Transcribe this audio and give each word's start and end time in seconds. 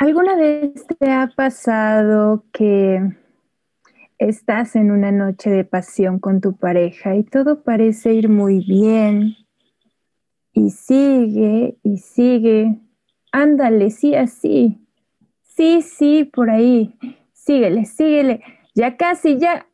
¿Alguna 0.00 0.36
vez 0.36 0.86
te 1.00 1.10
ha 1.10 1.26
pasado 1.34 2.44
que 2.52 3.00
estás 4.16 4.76
en 4.76 4.92
una 4.92 5.10
noche 5.10 5.50
de 5.50 5.64
pasión 5.64 6.20
con 6.20 6.40
tu 6.40 6.56
pareja 6.56 7.16
y 7.16 7.24
todo 7.24 7.64
parece 7.64 8.14
ir 8.14 8.28
muy 8.28 8.64
bien? 8.64 9.34
Y 10.52 10.70
sigue 10.70 11.78
y 11.82 11.98
sigue. 11.98 12.78
Ándale, 13.32 13.90
sí, 13.90 14.14
así. 14.14 14.86
Sí, 15.42 15.82
sí, 15.82 16.22
por 16.32 16.48
ahí. 16.48 16.96
Síguele, 17.32 17.84
síguele. 17.84 18.44
Ya 18.76 18.96
casi, 18.96 19.36
ya. 19.36 19.66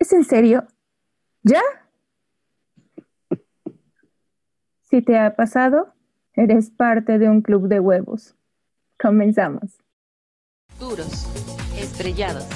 ¿Es 0.00 0.12
en 0.12 0.24
serio? 0.24 0.66
¿Ya? 1.44 1.62
Si 4.80 5.02
te 5.02 5.16
ha 5.20 5.36
pasado, 5.36 5.94
eres 6.34 6.70
parte 6.70 7.20
de 7.20 7.28
un 7.28 7.42
club 7.42 7.68
de 7.68 7.78
huevos. 7.78 8.34
Comenzamos. 9.02 9.82
Duros, 10.78 11.26
estrellados, 11.76 12.46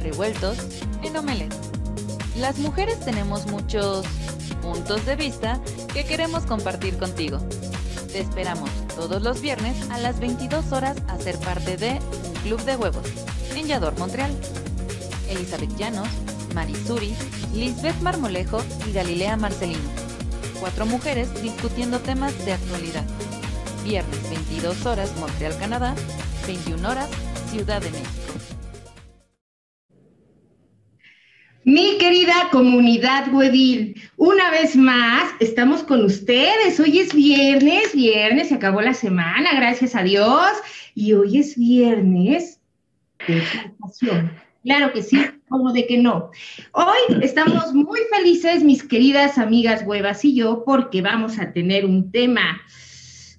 revueltos 0.00 0.58
en. 1.04 1.54
Las 2.36 2.58
mujeres 2.58 2.98
tenemos 2.98 3.46
muchos 3.46 4.04
puntos 4.60 5.06
de 5.06 5.14
vista 5.14 5.60
que 5.92 6.04
queremos 6.04 6.46
compartir 6.46 6.98
contigo. 6.98 7.38
Te 8.10 8.18
esperamos 8.18 8.70
todos 8.96 9.22
los 9.22 9.40
viernes 9.40 9.88
a 9.90 9.98
las 9.98 10.18
22 10.18 10.72
horas 10.72 10.96
a 11.06 11.16
ser 11.18 11.38
parte 11.38 11.76
de 11.76 12.00
un 12.26 12.34
club 12.42 12.60
de 12.62 12.74
huevos 12.74 13.06
en 13.54 13.68
Montreal. 13.96 14.32
Elizabeth 15.28 15.76
Llanos, 15.76 16.08
Marisuri, 16.56 17.14
Lisbeth 17.54 18.00
Marmolejo 18.00 18.60
y 18.88 18.92
Galilea 18.92 19.36
Marcelino. 19.36 19.90
Cuatro 20.58 20.86
mujeres 20.86 21.40
discutiendo 21.40 22.00
temas 22.00 22.36
de 22.44 22.54
actualidad 22.54 23.04
Viernes 23.84 24.30
22 24.30 24.86
horas 24.86 25.14
Montreal, 25.20 25.52
Canadá, 25.58 25.94
21 26.46 26.88
horas 26.88 27.10
Ciudad 27.50 27.82
de 27.82 27.90
México. 27.90 28.08
Mi 31.64 31.98
querida 31.98 32.48
comunidad 32.50 33.32
huevil, 33.32 34.00
una 34.16 34.50
vez 34.50 34.74
más 34.74 35.32
estamos 35.38 35.82
con 35.82 36.02
ustedes. 36.02 36.80
Hoy 36.80 36.98
es 36.98 37.14
viernes, 37.14 37.94
viernes, 37.94 38.48
se 38.48 38.54
acabó 38.54 38.80
la 38.80 38.94
semana, 38.94 39.54
gracias 39.54 39.94
a 39.94 40.02
Dios. 40.02 40.48
Y 40.94 41.12
hoy 41.12 41.38
es 41.38 41.58
viernes 41.58 42.60
de. 43.28 43.42
Claro 44.62 44.94
que 44.94 45.02
sí, 45.02 45.22
como 45.48 45.74
de 45.74 45.86
que 45.86 45.98
no. 45.98 46.30
Hoy 46.72 47.18
estamos 47.20 47.74
muy 47.74 48.00
felices, 48.10 48.64
mis 48.64 48.82
queridas 48.82 49.36
amigas 49.36 49.84
huevas 49.86 50.24
y 50.24 50.34
yo, 50.34 50.64
porque 50.64 51.02
vamos 51.02 51.38
a 51.38 51.52
tener 51.52 51.84
un 51.84 52.10
tema 52.10 52.62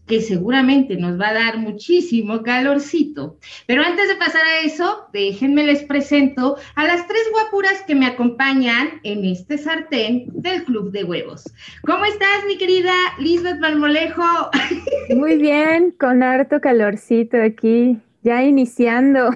que 0.08 0.22
seguramente 0.22 0.96
nos 0.98 1.20
va 1.20 1.30
a 1.30 1.34
dar 1.34 1.58
muchísimo 1.58 2.44
calorcito. 2.44 3.38
Pero 3.68 3.84
antes 3.84 4.08
de 4.08 4.16
pasar 4.16 4.44
a 4.46 4.66
eso, 4.66 5.08
déjenme 5.14 5.64
les 5.64 5.84
presento 5.84 6.58
a 6.76 6.86
las 6.86 7.08
tres 7.08 7.24
guapuras 7.32 7.84
que 7.88 7.96
me 7.96 8.06
acompañan 8.06 9.00
en 9.04 9.26
este 9.26 9.58
sartén 9.58 10.26
del 10.34 10.64
Club 10.64 10.92
de 10.92 11.04
Huevos. 11.04 11.44
¿Cómo 11.86 12.06
estás, 12.06 12.46
mi 12.48 12.58
querida 12.58 12.94
Lisbeth 13.20 13.60
Balmolejo? 13.60 14.52
Muy 15.16 15.38
bien, 15.38 15.92
con 15.92 16.24
harto 16.24 16.62
calorcito 16.62 17.42
aquí, 17.42 17.98
ya 18.22 18.44
iniciando. 18.44 19.30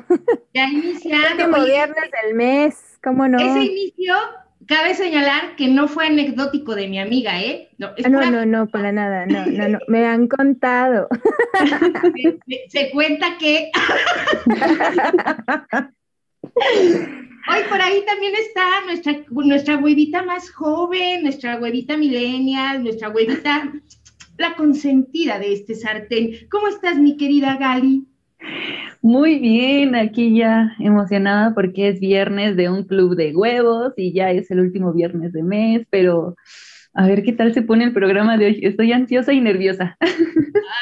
Ya 0.53 0.68
iniciando. 0.68 1.46
Último 1.46 1.66
viernes 1.66 2.12
del 2.24 2.36
mes, 2.36 2.75
¿cómo 3.03 3.28
no? 3.28 3.40
Ese 3.40 3.63
inicio 3.63 4.16
Cabe 4.69 4.94
señalar 4.94 5.56
que 5.56 5.68
no 5.68 5.88
fue 5.88 6.06
anecdótico 6.06 6.75
de 6.75 6.88
mi 6.88 7.00
amiga, 7.00 7.41
¿eh? 7.41 7.69
No, 7.80 7.90
no, 8.07 8.30
no, 8.30 8.46
no, 8.46 8.68
para 8.68 8.91
nada, 9.02 9.25
no, 9.25 9.47
no, 9.47 9.68
no, 9.68 9.80
me 9.88 10.06
han 10.06 10.28
contado. 10.28 11.07
Se, 12.68 12.91
cuenta 12.91 13.35
que... 13.40 13.72
Hoy 17.52 17.59
por 17.68 17.81
ahí 17.81 18.06
también 18.06 18.34
está 18.35 18.85
nuestra, 18.85 19.16
nuestra 19.31 19.78
huevita 19.78 20.22
más 20.22 20.52
joven, 20.52 21.24
nuestra 21.24 21.57
huevita 21.57 21.97
millennial, 21.97 22.84
nuestra 22.84 23.09
huevita, 23.09 23.74
la 24.38 24.56
consentida 24.56 25.40
de 25.40 25.53
este 25.53 25.74
sartén. 25.74 26.47
¿Cómo 26.51 26.68
estás, 26.68 26.97
mi 26.97 27.18
querida 27.18 27.57
Gali? 27.57 28.06
Muy 29.02 29.40
bien, 29.40 29.96
aquí 29.96 30.36
ya 30.38 30.76
emocionada 30.80 31.54
porque 31.56 31.88
es 31.90 32.00
viernes 32.02 32.58
de 32.58 32.70
un 32.70 32.84
club 32.84 33.16
de 33.16 33.34
huevos 33.34 33.94
y 33.96 34.14
ya 34.14 34.32
es 34.32 34.52
el 34.52 34.60
último 34.60 34.92
viernes 34.94 35.32
de 35.32 35.42
mes, 35.44 35.88
pero 35.90 36.36
a 36.94 37.08
ver 37.08 37.24
qué 37.24 37.34
tal 37.34 37.54
se 37.54 37.62
pone 37.62 37.84
el 37.84 37.94
programa 37.94 38.38
de 38.38 38.46
hoy. 38.48 38.60
Estoy 38.64 38.92
ansiosa 38.92 39.34
y 39.34 39.42
nerviosa. 39.42 39.98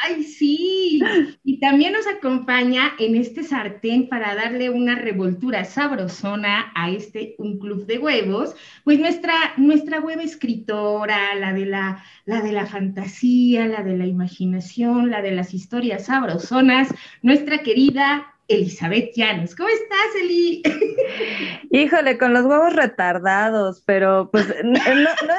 Ay, 0.03 0.23
sí. 0.23 1.01
Y 1.43 1.59
también 1.59 1.93
nos 1.93 2.07
acompaña 2.07 2.93
en 2.99 3.15
este 3.15 3.43
sartén 3.43 4.07
para 4.09 4.35
darle 4.35 4.69
una 4.69 4.95
revoltura 4.95 5.65
sabrosona 5.65 6.71
a 6.75 6.89
este 6.89 7.35
un 7.37 7.59
club 7.59 7.85
de 7.85 7.97
huevos, 7.97 8.55
pues 8.83 8.99
nuestra 8.99 9.33
nuestra 9.57 9.99
web 9.99 10.19
escritora, 10.19 11.35
la 11.35 11.53
de 11.53 11.65
la 11.65 12.03
la 12.25 12.41
de 12.41 12.51
la 12.51 12.65
fantasía, 12.65 13.67
la 13.67 13.83
de 13.83 13.97
la 13.97 14.05
imaginación, 14.05 15.11
la 15.11 15.21
de 15.21 15.31
las 15.31 15.53
historias 15.53 16.05
sabrosonas, 16.05 16.93
nuestra 17.21 17.59
querida 17.59 18.33
Elizabeth 18.47 19.13
Llanos. 19.15 19.55
¿Cómo 19.55 19.69
estás, 19.69 20.21
Eli? 20.21 20.63
Híjole, 21.71 22.17
con 22.17 22.33
los 22.33 22.45
huevos 22.45 22.73
retardados, 22.73 23.83
pero 23.85 24.29
pues 24.31 24.47
no, 24.63 24.73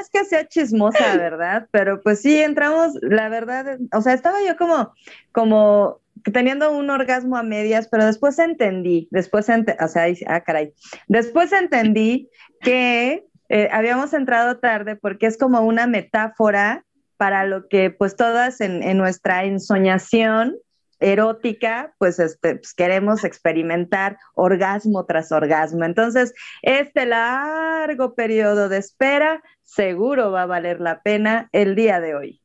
es 0.00 0.10
que 0.12 0.24
sea 0.24 0.46
chismosa, 0.46 1.16
¿verdad? 1.16 1.68
Pero 1.70 2.00
pues 2.02 2.20
sí, 2.20 2.40
entramos, 2.40 2.92
la 3.00 3.28
verdad, 3.28 3.78
o 3.92 4.00
sea, 4.02 4.12
estaba 4.12 4.38
yo 4.46 4.56
como, 4.56 4.92
como 5.32 6.00
teniendo 6.32 6.70
un 6.70 6.90
orgasmo 6.90 7.36
a 7.36 7.42
medias, 7.42 7.88
pero 7.90 8.04
después 8.04 8.38
entendí, 8.38 9.08
después, 9.10 9.48
o 9.48 9.88
sea, 9.88 10.06
ah, 10.26 10.40
caray, 10.42 10.74
después 11.06 11.52
entendí 11.52 12.28
que 12.60 13.24
eh, 13.48 13.68
habíamos 13.72 14.12
entrado 14.12 14.58
tarde 14.58 14.96
porque 14.96 15.26
es 15.26 15.38
como 15.38 15.60
una 15.62 15.86
metáfora 15.86 16.84
para 17.16 17.46
lo 17.46 17.68
que 17.68 17.90
pues 17.90 18.16
todas 18.16 18.60
en, 18.60 18.82
en 18.82 18.98
nuestra 18.98 19.44
ensoñación 19.44 20.56
erótica, 21.00 21.94
pues, 21.98 22.18
este, 22.18 22.56
pues, 22.56 22.74
queremos 22.74 23.24
experimentar 23.24 24.18
orgasmo 24.34 25.04
tras 25.06 25.32
orgasmo. 25.32 25.84
Entonces, 25.84 26.34
este 26.62 27.06
largo 27.06 28.14
periodo 28.14 28.68
de 28.68 28.78
espera 28.78 29.42
seguro 29.62 30.32
va 30.32 30.42
a 30.42 30.46
valer 30.46 30.80
la 30.80 31.02
pena 31.02 31.48
el 31.52 31.74
día 31.74 32.00
de 32.00 32.14
hoy. 32.14 32.40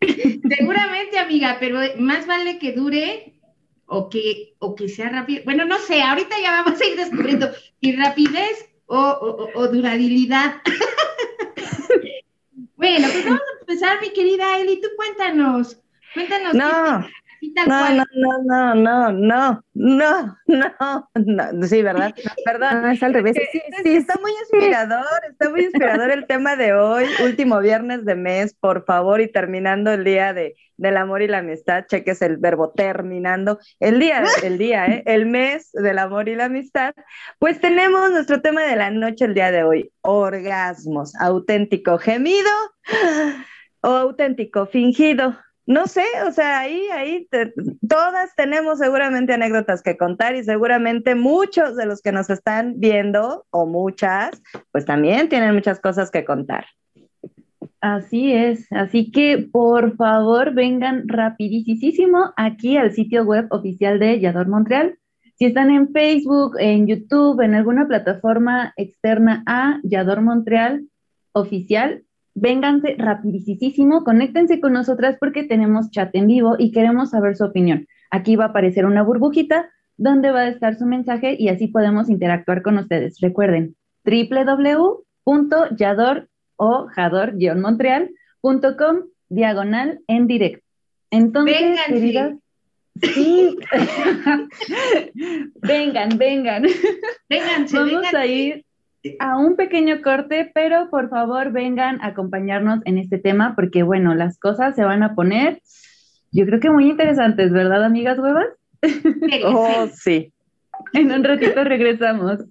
Seguramente, 0.00 1.18
amiga, 1.18 1.56
pero 1.58 1.80
más 1.98 2.26
vale 2.26 2.58
que 2.58 2.72
dure 2.72 3.34
o 3.86 4.08
que, 4.08 4.54
o 4.58 4.74
que 4.74 4.88
sea 4.88 5.08
rápido. 5.08 5.42
Bueno, 5.44 5.64
no 5.64 5.78
sé, 5.78 6.02
ahorita 6.02 6.36
ya 6.40 6.50
vamos 6.64 6.80
a 6.80 6.86
ir 6.86 6.96
descubriendo 6.96 7.48
si 7.80 7.92
rapidez 7.92 8.68
o, 8.86 9.50
o 9.54 9.68
durabilidad. 9.68 10.56
bueno, 12.76 13.08
pues 13.10 13.24
vamos 13.24 13.40
a 13.40 13.60
empezar, 13.60 14.00
mi 14.00 14.10
querida 14.10 14.58
Eli, 14.58 14.80
tú 14.80 14.88
cuéntanos. 14.96 15.80
Cuéntanos. 16.16 16.54
No. 16.54 17.06
No, 17.66 17.94
no, 17.94 18.04
no, 18.44 18.74
no, 18.74 19.12
no, 19.12 19.64
no, 19.74 20.36
no, 20.46 21.10
no, 21.14 21.66
sí, 21.66 21.82
¿verdad? 21.82 22.14
Perdón. 22.44 22.82
No, 22.82 22.90
es 22.90 23.02
al 23.02 23.12
revés. 23.12 23.36
Sí, 23.36 23.60
pues, 23.68 23.82
sí, 23.82 23.96
está 23.96 24.18
muy 24.20 24.32
inspirador, 24.32 25.06
está 25.30 25.50
muy 25.50 25.64
inspirador 25.64 26.10
el 26.10 26.26
tema 26.26 26.56
de 26.56 26.72
hoy, 26.72 27.04
último 27.22 27.60
viernes 27.60 28.04
de 28.04 28.14
mes, 28.14 28.54
por 28.54 28.84
favor, 28.84 29.20
y 29.20 29.30
terminando 29.30 29.92
el 29.92 30.04
día 30.04 30.32
de, 30.32 30.56
del 30.76 30.96
amor 30.96 31.22
y 31.22 31.28
la 31.28 31.38
amistad, 31.38 31.84
cheques 31.86 32.22
el 32.22 32.38
verbo 32.38 32.70
terminando, 32.70 33.58
el 33.80 33.98
día, 33.98 34.24
el 34.42 34.58
día, 34.58 34.86
¿eh? 34.86 35.02
el 35.06 35.26
mes 35.26 35.70
del 35.72 35.98
amor 35.98 36.28
y 36.28 36.36
la 36.36 36.46
amistad, 36.46 36.94
pues 37.38 37.60
tenemos 37.60 38.10
nuestro 38.10 38.40
tema 38.40 38.62
de 38.62 38.76
la 38.76 38.90
noche 38.90 39.26
el 39.26 39.34
día 39.34 39.50
de 39.50 39.62
hoy, 39.62 39.92
orgasmos, 40.00 41.14
auténtico 41.16 41.98
gemido 41.98 42.50
o 43.82 43.88
auténtico 43.88 44.66
fingido, 44.66 45.36
no 45.66 45.88
sé, 45.88 46.04
o 46.26 46.30
sea, 46.30 46.60
ahí, 46.60 46.80
ahí, 46.92 47.28
todas 47.88 48.34
tenemos 48.36 48.78
seguramente 48.78 49.34
anécdotas 49.34 49.82
que 49.82 49.96
contar 49.96 50.36
y 50.36 50.44
seguramente 50.44 51.16
muchos 51.16 51.76
de 51.76 51.86
los 51.86 52.02
que 52.02 52.12
nos 52.12 52.30
están 52.30 52.74
viendo, 52.78 53.44
o 53.50 53.66
muchas, 53.66 54.30
pues 54.70 54.84
también 54.84 55.28
tienen 55.28 55.54
muchas 55.54 55.80
cosas 55.80 56.12
que 56.12 56.24
contar. 56.24 56.66
Así 57.80 58.32
es, 58.32 58.70
así 58.72 59.10
que 59.10 59.48
por 59.50 59.96
favor 59.96 60.54
vengan 60.54 61.08
rapidísimo 61.08 62.32
aquí 62.36 62.76
al 62.76 62.92
sitio 62.92 63.24
web 63.24 63.46
oficial 63.50 63.98
de 63.98 64.20
Yador 64.20 64.48
Montreal. 64.48 64.98
Si 65.34 65.44
están 65.44 65.70
en 65.70 65.92
Facebook, 65.92 66.56
en 66.58 66.86
YouTube, 66.86 67.42
en 67.42 67.54
alguna 67.54 67.86
plataforma 67.86 68.72
externa 68.76 69.42
a 69.46 69.80
Yador 69.82 70.22
Montreal 70.22 70.88
oficial, 71.32 72.05
vénganse 72.36 72.94
rapidísimo, 72.98 74.04
conéctense 74.04 74.60
con 74.60 74.74
nosotras 74.74 75.16
porque 75.18 75.42
tenemos 75.44 75.90
chat 75.90 76.14
en 76.14 76.28
vivo 76.28 76.54
y 76.58 76.70
queremos 76.70 77.08
saber 77.10 77.34
su 77.34 77.44
opinión. 77.44 77.88
Aquí 78.10 78.36
va 78.36 78.44
a 78.44 78.48
aparecer 78.48 78.84
una 78.84 79.02
burbujita 79.02 79.70
donde 79.96 80.30
va 80.30 80.40
a 80.40 80.48
estar 80.48 80.76
su 80.76 80.84
mensaje 80.84 81.34
y 81.38 81.48
así 81.48 81.68
podemos 81.68 82.10
interactuar 82.10 82.60
con 82.62 82.76
ustedes. 82.76 83.18
Recuerden, 83.20 83.74
www.yador 84.04 86.28
o 86.56 86.88
jador-montreal.com 86.94 88.96
diagonal 89.28 90.00
en 90.06 90.26
directo. 90.26 90.62
Entonces, 91.10 91.80
queridas, 91.86 92.34
sí. 93.00 93.56
vengan, 95.62 96.18
vengan. 96.18 96.64
Vénganse, 97.30 97.78
Vamos 97.78 98.14
a 98.14 98.26
ir 98.26 98.65
a 99.18 99.36
un 99.36 99.56
pequeño 99.56 100.02
corte, 100.02 100.50
pero 100.54 100.88
por 100.90 101.08
favor 101.08 101.52
vengan 101.52 102.00
a 102.00 102.08
acompañarnos 102.08 102.80
en 102.84 102.98
este 102.98 103.18
tema 103.18 103.54
porque, 103.54 103.82
bueno, 103.82 104.14
las 104.14 104.38
cosas 104.38 104.74
se 104.74 104.84
van 104.84 105.02
a 105.02 105.14
poner, 105.14 105.60
yo 106.32 106.44
creo 106.46 106.60
que 106.60 106.70
muy 106.70 106.88
interesantes, 106.88 107.52
¿verdad, 107.52 107.84
amigas 107.84 108.18
huevas? 108.18 108.46
oh, 109.44 109.88
sí. 109.94 110.32
En 110.92 111.10
un 111.10 111.24
ratito 111.24 111.64
regresamos. 111.64 112.44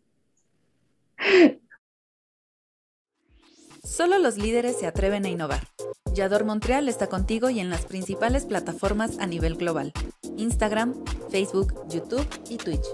Solo 3.84 4.18
los 4.18 4.38
líderes 4.38 4.80
se 4.80 4.88
atreven 4.88 5.26
a 5.26 5.30
innovar. 5.30 5.68
Yador 6.14 6.46
Montreal 6.46 6.90
está 6.90 7.08
contigo 7.08 7.50
y 7.50 7.60
en 7.60 7.70
las 7.70 7.86
principales 7.86 8.46
plataformas 8.46 9.20
a 9.20 9.28
nivel 9.28 9.56
global. 9.56 9.94
Instagram, 10.38 10.96
Facebook, 11.30 11.74
YouTube 11.90 12.28
y 12.50 12.58
Twitch. 12.58 12.86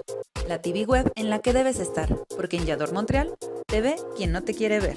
La 0.48 0.60
TV 0.60 0.84
web 0.84 1.10
en 1.14 1.30
la 1.30 1.38
que 1.40 1.52
debes 1.52 1.78
estar, 1.78 2.08
porque 2.36 2.56
en 2.56 2.66
Yador 2.66 2.92
Montreal 2.92 3.34
te 3.66 3.80
ve 3.80 3.96
quien 4.16 4.32
no 4.32 4.42
te 4.42 4.54
quiere 4.54 4.80
ver. 4.80 4.96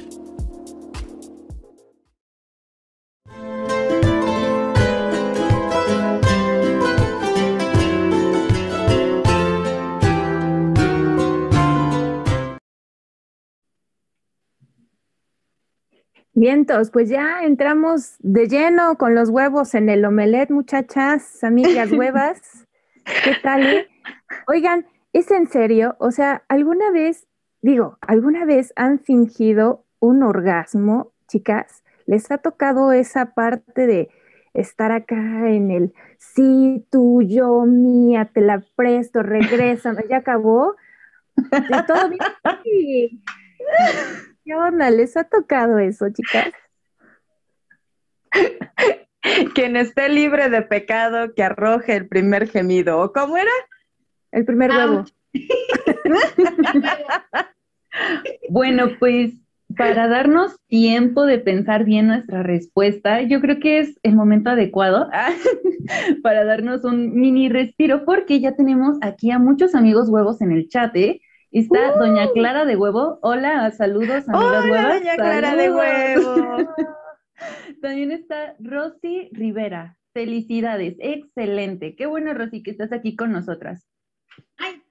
Vientos, 16.38 16.92
pues 16.92 17.08
ya 17.08 17.44
entramos 17.44 18.16
de 18.20 18.48
lleno 18.50 18.98
con 18.98 19.16
los 19.16 19.30
huevos 19.30 19.74
en 19.74 19.88
el 19.88 20.04
omelet, 20.04 20.50
muchachas, 20.50 21.44
amigas 21.46 21.92
huevas. 21.94 22.68
¿Qué 23.24 23.36
tal? 23.42 23.66
eh? 23.66 23.88
Oigan, 24.48 24.86
¿es 25.16 25.32
en 25.32 25.48
serio? 25.48 25.96
O 26.00 26.12
sea, 26.12 26.44
¿alguna 26.50 26.92
vez, 26.92 27.26
digo, 27.62 27.98
alguna 28.02 28.44
vez 28.44 28.74
han 28.76 29.00
fingido 29.00 29.86
un 30.00 30.24
orgasmo, 30.24 31.14
chicas? 31.30 31.86
¿Les 32.06 32.30
ha 32.32 32.40
tocado 32.40 32.92
esa 32.92 33.34
parte 33.34 33.88
de 33.88 34.10
estar 34.54 34.92
acá 34.92 35.16
en 35.50 35.72
el 35.72 35.94
sí, 36.18 36.86
tú, 36.92 37.22
yo, 37.22 37.64
mía, 37.66 38.30
te 38.34 38.42
la 38.42 38.62
presto, 38.76 39.24
regresa, 39.24 39.96
ya 40.10 40.18
acabó? 40.18 40.76
¿De 41.38 41.84
todo 41.88 42.10
bien? 42.10 42.22
Sí. 42.64 43.24
¿Qué 44.44 44.54
onda? 44.54 44.90
¿Les 44.90 45.16
ha 45.16 45.24
tocado 45.24 45.80
eso, 45.80 46.10
chicas? 46.10 46.52
Quien 49.56 49.78
esté 49.78 50.10
libre 50.10 50.50
de 50.50 50.62
pecado, 50.62 51.34
que 51.34 51.44
arroje 51.44 51.96
el 51.96 52.10
primer 52.10 52.50
gemido. 52.50 53.00
¿O 53.00 53.14
cómo 53.14 53.38
era? 53.38 53.52
El 54.32 54.46
primer 54.46 54.72
huevo. 54.72 55.04
Bueno, 58.50 58.90
pues 59.00 59.34
para 59.78 60.08
darnos 60.08 60.56
tiempo 60.68 61.26
de 61.26 61.40
pensar 61.40 61.86
bien 61.86 62.08
nuestra 62.08 62.44
respuesta, 62.44 63.22
yo 63.22 63.42
creo 63.42 63.60
que 63.60 63.80
es 63.80 64.00
el 64.04 64.16
momento 64.16 64.52
adecuado 64.52 65.10
para 66.24 66.46
darnos 66.46 66.84
un 66.84 67.14
mini 67.14 67.50
respiro, 67.50 68.06
porque 68.06 68.40
ya 68.40 68.56
tenemos 68.56 68.98
aquí 69.02 69.32
a 69.32 69.40
muchos 69.40 69.76
amigos 69.76 70.10
huevos 70.10 70.42
en 70.42 70.52
el 70.52 70.68
chat, 70.68 70.96
¿eh? 70.96 71.22
Está 71.52 71.98
Doña 71.98 72.28
Clara 72.34 72.66
de 72.66 72.76
Huevo. 72.76 73.20
Hola, 73.22 73.72
saludos, 73.72 74.28
amigas 74.28 74.66
Hola, 74.66 74.72
huevas. 74.72 75.00
Doña 75.00 75.16
Clara 75.16 75.56
de. 75.56 75.72
Huevo. 75.72 76.58
También 77.82 78.12
está 78.12 78.56
Rosy 78.60 79.30
Rivera. 79.32 79.98
Felicidades, 80.14 80.96
excelente. 81.00 81.96
Qué 81.96 82.08
bueno, 82.08 82.34
Rosy, 82.34 82.62
que 82.62 82.72
estás 82.72 82.92
aquí 82.92 83.16
con 83.16 83.32
nosotras. 83.32 83.86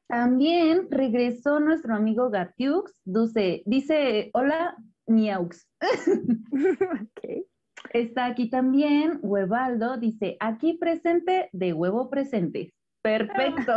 También 0.09 0.89
regresó 0.91 1.61
nuestro 1.61 1.95
amigo 1.95 2.31
Gatiux. 2.31 3.01
Dice, 3.05 3.63
dice 3.67 4.31
hola, 4.33 4.77
Miaux. 5.07 5.67
Ok. 6.53 7.47
Está 7.93 8.27
aquí 8.27 8.49
también 8.49 9.19
Huevaldo. 9.23 9.97
Dice, 9.99 10.37
aquí 10.41 10.75
presente 10.75 11.49
de 11.53 11.73
huevo 11.73 12.09
presente. 12.11 12.73
Perfecto. 13.03 13.73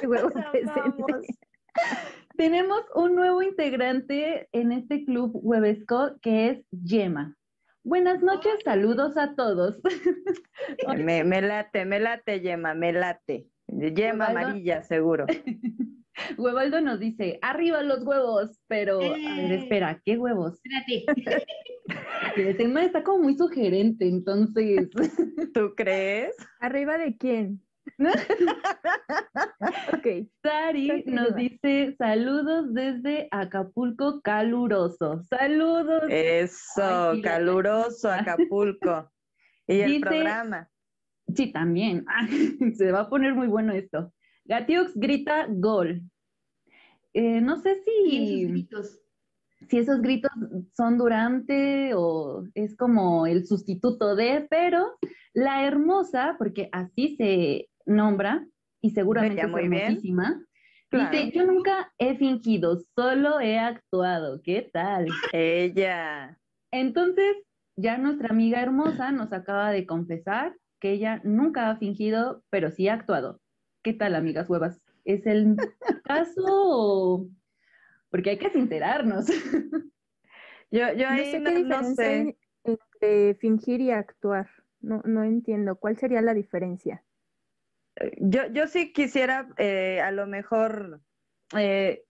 Qué 0.00 0.06
huevo 0.06 0.28
Amamos. 0.34 0.50
presente. 0.52 1.34
Tenemos 2.36 2.82
un 2.94 3.14
nuevo 3.14 3.42
integrante 3.42 4.48
en 4.52 4.72
este 4.72 5.04
club 5.04 5.30
Huevesco 5.34 6.18
que 6.20 6.50
es 6.50 6.66
Yema. 6.70 7.36
Buenas 7.84 8.22
noches, 8.22 8.54
saludos 8.64 9.16
a 9.16 9.34
todos. 9.34 9.80
Me, 10.98 11.22
me 11.22 11.42
late, 11.42 11.84
me 11.84 12.00
late, 12.00 12.40
Yema, 12.40 12.74
me 12.74 12.92
late. 12.92 13.46
Yema 13.68 14.26
amarilla, 14.26 14.82
seguro. 14.82 15.26
Huevaldo 16.38 16.80
nos 16.80 17.00
dice, 17.00 17.38
arriba 17.42 17.82
los 17.82 18.04
huevos, 18.04 18.60
pero 18.68 18.98
a 19.00 19.08
ver, 19.08 19.52
Eh. 19.52 19.54
espera, 19.56 20.00
¿qué 20.04 20.16
huevos? 20.16 20.60
Espérate. 20.64 21.46
El 22.36 22.56
tema 22.56 22.84
está 22.84 23.02
como 23.02 23.24
muy 23.24 23.36
sugerente, 23.36 24.06
entonces. 24.08 24.88
¿Tú 25.54 25.74
crees? 25.76 26.34
¿Arriba 26.60 26.98
de 26.98 27.16
quién? 27.16 27.60
ok. 29.92 30.06
Sari 30.42 31.04
nos 31.06 31.34
dice 31.36 31.94
saludos 31.98 32.72
desde 32.72 33.28
Acapulco 33.30 34.20
caluroso. 34.22 35.22
Saludos. 35.24 36.04
Eso, 36.08 37.10
Ay, 37.10 37.22
caluroso 37.22 38.10
Acapulco. 38.10 39.10
Y 39.66 39.80
el 39.80 39.90
Dice- 39.92 40.00
programa. 40.06 40.68
Sí, 41.34 41.52
también. 41.52 42.04
Se 42.76 42.92
va 42.92 43.00
a 43.00 43.08
poner 43.08 43.34
muy 43.34 43.46
bueno 43.46 43.72
esto. 43.72 44.12
Gatiux 44.44 44.92
grita 44.94 45.46
gol. 45.48 46.02
Eh, 47.12 47.40
no 47.40 47.56
sé 47.56 47.76
si, 47.84 48.46
gritos. 48.46 49.00
si 49.68 49.78
esos 49.78 50.02
gritos 50.02 50.32
son 50.76 50.98
durante 50.98 51.94
o 51.94 52.44
es 52.54 52.76
como 52.76 53.26
el 53.26 53.46
sustituto 53.46 54.16
de, 54.16 54.46
pero 54.50 54.98
la 55.32 55.64
hermosa, 55.66 56.34
porque 56.38 56.68
así 56.72 57.16
se 57.16 57.68
nombra 57.86 58.46
y 58.80 58.90
seguramente 58.90 59.42
es 59.42 59.54
bien. 59.54 59.72
hermosísima, 59.72 60.44
Claro. 60.90 61.10
dice, 61.10 61.30
yo 61.36 61.46
nunca 61.46 61.92
he 61.98 62.16
fingido, 62.16 62.78
solo 62.94 63.40
he 63.40 63.58
actuado. 63.58 64.40
¿Qué 64.42 64.68
tal? 64.72 65.06
Ella. 65.32 66.38
Entonces, 66.70 67.36
ya 67.76 67.98
nuestra 67.98 68.28
amiga 68.28 68.60
hermosa 68.60 69.10
nos 69.10 69.32
acaba 69.32 69.70
de 69.72 69.86
confesar 69.86 70.54
que 70.80 70.92
ella 70.92 71.20
nunca 71.24 71.70
ha 71.70 71.76
fingido, 71.76 72.44
pero 72.50 72.70
sí 72.70 72.88
ha 72.88 72.94
actuado. 72.94 73.40
¿Qué 73.82 73.92
tal, 73.92 74.14
amigas 74.14 74.48
huevas? 74.48 74.80
¿Es 75.04 75.26
el 75.26 75.56
caso 76.04 76.42
o...? 76.46 77.28
Porque 78.10 78.30
hay 78.30 78.38
que 78.38 78.50
sincerarnos. 78.50 79.26
Yo, 80.70 80.92
yo 80.94 81.08
No 81.08 81.10
ahí 81.10 81.30
sé 81.30 81.40
no, 81.40 81.50
qué 81.50 81.56
no 81.62 81.78
diferencia 81.78 82.04
sé. 82.04 82.10
hay 82.10 82.38
entre 82.64 83.34
fingir 83.36 83.80
y 83.80 83.90
actuar. 83.92 84.48
No, 84.80 85.02
no 85.04 85.22
entiendo. 85.22 85.76
¿Cuál 85.76 85.96
sería 85.96 86.20
la 86.20 86.34
diferencia? 86.34 87.04
Yo, 88.20 88.46
yo 88.52 88.66
sí 88.66 88.92
quisiera 88.92 89.48
eh, 89.56 90.00
a 90.00 90.10
lo 90.10 90.26
mejor 90.26 91.00
eh, 91.56 92.02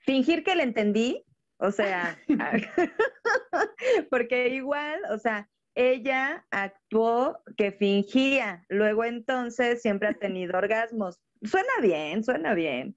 fingir 0.00 0.44
que 0.44 0.54
le 0.54 0.64
entendí, 0.64 1.24
o 1.56 1.70
sea, 1.70 2.18
porque 4.10 4.48
igual, 4.48 5.00
o 5.10 5.18
sea, 5.18 5.48
ella 5.74 6.46
actuó 6.50 7.40
que 7.56 7.72
fingía, 7.72 8.64
luego 8.68 9.04
entonces 9.04 9.82
siempre 9.82 10.08
ha 10.08 10.14
tenido 10.14 10.56
orgasmos. 10.58 11.20
Suena 11.42 11.72
bien, 11.80 12.22
suena 12.24 12.54
bien. 12.54 12.96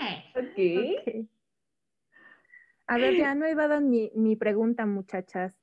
Eh, 0.00 0.24
Ok. 0.34 0.98
Ok. 1.00 1.28
A 2.90 2.96
ver, 2.96 3.16
ya 3.16 3.34
no 3.34 3.46
iba 3.46 3.64
a 3.64 3.68
dar 3.68 3.82
mi, 3.82 4.10
mi 4.14 4.34
pregunta, 4.34 4.86
muchachas. 4.86 5.54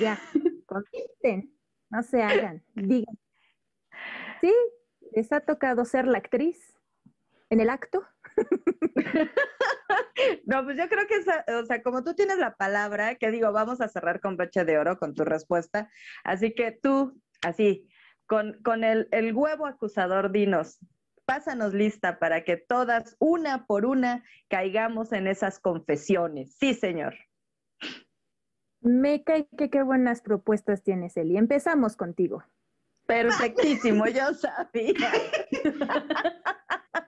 Ya, 0.00 0.16
contesten. 0.66 1.52
No 1.90 2.02
se 2.04 2.22
hagan, 2.22 2.62
digan. 2.74 3.18
Sí, 4.40 4.54
les 5.12 5.32
ha 5.32 5.40
tocado 5.40 5.84
ser 5.84 6.06
la 6.06 6.18
actriz 6.18 6.78
en 7.50 7.60
el 7.60 7.68
acto. 7.70 8.06
No, 10.44 10.64
pues 10.64 10.76
yo 10.76 10.88
creo 10.88 11.06
que, 11.06 11.14
esa- 11.16 11.44
o 11.60 11.64
sea, 11.64 11.82
como 11.82 12.02
tú 12.02 12.14
tienes 12.14 12.38
la 12.38 12.56
palabra, 12.56 13.14
que 13.14 13.30
digo, 13.30 13.52
vamos 13.52 13.80
a 13.80 13.88
cerrar 13.88 14.20
con 14.20 14.36
broche 14.36 14.64
de 14.64 14.76
oro 14.78 14.98
con 14.98 15.14
tu 15.14 15.24
respuesta. 15.24 15.90
Así 16.24 16.54
que 16.54 16.72
tú, 16.72 17.20
así, 17.42 17.88
con, 18.26 18.60
con 18.62 18.82
el, 18.84 19.08
el 19.12 19.32
huevo 19.34 19.66
acusador, 19.66 20.32
dinos, 20.32 20.78
pásanos 21.24 21.72
lista 21.74 22.18
para 22.18 22.42
que 22.44 22.56
todas, 22.56 23.16
una 23.20 23.66
por 23.66 23.86
una, 23.86 24.24
caigamos 24.48 25.12
en 25.12 25.26
esas 25.28 25.60
confesiones. 25.60 26.56
Sí, 26.58 26.74
señor. 26.74 27.14
Me 28.80 29.22
cae 29.24 29.48
que 29.56 29.70
qué 29.70 29.82
buenas 29.82 30.20
propuestas 30.22 30.82
tienes, 30.82 31.16
Eli. 31.16 31.36
Empezamos 31.36 31.96
contigo. 31.96 32.42
Perfectísimo, 33.06 34.06
yo 34.06 34.34
sabía. 34.34 35.10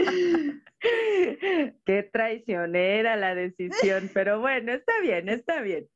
Qué 1.84 2.02
traicionera 2.12 3.16
la 3.16 3.34
decisión, 3.34 4.10
pero 4.14 4.40
bueno, 4.40 4.72
está 4.72 5.00
bien, 5.00 5.28
está 5.28 5.60
bien. 5.60 5.88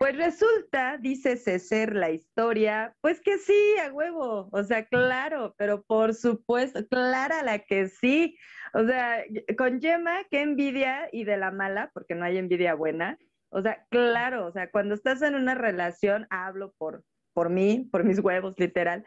Pues 0.00 0.16
resulta, 0.16 0.96
dice 0.96 1.36
Cecer 1.36 1.94
la 1.94 2.10
historia, 2.10 2.94
pues 3.02 3.20
que 3.20 3.36
sí, 3.36 3.76
a 3.84 3.92
huevo, 3.92 4.48
o 4.50 4.64
sea, 4.64 4.86
claro, 4.86 5.54
pero 5.58 5.82
por 5.82 6.14
supuesto, 6.14 6.86
clara 6.88 7.42
la 7.42 7.58
que 7.58 7.88
sí. 7.88 8.34
O 8.72 8.86
sea, 8.86 9.22
con 9.58 9.78
Yema, 9.80 10.24
qué 10.30 10.40
envidia 10.40 11.10
y 11.12 11.24
de 11.24 11.36
la 11.36 11.50
mala, 11.50 11.90
porque 11.92 12.14
no 12.14 12.24
hay 12.24 12.38
envidia 12.38 12.74
buena. 12.74 13.18
O 13.50 13.60
sea, 13.60 13.84
claro, 13.90 14.46
o 14.46 14.52
sea, 14.52 14.70
cuando 14.70 14.94
estás 14.94 15.20
en 15.20 15.34
una 15.34 15.54
relación, 15.54 16.26
hablo 16.30 16.72
por, 16.78 17.04
por 17.34 17.50
mí, 17.50 17.86
por 17.92 18.04
mis 18.04 18.20
huevos, 18.20 18.54
literal. 18.56 19.04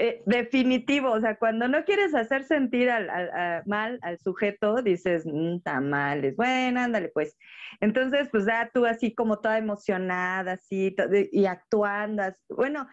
Eh, 0.00 0.22
definitivo, 0.26 1.10
o 1.10 1.20
sea, 1.20 1.36
cuando 1.38 1.66
no 1.66 1.84
quieres 1.84 2.14
hacer 2.14 2.44
sentir 2.44 2.88
al, 2.88 3.10
al- 3.10 3.62
mal 3.66 3.98
al 4.02 4.16
sujeto, 4.20 4.80
dices, 4.80 5.24
"Mm, 5.26 5.60
tamales, 5.62 6.36
bueno, 6.36 6.80
ándale, 6.80 7.08
pues. 7.12 7.36
Entonces, 7.80 8.28
pues 8.30 8.46
ya 8.46 8.70
tú 8.72 8.86
así 8.86 9.12
como 9.12 9.40
toda 9.40 9.58
emocionada, 9.58 10.52
así, 10.52 10.94
y 11.32 11.46
actuando. 11.46 12.22
así. 12.22 12.40
Bueno, 12.48 12.86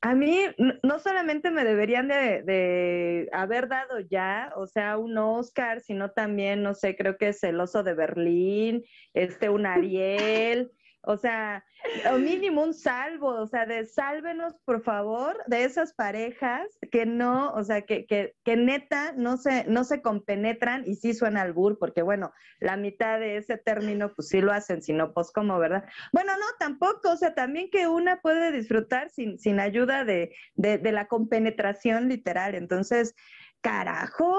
a 0.00 0.14
mí 0.14 0.38
no 0.84 0.98
solamente 1.00 1.50
me 1.50 1.64
deberían 1.64 2.06
de, 2.08 2.42
de 2.44 3.28
haber 3.32 3.66
dado 3.68 3.98
ya, 4.00 4.52
o 4.56 4.66
sea, 4.68 4.98
un 4.98 5.18
Oscar, 5.18 5.80
sino 5.80 6.10
también, 6.12 6.62
no 6.62 6.74
sé, 6.74 6.96
creo 6.96 7.16
que 7.18 7.28
es 7.28 7.42
el 7.42 7.58
oso 7.60 7.82
de 7.82 7.94
Berlín, 7.94 8.84
este, 9.14 9.48
un 9.50 9.66
Ariel. 9.66 10.70
O 11.04 11.16
sea, 11.16 11.64
o 12.12 12.18
mínimo 12.18 12.62
un 12.62 12.74
salvo, 12.74 13.28
o 13.28 13.46
sea, 13.46 13.66
de 13.66 13.84
sálvenos, 13.86 14.54
por 14.64 14.82
favor, 14.82 15.36
de 15.46 15.64
esas 15.64 15.94
parejas 15.94 16.78
que 16.92 17.06
no, 17.06 17.52
o 17.54 17.64
sea, 17.64 17.82
que, 17.82 18.06
que, 18.06 18.34
que 18.44 18.56
neta 18.56 19.12
no 19.16 19.36
se, 19.36 19.64
no 19.64 19.82
se 19.82 20.00
compenetran 20.00 20.84
y 20.86 20.94
sí 20.94 21.12
suena 21.12 21.42
al 21.42 21.52
bur, 21.52 21.78
porque 21.78 22.02
bueno, 22.02 22.32
la 22.60 22.76
mitad 22.76 23.18
de 23.18 23.36
ese 23.36 23.58
término, 23.58 24.14
pues 24.14 24.28
sí 24.28 24.40
lo 24.40 24.52
hacen, 24.52 24.80
si 24.80 24.92
no, 24.92 25.12
pues 25.12 25.32
como, 25.32 25.58
¿verdad? 25.58 25.84
Bueno, 26.12 26.32
no, 26.36 26.46
tampoco, 26.60 27.10
o 27.10 27.16
sea, 27.16 27.34
también 27.34 27.68
que 27.70 27.88
una 27.88 28.20
puede 28.20 28.52
disfrutar 28.52 29.10
sin, 29.10 29.38
sin 29.40 29.58
ayuda 29.58 30.04
de, 30.04 30.34
de, 30.54 30.78
de 30.78 30.92
la 30.92 31.08
compenetración 31.08 32.08
literal. 32.08 32.54
Entonces, 32.54 33.14
carajo, 33.60 34.36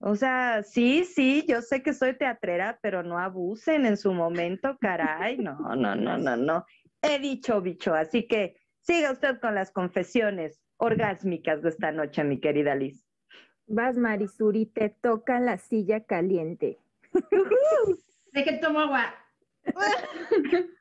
o 0.00 0.16
sea, 0.16 0.62
sí, 0.62 1.04
sí, 1.04 1.44
yo 1.46 1.60
sé 1.60 1.82
que 1.82 1.92
soy 1.92 2.16
teatrera, 2.16 2.78
pero 2.82 3.02
no 3.02 3.18
abusen 3.18 3.84
en 3.84 3.96
su 3.96 4.12
momento, 4.12 4.78
caray, 4.80 5.36
no, 5.36 5.58
no, 5.76 5.94
no, 5.94 6.16
no, 6.16 6.36
no. 6.36 6.64
He 7.02 7.18
dicho, 7.18 7.60
bicho, 7.60 7.94
así 7.94 8.26
que 8.26 8.56
siga 8.80 9.12
usted 9.12 9.38
con 9.40 9.54
las 9.54 9.70
confesiones 9.70 10.62
orgásmicas 10.78 11.62
de 11.62 11.68
esta 11.68 11.92
noche, 11.92 12.24
mi 12.24 12.40
querida 12.40 12.74
Liz. 12.74 13.04
Vas, 13.66 13.96
Marisuri, 13.96 14.66
te 14.66 14.88
toca 14.88 15.38
la 15.38 15.58
silla 15.58 16.04
caliente. 16.04 16.78
De 18.32 18.44
que 18.44 18.54
tomo 18.54 18.80
agua. 18.80 19.14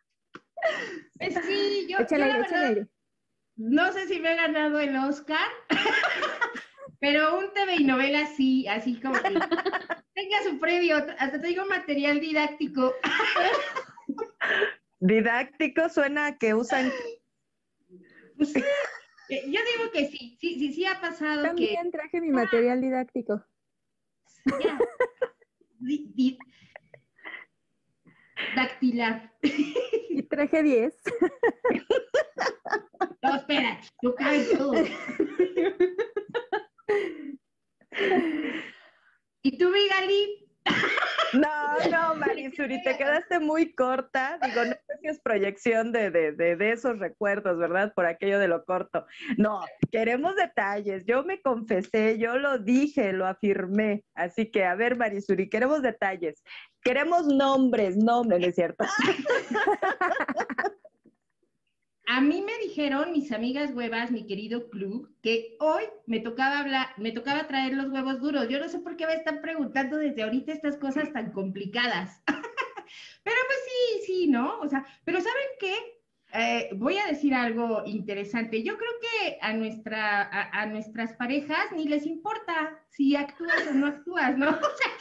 Pues 1.17 1.33
sí, 1.45 1.87
yo, 1.89 1.99
Échale 1.99 2.27
yo 2.27 2.33
la 2.33 2.37
verdad, 2.39 2.87
no 3.55 3.91
sé 3.93 4.07
si 4.07 4.19
me 4.19 4.33
he 4.33 4.35
ganado 4.35 4.79
el 4.79 4.95
Oscar, 4.95 5.47
pero 6.99 7.37
un 7.39 7.53
TV 7.53 7.75
y 7.75 7.83
novela 7.85 8.25
sí, 8.27 8.67
así 8.67 8.99
como 8.99 9.13
que 9.15 9.21
tenga 10.13 10.43
su 10.43 10.59
previo, 10.59 10.97
hasta 11.17 11.39
traigo 11.39 11.65
material 11.65 12.19
didáctico. 12.19 12.93
Didáctico 14.99 15.89
suena 15.89 16.27
a 16.27 16.37
que 16.37 16.53
usan 16.53 16.91
Pues, 18.37 18.55
eh, 18.55 19.43
yo 19.45 19.59
digo 19.77 19.91
que 19.93 20.07
sí, 20.07 20.37
sí, 20.39 20.59
sí, 20.59 20.73
sí 20.73 20.85
ha 20.85 20.99
pasado 20.99 21.41
que 21.43 21.47
También 21.47 21.91
traje 21.91 22.19
mi 22.21 22.31
material 22.31 22.81
didáctico. 22.81 23.45
di- 25.79 26.11
di- 26.15 26.37
dactilar. 28.55 29.33
Y 30.09 30.23
traje 30.23 30.63
10. 30.63 30.95
No, 33.21 33.35
espera, 33.35 33.79
no 34.01 34.15
cabe 34.15 34.43
todo. 34.57 34.73
¿Y 39.41 39.57
tú, 39.57 39.71
Vigali? 39.71 40.49
No, 41.33 41.77
no, 41.91 42.15
Marisuri, 42.15 42.81
te 42.83 42.97
quedaste 42.97 43.39
muy 43.39 43.73
corta. 43.73 44.39
Digo, 44.43 44.65
no 44.65 44.71
sé 44.71 44.97
si 45.01 45.07
es 45.07 45.19
proyección 45.19 45.91
de, 45.91 46.11
de, 46.11 46.31
de, 46.31 46.55
de 46.55 46.71
esos 46.71 46.99
recuerdos, 46.99 47.57
¿verdad? 47.57 47.93
Por 47.93 48.05
aquello 48.05 48.39
de 48.39 48.47
lo 48.47 48.65
corto. 48.65 49.05
No, 49.37 49.61
queremos 49.91 50.35
detalles. 50.35 51.05
Yo 51.05 51.23
me 51.23 51.41
confesé, 51.41 52.17
yo 52.17 52.37
lo 52.37 52.57
dije, 52.57 53.13
lo 53.13 53.27
afirmé. 53.27 54.03
Así 54.15 54.51
que, 54.51 54.65
a 54.65 54.75
ver, 54.75 54.97
Marisuri, 54.97 55.49
queremos 55.49 55.81
detalles. 55.81 56.43
Queremos 56.81 57.27
nombres, 57.27 57.97
nombres, 57.97 58.39
¿no 58.39 58.47
es 58.47 58.55
cierto? 58.55 58.85
A 62.11 62.21
mí 62.21 62.41
me 62.41 62.57
dijeron 62.57 63.11
mis 63.11 63.31
amigas 63.31 63.71
huevas, 63.71 64.09
mi 64.09 64.25
querido 64.25 64.67
club, 64.71 65.15
que 65.21 65.55
hoy 65.59 65.83
me 66.07 66.19
tocaba 66.19 66.57
hablar, 66.57 66.87
me 66.97 67.11
tocaba 67.11 67.45
traer 67.45 67.73
los 67.73 67.91
huevos 67.91 68.19
duros. 68.19 68.49
Yo 68.49 68.59
no 68.59 68.67
sé 68.67 68.79
por 68.79 68.97
qué 68.97 69.05
me 69.05 69.13
están 69.13 69.41
preguntando 69.41 69.95
desde 69.95 70.23
ahorita 70.23 70.51
estas 70.51 70.75
cosas 70.77 71.13
tan 71.13 71.31
complicadas. 71.31 72.19
pero 73.23 73.37
pues 73.45 73.59
sí, 73.63 74.01
sí, 74.07 74.27
¿no? 74.27 74.59
O 74.59 74.67
sea, 74.67 74.83
pero 75.03 75.21
¿saben 75.21 75.49
qué? 75.59 75.75
Eh, 76.33 76.69
voy 76.77 76.97
a 76.97 77.05
decir 77.05 77.35
algo 77.35 77.83
interesante. 77.85 78.63
Yo 78.63 78.75
creo 78.75 78.91
que 79.01 79.37
a, 79.39 79.53
nuestra, 79.53 80.23
a, 80.23 80.61
a 80.61 80.65
nuestras 80.65 81.13
parejas 81.13 81.71
ni 81.75 81.87
les 81.87 82.07
importa 82.07 82.83
si 82.89 83.15
actúas 83.15 83.67
o 83.69 83.73
no 83.75 83.85
actúas, 83.85 84.35
¿no? 84.35 84.47
O 84.49 84.77
sea, 84.77 84.91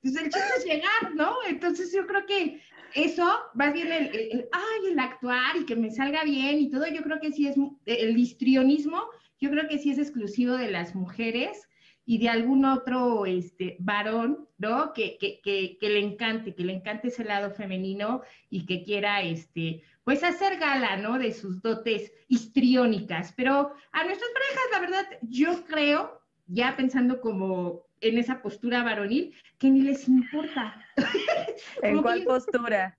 pues 0.00 0.16
el 0.16 0.30
chiste 0.30 0.48
es 0.56 0.64
llegar, 0.64 1.14
¿no? 1.14 1.36
Entonces 1.46 1.92
yo 1.92 2.06
creo 2.06 2.24
que 2.24 2.62
eso, 2.94 3.26
más 3.54 3.72
bien 3.72 3.90
el, 3.92 4.06
el- 4.14 4.48
ay, 4.52 4.92
el 4.92 4.98
actuar 4.98 5.56
y 5.56 5.64
que 5.66 5.76
me 5.76 5.90
salga 5.90 6.24
bien 6.24 6.58
y 6.58 6.70
todo, 6.70 6.86
yo 6.86 7.02
creo 7.02 7.20
que 7.20 7.32
sí 7.32 7.46
es, 7.48 7.56
el 7.86 8.18
histrionismo, 8.18 9.02
yo 9.40 9.50
creo 9.50 9.68
que 9.68 9.78
sí 9.78 9.90
es 9.90 9.98
exclusivo 9.98 10.54
de 10.56 10.70
las 10.70 10.94
mujeres 10.94 11.68
y 12.04 12.18
de 12.18 12.28
algún 12.30 12.64
otro 12.64 13.26
este, 13.26 13.76
varón, 13.80 14.48
¿no? 14.56 14.92
Que, 14.94 15.18
que, 15.18 15.40
que, 15.42 15.76
que 15.78 15.88
le 15.90 16.00
encante, 16.00 16.54
que 16.54 16.64
le 16.64 16.72
encante 16.72 17.08
ese 17.08 17.22
lado 17.24 17.50
femenino 17.50 18.22
y 18.48 18.64
que 18.64 18.82
quiera, 18.82 19.20
este, 19.22 19.82
pues 20.04 20.24
hacer 20.24 20.58
gala, 20.58 20.96
¿no? 20.96 21.18
De 21.18 21.32
sus 21.32 21.60
dotes 21.60 22.12
histriónicas. 22.28 23.34
Pero 23.36 23.72
a 23.92 24.04
nuestras 24.04 24.30
parejas, 24.32 24.64
la 24.72 24.80
verdad, 24.80 25.06
yo 25.22 25.64
creo, 25.66 26.17
ya 26.48 26.76
pensando 26.76 27.20
como 27.20 27.86
en 28.00 28.18
esa 28.18 28.42
postura 28.42 28.82
varonil, 28.82 29.34
que 29.58 29.70
ni 29.70 29.82
les 29.82 30.08
importa. 30.08 30.84
¿En 31.82 32.02
cuál 32.02 32.20
que- 32.20 32.26
postura? 32.26 32.98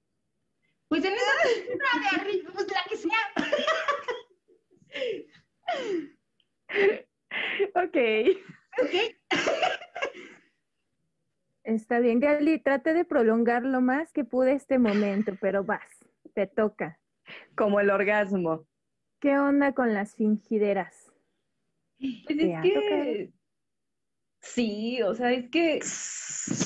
Pues 0.88 1.04
en 1.06 1.14
esa 1.14 1.32
postura 1.44 1.88
de 2.00 2.08
arriba, 2.22 2.50
pues 2.54 2.68
la 2.72 2.84
que 2.90 2.98
sea. 2.98 3.20
Ok. 7.76 7.98
Está 11.64 12.00
bien, 12.00 12.20
Gali, 12.20 12.60
traté 12.60 12.94
de 12.94 13.06
prolongar 13.06 13.64
lo 13.64 13.82
más 13.82 14.12
que 14.12 14.24
pude 14.24 14.54
este 14.54 14.80
momento, 14.80 15.34
pero 15.40 15.64
vas, 15.64 15.86
te 16.34 16.48
toca. 16.48 17.00
Como 17.56 17.80
el 17.80 17.92
orgasmo. 17.92 18.66
¿Qué 19.20 19.38
onda 19.38 19.74
con 19.74 19.94
las 19.94 20.16
fingideras? 20.16 21.12
Pues 22.00 22.26
¿Te 22.26 22.56
es 22.56 22.62
que 22.62 23.32
sí, 24.42 25.02
o 25.02 25.14
sea, 25.14 25.32
es 25.32 25.50
que 25.50 25.80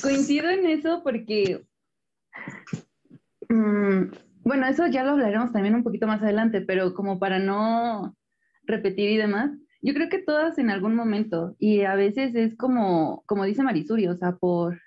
coincido 0.02 0.48
en 0.50 0.66
eso 0.66 1.02
porque, 1.02 1.64
mm, 3.48 4.02
bueno, 4.44 4.66
eso 4.66 4.86
ya 4.86 5.04
lo 5.04 5.12
hablaremos 5.12 5.52
también 5.52 5.74
un 5.74 5.82
poquito 5.82 6.06
más 6.06 6.22
adelante, 6.22 6.60
pero 6.60 6.94
como 6.94 7.18
para 7.18 7.38
no 7.38 8.14
repetir 8.66 9.10
y 9.10 9.16
demás, 9.16 9.50
yo 9.82 9.92
creo 9.92 10.08
que 10.08 10.18
todas 10.18 10.58
en 10.58 10.70
algún 10.70 10.94
momento, 10.94 11.56
y 11.58 11.82
a 11.82 11.94
veces 11.94 12.34
es 12.34 12.56
como, 12.56 13.22
como 13.26 13.44
dice 13.44 13.62
Marisuri, 13.62 14.08
o 14.08 14.16
sea, 14.16 14.32
por, 14.32 14.80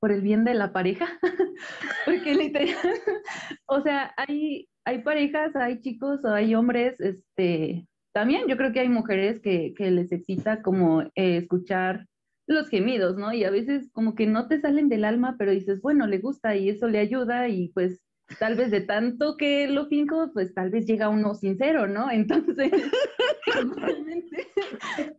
por 0.00 0.10
el 0.10 0.22
bien 0.22 0.44
de 0.44 0.54
la 0.54 0.72
pareja, 0.72 1.06
porque 2.06 2.34
literal, 2.34 2.74
o 3.66 3.82
sea, 3.82 4.14
hay, 4.16 4.68
hay 4.84 5.02
parejas, 5.02 5.54
hay 5.54 5.80
chicos 5.80 6.24
hay 6.24 6.54
hombres, 6.54 6.98
este, 7.00 7.86
también 8.14 8.48
yo 8.48 8.56
creo 8.56 8.72
que 8.72 8.80
hay 8.80 8.88
mujeres 8.88 9.40
que, 9.40 9.74
que 9.76 9.90
les 9.90 10.12
excita 10.12 10.62
como 10.62 11.02
eh, 11.02 11.36
escuchar 11.36 12.06
los 12.48 12.68
gemidos, 12.68 13.16
¿no? 13.16 13.32
Y 13.32 13.44
a 13.44 13.50
veces 13.50 13.90
como 13.92 14.14
que 14.14 14.26
no 14.26 14.48
te 14.48 14.60
salen 14.60 14.88
del 14.88 15.04
alma, 15.04 15.36
pero 15.38 15.52
dices, 15.52 15.80
bueno, 15.80 16.06
le 16.06 16.18
gusta 16.18 16.56
y 16.56 16.70
eso 16.70 16.88
le 16.88 16.98
ayuda 16.98 17.48
y 17.48 17.68
pues 17.68 18.02
tal 18.38 18.56
vez 18.56 18.70
de 18.70 18.80
tanto 18.80 19.36
que 19.36 19.68
lo 19.68 19.86
finco, 19.86 20.30
pues 20.32 20.52
tal 20.54 20.70
vez 20.70 20.86
llega 20.86 21.08
uno 21.08 21.34
sincero, 21.34 21.86
¿no? 21.86 22.10
Entonces, 22.10 22.70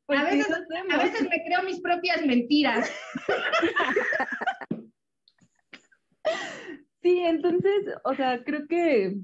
pues, 0.05 0.19
a, 0.19 0.23
veces, 0.23 0.47
a 0.91 0.97
veces 0.97 1.21
me 1.23 1.43
creo 1.45 1.63
mis 1.63 1.79
propias 1.81 2.25
mentiras. 2.25 2.91
Sí, 7.01 7.17
entonces, 7.19 7.85
o 8.03 8.13
sea, 8.13 8.43
creo 8.43 8.67
que 8.67 9.15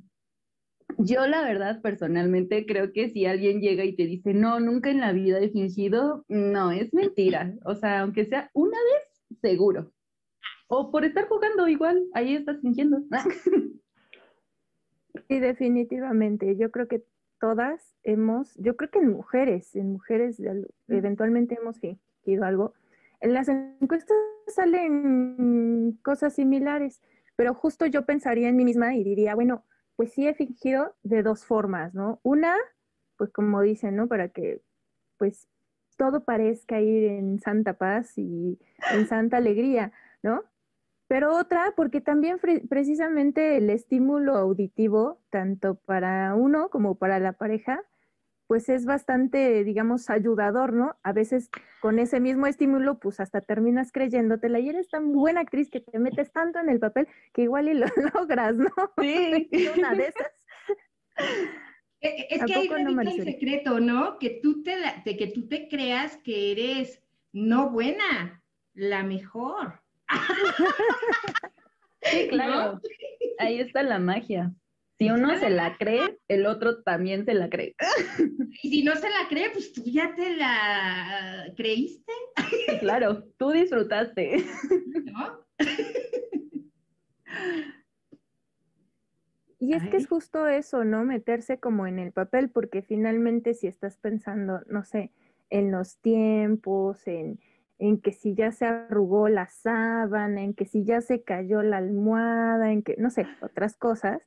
yo 0.98 1.28
la 1.28 1.44
verdad 1.44 1.82
personalmente 1.82 2.66
creo 2.66 2.92
que 2.92 3.10
si 3.10 3.25
alguien 3.25 3.62
llega 3.62 3.84
y 3.84 3.96
te 3.96 4.06
dice, 4.06 4.34
no, 4.34 4.60
nunca 4.60 4.90
en 4.90 5.00
la 5.00 5.12
vida 5.12 5.40
he 5.40 5.50
fingido, 5.50 6.25
no, 6.28 6.72
es 6.72 6.94
mentira. 6.94 7.54
O 7.66 7.75
sea, 7.75 8.02
aunque 8.02 8.25
sea 8.25 8.50
una 8.54 8.78
vez, 8.78 9.40
seguro. 9.42 9.92
O 10.68 10.92
por 10.92 11.06
estar 11.06 11.28
jugando 11.28 11.68
igual, 11.68 12.04
ahí 12.14 12.36
estás 12.36 12.60
fingiendo. 12.62 13.00
Sí, 15.30 15.40
definitivamente. 15.40 16.58
Yo 16.58 16.72
creo 16.72 16.90
que 16.90 17.06
todas 17.40 17.96
hemos, 18.04 18.54
yo 18.56 18.75
creo 18.75 18.92
que 18.92 19.00
en 19.00 19.12
mujeres, 19.12 19.75
en 19.75 19.94
mujeres 19.94 20.42
eventualmente 20.88 21.58
hemos 21.60 21.80
fingido 21.80 22.44
algo. 22.44 22.74
En 23.22 23.34
las 23.34 23.48
encuestas 23.48 24.18
salen 24.48 25.98
cosas 26.04 26.34
similares, 26.36 27.02
pero 27.36 27.54
justo 27.54 27.86
yo 27.86 28.06
pensaría 28.06 28.50
en 28.50 28.58
mí 28.58 28.66
misma 28.66 28.96
y 28.96 29.04
diría, 29.04 29.36
bueno, 29.36 29.64
pues 29.96 30.14
sí 30.14 30.28
he 30.28 30.34
fingido 30.34 30.96
de 31.04 31.24
dos 31.24 31.46
formas, 31.46 31.94
¿no? 31.94 32.20
Una, 32.24 32.56
pues 33.18 33.32
como 33.32 33.62
dicen, 33.62 33.96
¿no? 33.96 34.08
Para 34.08 34.30
que 34.30 34.62
pues 35.18 35.48
todo 35.98 36.25
parezca 36.25 36.82
ir 36.82 37.06
en 37.06 37.40
santa 37.40 37.74
paz 37.74 38.18
y 38.18 38.60
en 38.94 39.08
santa 39.08 39.38
alegría, 39.38 39.92
¿no? 40.24 40.44
Pero 41.08 41.36
otra, 41.38 41.74
porque 41.75 42.02
también 42.02 42.40
precisamente 42.68 43.58
el 43.58 43.70
estímulo 43.70 44.36
auditivo, 44.38 45.22
tanto 45.30 45.75
para 45.75 46.34
uno 46.36 46.70
como 46.70 46.96
para 46.96 47.20
la 47.20 47.34
pareja, 47.34 47.84
pues 48.48 48.70
es 48.70 48.86
bastante, 48.86 49.64
digamos, 49.64 50.10
ayudador, 50.10 50.74
¿no? 50.74 50.98
A 51.04 51.14
veces 51.14 51.50
con 51.82 52.00
ese 52.00 52.20
mismo 52.20 52.48
estímulo, 52.48 53.00
pues 53.00 53.20
hasta 53.20 53.42
terminas 53.42 53.92
creyéndotela 53.92 54.60
y 54.60 54.70
eres 54.70 54.88
tan 54.88 55.12
buena 55.12 55.42
actriz 55.42 55.70
que 55.70 55.80
te 55.80 55.98
metes 56.00 56.32
tanto 56.32 56.60
en 56.60 56.70
el 56.70 56.80
papel 56.80 57.08
que 57.34 57.44
igual 57.44 57.70
y 57.70 57.74
lo 57.74 57.86
logras, 58.14 58.56
¿no? 58.56 58.70
Sí. 59.02 59.50
Una 59.78 59.96
de 59.96 60.08
esas. 60.08 60.46
E, 62.02 62.28
es 62.30 62.44
que 62.44 62.54
hay 62.54 62.68
no 62.68 63.02
el 63.02 63.24
secreto, 63.24 63.80
¿no? 63.80 64.20
Que 64.20 64.40
tú 64.44 64.62
te, 64.62 64.75
de 65.06 65.18
que 65.18 65.28
tú 65.28 65.48
te 65.48 65.68
creas 65.68 66.18
que 66.18 66.52
eres 66.52 67.02
no 67.32 67.72
buena, 67.72 68.44
la 68.75 69.02
mejor. 69.02 69.82
Sí, 72.02 72.28
claro. 72.28 72.80
Ahí 73.40 73.60
está 73.60 73.82
la 73.82 73.98
magia. 73.98 74.54
Si 74.98 75.10
uno 75.10 75.38
se 75.38 75.50
la 75.50 75.75
cree, 75.78 76.20
el 76.30 76.46
otro 76.46 76.82
también 76.84 77.25
se 77.25 77.34
la 77.34 77.50
cree. 77.50 77.75
Y 78.64 78.70
si 78.70 78.84
no 78.84 78.96
se 78.96 79.10
la 79.10 79.28
cree, 79.30 79.50
pues 79.50 79.74
tú 79.74 79.84
ya 79.86 80.16
te 80.16 80.38
la 80.38 81.52
creíste. 81.58 82.14
claro, 82.80 83.25
tú 83.38 83.52
disfrutaste. 83.52 84.46
¿No? 85.04 85.46
Y 89.65 89.74
es 89.74 89.84
que 89.89 89.98
es 89.98 90.08
justo 90.08 90.48
eso, 90.48 90.84
¿no? 90.84 91.04
Meterse 91.06 91.60
como 91.60 91.88
en 91.88 91.98
el 91.98 92.12
papel, 92.12 92.50
porque 92.50 92.84
finalmente 92.84 93.56
si 93.56 93.65
estás 93.65 93.98
pensando, 93.98 94.62
no 94.67 94.84
sé, 94.84 95.12
en 95.50 95.72
los 95.72 95.98
tiempos, 95.98 97.08
en, 97.08 97.39
en 97.80 98.00
que 98.00 98.12
si 98.12 98.36
ya 98.36 98.52
se 98.52 98.65
arrugó 98.65 99.28
la 99.28 99.48
sábana, 99.48 100.43
en 100.43 100.54
que 100.54 100.65
si 100.65 100.84
ya 100.84 101.02
se 101.02 101.24
cayó 101.24 101.63
la 101.63 101.78
almohada, 101.78 102.72
en 102.72 102.84
que, 102.84 102.96
no 102.98 103.10
sé, 103.10 103.26
otras 103.41 103.76
cosas, 103.76 104.22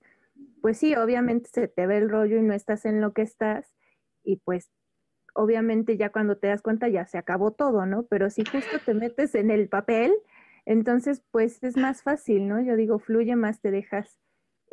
pues 0.60 0.78
sí, 0.78 0.94
obviamente 0.96 1.50
se 1.52 1.68
te 1.68 1.86
ve 1.86 1.98
el 1.98 2.10
rollo 2.10 2.38
y 2.38 2.42
no 2.42 2.54
estás 2.54 2.84
en 2.84 3.00
lo 3.00 3.12
que 3.12 3.22
estás 3.22 3.74
y 4.24 4.36
pues 4.38 4.70
obviamente 5.34 5.96
ya 5.96 6.10
cuando 6.10 6.36
te 6.36 6.48
das 6.48 6.62
cuenta 6.62 6.88
ya 6.88 7.06
se 7.06 7.18
acabó 7.18 7.52
todo, 7.52 7.86
¿no? 7.86 8.06
Pero 8.06 8.30
si 8.30 8.44
justo 8.44 8.78
te 8.84 8.94
metes 8.94 9.34
en 9.34 9.50
el 9.50 9.68
papel, 9.68 10.12
entonces 10.66 11.22
pues 11.30 11.62
es 11.62 11.76
más 11.76 12.02
fácil, 12.02 12.48
¿no? 12.48 12.60
Yo 12.60 12.76
digo, 12.76 12.98
fluye 12.98 13.36
más, 13.36 13.60
te 13.60 13.70
dejas, 13.70 14.18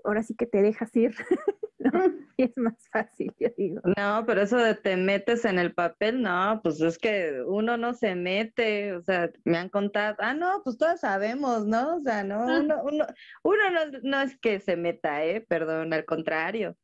ahora 0.03 0.23
sí 0.23 0.35
que 0.35 0.47
te 0.47 0.61
dejas 0.61 0.95
ir. 0.95 1.15
Y 2.37 2.43
es 2.43 2.57
más 2.57 2.87
fácil, 2.91 3.33
yo 3.39 3.47
digo. 3.57 3.81
No, 3.97 4.23
pero 4.25 4.41
eso 4.41 4.57
de 4.57 4.75
te 4.75 4.97
metes 4.97 5.45
en 5.45 5.57
el 5.57 5.73
papel, 5.73 6.21
no, 6.21 6.59
pues 6.61 6.81
es 6.81 6.97
que 6.97 7.41
uno 7.45 7.77
no 7.77 7.93
se 7.93 8.15
mete, 8.15 8.93
o 8.93 9.01
sea, 9.01 9.29
me 9.45 9.57
han 9.57 9.69
contado, 9.69 10.15
ah, 10.19 10.33
no, 10.33 10.61
pues 10.63 10.77
todas 10.77 10.99
sabemos, 10.99 11.65
¿no? 11.65 11.97
O 11.97 12.01
sea, 12.01 12.23
no, 12.23 12.41
ah. 12.41 12.59
uno, 12.59 12.81
uno, 12.83 13.05
uno 13.43 13.71
no, 13.71 13.99
no, 14.03 14.21
es 14.21 14.37
que 14.39 14.59
se 14.59 14.75
meta, 14.75 15.23
¿eh? 15.23 15.45
Perdón, 15.47 15.93
al 15.93 16.03
contrario. 16.03 16.75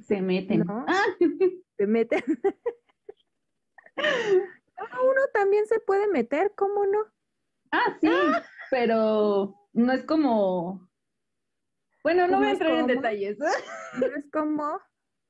Se 0.00 0.20
meten. 0.20 0.60
¿No? 0.60 0.84
Ah. 0.88 1.04
Se 1.76 1.88
meten. 1.88 2.22
uno 3.96 5.20
también 5.32 5.66
se 5.66 5.80
puede 5.80 6.06
meter, 6.06 6.52
¿cómo 6.54 6.86
no? 6.86 7.00
Ah, 7.72 7.96
sí, 8.00 8.08
pero 8.70 9.56
no 9.72 9.92
es 9.92 10.04
como 10.04 10.88
bueno, 12.04 12.28
no 12.28 12.38
voy 12.38 12.46
a 12.46 12.50
entrar 12.52 12.72
en 12.78 12.86
detalles. 12.86 13.38
No 13.38 14.06
es 14.16 14.30
como, 14.30 14.78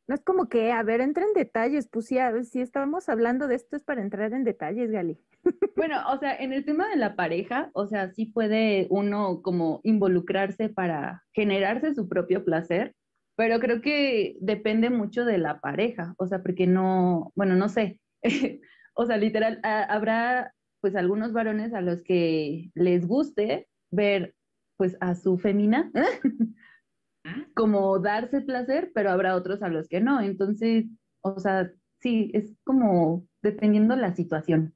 no 0.08 0.14
es 0.14 0.22
como 0.22 0.48
que, 0.48 0.72
a 0.72 0.82
ver, 0.82 1.00
entra 1.00 1.24
en 1.24 1.32
detalles, 1.32 1.88
pues 1.88 2.08
si 2.08 2.60
estamos 2.60 3.08
hablando 3.08 3.48
de 3.48 3.54
esto 3.54 3.76
es 3.76 3.84
para 3.84 4.02
entrar 4.02 4.32
en 4.32 4.44
detalles, 4.44 4.90
Gali. 4.90 5.18
Bueno, 5.76 6.00
o 6.12 6.18
sea, 6.18 6.36
en 6.36 6.52
el 6.52 6.64
tema 6.64 6.88
de 6.88 6.96
la 6.96 7.16
pareja, 7.16 7.70
o 7.74 7.86
sea, 7.86 8.10
sí 8.10 8.26
puede 8.26 8.86
uno 8.90 9.42
como 9.42 9.80
involucrarse 9.82 10.68
para 10.68 11.22
generarse 11.32 11.94
su 11.94 12.08
propio 12.08 12.44
placer, 12.44 12.94
pero 13.36 13.58
creo 13.60 13.80
que 13.80 14.36
depende 14.40 14.88
mucho 14.90 15.24
de 15.24 15.38
la 15.38 15.60
pareja, 15.60 16.14
o 16.16 16.26
sea, 16.26 16.42
porque 16.42 16.66
no, 16.66 17.32
bueno, 17.34 17.56
no 17.56 17.68
sé, 17.68 18.00
o 18.94 19.06
sea, 19.06 19.16
literal, 19.16 19.60
habrá 19.62 20.54
pues 20.80 20.96
algunos 20.96 21.32
varones 21.32 21.74
a 21.74 21.80
los 21.80 22.02
que 22.02 22.70
les 22.74 23.06
guste 23.06 23.68
ver 23.90 24.34
pues 24.76 24.96
a 25.00 25.14
su 25.14 25.38
femina 25.38 25.90
como 27.54 27.98
darse 27.98 28.40
placer, 28.40 28.92
pero 28.94 29.10
habrá 29.10 29.36
otros 29.36 29.62
a 29.62 29.68
los 29.68 29.88
que 29.88 30.00
no. 30.00 30.20
Entonces, 30.20 30.86
o 31.22 31.38
sea, 31.38 31.70
sí, 32.00 32.30
es 32.34 32.54
como 32.64 33.26
dependiendo 33.42 33.96
la 33.96 34.14
situación, 34.14 34.74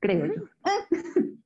creo 0.00 0.26
yo. 0.26 0.42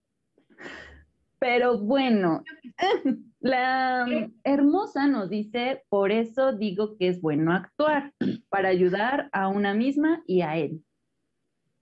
Pero 1.38 1.76
bueno, 1.76 2.44
la 3.40 4.06
hermosa 4.44 5.08
nos 5.08 5.28
dice, 5.28 5.82
por 5.88 6.12
eso 6.12 6.52
digo 6.52 6.96
que 6.96 7.08
es 7.08 7.20
bueno 7.20 7.52
actuar, 7.52 8.14
para 8.48 8.68
ayudar 8.68 9.28
a 9.32 9.48
una 9.48 9.74
misma 9.74 10.22
y 10.24 10.42
a 10.42 10.56
él. 10.56 10.84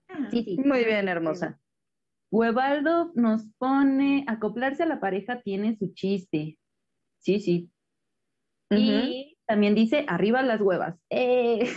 Ah, 0.09 0.29
sí, 0.31 0.45
sí. 0.45 0.57
Muy 0.65 0.83
bien, 0.85 1.09
hermosa. 1.09 1.61
Huevaldo 2.31 3.11
nos 3.14 3.47
pone, 3.59 4.25
acoplarse 4.29 4.85
a 4.85 4.87
la 4.87 5.01
pareja 5.01 5.43
tiene 5.43 5.77
su 5.77 5.93
chiste. 5.95 6.59
Sí, 7.19 7.40
sí. 7.40 7.71
Y 8.71 9.37
también 9.47 9.75
dice, 9.75 10.05
arriba 10.07 10.43
las 10.43 10.61
huevas. 10.61 10.97
Eh. 11.11 11.69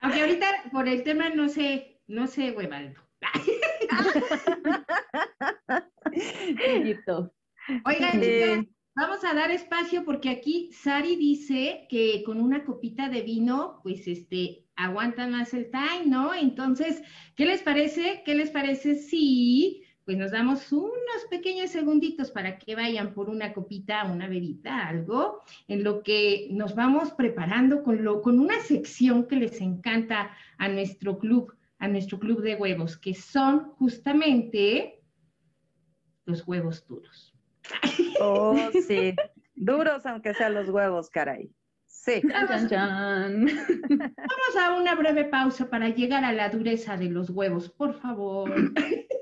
Aunque 0.00 0.20
ahorita 0.20 0.46
por 0.72 0.88
el 0.88 1.04
tema 1.04 1.28
no 1.28 1.48
sé, 1.48 2.00
no 2.06 2.26
sé, 2.26 2.52
Huevaldo. 2.52 3.00
Oigan, 7.84 8.68
vamos 8.96 9.24
a 9.24 9.34
dar 9.34 9.50
espacio 9.50 10.04
porque 10.04 10.30
aquí 10.30 10.70
Sari 10.72 11.16
dice 11.16 11.86
que 11.88 12.22
con 12.24 12.40
una 12.40 12.64
copita 12.64 13.08
de 13.08 13.22
vino, 13.22 13.80
pues 13.82 14.08
este, 14.08 14.66
aguanta 14.76 15.26
más 15.26 15.54
el 15.54 15.70
time, 15.70 16.06
¿no? 16.06 16.34
Entonces, 16.34 17.02
¿qué 17.36 17.46
les 17.46 17.62
parece? 17.62 18.22
¿Qué 18.24 18.34
les 18.34 18.50
parece 18.50 18.96
si 18.96 19.84
pues 20.04 20.16
nos 20.18 20.32
damos 20.32 20.72
unos 20.72 21.26
pequeños 21.30 21.70
segunditos 21.70 22.30
para 22.30 22.58
que 22.58 22.74
vayan 22.74 23.14
por 23.14 23.28
una 23.28 23.52
copita, 23.52 24.04
una 24.04 24.26
bebida, 24.26 24.88
algo, 24.88 25.42
en 25.68 25.84
lo 25.84 26.02
que 26.02 26.48
nos 26.50 26.74
vamos 26.74 27.12
preparando 27.12 27.82
con, 27.82 28.02
lo, 28.02 28.20
con 28.20 28.40
una 28.40 28.60
sección 28.60 29.28
que 29.28 29.36
les 29.36 29.60
encanta 29.60 30.36
a 30.58 30.68
nuestro 30.68 31.18
club, 31.18 31.54
a 31.78 31.86
nuestro 31.86 32.18
club 32.18 32.42
de 32.42 32.56
huevos, 32.56 32.98
que 32.98 33.14
son 33.14 33.70
justamente 33.76 35.00
los 36.24 36.46
huevos 36.46 36.84
duros. 36.86 37.32
Oh, 38.20 38.56
sí, 38.86 39.14
duros 39.54 40.04
aunque 40.04 40.34
sean 40.34 40.54
los 40.54 40.68
huevos, 40.68 41.10
caray. 41.10 41.48
Sí. 42.04 42.20
Vamos, 42.32 42.50
a 44.60 44.74
una 44.76 44.96
breve 44.96 45.24
pausa 45.24 45.70
para 45.70 45.88
llegar 45.88 46.24
a 46.24 46.32
la 46.32 46.48
dureza 46.48 46.96
de 46.96 47.08
los 47.08 47.30
huevos, 47.30 47.68
por 47.70 47.94
favor. 48.00 48.52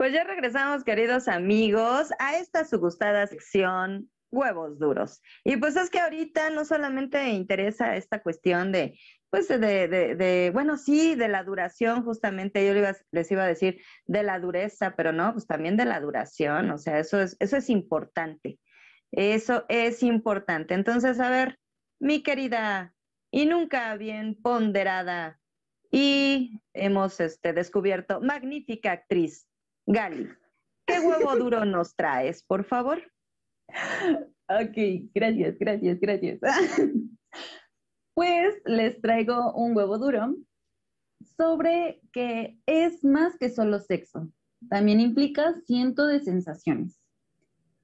Pues 0.00 0.14
ya 0.14 0.24
regresamos, 0.24 0.82
queridos 0.82 1.28
amigos, 1.28 2.10
a 2.18 2.38
esta 2.38 2.64
su 2.64 2.80
gustada 2.80 3.26
sección 3.26 4.10
huevos 4.30 4.78
duros. 4.78 5.20
Y 5.44 5.58
pues 5.58 5.76
es 5.76 5.90
que 5.90 6.00
ahorita 6.00 6.48
no 6.48 6.64
solamente 6.64 7.28
interesa 7.28 7.94
esta 7.96 8.22
cuestión 8.22 8.72
de, 8.72 8.98
pues 9.28 9.48
de, 9.48 9.58
de, 9.58 10.14
de 10.14 10.50
bueno, 10.54 10.78
sí, 10.78 11.16
de 11.16 11.28
la 11.28 11.44
duración, 11.44 12.02
justamente, 12.02 12.66
yo 12.66 12.72
les 13.10 13.30
iba 13.30 13.42
a 13.42 13.46
decir 13.46 13.82
de 14.06 14.22
la 14.22 14.40
dureza, 14.40 14.94
pero 14.96 15.12
no, 15.12 15.34
pues 15.34 15.46
también 15.46 15.76
de 15.76 15.84
la 15.84 16.00
duración, 16.00 16.70
o 16.70 16.78
sea, 16.78 16.98
eso 16.98 17.20
es, 17.20 17.36
eso 17.38 17.58
es 17.58 17.68
importante. 17.68 18.58
Eso 19.12 19.66
es 19.68 20.02
importante. 20.02 20.72
Entonces, 20.72 21.20
a 21.20 21.28
ver, 21.28 21.58
mi 21.98 22.22
querida 22.22 22.94
y 23.30 23.44
nunca 23.44 23.94
bien 23.98 24.34
ponderada 24.40 25.38
y 25.90 26.58
hemos 26.72 27.20
este, 27.20 27.52
descubierto 27.52 28.22
magnífica 28.22 28.92
actriz 28.92 29.46
Gali, 29.92 30.28
¿qué 30.86 31.00
huevo 31.00 31.34
duro 31.34 31.64
nos 31.64 31.96
traes, 31.96 32.44
por 32.44 32.64
favor? 32.64 33.02
Ok, 34.48 35.10
gracias, 35.12 35.58
gracias, 35.58 35.98
gracias. 36.00 36.40
Pues 38.14 38.60
les 38.66 39.00
traigo 39.00 39.54
un 39.54 39.74
huevo 39.74 39.96
duro 39.96 40.34
sobre 41.36 42.02
que 42.12 42.58
es 42.66 43.02
más 43.02 43.38
que 43.38 43.48
solo 43.48 43.78
sexo. 43.78 44.30
También 44.68 45.00
implica 45.00 45.54
ciento 45.64 46.06
de 46.06 46.20
sensaciones. 46.20 47.00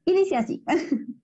Y 0.05 0.12
dice 0.14 0.37
así. 0.37 0.64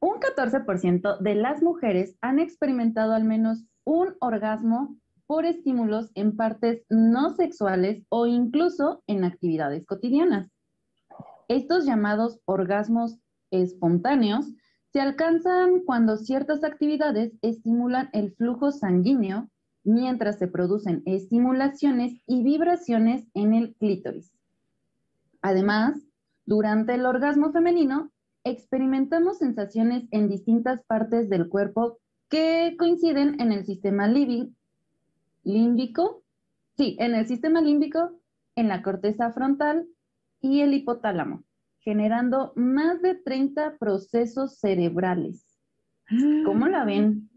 Un 0.00 0.20
14% 0.20 1.18
de 1.18 1.34
las 1.34 1.62
mujeres 1.62 2.16
han 2.20 2.38
experimentado 2.38 3.14
al 3.14 3.24
menos 3.24 3.64
un 3.84 4.14
orgasmo 4.20 4.99
por 5.30 5.46
estímulos 5.46 6.10
en 6.16 6.36
partes 6.36 6.82
no 6.88 7.36
sexuales 7.36 8.02
o 8.08 8.26
incluso 8.26 9.04
en 9.06 9.22
actividades 9.22 9.86
cotidianas. 9.86 10.50
Estos 11.46 11.86
llamados 11.86 12.40
orgasmos 12.46 13.16
espontáneos 13.52 14.52
se 14.92 15.00
alcanzan 15.00 15.84
cuando 15.86 16.16
ciertas 16.16 16.64
actividades 16.64 17.32
estimulan 17.42 18.10
el 18.12 18.32
flujo 18.32 18.72
sanguíneo 18.72 19.48
mientras 19.84 20.36
se 20.36 20.48
producen 20.48 21.04
estimulaciones 21.06 22.20
y 22.26 22.42
vibraciones 22.42 23.24
en 23.32 23.54
el 23.54 23.76
clítoris. 23.76 24.32
Además, 25.42 26.08
durante 26.44 26.94
el 26.94 27.06
orgasmo 27.06 27.52
femenino, 27.52 28.10
experimentamos 28.42 29.38
sensaciones 29.38 30.08
en 30.10 30.28
distintas 30.28 30.82
partes 30.88 31.30
del 31.30 31.48
cuerpo 31.48 31.98
que 32.28 32.74
coinciden 32.76 33.40
en 33.40 33.52
el 33.52 33.64
sistema 33.64 34.08
límbico 35.42 36.24
sí, 36.80 36.96
en 36.98 37.14
el 37.14 37.26
sistema 37.26 37.60
límbico, 37.60 38.18
en 38.56 38.68
la 38.68 38.82
corteza 38.82 39.30
frontal 39.32 39.86
y 40.40 40.62
el 40.62 40.72
hipotálamo, 40.72 41.44
generando 41.80 42.54
más 42.56 43.02
de 43.02 43.16
30 43.16 43.76
procesos 43.78 44.58
cerebrales. 44.58 45.46
¿Cómo 46.46 46.68
la 46.68 46.86
ven? 46.86 47.28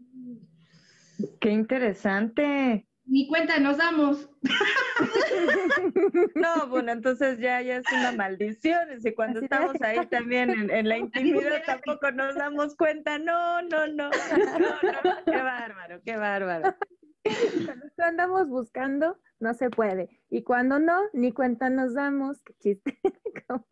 Qué 1.40 1.50
interesante. 1.50 2.88
Ni 3.04 3.28
cuenta 3.28 3.58
nos 3.58 3.76
damos. 3.76 4.30
No, 6.34 6.68
bueno, 6.68 6.92
entonces 6.92 7.38
ya, 7.38 7.60
ya 7.60 7.76
es 7.76 7.84
una 7.92 8.12
maldición. 8.12 8.88
Y 9.02 9.12
cuando 9.12 9.40
estamos 9.40 9.80
ahí 9.82 10.06
también 10.06 10.50
en, 10.50 10.70
en 10.70 10.88
la 10.88 10.98
intimidad 10.98 11.62
tampoco 11.66 12.10
nos 12.12 12.34
damos 12.36 12.76
cuenta. 12.76 13.18
No, 13.18 13.62
no, 13.62 13.86
no, 13.88 14.10
no, 14.10 14.58
no. 14.58 15.24
Qué 15.24 15.36
bárbaro, 15.36 16.00
qué 16.04 16.16
bárbaro. 16.16 16.76
Cuando 17.66 17.86
andamos 17.98 18.48
buscando, 18.48 19.18
no 19.40 19.54
se 19.54 19.70
puede. 19.70 20.20
Y 20.30 20.42
cuando 20.42 20.78
no, 20.78 21.00
ni 21.12 21.32
cuenta 21.32 21.70
nos 21.70 21.94
damos. 21.94 22.42
Qué 22.42 22.54
chiste. 22.60 23.00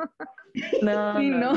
No, 0.82 1.18
Sí, 1.18 1.30
no. 1.30 1.54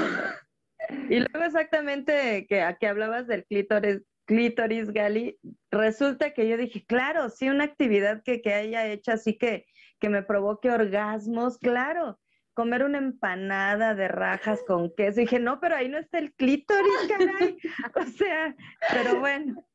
Y 1.10 1.20
luego 1.20 1.46
exactamente 1.46 2.46
que, 2.48 2.78
que 2.80 2.88
hablabas 2.88 3.28
del 3.28 3.44
clítoris, 3.46 4.04
clítoris, 4.26 4.92
Gali, 4.92 5.38
resulta 5.70 6.34
que 6.34 6.48
yo 6.48 6.56
dije, 6.56 6.86
claro, 6.86 7.30
sí, 7.30 7.50
una 7.50 7.66
actividad 7.66 8.24
que, 8.24 8.42
que 8.42 8.54
haya 8.54 8.88
hecho 8.88 9.12
así 9.12 9.38
que, 9.38 9.66
que 10.00 10.10
me 10.10 10.24
provoque 10.24 10.72
orgasmos, 10.72 11.58
claro. 11.58 12.20
Comer 12.54 12.86
una 12.86 13.00
empanada 13.00 13.96
de 13.96 14.08
rajas 14.08 14.64
con 14.66 14.94
queso. 14.96 15.20
dije, 15.20 15.40
no, 15.40 15.60
pero 15.60 15.76
ahí 15.76 15.90
no 15.90 15.98
está 15.98 16.20
el 16.20 16.34
clítoris, 16.36 17.10
caray. 17.10 17.58
O 17.96 18.04
sea, 18.04 18.56
pero 18.94 19.20
bueno. 19.20 19.66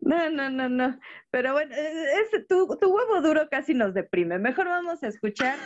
No, 0.00 0.30
no, 0.30 0.50
no, 0.50 0.68
no. 0.68 0.98
Pero 1.30 1.52
bueno, 1.52 1.74
eh, 1.74 2.04
ese, 2.22 2.44
tu, 2.44 2.66
tu 2.80 2.94
huevo 2.94 3.20
duro 3.20 3.48
casi 3.50 3.74
nos 3.74 3.94
deprime. 3.94 4.38
Mejor 4.38 4.66
vamos 4.66 5.02
a 5.02 5.08
escuchar 5.08 5.56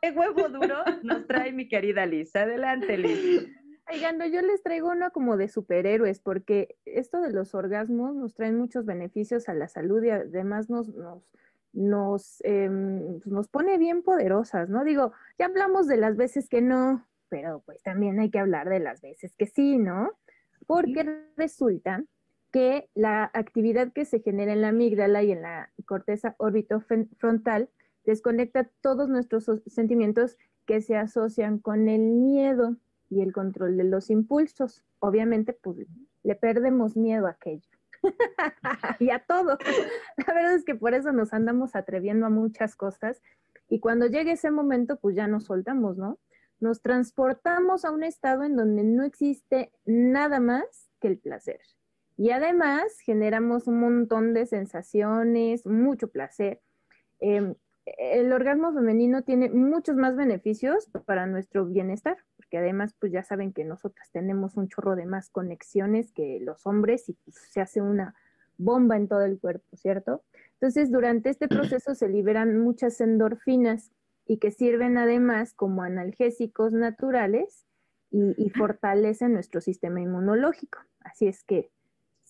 qué 0.00 0.10
huevo 0.10 0.48
duro 0.48 0.76
nos 1.02 1.26
trae 1.26 1.52
mi 1.52 1.68
querida 1.68 2.06
Liz. 2.06 2.34
Adelante, 2.34 2.96
Liz. 2.98 3.48
Oigan, 3.92 4.18
yo 4.32 4.40
les 4.42 4.62
traigo 4.62 4.90
uno 4.90 5.10
como 5.10 5.36
de 5.36 5.48
superhéroes, 5.48 6.20
porque 6.20 6.76
esto 6.84 7.20
de 7.20 7.32
los 7.32 7.54
orgasmos 7.54 8.14
nos 8.14 8.34
traen 8.34 8.56
muchos 8.56 8.86
beneficios 8.86 9.48
a 9.48 9.54
la 9.54 9.68
salud 9.68 10.02
y 10.02 10.10
además 10.10 10.70
nos, 10.70 10.88
nos, 10.88 11.22
nos, 11.72 12.42
pues, 12.42 13.26
nos 13.26 13.48
pone 13.48 13.78
bien 13.78 14.02
poderosas, 14.02 14.68
¿no? 14.68 14.84
Digo, 14.84 15.12
ya 15.38 15.46
hablamos 15.46 15.88
de 15.88 15.96
las 15.96 16.16
veces 16.16 16.48
que 16.48 16.62
no, 16.62 17.06
pero 17.28 17.62
pues 17.66 17.82
también 17.82 18.20
hay 18.20 18.30
que 18.30 18.38
hablar 18.38 18.68
de 18.68 18.80
las 18.80 19.00
veces 19.02 19.34
que 19.36 19.46
sí, 19.46 19.78
¿no? 19.78 20.12
Porque 20.66 21.26
resulta 21.36 22.04
que 22.52 22.88
la 22.94 23.30
actividad 23.32 23.92
que 23.92 24.04
se 24.04 24.20
genera 24.20 24.52
en 24.52 24.60
la 24.60 24.68
amígdala 24.68 25.22
y 25.22 25.32
en 25.32 25.42
la 25.42 25.72
corteza 25.86 26.34
orbitofrontal 26.38 27.70
desconecta 28.04 28.70
todos 28.80 29.08
nuestros 29.08 29.50
sentimientos 29.66 30.36
que 30.66 30.80
se 30.80 30.96
asocian 30.96 31.58
con 31.58 31.88
el 31.88 32.02
miedo 32.02 32.76
y 33.08 33.22
el 33.22 33.32
control 33.32 33.76
de 33.76 33.84
los 33.84 34.10
impulsos. 34.10 34.84
Obviamente, 35.00 35.52
pues 35.52 35.86
le 36.22 36.34
perdemos 36.34 36.96
miedo 36.96 37.26
a 37.26 37.30
aquello. 37.30 37.68
y 39.00 39.10
a 39.10 39.20
todo. 39.20 39.58
La 40.16 40.34
verdad 40.34 40.54
es 40.54 40.64
que 40.64 40.74
por 40.74 40.94
eso 40.94 41.12
nos 41.12 41.32
andamos 41.32 41.74
atreviendo 41.74 42.26
a 42.26 42.30
muchas 42.30 42.76
cosas 42.76 43.22
y 43.68 43.80
cuando 43.80 44.06
llegue 44.06 44.32
ese 44.32 44.50
momento, 44.50 44.96
pues 44.96 45.16
ya 45.16 45.28
nos 45.28 45.44
soltamos, 45.44 45.96
¿no? 45.96 46.18
Nos 46.60 46.82
transportamos 46.82 47.84
a 47.84 47.90
un 47.90 48.04
estado 48.04 48.44
en 48.44 48.56
donde 48.56 48.84
no 48.84 49.04
existe 49.04 49.72
nada 49.84 50.40
más 50.40 50.90
que 51.00 51.08
el 51.08 51.18
placer. 51.18 51.60
Y 52.22 52.30
además 52.30 53.00
generamos 53.00 53.66
un 53.66 53.80
montón 53.80 54.32
de 54.32 54.46
sensaciones, 54.46 55.66
mucho 55.66 56.06
placer. 56.06 56.60
Eh, 57.18 57.52
el 57.84 58.32
orgasmo 58.32 58.72
femenino 58.72 59.22
tiene 59.22 59.50
muchos 59.50 59.96
más 59.96 60.14
beneficios 60.14 60.88
para 61.04 61.26
nuestro 61.26 61.66
bienestar, 61.66 62.16
porque 62.36 62.58
además, 62.58 62.94
pues 63.00 63.10
ya 63.10 63.24
saben 63.24 63.52
que 63.52 63.64
nosotras 63.64 64.08
tenemos 64.12 64.56
un 64.56 64.68
chorro 64.68 64.94
de 64.94 65.04
más 65.04 65.30
conexiones 65.30 66.12
que 66.12 66.38
los 66.40 66.64
hombres 66.64 67.08
y 67.08 67.14
pues, 67.24 67.38
se 67.50 67.60
hace 67.60 67.80
una 67.80 68.14
bomba 68.56 68.96
en 68.96 69.08
todo 69.08 69.22
el 69.22 69.40
cuerpo, 69.40 69.76
¿cierto? 69.76 70.22
Entonces, 70.52 70.92
durante 70.92 71.28
este 71.28 71.48
proceso 71.48 71.96
se 71.96 72.08
liberan 72.08 72.56
muchas 72.56 73.00
endorfinas 73.00 73.90
y 74.28 74.36
que 74.36 74.52
sirven 74.52 74.96
además 74.96 75.54
como 75.54 75.82
analgésicos 75.82 76.72
naturales 76.72 77.66
y, 78.12 78.32
y 78.36 78.50
fortalecen 78.50 79.32
nuestro 79.32 79.60
sistema 79.60 80.00
inmunológico. 80.00 80.78
Así 81.00 81.26
es 81.26 81.42
que, 81.42 81.72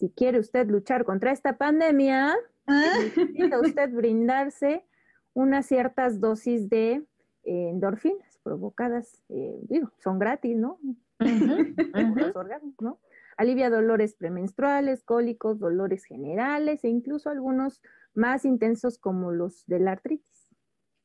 si 0.03 0.11
quiere 0.11 0.41
usted 0.41 0.67
luchar 0.67 1.05
contra 1.05 1.31
esta 1.31 1.59
pandemia, 1.59 2.35
necesita 2.67 3.61
usted 3.61 3.89
brindarse 3.93 4.85
unas 5.33 5.67
ciertas 5.67 6.21
dosis 6.21 6.69
de 6.69 7.05
eh, 7.45 7.69
endorfinas 7.71 8.41
provocadas, 8.43 9.23
eh, 9.29 9.61
digo, 9.69 9.93
son 10.03 10.19
gratis, 10.19 10.57
¿no? 10.57 10.81
Los 11.21 12.35
orgasmos, 12.35 12.75
¿no? 12.81 12.99
Alivia 13.37 13.71
dolores 13.71 14.17
premenstruales, 14.17 15.05
cólicos, 15.05 15.61
dolores 15.61 16.05
generales 16.05 16.83
e 16.83 16.89
incluso 16.89 17.31
algunos 17.31 17.81
más 18.13 18.45
intensos 18.45 18.99
como 18.99 19.31
los 19.31 19.65
de 19.67 19.79
la 19.79 19.93
artritis. 19.93 20.49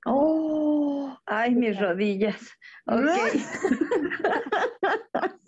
Oh, 0.08 1.16
ay, 1.28 1.54
mis 1.54 1.80
rodillas. 1.80 2.50
Ok. 2.88 3.04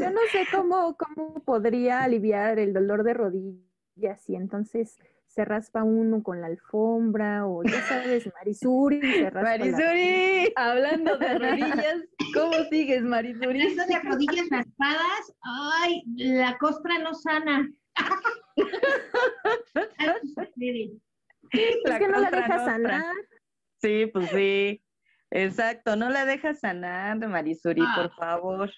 Yo 0.00 0.10
no 0.10 0.20
sé 0.32 0.46
cómo, 0.50 0.96
cómo 0.96 1.42
podría 1.44 2.02
aliviar 2.02 2.58
el 2.58 2.72
dolor 2.72 3.04
de 3.04 3.14
rodillas 3.14 4.28
y 4.28 4.34
entonces 4.36 4.96
se 5.26 5.44
raspa 5.44 5.84
uno 5.84 6.22
con 6.24 6.40
la 6.40 6.48
alfombra, 6.48 7.46
o 7.46 7.62
ya 7.62 7.80
sabes, 7.82 8.28
Marisuri 8.34 9.00
se 9.00 9.30
raspa. 9.30 9.58
la- 9.58 9.64
Marisuri, 9.70 10.52
Hablando 10.56 11.16
de 11.18 11.38
rodillas, 11.38 11.96
¿cómo 12.34 12.52
sigues, 12.70 13.02
Marisuri? 13.02 13.62
Eso 13.62 13.86
de 13.86 14.00
rodillas 14.00 14.48
raspadas, 14.50 15.32
ay, 15.42 16.02
la 16.16 16.58
costra 16.58 16.98
no 16.98 17.14
sana. 17.14 17.70
Ustedes. 20.36 20.90
Es 21.52 21.98
que 21.98 22.08
no 22.08 22.20
la 22.20 22.30
deja 22.30 22.64
sanar. 22.64 23.14
Sí, 23.80 24.06
pues 24.12 24.28
sí. 24.30 24.82
Exacto, 25.32 25.94
no 25.96 26.10
la 26.10 26.24
dejas 26.24 26.60
sanar, 26.60 27.16
Marisuri, 27.28 27.82
Ah. 27.84 27.92
por 27.96 28.14
favor. 28.16 28.70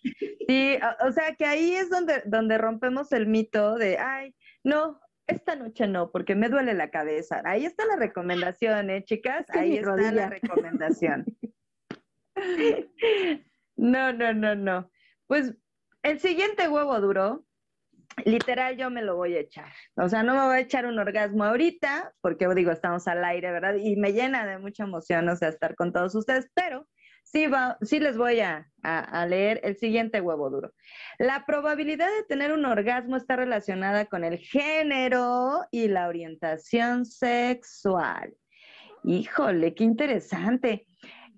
Sí, 0.46 0.78
o, 1.02 1.08
o 1.08 1.12
sea 1.12 1.34
que 1.34 1.46
ahí 1.46 1.74
es 1.74 1.88
donde, 1.88 2.22
donde 2.26 2.58
rompemos 2.58 3.10
el 3.12 3.26
mito 3.26 3.76
de, 3.76 3.98
ay, 3.98 4.34
no, 4.62 5.00
esta 5.26 5.56
noche 5.56 5.86
no, 5.86 6.10
porque 6.10 6.34
me 6.34 6.48
duele 6.50 6.74
la 6.74 6.90
cabeza. 6.90 7.40
Ahí 7.44 7.64
está 7.64 7.86
la 7.86 7.96
recomendación, 7.96 8.90
¿eh, 8.90 9.02
chicas? 9.04 9.46
Es 9.48 9.52
que 9.54 9.58
Ahí 9.60 9.76
está 9.78 9.90
rodilla. 9.92 10.12
la 10.12 10.28
recomendación. 10.28 11.24
No, 13.76 14.12
no, 14.12 14.32
no, 14.34 14.54
no. 14.54 14.90
Pues 15.26 15.54
el 16.02 16.20
siguiente 16.20 16.68
huevo 16.68 17.00
duro, 17.00 17.44
literal 18.24 18.76
yo 18.76 18.90
me 18.90 19.02
lo 19.02 19.16
voy 19.16 19.36
a 19.36 19.40
echar. 19.40 19.72
O 19.96 20.08
sea, 20.08 20.22
no 20.22 20.34
me 20.34 20.44
voy 20.46 20.56
a 20.56 20.60
echar 20.60 20.86
un 20.86 20.98
orgasmo 20.98 21.44
ahorita, 21.44 22.12
porque 22.20 22.46
digo, 22.54 22.70
estamos 22.70 23.06
al 23.08 23.24
aire, 23.24 23.50
¿verdad? 23.52 23.74
Y 23.76 23.96
me 23.96 24.12
llena 24.12 24.46
de 24.46 24.58
mucha 24.58 24.84
emoción, 24.84 25.28
o 25.28 25.36
sea, 25.36 25.48
estar 25.48 25.74
con 25.74 25.92
todos 25.92 26.14
ustedes, 26.14 26.50
pero 26.54 26.86
sí, 27.24 27.46
va, 27.46 27.78
sí 27.82 28.00
les 28.00 28.16
voy 28.16 28.40
a, 28.40 28.66
a- 28.82 29.22
a 29.22 29.26
leer 29.26 29.60
el 29.64 29.76
siguiente 29.76 30.20
huevo 30.20 30.50
duro. 30.50 30.72
La 31.18 31.44
probabilidad 31.46 32.08
de 32.08 32.24
tener 32.24 32.52
un 32.52 32.64
orgasmo 32.64 33.16
está 33.16 33.36
relacionada 33.36 34.06
con 34.06 34.24
el 34.24 34.38
género 34.38 35.64
y 35.70 35.88
la 35.88 36.08
orientación 36.08 37.04
sexual. 37.06 38.34
Híjole, 39.04 39.74
qué 39.74 39.84
interesante. 39.84 40.86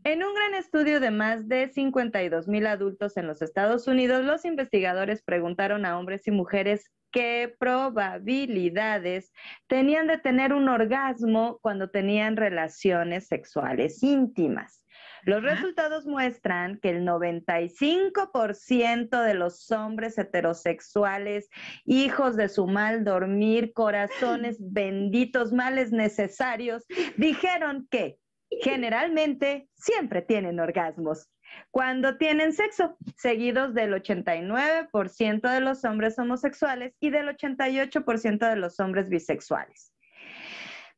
En 0.07 0.23
un 0.23 0.35
gran 0.35 0.53
estudio 0.53 1.01
de 1.01 1.11
más 1.11 1.49
de 1.49 1.71
52 1.71 2.47
mil 2.47 2.67
adultos 2.67 3.17
en 3.17 3.27
los 3.27 3.41
Estados 3.41 3.89
Unidos, 3.89 4.23
los 4.23 4.45
investigadores 4.45 5.23
preguntaron 5.23 5.87
a 5.87 5.99
hombres 5.99 6.27
y 6.27 6.31
mujeres 6.31 6.93
qué 7.11 7.57
probabilidades 7.59 9.33
tenían 9.67 10.07
de 10.07 10.19
tener 10.19 10.53
un 10.53 10.69
orgasmo 10.69 11.59
cuando 11.63 11.89
tenían 11.89 12.37
relaciones 12.37 13.29
sexuales 13.29 14.03
íntimas. 14.03 14.85
Los 15.23 15.43
resultados 15.43 16.05
muestran 16.05 16.79
que 16.81 16.91
el 16.91 17.07
95% 17.07 19.23
de 19.23 19.33
los 19.33 19.71
hombres 19.71 20.19
heterosexuales, 20.19 21.49
hijos 21.87 22.37
de 22.37 22.51
su 22.51 22.67
mal 22.67 23.05
dormir, 23.05 23.73
corazones 23.73 24.59
benditos, 24.61 25.55
males 25.55 25.93
necesarios, 25.93 26.85
dijeron 27.17 27.89
que 27.91 28.19
generalmente 28.63 29.69
siempre 29.75 30.23
tienen 30.23 30.61
orgasmos 30.61 31.29
cuando 31.71 32.17
tienen 32.17 32.53
sexo, 32.53 32.97
seguidos 33.17 33.75
del 33.75 33.95
89% 33.95 35.51
de 35.51 35.61
los 35.61 35.85
hombres 35.85 36.19
homosexuales 36.19 36.95
y 37.01 37.11
del 37.11 37.29
88% 37.29 38.49
de 38.49 38.57
los 38.57 38.81
hombres 38.81 39.09
bisexuales. 39.09 39.93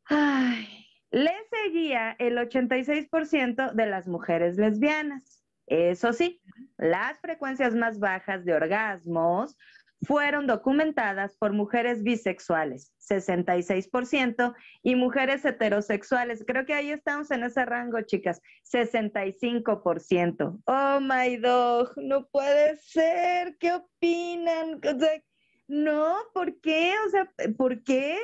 Ay, 0.04 0.86
le 1.10 1.34
seguía 1.50 2.14
el 2.18 2.36
86% 2.38 3.72
de 3.72 3.86
las 3.86 4.06
mujeres 4.06 4.56
lesbianas. 4.56 5.44
Eso 5.66 6.12
sí, 6.12 6.40
las 6.76 7.18
frecuencias 7.20 7.74
más 7.74 7.98
bajas 7.98 8.44
de 8.44 8.54
orgasmos 8.54 9.56
fueron 10.02 10.46
documentadas 10.46 11.36
por 11.36 11.52
mujeres 11.52 12.02
bisexuales, 12.02 12.92
66%, 13.00 14.54
y 14.82 14.94
mujeres 14.94 15.44
heterosexuales. 15.44 16.44
Creo 16.46 16.64
que 16.66 16.74
ahí 16.74 16.90
estamos 16.90 17.30
en 17.30 17.44
ese 17.44 17.64
rango, 17.64 18.00
chicas, 18.02 18.42
65%. 18.70 20.60
Oh 20.66 21.00
my 21.00 21.36
dog, 21.36 21.92
no 21.96 22.26
puede 22.28 22.76
ser. 22.78 23.56
¿Qué 23.58 23.72
opinan? 23.72 24.80
O 24.84 24.98
sea, 24.98 25.22
no, 25.68 26.16
¿por 26.32 26.60
qué? 26.60 26.94
O 27.06 27.10
sea, 27.10 27.32
¿por 27.56 27.82
qué? 27.82 28.18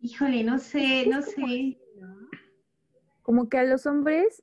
Híjole, 0.00 0.42
no 0.44 0.58
sé, 0.58 1.06
no 1.06 1.22
sé. 1.22 1.78
Como 3.22 3.48
que 3.48 3.58
a 3.58 3.64
los 3.64 3.86
hombres 3.86 4.42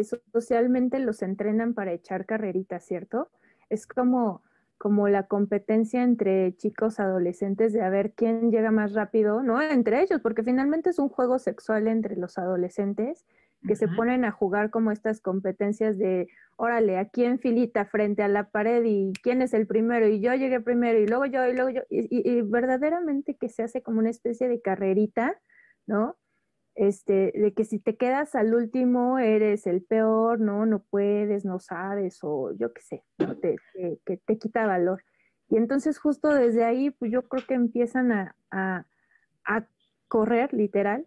eh, 0.00 0.04
so- 0.04 0.20
socialmente 0.32 0.98
los 0.98 1.22
entrenan 1.22 1.74
para 1.74 1.92
echar 1.92 2.26
carreritas, 2.26 2.84
¿cierto? 2.84 3.30
Es 3.68 3.86
como, 3.86 4.42
como 4.78 5.08
la 5.08 5.26
competencia 5.28 6.02
entre 6.02 6.54
chicos 6.56 6.98
adolescentes 7.00 7.72
de 7.72 7.82
a 7.82 7.90
ver 7.90 8.12
quién 8.14 8.50
llega 8.50 8.70
más 8.70 8.94
rápido, 8.94 9.42
¿no? 9.42 9.60
Entre 9.62 10.02
ellos, 10.02 10.20
porque 10.20 10.42
finalmente 10.42 10.90
es 10.90 10.98
un 10.98 11.08
juego 11.08 11.38
sexual 11.38 11.88
entre 11.88 12.16
los 12.16 12.38
adolescentes 12.38 13.24
que 13.66 13.76
se 13.76 13.86
ponen 13.88 14.24
a 14.24 14.32
jugar 14.32 14.70
como 14.70 14.90
estas 14.90 15.20
competencias 15.20 15.96
de, 15.96 16.26
órale, 16.56 16.98
aquí 16.98 17.24
en 17.24 17.38
filita 17.38 17.84
frente 17.84 18.22
a 18.24 18.28
la 18.28 18.50
pared 18.50 18.82
y 18.84 19.12
quién 19.22 19.40
es 19.40 19.54
el 19.54 19.68
primero 19.68 20.08
y 20.08 20.20
yo 20.20 20.34
llegué 20.34 20.60
primero 20.60 20.98
y 20.98 21.06
luego 21.06 21.26
yo 21.26 21.46
y 21.46 21.54
luego 21.54 21.70
yo, 21.70 21.82
y, 21.88 22.00
y- 22.10 22.28
y 22.38 22.42
verdaderamente 22.42 23.36
que 23.36 23.48
se 23.48 23.62
hace 23.62 23.80
como 23.82 24.00
una 24.00 24.10
especie 24.10 24.48
de 24.48 24.60
carrerita, 24.60 25.40
¿no? 25.86 26.16
Este, 26.74 27.32
de 27.34 27.52
que 27.54 27.64
si 27.64 27.78
te 27.78 27.96
quedas 27.96 28.34
al 28.34 28.54
último 28.54 29.18
eres 29.18 29.66
el 29.66 29.82
peor, 29.82 30.40
¿no? 30.40 30.64
No 30.66 30.82
puedes, 30.82 31.44
no 31.44 31.58
sabes, 31.60 32.20
o 32.22 32.52
yo 32.56 32.72
qué 32.72 32.80
sé, 32.82 33.04
¿no? 33.18 33.36
Te, 33.36 33.56
te- 33.74 34.00
que 34.06 34.16
te 34.16 34.38
quita 34.38 34.66
valor. 34.66 35.02
Y 35.50 35.56
entonces 35.58 35.98
justo 35.98 36.28
desde 36.34 36.64
ahí, 36.64 36.90
pues 36.90 37.12
yo 37.12 37.28
creo 37.28 37.44
que 37.46 37.54
empiezan 37.54 38.10
a, 38.12 38.36
a, 38.50 38.86
a 39.44 39.66
correr, 40.08 40.54
literal, 40.54 41.06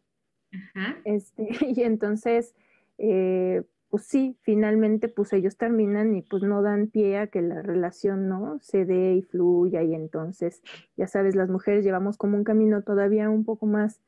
Ajá. 0.75 0.97
este, 1.03 1.47
y 1.75 1.81
entonces, 1.83 2.55
eh, 2.97 3.63
pues 3.89 4.03
sí, 4.05 4.37
finalmente, 4.41 5.07
pues 5.07 5.31
ellos 5.33 5.57
terminan 5.57 6.15
y 6.15 6.21
pues 6.21 6.43
no 6.43 6.61
dan 6.61 6.87
pie 6.87 7.17
a 7.17 7.27
que 7.27 7.41
la 7.41 7.61
relación, 7.61 8.27
¿no? 8.27 8.59
Se 8.61 8.85
dé 8.85 9.13
y 9.15 9.21
fluya 9.21 9.83
y 9.83 9.93
entonces, 9.95 10.61
ya 10.97 11.07
sabes, 11.07 11.35
las 11.35 11.49
mujeres 11.49 11.83
llevamos 11.85 12.17
como 12.17 12.37
un 12.37 12.43
camino 12.43 12.83
todavía 12.83 13.29
un 13.29 13.45
poco 13.45 13.65
más 13.67 14.01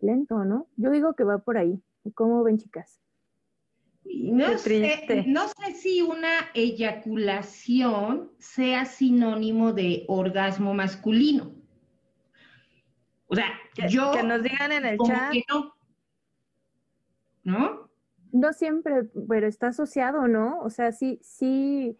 lento, 0.00 0.44
¿no? 0.44 0.68
Yo 0.76 0.90
digo 0.90 1.14
que 1.14 1.24
va 1.24 1.38
por 1.38 1.56
ahí. 1.58 1.80
¿Cómo 2.14 2.42
ven, 2.44 2.58
chicas? 2.58 3.00
No 4.04 4.58
sé, 4.58 5.24
no 5.26 5.48
sé 5.48 5.72
si 5.74 6.02
una 6.02 6.50
eyaculación 6.52 8.30
sea 8.38 8.84
sinónimo 8.84 9.72
de 9.72 10.04
orgasmo 10.08 10.74
masculino. 10.74 11.54
O 13.26 13.34
sea, 13.34 13.46
Que, 13.74 13.88
yo 13.88 14.12
que 14.12 14.22
nos 14.22 14.42
digan 14.42 14.72
en 14.72 14.84
el 14.84 14.98
chat. 14.98 15.32
que 15.32 15.42
no. 15.48 15.74
¿No? 17.44 17.90
No 18.32 18.52
siempre, 18.52 19.04
pero 19.28 19.46
está 19.46 19.68
asociado, 19.68 20.28
¿no? 20.28 20.60
O 20.60 20.68
sea, 20.70 20.92
sí, 20.92 21.18
sí, 21.22 21.96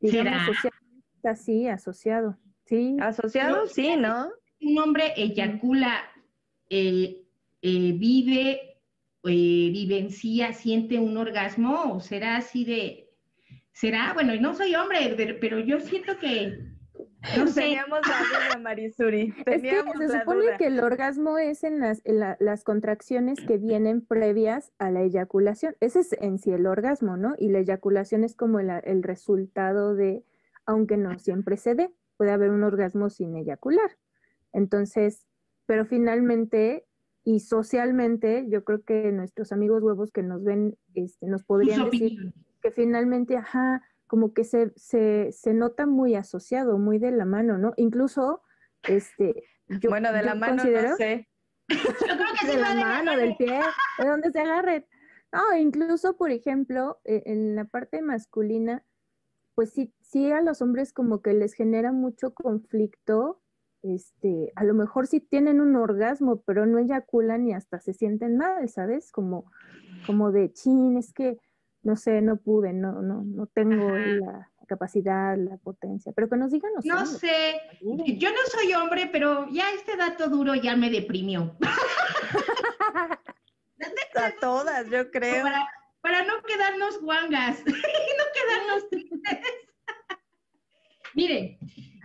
digamos, 0.00 0.32
¿Será? 0.32 0.46
socialmente 0.46 1.06
está 1.16 1.30
así, 1.30 1.68
asociado. 1.68 2.36
Sí, 2.64 2.96
Asociado, 3.00 3.54
Pero- 3.54 3.66
sí, 3.68 3.96
¿no? 3.96 4.28
Un 4.60 4.78
hombre 4.78 5.12
eyacula, 5.16 6.00
eh, 6.70 7.24
eh, 7.68 7.92
vive, 7.96 8.78
eh, 9.24 9.70
vivencia, 9.72 10.52
siente 10.52 10.98
un 11.00 11.16
orgasmo, 11.16 11.94
o 11.94 12.00
será 12.00 12.36
así 12.36 12.64
de, 12.64 13.10
será, 13.72 14.12
bueno, 14.14 14.34
no 14.40 14.54
soy 14.54 14.74
hombre, 14.76 15.14
pero, 15.16 15.34
pero 15.40 15.58
yo 15.58 15.80
siento 15.80 16.16
que, 16.18 16.58
no 17.36 17.46
sé, 17.48 17.62
Teníamos 17.62 18.00
la 18.06 18.18
duda, 18.54 18.58
Marisuri. 18.62 19.34
Es 19.46 19.62
que 19.62 19.82
se 19.98 20.18
supone 20.20 20.44
duda. 20.44 20.56
que 20.58 20.66
el 20.68 20.78
orgasmo 20.78 21.38
es 21.38 21.64
en 21.64 21.80
las, 21.80 22.00
en 22.04 22.20
la- 22.20 22.36
las 22.38 22.62
contracciones 22.62 23.40
que 23.40 23.58
vienen 23.58 24.00
previas 24.00 24.70
a 24.78 24.92
la 24.92 25.02
eyaculación. 25.02 25.74
Ese 25.80 26.00
es 26.00 26.12
en 26.20 26.38
sí 26.38 26.52
el 26.52 26.66
orgasmo, 26.66 27.16
¿no? 27.16 27.34
Y 27.36 27.48
la 27.48 27.58
eyaculación 27.58 28.22
es 28.22 28.36
como 28.36 28.60
el, 28.60 28.70
el 28.84 29.02
resultado 29.02 29.96
de, 29.96 30.22
aunque 30.66 30.96
no 30.96 31.18
siempre 31.18 31.56
se 31.56 31.74
dé, 31.74 31.90
puede 32.16 32.30
haber 32.30 32.50
un 32.50 32.62
orgasmo 32.62 33.10
sin 33.10 33.34
eyacular. 33.34 33.90
Entonces, 34.52 35.26
pero 35.66 35.84
finalmente 35.84 36.84
y 37.26 37.40
socialmente, 37.40 38.46
yo 38.48 38.62
creo 38.62 38.84
que 38.84 39.10
nuestros 39.10 39.50
amigos 39.50 39.82
huevos 39.82 40.12
que 40.12 40.22
nos 40.22 40.44
ven, 40.44 40.78
este, 40.94 41.26
nos 41.26 41.42
podrían 41.42 41.90
decir 41.90 42.32
que 42.62 42.70
finalmente, 42.70 43.36
ajá, 43.36 43.82
como 44.06 44.32
que 44.32 44.44
se, 44.44 44.72
se, 44.76 45.32
se 45.32 45.52
nota 45.52 45.86
muy 45.86 46.14
asociado, 46.14 46.78
muy 46.78 47.00
de 47.00 47.10
la 47.10 47.24
mano, 47.24 47.58
¿no? 47.58 47.74
Incluso, 47.78 48.42
este, 48.84 49.42
yo, 49.66 49.90
bueno, 49.90 50.12
de 50.12 50.20
yo 50.20 50.24
la 50.24 50.34
mano 50.36 50.62
considero 50.62 50.90
no 50.90 50.96
sé. 50.96 51.28
Yo 51.68 51.76
creo 51.98 52.16
que 52.16 52.46
sí 52.46 52.46
de 52.46 52.62
va 52.62 52.68
la 52.68 52.74
de 52.76 52.84
mano, 52.84 53.16
del 53.16 53.36
pie, 53.36 53.60
de 53.98 54.08
donde 54.08 54.30
se 54.30 54.38
agarren. 54.38 54.86
No, 55.32 55.56
incluso, 55.58 56.16
por 56.16 56.30
ejemplo, 56.30 57.00
eh, 57.02 57.24
en 57.26 57.56
la 57.56 57.64
parte 57.64 58.02
masculina, 58.02 58.84
pues 59.56 59.70
sí, 59.70 59.92
sí 60.00 60.30
a 60.30 60.42
los 60.42 60.62
hombres 60.62 60.92
como 60.92 61.22
que 61.22 61.32
les 61.32 61.54
genera 61.54 61.90
mucho 61.90 62.32
conflicto, 62.34 63.42
este, 63.82 64.52
a 64.56 64.64
lo 64.64 64.74
mejor 64.74 65.06
sí 65.06 65.20
tienen 65.20 65.60
un 65.60 65.76
orgasmo, 65.76 66.42
pero 66.42 66.66
no 66.66 66.78
eyaculan 66.78 67.46
y 67.46 67.54
hasta 67.54 67.80
se 67.80 67.92
sienten 67.92 68.36
mal, 68.36 68.68
¿sabes? 68.68 69.12
Como, 69.12 69.50
como 70.06 70.32
de 70.32 70.52
chin, 70.52 70.96
es 70.96 71.12
que 71.12 71.38
no 71.82 71.94
sé, 71.94 72.20
no 72.20 72.36
pude, 72.36 72.72
no, 72.72 73.00
no, 73.00 73.22
no 73.22 73.46
tengo 73.46 73.94
Ajá. 73.94 74.06
la, 74.06 74.50
capacidad, 74.66 75.36
la 75.36 75.56
potencia, 75.58 76.10
pero 76.10 76.28
que 76.28 76.36
nos 76.36 76.50
digan 76.50 76.72
los 76.74 76.84
No 76.84 76.96
hombres. 76.96 77.20
sé, 77.20 77.60
yo 78.18 78.30
no 78.30 78.36
soy 78.48 78.74
hombre, 78.74 79.08
pero 79.12 79.48
ya 79.50 79.70
este 79.70 79.96
dato 79.96 80.28
duro 80.28 80.56
ya 80.56 80.74
me 80.74 80.90
deprimió. 80.90 81.56
A 84.16 84.32
todas, 84.40 84.90
yo 84.90 85.10
creo. 85.12 85.42
Para, 85.44 85.68
para 86.00 86.24
no 86.24 86.42
quedarnos 86.42 87.00
guangas 87.00 87.60
y 87.66 87.70
no 87.70 88.24
quedarnos 88.34 88.88
tristes. 88.90 89.40
Miren, 91.14 91.58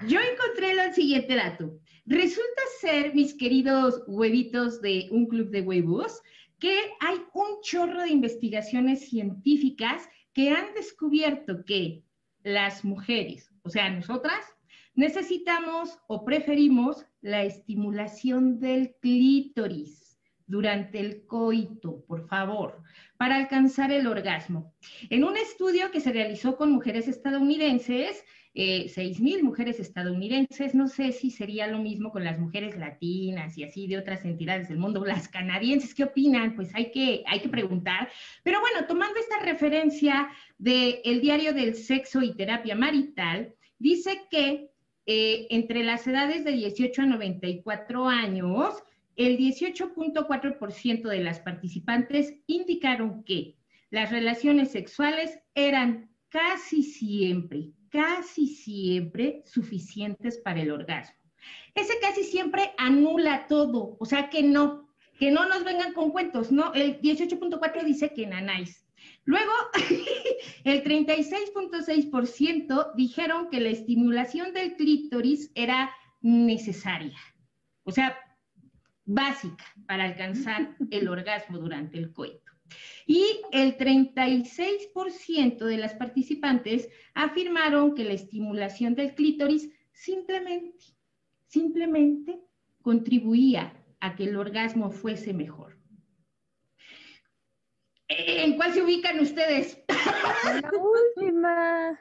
yo 0.07 0.19
encontré 0.19 0.71
el 0.71 0.93
siguiente 0.93 1.35
dato. 1.35 1.79
Resulta 2.05 2.61
ser, 2.79 3.13
mis 3.13 3.33
queridos 3.33 4.03
huevitos 4.07 4.81
de 4.81 5.07
un 5.11 5.27
club 5.27 5.49
de 5.49 5.61
huevos, 5.61 6.21
que 6.59 6.77
hay 6.99 7.17
un 7.33 7.61
chorro 7.61 8.01
de 8.01 8.09
investigaciones 8.09 9.09
científicas 9.09 10.07
que 10.33 10.49
han 10.49 10.73
descubierto 10.73 11.63
que 11.65 12.03
las 12.43 12.83
mujeres, 12.83 13.51
o 13.63 13.69
sea, 13.69 13.89
nosotras, 13.89 14.45
necesitamos 14.95 15.97
o 16.07 16.25
preferimos 16.25 17.05
la 17.21 17.43
estimulación 17.43 18.59
del 18.59 18.95
clítoris 18.99 20.19
durante 20.47 20.99
el 20.99 21.25
coito, 21.25 22.03
por 22.05 22.27
favor, 22.27 22.83
para 23.17 23.37
alcanzar 23.37 23.91
el 23.91 24.05
orgasmo. 24.07 24.73
En 25.09 25.23
un 25.23 25.37
estudio 25.37 25.91
que 25.91 26.01
se 26.01 26.11
realizó 26.11 26.57
con 26.57 26.71
mujeres 26.71 27.07
estadounidenses, 27.07 28.23
eh, 28.53 28.87
6.000 28.87 29.43
mujeres 29.43 29.79
estadounidenses, 29.79 30.75
no 30.75 30.87
sé 30.87 31.13
si 31.13 31.31
sería 31.31 31.67
lo 31.67 31.79
mismo 31.79 32.11
con 32.11 32.23
las 32.25 32.37
mujeres 32.37 32.77
latinas 32.77 33.57
y 33.57 33.63
así 33.63 33.87
de 33.87 33.97
otras 33.97 34.25
entidades 34.25 34.67
del 34.67 34.77
mundo, 34.77 35.05
las 35.05 35.29
canadienses, 35.29 35.95
¿qué 35.95 36.03
opinan? 36.03 36.55
Pues 36.55 36.75
hay 36.75 36.91
que, 36.91 37.23
hay 37.27 37.39
que 37.39 37.49
preguntar. 37.49 38.09
Pero 38.43 38.59
bueno, 38.59 38.85
tomando 38.87 39.19
esta 39.19 39.39
referencia 39.39 40.29
del 40.57 41.21
diario 41.21 41.53
del 41.53 41.75
sexo 41.75 42.21
y 42.21 42.35
terapia 42.35 42.75
marital, 42.75 43.53
dice 43.79 44.21
que 44.29 44.69
eh, 45.05 45.47
entre 45.49 45.83
las 45.83 46.05
edades 46.05 46.43
de 46.43 46.51
18 46.51 47.01
a 47.01 47.05
94 47.05 48.07
años, 48.07 48.75
el 49.15 49.37
18.4% 49.37 51.07
de 51.07 51.23
las 51.23 51.39
participantes 51.39 52.33
indicaron 52.47 53.23
que 53.23 53.55
las 53.89 54.11
relaciones 54.11 54.71
sexuales 54.71 55.39
eran 55.53 56.09
casi 56.29 56.83
siempre, 56.83 57.71
casi 57.91 58.47
siempre 58.47 59.43
suficientes 59.45 60.39
para 60.39 60.61
el 60.61 60.71
orgasmo. 60.71 61.15
Ese 61.75 61.93
casi 62.01 62.23
siempre 62.23 62.71
anula 62.77 63.45
todo, 63.47 63.95
o 63.99 64.05
sea 64.05 64.29
que 64.29 64.41
no, 64.43 64.89
que 65.19 65.31
no 65.31 65.47
nos 65.47 65.63
vengan 65.63 65.93
con 65.93 66.11
cuentos, 66.11 66.51
¿no? 66.51 66.73
El 66.73 66.99
18.4 67.01 67.83
dice 67.83 68.13
que 68.13 68.27
nanáis. 68.27 68.85
Luego, 69.25 69.51
el 70.63 70.83
36.6% 70.83 72.93
dijeron 72.95 73.49
que 73.49 73.59
la 73.59 73.69
estimulación 73.69 74.53
del 74.53 74.75
clítoris 74.75 75.51
era 75.55 75.91
necesaria, 76.21 77.17
o 77.83 77.91
sea, 77.91 78.15
básica 79.05 79.65
para 79.87 80.05
alcanzar 80.05 80.75
el 80.91 81.07
orgasmo 81.07 81.57
durante 81.57 81.97
el 81.97 82.13
coito. 82.13 82.50
Y 83.05 83.41
el 83.51 83.77
36% 83.77 85.65
de 85.65 85.77
las 85.77 85.93
participantes 85.95 86.89
afirmaron 87.13 87.95
que 87.95 88.03
la 88.03 88.13
estimulación 88.13 88.95
del 88.95 89.15
clítoris 89.15 89.69
simplemente, 89.91 90.85
simplemente 91.47 92.39
contribuía 92.81 93.73
a 93.99 94.15
que 94.15 94.25
el 94.25 94.35
orgasmo 94.35 94.91
fuese 94.91 95.33
mejor. 95.33 95.77
¿En 98.07 98.57
cuál 98.57 98.73
se 98.73 98.81
ubican 98.81 99.19
ustedes? 99.19 99.81
La 100.61 100.71
última. 100.71 101.99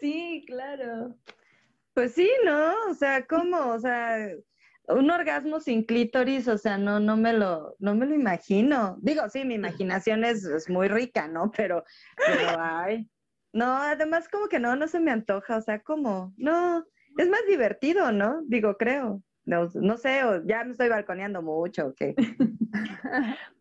Sí, 0.00 0.44
claro. 0.46 1.16
Pues 1.92 2.14
sí, 2.14 2.28
¿no? 2.44 2.72
O 2.90 2.94
sea, 2.94 3.26
¿cómo? 3.26 3.58
O 3.72 3.78
sea, 3.78 4.30
un 4.88 5.10
orgasmo 5.10 5.60
sin 5.60 5.84
clítoris, 5.84 6.48
o 6.48 6.58
sea, 6.58 6.78
no, 6.78 7.00
no 7.00 7.16
me 7.16 7.32
lo, 7.32 7.76
no 7.78 7.94
me 7.94 8.06
lo 8.06 8.14
imagino. 8.14 8.96
Digo, 9.00 9.28
sí, 9.28 9.44
mi 9.44 9.54
imaginación 9.54 10.24
es, 10.24 10.44
es 10.44 10.68
muy 10.68 10.88
rica, 10.88 11.28
¿no? 11.28 11.50
Pero, 11.56 11.84
ay. 12.58 13.08
No, 13.52 13.76
además 13.76 14.28
como 14.28 14.48
que 14.48 14.58
no, 14.58 14.74
no 14.76 14.88
se 14.88 15.00
me 15.00 15.12
antoja, 15.12 15.56
o 15.56 15.60
sea, 15.60 15.80
como, 15.80 16.34
no, 16.36 16.84
es 17.16 17.28
más 17.28 17.46
divertido, 17.48 18.10
¿no? 18.12 18.42
Digo, 18.46 18.76
creo. 18.76 19.22
No, 19.46 19.68
no 19.74 19.98
sé, 19.98 20.24
o 20.24 20.42
ya 20.46 20.64
me 20.64 20.72
estoy 20.72 20.88
balconeando 20.88 21.42
mucho, 21.42 21.88
¿o 21.88 21.94
qué? 21.94 22.14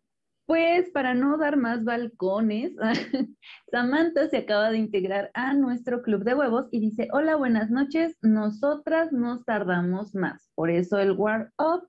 Pues 0.46 0.90
para 0.92 1.14
no 1.14 1.38
dar 1.38 1.56
más 1.56 1.84
balcones, 1.86 2.74
Samantha 3.72 4.28
se 4.30 4.38
acaba 4.38 4.72
de 4.72 4.78
integrar 4.78 5.32
a 5.34 5.54
nuestro 5.54 6.02
club 6.02 6.24
de 6.24 6.36
huevos 6.36 6.68
y 6.72 6.82
dice, 6.82 7.08
hola, 7.14 7.38
buenas 7.38 7.70
noches, 7.70 8.18
nosotras 8.22 9.14
nos 9.14 9.46
tardamos 9.46 10.14
más, 10.16 10.52
por 10.56 10.70
eso 10.70 11.00
el 11.00 11.12
War 11.14 11.54
Up 11.58 11.88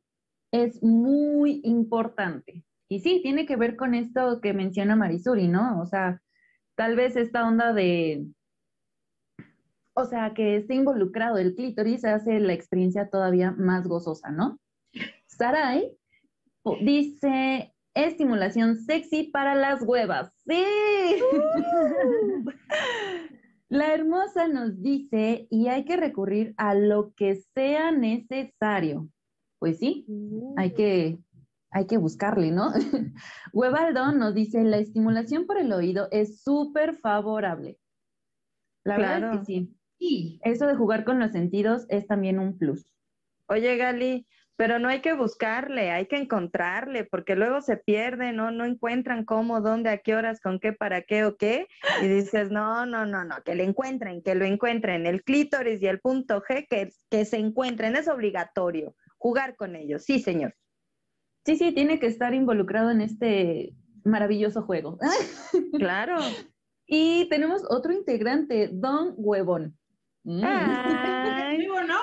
es 0.52 0.80
muy 0.84 1.60
importante. 1.64 2.64
Y 2.88 3.00
sí, 3.00 3.20
tiene 3.22 3.44
que 3.44 3.56
ver 3.56 3.74
con 3.74 3.94
esto 3.94 4.40
que 4.40 4.54
menciona 4.54 4.94
Marisuri, 4.94 5.48
¿no? 5.48 5.80
O 5.80 5.86
sea, 5.86 6.22
tal 6.76 6.94
vez 6.94 7.16
esta 7.16 7.48
onda 7.48 7.72
de, 7.72 8.24
o 9.94 10.04
sea, 10.04 10.32
que 10.32 10.56
esté 10.56 10.74
involucrado 10.74 11.38
el 11.38 11.56
clítoris 11.56 12.04
hace 12.04 12.38
la 12.38 12.52
experiencia 12.52 13.10
todavía 13.10 13.50
más 13.50 13.88
gozosa, 13.88 14.30
¿no? 14.30 14.60
Sarai 15.26 15.96
dice, 16.80 17.73
estimulación 17.94 18.76
sexy 18.76 19.24
para 19.24 19.54
las 19.54 19.82
huevas. 19.82 20.32
Sí. 20.46 20.64
La 23.68 23.92
hermosa 23.92 24.46
nos 24.46 24.80
dice, 24.82 25.48
y 25.50 25.68
hay 25.68 25.84
que 25.84 25.96
recurrir 25.96 26.54
a 26.56 26.74
lo 26.74 27.12
que 27.14 27.42
sea 27.54 27.90
necesario. 27.90 29.08
Pues 29.58 29.78
sí, 29.78 30.06
hay 30.56 30.74
que, 30.74 31.18
hay 31.70 31.86
que 31.86 31.96
buscarle, 31.96 32.50
¿no? 32.50 32.72
Huevaldo 33.52 34.12
nos 34.12 34.34
dice, 34.34 34.62
la 34.62 34.78
estimulación 34.78 35.46
por 35.46 35.58
el 35.58 35.72
oído 35.72 36.08
es 36.12 36.42
súper 36.42 36.94
favorable. 36.94 37.78
La 38.84 38.98
verdad 38.98 39.32
es 39.32 39.40
que 39.40 39.44
sí. 39.44 39.76
Sí, 39.98 40.40
Eso 40.44 40.66
de 40.66 40.74
jugar 40.74 41.04
con 41.04 41.18
los 41.18 41.32
sentidos 41.32 41.86
es 41.88 42.06
también 42.06 42.38
un 42.38 42.58
plus. 42.58 42.86
Oye, 43.48 43.76
Gali, 43.76 44.26
pero 44.56 44.78
no 44.78 44.88
hay 44.88 45.00
que 45.00 45.14
buscarle, 45.14 45.90
hay 45.90 46.06
que 46.06 46.16
encontrarle, 46.16 47.04
porque 47.04 47.34
luego 47.36 47.60
se 47.60 47.76
pierden, 47.76 48.36
¿no? 48.36 48.50
No 48.50 48.64
encuentran 48.64 49.24
cómo, 49.24 49.60
dónde, 49.60 49.90
a 49.90 49.98
qué 49.98 50.14
horas, 50.14 50.40
con 50.40 50.60
qué, 50.60 50.72
para 50.72 51.02
qué 51.02 51.24
o 51.24 51.36
qué. 51.36 51.66
Y 52.02 52.06
dices, 52.06 52.50
no, 52.50 52.86
no, 52.86 53.04
no, 53.06 53.24
no, 53.24 53.36
que 53.44 53.54
lo 53.54 53.62
encuentren, 53.62 54.22
que 54.22 54.34
lo 54.34 54.44
encuentren. 54.44 55.06
El 55.06 55.24
clítoris 55.24 55.82
y 55.82 55.86
el 55.86 56.00
punto 56.00 56.42
G, 56.42 56.66
que, 56.68 56.90
que 57.10 57.24
se 57.24 57.38
encuentren, 57.38 57.96
es 57.96 58.08
obligatorio 58.08 58.94
jugar 59.18 59.56
con 59.56 59.74
ellos. 59.74 60.04
Sí, 60.04 60.20
señor. 60.20 60.54
Sí, 61.46 61.56
sí, 61.56 61.72
tiene 61.72 61.98
que 61.98 62.06
estar 62.06 62.34
involucrado 62.34 62.90
en 62.90 63.00
este 63.00 63.74
maravilloso 64.04 64.62
juego. 64.62 64.98
Claro. 65.78 66.18
Y 66.86 67.28
tenemos 67.30 67.62
otro 67.68 67.92
integrante, 67.92 68.68
Don 68.72 69.14
Huevón. 69.16 69.76
Mm. 70.24 70.42
Ay, 70.44 71.58
vivo, 71.58 71.82
¿no? 71.82 71.96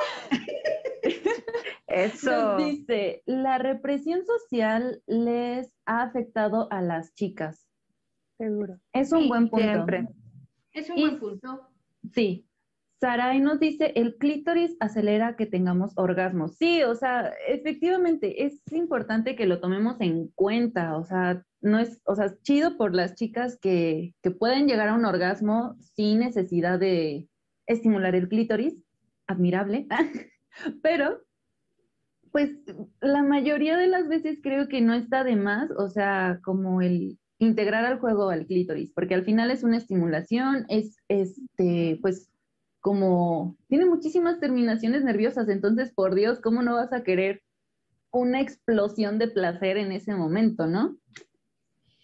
Eso. 1.94 2.32
Nos 2.32 2.66
dice, 2.66 3.24
la 3.26 3.58
represión 3.58 4.22
social 4.26 5.02
les 5.08 5.74
ha 5.86 6.02
afectado 6.04 6.68
a 6.72 6.82
las 6.82 7.14
chicas. 7.14 7.68
Seguro. 8.38 8.80
Es 8.94 9.12
un 9.12 9.24
Sí, 9.24 9.28
buen 9.28 9.50
punto. 9.50 9.66
Siempre. 9.66 10.08
Es 10.74 10.90
un 10.90 10.98
Y- 10.98 11.02
buen 11.02 11.20
punto. 11.20 11.68
Sí. 12.14 12.48
Sarai 13.00 13.40
nos 13.40 13.60
dice, 13.60 13.94
el 13.96 14.18
clítoris 14.18 14.78
acelera 14.80 15.36
que 15.36 15.48
tengamos 15.48 15.92
orgasmos. 15.96 16.56
Sí, 16.58 16.84
o 16.84 16.94
sea, 16.94 17.34
efectivamente, 17.48 18.46
es 18.46 18.62
importante 18.72 19.36
que 19.36 19.48
lo 19.48 19.60
tomemos 19.60 20.00
en 20.02 20.28
cuenta. 20.36 20.96
O 20.98 21.04
sea, 21.04 21.44
no 21.62 21.80
es, 21.80 22.00
o 22.06 22.16
sea, 22.16 22.36
chido 22.44 22.78
por 22.78 22.94
las 22.96 23.16
chicas 23.16 23.58
que, 23.60 24.14
que 24.22 24.30
pueden 24.30 24.68
llegar 24.68 24.88
a 24.90 24.94
un 24.94 25.06
orgasmo 25.06 25.76
sin 25.96 26.20
necesidad 26.20 26.78
de 26.80 27.28
estimular 27.66 28.14
el 28.14 28.30
clítoris. 28.30 28.76
Admirable. 29.26 29.88
Pero, 30.84 31.22
pues, 32.32 32.52
la 33.02 33.24
mayoría 33.24 33.78
de 33.78 33.88
las 33.88 34.08
veces 34.08 34.40
creo 34.42 34.68
que 34.68 34.82
no 34.82 34.94
está 34.94 35.24
de 35.24 35.36
más, 35.36 35.70
o 35.72 35.90
sea, 35.90 36.40
como 36.44 36.82
el 36.82 37.20
integrar 37.40 37.86
al 37.86 38.00
juego 38.00 38.30
al 38.30 38.46
clítoris, 38.46 38.92
porque 38.94 39.16
al 39.16 39.24
final 39.26 39.50
es 39.50 39.64
una 39.64 39.78
estimulación, 39.78 40.66
es 40.70 40.98
este, 41.08 41.98
pues 42.02 42.30
como 42.80 43.58
tiene 43.68 43.86
muchísimas 43.86 44.40
terminaciones 44.40 45.04
nerviosas, 45.04 45.50
entonces 45.50 45.92
por 45.92 46.16
Dios, 46.16 46.40
¿cómo 46.40 46.62
no 46.62 46.76
vas 46.76 46.94
a 46.94 47.04
querer 47.04 47.42
una 48.12 48.42
explosión 48.42 49.18
de 49.18 49.28
placer 49.28 49.78
en 49.78 49.92
ese 49.92 50.14
momento, 50.14 50.68
no? 50.68 50.98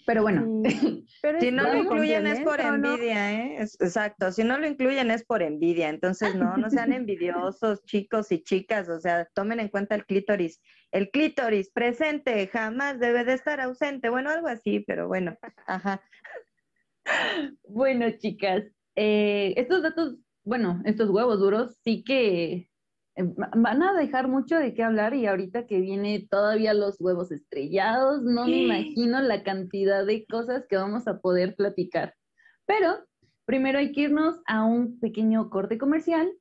Pero 0.08 0.22
bueno, 0.22 0.64
Sí. 0.64 1.05
Pero 1.22 1.41
Si 1.41 1.51
no 1.51 1.64
lo 1.64 1.76
incluyen 1.76 2.28
es 2.28 2.39
por 2.39 2.62
envidia, 2.62 3.34
¿eh? 3.34 3.55
Es- 3.62 3.76
exacto, 3.82 4.32
si 4.32 4.43
no 4.45 4.58
lo 4.58 4.66
incluyen 4.66 5.12
es 5.12 5.26
por 5.26 5.41
envidia, 5.41 5.89
entonces 5.89 6.34
no, 6.34 6.58
no 6.58 6.70
sean 6.70 6.93
envidiosos 6.93 7.84
chicos 7.84 8.32
y 8.32 8.41
chicas, 8.41 8.88
o 8.88 8.99
sea, 9.01 9.28
tomen 9.36 9.60
en 9.60 9.68
cuenta 9.68 9.95
el 9.95 10.05
clítoris. 10.05 10.62
El 10.91 11.10
clítoris 11.12 11.70
presente 11.72 12.47
jamás 12.47 12.99
debe 13.01 13.26
de 13.26 13.34
estar 13.34 13.60
ausente, 13.60 14.10
bueno, 14.10 14.30
algo 14.30 14.47
así, 14.47 14.80
pero 14.88 15.08
bueno, 15.10 15.38
ajá. 15.66 16.01
bueno, 17.68 18.10
chicas, 18.18 18.64
eh, 18.95 19.53
estos 19.58 19.82
datos, 19.84 20.16
bueno, 20.45 20.82
estos 20.86 21.10
huevos 21.10 21.39
duros 21.39 21.78
sí 21.84 22.03
que 22.05 22.70
van 23.18 23.84
a 23.84 23.93
dejar 23.93 24.28
mucho 24.28 24.57
de 24.57 24.74
qué 24.74 24.84
hablar 24.84 25.13
y 25.13 25.26
ahorita 25.26 25.65
que 25.65 25.80
viene 25.80 26.28
todavía 26.30 26.74
los 26.74 26.99
huevos 26.99 27.32
estrellados, 27.32 28.22
no 28.24 28.45
me 28.45 28.63
imagino 28.63 29.22
la 29.22 29.43
cantidad 29.43 30.05
de 30.05 30.26
cosas 30.26 30.65
que 30.68 30.78
vamos 30.78 31.07
a 31.07 31.20
poder 31.20 31.55
platicar. 31.55 32.13
Pero 32.65 33.05
primero 33.45 33.80
hay 33.80 33.91
que 33.91 34.01
irnos 34.01 34.39
a 34.45 34.63
un 34.65 34.99
pequeño 34.99 35.49
corte 35.49 35.78
comercial, 35.78 36.32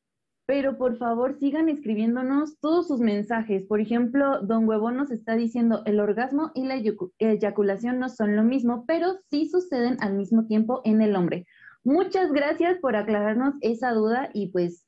pero 0.45 0.79
por 0.79 0.97
favor 0.97 1.39
sigan 1.39 1.69
escribiéndonos 1.69 2.61
todos 2.61 2.87
sus 2.89 3.01
mensajes. 3.01 3.65
Por 3.65 3.81
ejemplo, 3.81 4.43
Don 4.43 4.69
Huevón 4.69 4.97
nos 4.97 5.11
está 5.11 5.35
diciendo 5.35 5.83
el 5.87 5.99
orgasmo 5.99 6.53
y 6.55 6.67
la 6.67 6.77
eyacu- 6.77 7.13
eyaculación 7.19 7.99
no 7.99 8.09
son 8.09 8.37
lo 8.37 8.45
mismo, 8.45 8.85
pero 8.87 9.19
sí 9.29 9.49
suceden 9.49 9.97
al 10.01 10.15
mismo 10.15 10.47
tiempo 10.47 10.83
en 10.85 11.03
el 11.03 11.17
hombre. 11.17 11.47
Muchas 11.83 12.33
gracias 12.33 12.79
por 12.79 12.97
aclararnos 12.97 13.55
esa 13.61 13.93
duda 13.93 14.31
y 14.33 14.49
pues 14.53 14.86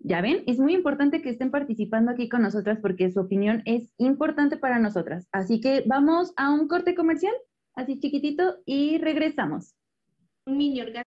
ya 0.00 0.20
ven, 0.20 0.42
es 0.46 0.58
muy 0.58 0.74
importante 0.74 1.22
que 1.22 1.30
estén 1.30 1.50
participando 1.50 2.10
aquí 2.10 2.28
con 2.28 2.42
nosotras 2.42 2.78
porque 2.80 3.10
su 3.10 3.20
opinión 3.20 3.62
es 3.66 3.92
importante 3.98 4.56
para 4.56 4.78
nosotras. 4.78 5.28
Así 5.30 5.60
que 5.60 5.84
vamos 5.86 6.32
a 6.36 6.50
un 6.50 6.68
corte 6.68 6.94
comercial, 6.94 7.34
así 7.74 7.98
chiquitito, 7.98 8.56
y 8.64 8.98
regresamos. 8.98 9.74
Un 10.46 10.56
mini 10.56 10.80
orgasmo. 10.80 11.09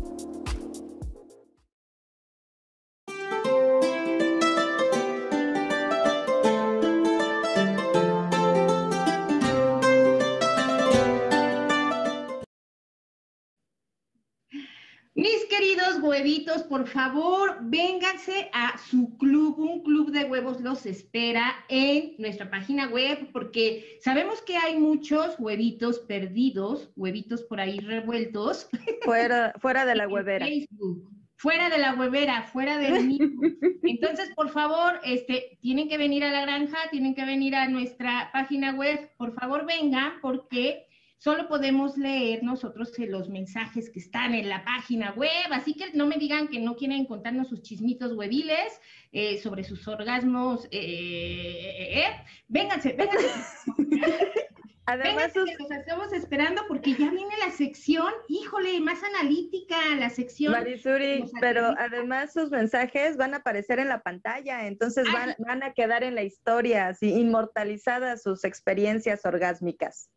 Huevitos, 16.01 16.63
por 16.63 16.87
favor, 16.87 17.57
vénganse 17.61 18.49
a 18.53 18.77
su 18.77 19.17
club. 19.17 19.59
Un 19.59 19.83
club 19.83 20.11
de 20.11 20.25
huevos 20.25 20.61
los 20.61 20.85
espera 20.85 21.65
en 21.69 22.15
nuestra 22.17 22.49
página 22.49 22.87
web 22.87 23.29
porque 23.31 23.97
sabemos 24.01 24.41
que 24.41 24.57
hay 24.57 24.77
muchos 24.77 25.35
huevitos 25.39 25.99
perdidos, 25.99 26.91
huevitos 26.95 27.43
por 27.43 27.59
ahí 27.59 27.79
revueltos. 27.79 28.69
Fuera, 29.03 29.53
fuera 29.61 29.85
de 29.85 29.95
la 29.95 30.07
huevera. 30.07 30.45
Facebook, 30.45 31.09
fuera 31.37 31.69
de 31.69 31.77
la 31.77 31.95
huevera, 31.95 32.43
fuera 32.43 32.77
del 32.77 33.05
mismo. 33.05 33.41
Entonces, 33.83 34.31
por 34.35 34.49
favor, 34.49 34.99
este, 35.03 35.57
tienen 35.61 35.89
que 35.89 35.97
venir 35.97 36.23
a 36.23 36.31
la 36.31 36.41
granja, 36.41 36.77
tienen 36.91 37.15
que 37.15 37.25
venir 37.25 37.55
a 37.55 37.67
nuestra 37.67 38.29
página 38.31 38.73
web. 38.73 39.11
Por 39.17 39.33
favor, 39.33 39.65
vengan 39.65 40.13
porque 40.21 40.87
solo 41.21 41.47
podemos 41.47 41.97
leer 41.99 42.41
nosotros 42.41 42.97
eh, 42.97 43.05
los 43.05 43.29
mensajes 43.29 43.91
que 43.91 43.99
están 43.99 44.33
en 44.33 44.49
la 44.49 44.65
página 44.65 45.11
web. 45.11 45.29
Así 45.51 45.75
que 45.75 45.91
no 45.93 46.07
me 46.07 46.15
digan 46.17 46.47
que 46.47 46.59
no 46.59 46.75
quieren 46.75 47.05
contarnos 47.05 47.47
sus 47.47 47.61
chismitos 47.61 48.13
hueviles 48.13 48.81
eh, 49.11 49.37
sobre 49.37 49.63
sus 49.63 49.87
orgasmos. 49.87 50.65
eh, 50.71 50.79
eh, 50.81 51.99
eh. 51.99 52.05
Vénganse, 52.47 52.93
vénganse. 52.93 53.27
Además, 54.87 55.31
Vénganse, 55.35 55.43
que 55.45 55.63
los 55.63 55.71
estamos 55.71 56.11
esperando 56.11 56.63
porque 56.67 56.95
ya 56.95 57.11
viene 57.11 57.37
la 57.37 57.51
sección, 57.51 58.11
híjole, 58.27 58.79
más 58.79 58.99
analítica, 59.03 59.75
la 59.99 60.09
sección. 60.09 60.53
Marisuri, 60.53 61.23
pero 61.39 61.67
además 61.77 62.33
sus 62.33 62.49
mensajes 62.49 63.15
van 63.15 63.35
a 63.35 63.37
aparecer 63.37 63.77
en 63.77 63.89
la 63.89 64.01
pantalla, 64.01 64.65
entonces 64.65 65.05
Ah, 65.07 65.13
van, 65.13 65.35
van 65.47 65.61
a 65.61 65.73
quedar 65.73 66.03
en 66.03 66.15
la 66.15 66.23
historia, 66.23 66.87
así 66.87 67.13
inmortalizadas 67.13 68.23
sus 68.23 68.43
experiencias 68.43 69.23
orgásmicas. 69.23 70.09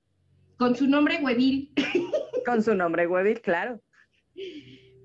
Con 0.59 0.77
su 0.77 0.87
nombre 0.87 1.21
huevil. 1.23 1.73
Con 2.45 2.63
su 2.63 2.75
nombre, 2.75 3.07
Webby, 3.07 3.37
claro. 3.37 3.81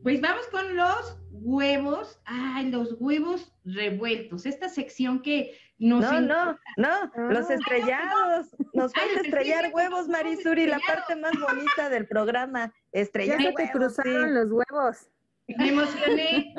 Pues 0.04 0.22
vamos 0.22 0.46
con 0.48 0.76
los 0.76 1.18
huevos. 1.32 2.20
Ay, 2.26 2.70
los 2.70 2.96
huevos 3.00 3.54
revueltos. 3.64 4.46
Esta 4.46 4.70
sección 4.70 5.22
que 5.22 5.58
nos. 5.78 6.02
No, 6.02 6.22
no, 6.22 6.60
no, 6.78 7.12
los 7.30 7.50
estrellados. 7.50 8.56
Nos 8.74 8.94
falta 8.94 9.22
estrellar 9.22 9.72
huevos, 9.74 10.08
Marisuri, 10.08 10.68
la 10.68 10.80
parte 10.86 11.16
más 11.16 11.32
bonita 11.40 11.90
del 11.90 12.08
programa. 12.08 12.74
Estrellar 12.92 13.40
Ya 13.40 13.50
se 13.50 13.56
te 13.56 13.72
cruzaron 13.72 14.28
sí. 14.28 14.34
los 14.34 14.52
huevos. 14.52 15.10
Me 15.48 15.70
emocioné. 15.70 16.54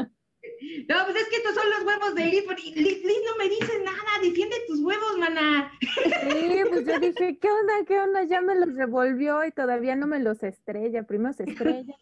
No, 0.88 0.96
pues 1.06 1.16
es 1.16 1.28
que 1.28 1.36
estos 1.36 1.54
son 1.54 1.70
los 1.70 1.82
huevos 1.84 2.14
de 2.14 2.24
Liz. 2.26 2.44
Liz, 2.76 3.04
Liz 3.04 3.18
no 3.26 3.36
me 3.38 3.48
dice 3.48 3.72
nada. 3.84 3.98
Defiende 4.22 4.56
tus 4.66 4.80
huevos, 4.80 5.16
mana. 5.18 5.72
Sí, 5.80 6.60
pues 6.68 6.86
yo 6.86 6.98
dije, 7.00 7.38
¿qué 7.38 7.48
onda? 7.48 7.72
¿Qué 7.86 7.98
onda? 7.98 8.24
Ya 8.24 8.40
me 8.42 8.54
los 8.54 8.74
revolvió 8.74 9.44
y 9.44 9.52
todavía 9.52 9.96
no 9.96 10.06
me 10.06 10.20
los 10.20 10.42
estrella. 10.42 11.02
Primero 11.04 11.32
se 11.32 11.44
estrella, 11.44 11.94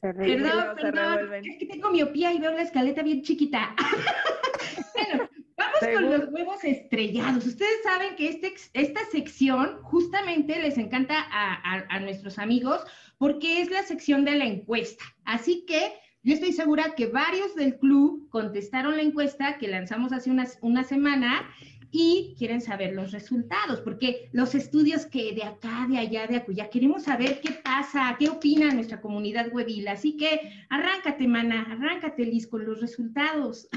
se 0.00 0.12
revuelve. 0.12 0.48
Perdón, 0.50 0.76
perdón. 0.80 1.34
Es 1.44 1.58
que 1.58 1.66
tengo 1.66 1.90
miopía 1.90 2.32
y 2.32 2.38
veo 2.38 2.52
la 2.52 2.62
escaleta 2.62 3.02
bien 3.02 3.22
chiquita. 3.22 3.74
bueno, 4.94 5.28
vamos 5.56 5.80
con 5.94 6.10
los 6.10 6.28
huevos 6.32 6.64
estrellados. 6.64 7.46
Ustedes 7.46 7.82
saben 7.82 8.16
que 8.16 8.28
este, 8.28 8.54
esta 8.72 9.04
sección 9.06 9.82
justamente 9.82 10.60
les 10.60 10.78
encanta 10.78 11.14
a, 11.30 11.54
a- 11.54 11.86
a 11.88 12.00
nuestros 12.00 12.38
amigos 12.38 12.80
porque 13.18 13.60
es 13.62 13.70
la 13.70 13.82
sección 13.82 14.24
de 14.24 14.36
la 14.36 14.44
encuesta. 14.44 15.04
Así 15.24 15.64
que 15.66 15.92
yo 16.26 16.34
estoy 16.34 16.52
segura 16.52 16.96
que 16.96 17.06
varios 17.06 17.54
del 17.54 17.78
club 17.78 18.28
contestaron 18.30 18.96
la 18.96 19.02
encuesta 19.02 19.58
que 19.58 19.68
lanzamos 19.68 20.12
hace 20.12 20.28
una 20.60 20.82
semana 20.82 21.48
y 21.92 22.34
quieren 22.36 22.60
saber 22.60 22.94
los 22.94 23.12
resultados, 23.12 23.80
porque 23.80 24.28
los 24.32 24.56
estudios 24.56 25.06
que 25.06 25.32
de 25.36 25.44
acá, 25.44 25.86
de 25.88 25.98
allá, 25.98 26.26
de 26.26 26.38
acullá, 26.38 26.68
queremos 26.68 27.04
saber 27.04 27.40
qué 27.40 27.52
pasa, 27.52 28.16
qué 28.18 28.28
opina 28.28 28.74
nuestra 28.74 29.00
comunidad 29.00 29.54
huevil. 29.54 29.86
Así 29.86 30.16
que 30.16 30.40
arráncate, 30.68 31.28
mana, 31.28 31.62
arráncate, 31.70 32.24
Liz, 32.24 32.48
con 32.48 32.66
los 32.66 32.80
resultados. 32.80 33.68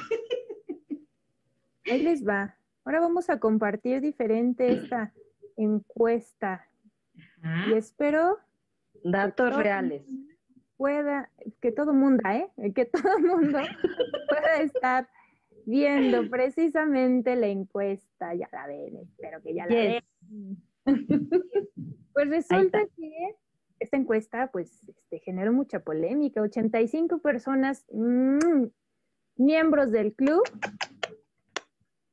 Ahí 1.85 2.01
les 2.01 2.27
va. 2.27 2.57
Ahora 2.83 2.99
vamos 2.99 3.29
a 3.29 3.39
compartir 3.39 4.01
diferente 4.01 4.71
esta 4.71 5.13
encuesta 5.55 6.67
y 7.67 7.73
espero 7.73 8.39
Datos 9.03 9.55
reales. 9.55 10.03
Pueda, 10.80 11.30
que 11.61 11.73
todo 11.73 11.93
mundo, 11.93 12.23
¿eh? 12.30 12.49
Que 12.73 12.86
todo 13.17 13.19
mundo 13.19 13.59
pueda 14.30 14.61
estar 14.61 15.09
viendo 15.65 16.27
precisamente 16.30 17.36
la 17.36 17.47
encuesta. 17.47 18.34
Ya 18.34 18.47
la 18.53 18.65
ven, 18.65 18.95
espero 18.95 19.41
que 19.43 19.53
ya 19.53 19.67
la 19.67 19.75
Yes. 19.75 20.03
ven. 20.21 20.57
Pues 22.11 22.27
resulta 22.30 22.80
que 22.97 23.36
esta 23.80 23.95
encuesta, 23.95 24.49
pues, 24.51 24.84
este, 24.89 25.19
generó 25.19 25.53
mucha 25.53 25.80
polémica. 25.80 26.41
85 26.41 27.19
personas, 27.19 27.86
mm, 27.93 28.65
miembros 29.38 29.91
del 29.91 30.13
club, 30.15 30.41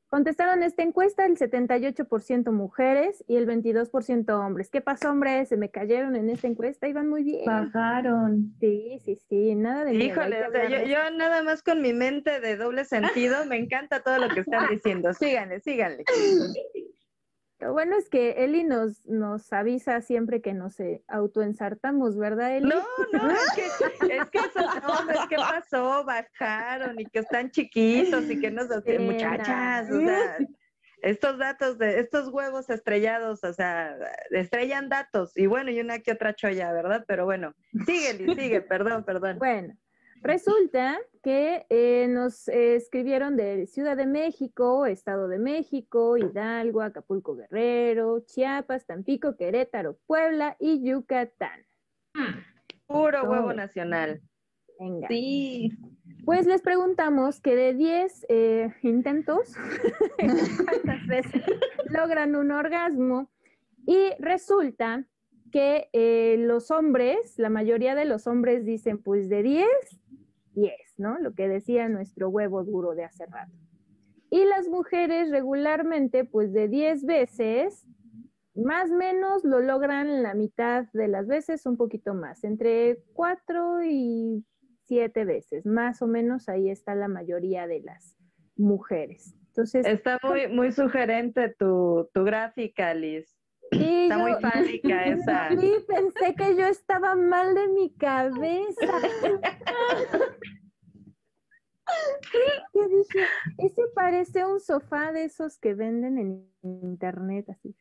contestaron 0.09 0.63
esta 0.63 0.83
encuesta, 0.83 1.27
el 1.27 1.37
78% 1.37 2.53
mujeres 2.53 3.25
y 3.27 3.37
el 3.37 3.47
22% 3.47 4.31
hombres. 4.31 4.71
¿Qué 4.71 4.81
pasó, 4.81 5.11
hombres? 5.11 5.49
Se 5.49 5.57
me 5.57 5.71
cayeron 5.71 6.17
en 6.17 6.31
esta 6.31 6.47
encuesta, 6.47 6.89
iban 6.89 7.09
muy 7.09 7.23
bien. 7.23 7.45
Bajaron. 7.45 8.55
Sí, 8.61 9.01
sí, 9.05 9.19
sí, 9.29 9.55
nada 9.55 9.85
de 9.85 9.95
Híjole, 9.95 10.47
o 10.47 10.51
sea, 10.51 10.69
yo, 10.69 10.87
yo 10.87 11.11
nada 11.17 11.43
más 11.43 11.63
con 11.63 11.83
mi 11.83 11.93
mente 11.93 12.41
de 12.41 12.57
doble 12.57 12.85
sentido, 12.85 13.45
me 13.47 13.57
encanta 13.57 14.01
todo 14.01 14.19
lo 14.19 14.29
que 14.29 14.41
están 14.41 14.69
diciendo. 14.69 15.13
Síganle, 15.15 15.61
síganle. 15.61 16.05
Lo 17.59 17.73
bueno 17.73 17.97
es 17.97 18.11
que 18.11 18.45
Eli 18.45 18.65
nos, 18.65 19.07
nos 19.07 19.51
avisa 19.53 20.03
siempre 20.03 20.43
que 20.43 20.53
nos 20.53 20.79
eh, 20.79 21.03
autoensartamos, 21.09 22.19
¿verdad, 22.19 22.55
Eli? 22.57 22.69
No, 22.69 22.85
no, 23.13 23.31
es 23.31 23.53
que, 23.55 24.17
es 24.17 24.31
que 24.31 24.39
esos 24.39 24.67
hombres, 24.85 25.21
¿qué 25.31 25.37
pasó? 25.37 26.05
Bajaron 26.05 27.01
y 27.01 27.07
que 27.07 27.21
están 27.21 27.51
chiquitos 27.51 28.31
y 28.31 28.39
que 28.39 28.51
no 28.51 28.67
sé, 28.67 28.83
Sí, 28.85 28.99
muchachas, 28.99 29.89
no. 29.89 29.97
o 29.97 30.01
sea, 30.01 30.39
estos 31.03 31.39
datos 31.39 31.79
de 31.79 32.01
estos 32.01 32.29
huevos 32.29 32.69
estrellados, 32.69 33.43
o 33.45 33.53
sea, 33.53 33.97
estrellan 34.31 34.89
datos 34.89 35.37
y 35.37 35.47
bueno, 35.47 35.71
y 35.71 35.81
una 35.81 36.01
que 36.01 36.13
otra 36.13 36.35
cholla, 36.35 36.73
¿verdad? 36.73 37.05
Pero 37.07 37.25
bueno, 37.25 37.55
sigue, 37.87 38.15
Liz, 38.15 38.37
sigue, 38.37 38.61
perdón, 38.61 39.05
perdón. 39.05 39.39
Bueno, 39.39 39.75
resulta 40.23 40.99
que 41.23 41.67
eh, 41.71 42.07
nos 42.09 42.49
eh, 42.49 42.77
escribieron 42.77 43.37
de 43.37 43.67
Ciudad 43.67 43.97
de 43.97 44.07
México, 44.07 44.87
Estado 44.87 45.29
de 45.29 45.39
México, 45.39 46.17
Hidalgo, 46.17 46.83
Acapulco 46.83 47.35
Guerrero, 47.35 48.21
Chiapas, 48.21 48.87
Tampico, 48.87 49.37
Querétaro, 49.37 49.99
Puebla 50.07 50.57
y 50.59 50.85
Yucatán. 50.85 51.67
Ah, 52.15 52.37
Puro 52.87 53.23
todo. 53.23 53.31
huevo 53.31 53.53
nacional. 53.53 54.21
Venga. 54.79 55.09
Sí. 55.09 55.71
Pues 56.25 56.47
les 56.47 56.61
preguntamos 56.61 57.41
que 57.41 57.55
de 57.55 57.75
10 57.75 58.27
eh, 58.29 58.75
intentos, 58.83 59.55
¿cuántas 60.65 61.07
veces 61.07 61.43
logran 61.89 62.35
un 62.37 62.51
orgasmo? 62.51 63.31
Y 63.87 64.11
resulta 64.19 65.07
que 65.53 65.89
eh, 65.93 66.37
los 66.39 66.71
hombres, 66.71 67.39
la 67.39 67.49
mayoría 67.49 67.95
de 67.95 68.05
los 68.05 68.27
hombres 68.27 68.65
dicen 68.65 68.99
pues 68.99 69.29
de 69.29 69.43
10, 69.43 69.67
10, 70.57 70.75
¿no? 70.97 71.19
Lo 71.21 71.35
que 71.35 71.49
decía 71.49 71.89
nuestro 71.89 72.29
huevo 72.31 72.65
duro 72.65 72.95
de 72.95 73.05
hace 73.05 73.27
rato. 73.27 73.53
Y 74.31 74.45
las 74.45 74.69
mujeres 74.69 75.31
regularmente 75.31 76.25
pues 76.25 76.53
de 76.53 76.67
10 76.69 77.05
veces, 77.05 77.87
más 78.55 78.91
o 78.91 78.97
menos 78.97 79.45
lo 79.45 79.61
logran 79.61 80.23
la 80.23 80.35
mitad 80.35 80.87
de 80.93 81.07
las 81.07 81.29
veces, 81.29 81.65
un 81.67 81.77
poquito 81.77 82.15
más, 82.15 82.43
entre 82.43 82.99
4 83.13 83.85
y 83.85 84.45
7 84.87 85.25
veces, 85.25 85.67
más 85.67 86.03
o 86.03 86.07
menos 86.07 86.49
ahí 86.49 86.71
está 86.71 86.95
la 86.95 87.09
mayoría 87.09 87.67
de 87.67 87.81
las 87.83 88.17
mujeres. 88.57 89.37
Entonces, 89.49 89.87
Está 89.87 90.19
muy, 90.23 90.49
muy 90.49 90.73
sugerente 90.73 91.55
tu, 91.59 92.09
tu 92.13 92.25
gráfica, 92.25 92.93
Liz. 92.95 93.36
Sí, 93.73 94.03
Está 94.05 94.17
yo- 94.17 94.23
muy 94.23 94.41
fálica 94.41 95.05
esa. 95.07 95.49
Sí, 95.51 95.73
pensé 95.87 96.35
que 96.35 96.57
yo 96.57 96.67
estaba 96.67 97.15
mal 97.15 97.55
de 97.55 97.69
mi 97.69 97.95
cabeza. 97.95 99.01
Yo 102.75 102.89
dije, 102.89 103.27
ese 103.59 103.83
parece 103.95 104.45
un 104.45 104.59
sofá 104.61 105.13
de 105.13 105.25
esos 105.25 105.57
que 105.59 105.75
venden 105.75 106.19
en 106.19 106.51
internet, 106.63 107.47
así, 107.49 107.77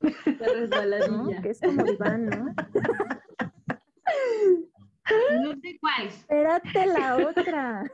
La 0.00 1.08
¿no? 1.08 1.28
Que 1.42 1.50
es 1.50 1.60
como 1.60 1.84
diván, 1.84 2.26
¿no? 2.26 2.54
No 5.42 5.52
sé 5.60 5.78
cuál. 5.80 6.06
Espérate 6.08 6.86
la 6.86 7.16
otra. 7.16 7.84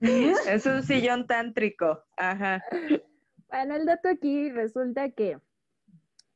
Es 0.00 0.66
un 0.66 0.82
sillón 0.82 1.26
tántrico. 1.26 2.04
Ajá. 2.16 2.62
Bueno, 3.48 3.76
el 3.76 3.86
dato 3.86 4.08
aquí 4.10 4.50
resulta 4.50 5.10
que, 5.10 5.38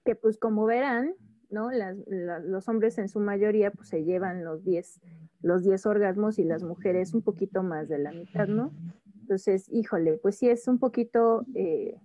que 0.04 0.14
pues 0.14 0.38
como 0.38 0.64
verán, 0.64 1.14
¿no? 1.50 1.70
Los 1.70 2.68
hombres 2.68 2.98
en 2.98 3.08
su 3.08 3.20
mayoría 3.20 3.70
pues 3.70 3.88
se 3.88 4.04
llevan 4.04 4.44
los 4.44 4.64
10, 4.64 5.00
los 5.42 5.62
10 5.62 5.86
orgasmos 5.86 6.38
y 6.38 6.44
las 6.44 6.62
mujeres 6.62 7.14
un 7.14 7.22
poquito 7.22 7.62
más 7.62 7.88
de 7.88 7.98
la 7.98 8.12
mitad, 8.12 8.48
¿no? 8.48 8.72
Entonces, 9.20 9.68
híjole, 9.70 10.18
pues 10.18 10.36
sí 10.36 10.48
es 10.48 10.66
un 10.66 10.78
poquito 10.78 11.44
eh, 11.54 12.00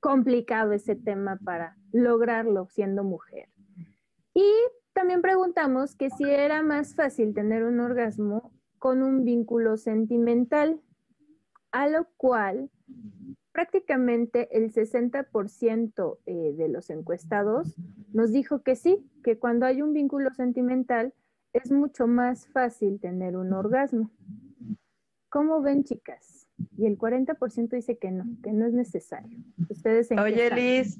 complicado 0.00 0.72
ese 0.72 0.96
tema 0.96 1.38
para 1.42 1.76
lograrlo 1.92 2.66
siendo 2.68 3.04
mujer. 3.04 3.48
Y 4.34 4.44
también 4.92 5.22
preguntamos 5.22 5.94
que 5.94 6.10
si 6.10 6.24
era 6.24 6.62
más 6.62 6.94
fácil 6.94 7.34
tener 7.34 7.64
un 7.64 7.80
orgasmo 7.80 8.52
con 8.78 9.02
un 9.02 9.24
vínculo 9.24 9.76
sentimental, 9.76 10.80
a 11.70 11.88
lo 11.88 12.06
cual 12.16 12.70
prácticamente 13.60 14.48
el 14.56 14.72
60% 14.72 16.18
eh, 16.24 16.54
de 16.56 16.68
los 16.70 16.88
encuestados 16.88 17.76
nos 18.14 18.32
dijo 18.32 18.62
que 18.62 18.74
sí, 18.74 19.06
que 19.22 19.38
cuando 19.38 19.66
hay 19.66 19.82
un 19.82 19.92
vínculo 19.92 20.30
sentimental 20.32 21.12
es 21.52 21.70
mucho 21.70 22.06
más 22.06 22.48
fácil 22.48 22.98
tener 23.00 23.36
un 23.36 23.52
orgasmo. 23.52 24.10
¿Cómo 25.28 25.60
ven, 25.60 25.84
chicas? 25.84 26.46
Y 26.78 26.86
el 26.86 26.96
40% 26.96 27.68
dice 27.68 27.98
que 27.98 28.10
no, 28.10 28.24
que 28.42 28.50
no 28.50 28.64
es 28.66 28.72
necesario. 28.72 29.38
Ustedes 29.68 30.10
Oye? 30.12 30.50
Liz, 30.54 30.98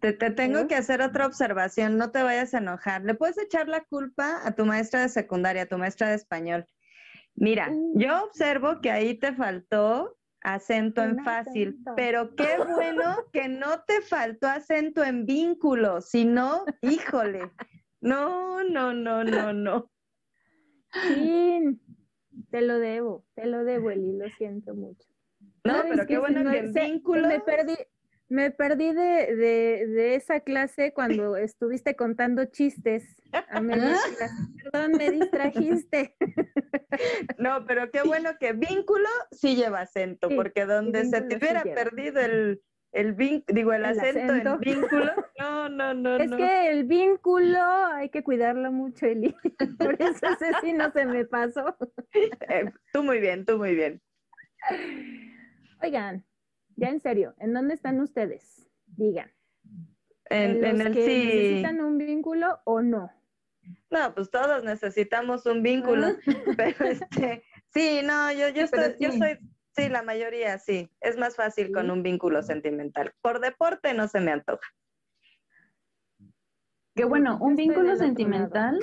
te, 0.00 0.12
te 0.12 0.30
tengo 0.30 0.60
¿Eh? 0.60 0.66
que 0.68 0.76
hacer 0.76 1.02
otra 1.02 1.26
observación, 1.26 1.98
no 1.98 2.12
te 2.12 2.22
vayas 2.22 2.54
a 2.54 2.58
enojar. 2.58 3.02
¿Le 3.02 3.14
puedes 3.14 3.36
echar 3.36 3.66
la 3.66 3.82
culpa 3.82 4.46
a 4.46 4.54
tu 4.54 4.64
maestra 4.64 5.02
de 5.02 5.08
secundaria, 5.08 5.62
a 5.62 5.66
tu 5.66 5.76
maestra 5.76 6.10
de 6.10 6.14
español? 6.14 6.66
Mira, 7.34 7.68
Mm. 7.68 7.98
yo 7.98 8.24
observo 8.26 8.80
que 8.80 8.92
ahí 8.92 9.18
te 9.18 9.32
faltó 9.32 10.16
acento 10.44 11.02
en 11.02 11.18
Un 11.18 11.24
fácil, 11.24 11.68
acento. 11.70 11.94
pero 11.96 12.34
qué 12.36 12.46
bueno 12.76 13.16
que 13.32 13.48
no 13.48 13.82
te 13.86 14.00
faltó 14.02 14.46
acento 14.46 15.02
en 15.02 15.26
vínculo, 15.26 16.00
si 16.00 16.24
no, 16.24 16.64
híjole, 16.82 17.50
no, 18.00 18.62
no, 18.62 18.92
no, 18.94 19.24
no, 19.24 19.52
no. 19.52 19.90
Sí, 21.08 21.80
te 22.50 22.60
lo 22.60 22.78
debo, 22.78 23.24
te 23.34 23.46
lo 23.46 23.64
debo, 23.64 23.90
Eli, 23.90 24.12
lo 24.16 24.28
siento 24.30 24.74
mucho. 24.74 25.08
No, 25.64 25.74
¿Sabes 25.76 25.90
pero 25.90 26.06
qué 26.06 26.18
bueno 26.18 26.42
Se 26.44 26.50
que 26.50 26.58
en 26.58 26.72
se- 26.72 26.84
vínculo. 26.84 27.28
Me 27.28 27.40
perdí, 27.40 27.74
me 28.34 28.50
perdí 28.50 28.92
de, 28.92 29.34
de- 29.36 29.86
de 29.86 30.14
esa 30.16 30.40
clase 30.40 30.92
cuando 30.92 31.36
estuviste 31.36 31.94
contando 31.96 32.44
chistes 32.46 33.16
a 33.32 33.60
clase. 33.60 34.26
Perdón, 34.64 34.92
me 34.98 35.10
distrajiste. 35.10 36.16
No, 37.38 37.66
pero 37.66 37.90
qué 37.90 38.02
bueno 38.02 38.30
que 38.38 38.52
vínculo 38.52 39.08
sí 39.32 39.56
lleva 39.56 39.80
acento, 39.80 40.28
Sí, 40.28 40.36
porque 40.36 40.64
donde 40.64 41.04
se 41.06 41.20
te 41.22 41.36
hubiera 41.36 41.62
perdido 41.64 42.20
el, 42.20 42.62
el 42.92 43.16
vin- 43.16 43.44
digo, 43.48 43.72
el, 43.72 43.84
El 43.84 43.98
acento, 43.98 44.32
acento. 44.32 44.52
en 44.54 44.60
vínculo, 44.60 45.12
no, 45.40 45.68
no, 45.68 45.92
no, 45.94 46.16
Es 46.16 46.30
no. 46.30 46.36
que 46.36 46.68
el 46.70 46.84
vínculo 46.84 47.58
hay 47.60 48.10
que 48.10 48.22
cuidarlo 48.22 48.70
mucho, 48.70 49.06
Eli. 49.06 49.34
Por 49.78 50.00
eso 50.00 50.26
ese 50.28 50.52
sí 50.62 50.72
no 50.72 50.92
se 50.92 51.04
me 51.04 51.24
pasó. 51.24 51.76
Eh, 52.48 52.70
tú 52.92 53.02
muy 53.02 53.18
bien, 53.20 53.44
tú 53.44 53.58
muy 53.58 53.74
bien. 53.74 54.00
Oigan, 55.82 56.24
ya 56.76 56.88
en 56.88 57.00
serio, 57.00 57.34
¿en 57.38 57.52
dónde 57.54 57.74
están 57.74 58.00
ustedes? 58.00 58.68
Digan. 58.86 59.30
En, 60.30 60.64
en 60.64 60.78
los 60.78 60.86
el 60.86 60.92
que 60.94 61.06
sí. 61.06 61.24
necesitan 61.26 61.80
un 61.80 61.98
vínculo 61.98 62.60
o 62.64 62.80
no? 62.80 63.10
No, 63.90 64.14
pues 64.14 64.30
todos 64.30 64.64
necesitamos 64.64 65.46
un 65.46 65.62
vínculo, 65.62 66.08
pero 66.56 66.84
este, 66.84 67.42
sí, 67.72 68.00
no, 68.04 68.32
yo, 68.32 68.48
yo, 68.48 68.62
estoy- 68.64 68.96
yo 69.00 69.12
soy, 69.12 69.38
sí, 69.76 69.88
la 69.88 70.02
mayoría 70.02 70.58
sí, 70.58 70.90
es 71.00 71.16
más 71.16 71.36
fácil 71.36 71.72
con 71.72 71.90
un 71.90 72.02
vínculo 72.02 72.42
sentimental. 72.42 73.12
Por 73.20 73.40
deporte 73.40 73.94
no 73.94 74.08
se 74.08 74.20
me 74.20 74.32
antoja. 74.32 74.66
Que 76.94 77.04
bueno, 77.04 77.38
un 77.40 77.56
vínculo 77.56 77.96
sentimental 77.96 78.78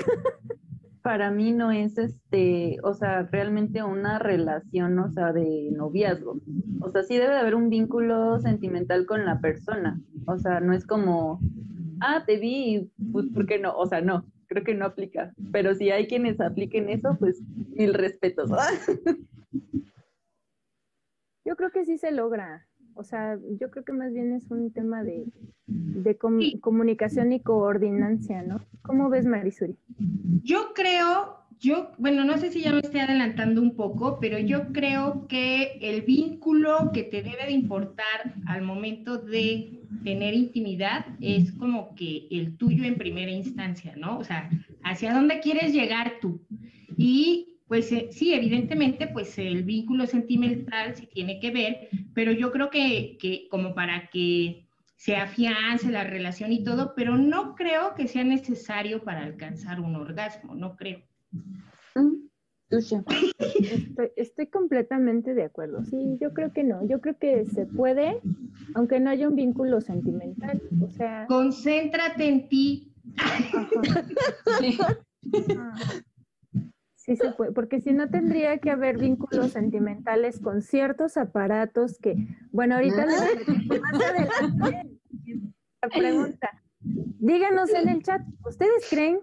para 1.01 1.31
mí 1.31 1.51
no 1.51 1.71
es 1.71 1.97
este, 1.97 2.77
o 2.83 2.93
sea, 2.93 3.23
realmente 3.23 3.83
una 3.83 4.19
relación, 4.19 4.97
o 4.99 5.09
sea, 5.11 5.33
de 5.33 5.69
noviazgo. 5.71 6.39
O 6.81 6.89
sea, 6.89 7.03
sí 7.03 7.15
debe 7.17 7.33
de 7.33 7.39
haber 7.39 7.55
un 7.55 7.69
vínculo 7.69 8.39
sentimental 8.39 9.05
con 9.05 9.25
la 9.25 9.39
persona. 9.39 9.99
O 10.27 10.37
sea, 10.37 10.59
no 10.59 10.73
es 10.73 10.85
como, 10.85 11.39
ah, 12.01 12.23
te 12.25 12.37
vi, 12.37 12.75
y, 12.75 12.91
pues, 13.11 13.27
¿por 13.33 13.45
qué 13.45 13.59
no? 13.59 13.75
O 13.75 13.85
sea, 13.87 14.01
no, 14.01 14.25
creo 14.47 14.63
que 14.63 14.75
no 14.75 14.85
aplica. 14.85 15.33
Pero 15.51 15.75
si 15.75 15.91
hay 15.91 16.07
quienes 16.07 16.39
apliquen 16.39 16.89
eso, 16.89 17.15
pues 17.19 17.41
mil 17.75 17.93
respetos. 17.93 18.51
Yo 21.45 21.55
creo 21.55 21.71
que 21.71 21.85
sí 21.85 21.97
se 21.97 22.11
logra. 22.11 22.67
O 23.01 23.03
sea, 23.03 23.37
yo 23.59 23.71
creo 23.71 23.83
que 23.83 23.93
más 23.93 24.13
bien 24.13 24.31
es 24.33 24.49
un 24.51 24.71
tema 24.71 25.03
de, 25.03 25.25
de 25.67 26.15
com- 26.17 26.39
Sí. 26.39 26.59
comunicación 26.59 27.33
y 27.33 27.39
coordinancia, 27.39 28.43
¿no? 28.43 28.61
¿Cómo 28.83 29.09
ves, 29.09 29.25
Marisuri? 29.25 29.75
Yo 30.43 30.73
creo, 30.75 31.37
yo, 31.59 31.91
bueno, 31.97 32.23
no 32.23 32.37
sé 32.37 32.51
si 32.51 32.61
ya 32.61 32.71
me 32.71 32.79
estoy 32.79 32.99
adelantando 33.01 33.59
un 33.61 33.75
poco, 33.75 34.19
pero 34.21 34.37
yo 34.37 34.71
creo 34.71 35.25
que 35.27 35.79
el 35.81 36.03
vínculo 36.03 36.91
que 36.93 37.03
te 37.03 37.23
debe 37.23 37.45
de 37.47 37.51
importar 37.53 38.35
al 38.45 38.61
momento 38.61 39.17
de 39.17 39.79
tener 40.03 40.33
intimidad 40.35 41.05
es 41.19 41.51
como 41.53 41.93
que 41.95 42.27
el 42.31 42.55
tuyo 42.57 42.83
en 42.85 42.95
primera 42.95 43.31
instancia, 43.31 43.95
¿no? 43.97 44.19
O 44.19 44.23
sea, 44.23 44.49
hacia 44.83 45.13
dónde 45.13 45.39
quieres 45.39 45.73
llegar 45.73 46.13
tú. 46.21 46.39
Y 46.97 47.50
pues 47.71 47.89
eh, 47.93 48.09
sí, 48.11 48.33
evidentemente, 48.33 49.07
pues 49.07 49.39
el 49.39 49.63
vínculo 49.63 50.05
sentimental 50.05 50.93
sí 50.93 51.07
tiene 51.07 51.39
que 51.39 51.51
ver, 51.51 51.87
pero 52.13 52.33
yo 52.33 52.51
creo 52.51 52.69
que, 52.69 53.17
que 53.17 53.47
como 53.49 53.73
para 53.73 54.09
que 54.09 54.67
se 54.97 55.15
afiance 55.15 55.89
la 55.89 56.03
relación 56.03 56.51
y 56.51 56.65
todo, 56.65 56.91
pero 56.97 57.15
no 57.15 57.55
creo 57.55 57.95
que 57.95 58.09
sea 58.09 58.25
necesario 58.25 59.05
para 59.05 59.23
alcanzar 59.23 59.79
un 59.79 59.95
orgasmo, 59.95 60.53
no 60.53 60.75
creo. 60.75 60.99
Tuya. 62.69 63.05
Estoy, 63.39 64.11
estoy 64.17 64.47
completamente 64.47 65.33
de 65.33 65.43
acuerdo. 65.43 65.85
Sí, 65.85 66.17
yo 66.19 66.33
creo 66.33 66.51
que 66.51 66.65
no. 66.65 66.85
Yo 66.85 66.99
creo 66.99 67.17
que 67.17 67.45
se 67.45 67.67
puede, 67.67 68.19
aunque 68.75 68.99
no 68.99 69.11
haya 69.11 69.29
un 69.29 69.37
vínculo 69.37 69.79
sentimental. 69.79 70.61
O 70.83 70.89
sea, 70.89 71.25
Concéntrate 71.25 72.27
en 72.27 72.49
ti. 72.49 72.91
ah, 75.57 75.73
porque 77.53 77.79
si 77.79 77.93
no 77.93 78.09
tendría 78.09 78.57
que 78.59 78.71
haber 78.71 78.97
vínculos 78.97 79.51
sentimentales 79.51 80.39
con 80.39 80.61
ciertos 80.61 81.17
aparatos 81.17 81.97
que, 81.99 82.15
bueno, 82.51 82.75
ahorita 82.75 83.05
les- 83.05 83.81
más 83.81 83.93
adelante 83.93 84.99
la 85.81 85.89
pregunta. 85.89 86.49
Díganos 87.19 87.69
en 87.73 87.89
el 87.89 88.01
chat, 88.03 88.21
¿ustedes 88.45 88.87
creen 88.89 89.19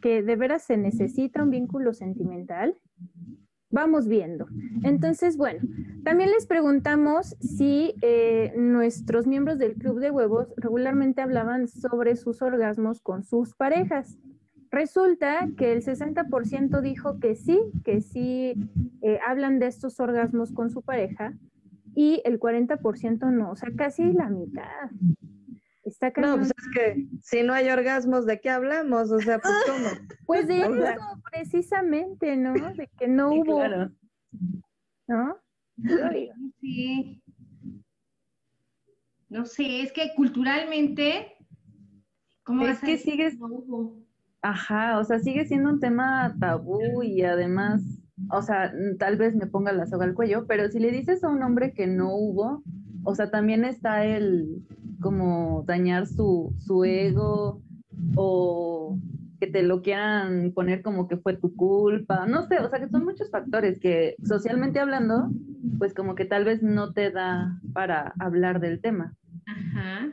que 0.00 0.22
de 0.22 0.36
veras 0.36 0.62
se 0.62 0.76
necesita 0.76 1.42
un 1.42 1.50
vínculo 1.50 1.92
sentimental? 1.92 2.76
Vamos 3.72 4.08
viendo. 4.08 4.46
Entonces, 4.82 5.36
bueno, 5.36 5.60
también 6.02 6.30
les 6.30 6.46
preguntamos 6.46 7.36
si 7.40 7.94
eh, 8.02 8.52
nuestros 8.56 9.28
miembros 9.28 9.58
del 9.58 9.74
Club 9.74 10.00
de 10.00 10.10
Huevos 10.10 10.48
regularmente 10.56 11.22
hablaban 11.22 11.68
sobre 11.68 12.16
sus 12.16 12.42
orgasmos 12.42 13.00
con 13.00 13.22
sus 13.22 13.54
parejas. 13.54 14.18
Resulta 14.70 15.48
que 15.56 15.72
el 15.72 15.82
60% 15.82 16.80
dijo 16.80 17.18
que 17.18 17.34
sí, 17.34 17.58
que 17.84 18.00
sí 18.00 18.54
eh, 19.02 19.18
hablan 19.26 19.58
de 19.58 19.66
estos 19.66 19.98
orgasmos 19.98 20.52
con 20.52 20.70
su 20.70 20.82
pareja 20.82 21.32
y 21.96 22.22
el 22.24 22.38
40% 22.38 23.32
no, 23.32 23.50
o 23.50 23.56
sea, 23.56 23.70
casi 23.76 24.12
la 24.12 24.28
mitad. 24.28 24.90
Está 25.82 26.12
No, 26.18 26.36
pues 26.36 26.48
es 26.56 26.68
que 26.74 27.06
si 27.22 27.42
no 27.42 27.52
hay 27.52 27.68
orgasmos, 27.68 28.26
¿de 28.26 28.40
qué 28.40 28.50
hablamos? 28.50 29.10
O 29.10 29.18
sea, 29.18 29.40
pues 29.40 29.54
cómo. 29.66 29.88
Pues 30.26 30.46
de 30.46 30.60
eso, 30.62 31.00
precisamente, 31.32 32.36
¿no? 32.36 32.52
De 32.74 32.88
que 32.96 33.08
no 33.08 33.30
Sí, 33.32 33.38
hubo, 33.40 33.56
claro. 33.56 33.90
¿no? 35.08 35.36
Sí. 36.60 37.22
No 39.28 39.46
sé, 39.46 39.82
es 39.82 39.92
que 39.92 40.10
culturalmente, 40.14 41.34
¿cómo 42.44 42.62
Es 42.62 42.68
vas 42.74 42.82
a 42.82 42.86
que 42.86 42.92
decir 42.92 43.12
sigues- 43.14 43.38
no 43.38 43.46
hubo? 43.46 44.00
Ajá, 44.42 44.98
o 44.98 45.04
sea, 45.04 45.18
sigue 45.18 45.44
siendo 45.44 45.68
un 45.70 45.80
tema 45.80 46.34
tabú 46.40 47.02
y 47.02 47.22
además, 47.22 47.82
o 48.30 48.40
sea, 48.40 48.72
tal 48.98 49.16
vez 49.16 49.34
me 49.36 49.46
ponga 49.46 49.72
la 49.72 49.86
soga 49.86 50.06
al 50.06 50.14
cuello, 50.14 50.46
pero 50.46 50.68
si 50.68 50.78
le 50.78 50.90
dices 50.90 51.22
a 51.22 51.28
un 51.28 51.42
hombre 51.42 51.74
que 51.74 51.86
no 51.86 52.14
hubo, 52.14 52.62
o 53.04 53.14
sea, 53.14 53.30
también 53.30 53.64
está 53.64 54.04
el 54.06 54.62
como 55.00 55.64
dañar 55.66 56.06
su, 56.06 56.54
su 56.58 56.84
ego 56.84 57.62
o 58.16 58.98
que 59.40 59.46
te 59.46 59.62
lo 59.62 59.82
quieran 59.82 60.52
poner 60.54 60.82
como 60.82 61.08
que 61.08 61.16
fue 61.16 61.36
tu 61.36 61.54
culpa, 61.54 62.26
no 62.26 62.42
sé, 62.46 62.58
o 62.60 62.68
sea, 62.68 62.78
que 62.80 62.88
son 62.88 63.04
muchos 63.04 63.30
factores 63.30 63.78
que 63.78 64.14
socialmente 64.24 64.80
hablando, 64.80 65.30
pues 65.78 65.94
como 65.94 66.14
que 66.14 66.24
tal 66.24 66.44
vez 66.44 66.62
no 66.62 66.92
te 66.92 67.10
da 67.10 67.58
para 67.72 68.14
hablar 68.18 68.60
del 68.60 68.80
tema. 68.80 69.14
Ajá. 69.50 70.12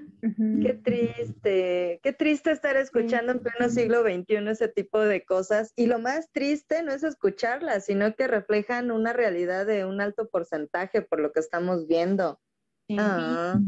Qué 0.61 0.73
triste, 0.73 1.99
qué 2.01 2.13
triste 2.13 2.51
estar 2.51 2.77
escuchando 2.77 3.33
en 3.33 3.39
pleno 3.39 3.69
siglo 3.69 4.01
XXI 4.01 4.49
ese 4.49 4.67
tipo 4.67 4.99
de 4.99 5.25
cosas. 5.25 5.73
Y 5.75 5.85
lo 5.87 5.99
más 5.99 6.31
triste 6.31 6.83
no 6.83 6.91
es 6.91 7.03
escucharlas, 7.03 7.85
sino 7.85 8.15
que 8.15 8.27
reflejan 8.27 8.91
una 8.91 9.13
realidad 9.13 9.65
de 9.65 9.85
un 9.85 10.01
alto 10.01 10.29
porcentaje 10.29 11.01
por 11.01 11.19
lo 11.19 11.31
que 11.31 11.39
estamos 11.39 11.87
viendo. 11.87 12.39
Ah, 12.97 13.59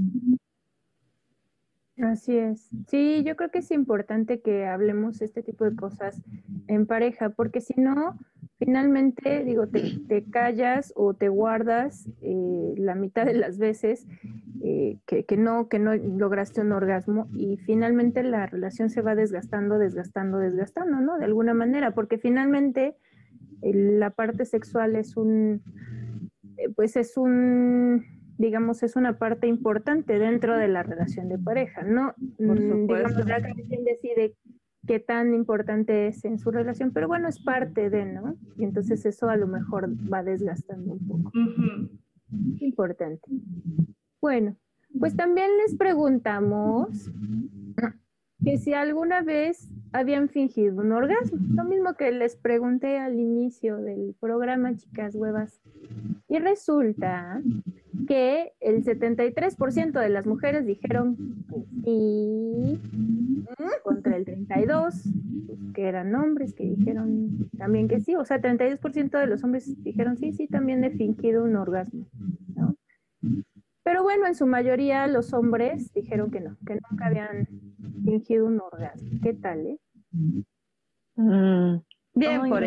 Así 2.01 2.37
es. 2.37 2.69
Sí, 2.87 3.23
yo 3.25 3.35
creo 3.35 3.51
que 3.51 3.59
es 3.59 3.71
importante 3.71 4.39
que 4.39 4.65
hablemos 4.65 5.21
este 5.21 5.43
tipo 5.43 5.65
de 5.65 5.75
cosas 5.75 6.21
en 6.67 6.85
pareja, 6.85 7.29
porque 7.29 7.59
si 7.59 7.73
no, 7.75 8.17
finalmente, 8.57 9.43
digo, 9.43 9.67
te, 9.67 9.99
te 10.07 10.23
callas 10.23 10.93
o 10.95 11.13
te 11.13 11.27
guardas 11.27 12.07
eh, 12.21 12.73
la 12.77 12.95
mitad 12.95 13.25
de 13.25 13.33
las 13.33 13.57
veces 13.57 14.07
eh, 14.63 14.97
que, 15.05 15.25
que 15.25 15.35
no, 15.35 15.67
que 15.67 15.79
no 15.79 15.93
lograste 15.93 16.61
un 16.61 16.71
orgasmo 16.71 17.27
y 17.33 17.57
finalmente 17.57 18.23
la 18.23 18.45
relación 18.45 18.89
se 18.89 19.01
va 19.01 19.15
desgastando, 19.15 19.77
desgastando, 19.77 20.37
desgastando, 20.37 21.01
¿no? 21.01 21.17
De 21.17 21.25
alguna 21.25 21.53
manera, 21.53 21.91
porque 21.91 22.17
finalmente 22.17 22.95
eh, 23.61 23.73
la 23.73 24.11
parte 24.11 24.45
sexual 24.45 24.95
es 24.95 25.17
un, 25.17 25.61
pues 26.77 26.95
es 26.95 27.17
un 27.17 28.18
digamos, 28.39 28.81
es 28.83 28.95
una 28.95 29.19
parte 29.19 29.47
importante 29.47 30.17
dentro 30.17 30.57
de 30.57 30.69
la 30.69 30.81
relación 30.81 31.27
de 31.27 31.37
pareja, 31.37 31.83
¿no? 31.83 32.15
Por 32.37 32.59
Mm, 32.61 32.67
supuesto. 32.69 33.07
Digamos, 33.09 33.25
ya 33.27 33.41
cada 33.41 33.53
quien 33.53 33.83
decide 33.83 34.33
qué 34.87 34.99
tan 35.01 35.33
importante 35.33 36.07
es 36.07 36.23
en 36.23 36.39
su 36.39 36.49
relación, 36.49 36.91
pero 36.93 37.09
bueno, 37.09 37.27
es 37.27 37.39
parte 37.41 37.89
de, 37.89 38.05
¿no? 38.05 38.37
Y 38.57 38.63
entonces 38.63 39.05
eso 39.05 39.29
a 39.29 39.35
lo 39.35 39.45
mejor 39.45 39.89
va 40.11 40.23
desgastando 40.23 40.93
un 40.93 41.05
poco. 41.07 41.31
Importante. 42.61 43.29
Bueno, 44.21 44.55
pues 44.97 45.15
también 45.17 45.49
les 45.57 45.75
preguntamos 45.75 47.11
que 48.43 48.57
si 48.57 48.73
alguna 48.73 49.21
vez 49.21 49.69
habían 49.91 50.29
fingido 50.29 50.81
un 50.81 50.91
orgasmo. 50.91 51.39
Lo 51.53 51.63
mismo 51.63 51.93
que 51.95 52.11
les 52.11 52.35
pregunté 52.35 52.97
al 52.97 53.19
inicio 53.19 53.77
del 53.77 54.15
programa, 54.19 54.75
chicas 54.75 55.15
huevas. 55.15 55.61
Y 56.27 56.39
resulta 56.39 57.41
que 58.07 58.53
el 58.59 58.83
73% 58.83 59.99
de 59.99 60.09
las 60.09 60.25
mujeres 60.25 60.65
dijeron 60.65 61.17
sí, 61.83 62.79
contra 63.83 64.15
el 64.15 64.25
32%, 64.25 64.79
pues, 64.79 65.03
que 65.73 65.87
eran 65.87 66.13
hombres 66.15 66.53
que 66.53 66.63
dijeron 66.65 67.49
también 67.57 67.87
que 67.87 67.99
sí. 67.99 68.15
O 68.15 68.25
sea, 68.25 68.41
32% 68.41 69.17
de 69.17 69.27
los 69.27 69.43
hombres 69.43 69.83
dijeron 69.83 70.17
sí, 70.17 70.33
sí, 70.33 70.47
también 70.47 70.83
he 70.83 70.91
fingido 70.91 71.43
un 71.43 71.55
orgasmo. 71.55 72.05
Pero 73.83 74.03
bueno, 74.03 74.27
en 74.27 74.35
su 74.35 74.45
mayoría 74.45 75.07
los 75.07 75.33
hombres 75.33 75.91
dijeron 75.93 76.29
que 76.29 76.41
no, 76.41 76.57
que 76.63 76.77
nunca 76.91 77.07
habían 77.07 77.47
fingido 78.03 78.45
un 78.45 78.59
orgasmo. 78.61 79.09
¿Qué 79.21 79.33
tal, 79.33 79.65
eh? 79.65 79.79
mm, 81.15 81.77
bien 82.15 82.41
Ay, 82.41 82.49
por 82.49 82.63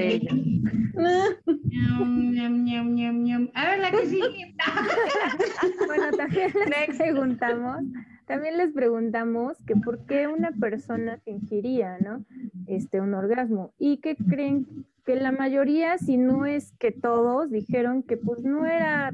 ñam. 2.85 3.51
A 3.55 3.71
ver, 3.71 3.79
la 3.81 3.91
que 3.91 4.07
sigue. 4.07 4.55
Bueno, 5.87 6.11
también 6.17 6.53
les 6.55 6.97
preguntamos, 6.97 7.79
también 8.27 8.57
les 8.57 8.73
preguntamos 8.73 9.59
que 9.67 9.77
por 9.77 10.07
qué 10.07 10.29
una 10.29 10.53
persona 10.53 11.19
fingiría, 11.25 11.99
¿no? 11.99 12.25
Este, 12.67 13.01
un 13.01 13.15
orgasmo. 13.15 13.73
Y 13.79 13.99
que 13.99 14.17
creen 14.17 14.67
que 15.05 15.17
la 15.17 15.33
mayoría, 15.33 15.99
si 15.99 16.17
no 16.17 16.47
es 16.47 16.73
que 16.79 16.93
todos, 16.93 17.51
dijeron 17.51 18.03
que 18.03 18.17
pues 18.17 18.45
no 18.45 18.67
era, 18.67 19.13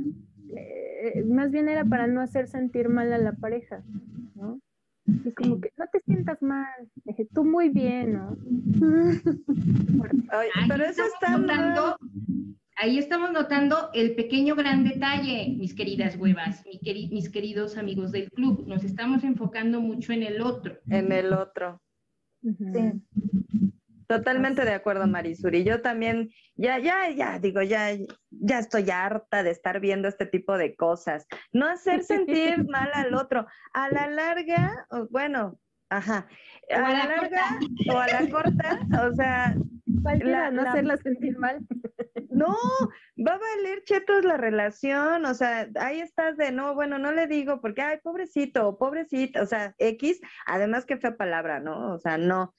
eh, 0.54 1.24
más 1.26 1.50
bien 1.50 1.68
era 1.68 1.84
para 1.84 2.06
no 2.06 2.20
hacer 2.20 2.48
sentir 2.48 2.88
mal 2.88 3.12
a 3.12 3.18
la 3.18 3.32
pareja, 3.32 3.82
Y 5.24 5.32
como 5.32 5.60
que 5.60 5.72
no 5.76 5.86
te 5.92 6.00
sientas 6.00 6.40
mal, 6.42 6.66
dije, 7.04 7.26
tú 7.34 7.44
muy 7.44 7.68
bien, 7.70 8.12
¿no? 8.14 8.36
Ay, 10.30 10.48
pero 10.68 10.84
eso 10.84 11.02
estamos 11.02 11.12
está 11.14 11.30
mal. 11.38 11.40
notando, 11.46 11.96
ahí 12.76 12.98
estamos 12.98 13.32
notando 13.32 13.90
el 13.94 14.14
pequeño 14.14 14.54
gran 14.54 14.84
detalle, 14.84 15.54
mis 15.58 15.74
queridas 15.74 16.16
huevas, 16.16 16.64
mi 16.66 16.78
queri- 16.80 17.10
mis 17.10 17.28
queridos 17.30 17.76
amigos 17.78 18.12
del 18.12 18.30
club. 18.30 18.66
Nos 18.66 18.84
estamos 18.84 19.24
enfocando 19.24 19.80
mucho 19.80 20.12
en 20.12 20.22
el 20.22 20.40
otro. 20.42 20.78
en 20.90 21.10
el 21.12 21.32
otro. 21.32 21.80
Ujú. 22.42 23.00
Totalmente 24.08 24.64
de 24.64 24.72
acuerdo, 24.72 25.06
Marisuri. 25.06 25.64
Yo 25.64 25.82
también, 25.82 26.30
ya, 26.56 26.78
ya, 26.78 27.10
ya, 27.10 27.38
digo, 27.38 27.60
ya, 27.62 27.90
ya 28.30 28.58
estoy 28.58 28.90
harta 28.90 29.42
de 29.42 29.50
estar 29.50 29.80
viendo 29.80 30.08
este 30.08 30.24
tipo 30.24 30.56
de 30.56 30.74
cosas. 30.76 31.26
No 31.52 31.66
hacer 31.68 32.02
sentir 32.02 32.66
mal 32.68 32.90
al 32.94 33.14
otro. 33.14 33.46
A 33.74 33.90
la 33.90 34.08
larga, 34.08 34.86
bueno, 35.10 35.60
ajá, 35.90 36.26
a 36.70 36.76
a 36.76 36.80
la 36.80 36.88
la 36.90 37.06
larga 37.16 37.58
o 37.92 37.98
a 37.98 38.06
la 38.08 38.30
corta, 38.30 38.78
o 39.08 39.14
sea, 39.14 39.54
La- 40.20 40.50
no 40.50 40.62
la- 40.62 40.70
hacerla 40.70 40.96
sentir 40.96 41.36
mal. 41.38 41.58
no, 42.30 42.54
va 43.26 43.32
a 43.34 43.38
valer 43.38 43.82
chetos 43.84 44.24
la 44.24 44.36
relación, 44.38 45.24
o 45.26 45.34
sea, 45.34 45.68
ahí 45.80 46.00
estás 46.00 46.36
de, 46.38 46.50
no, 46.52 46.74
bueno, 46.74 46.98
no 46.98 47.12
le 47.12 47.26
digo 47.26 47.60
porque, 47.60 47.82
ay, 47.82 47.98
pobrecito, 48.02 48.68
o 48.68 48.78
pobrecita, 48.78 49.42
o 49.42 49.46
sea, 49.46 49.74
X, 49.78 50.20
además 50.46 50.86
que 50.86 50.96
fea 50.98 51.16
palabra, 51.16 51.60
¿no? 51.60 51.92
O 51.94 51.98
sea, 51.98 52.16
no. 52.16 52.54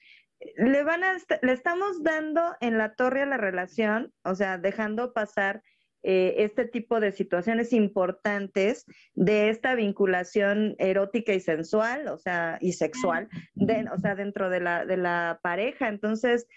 Le 0.55 0.83
van 0.83 1.03
a, 1.03 1.17
le 1.41 1.51
estamos 1.51 2.03
dando 2.03 2.55
en 2.61 2.77
la 2.77 2.95
torre 2.95 3.23
a 3.23 3.25
la 3.25 3.37
relación, 3.37 4.13
o 4.23 4.35
sea, 4.35 4.57
dejando 4.57 5.13
pasar 5.13 5.61
eh, 6.01 6.45
este 6.45 6.65
tipo 6.65 7.01
de 7.01 7.11
situaciones 7.11 7.73
importantes 7.73 8.85
de 9.15 9.49
esta 9.49 9.75
vinculación 9.75 10.75
erótica 10.77 11.33
y 11.33 11.41
sensual, 11.41 12.07
o 12.07 12.17
sea, 12.17 12.57
y 12.61 12.71
sexual, 12.71 13.27
o 13.57 13.97
sea, 13.99 14.15
dentro 14.15 14.49
de 14.49 14.61
la, 14.61 14.85
de 14.85 14.95
la 14.95 15.39
pareja. 15.43 15.89
Entonces, 15.89 16.47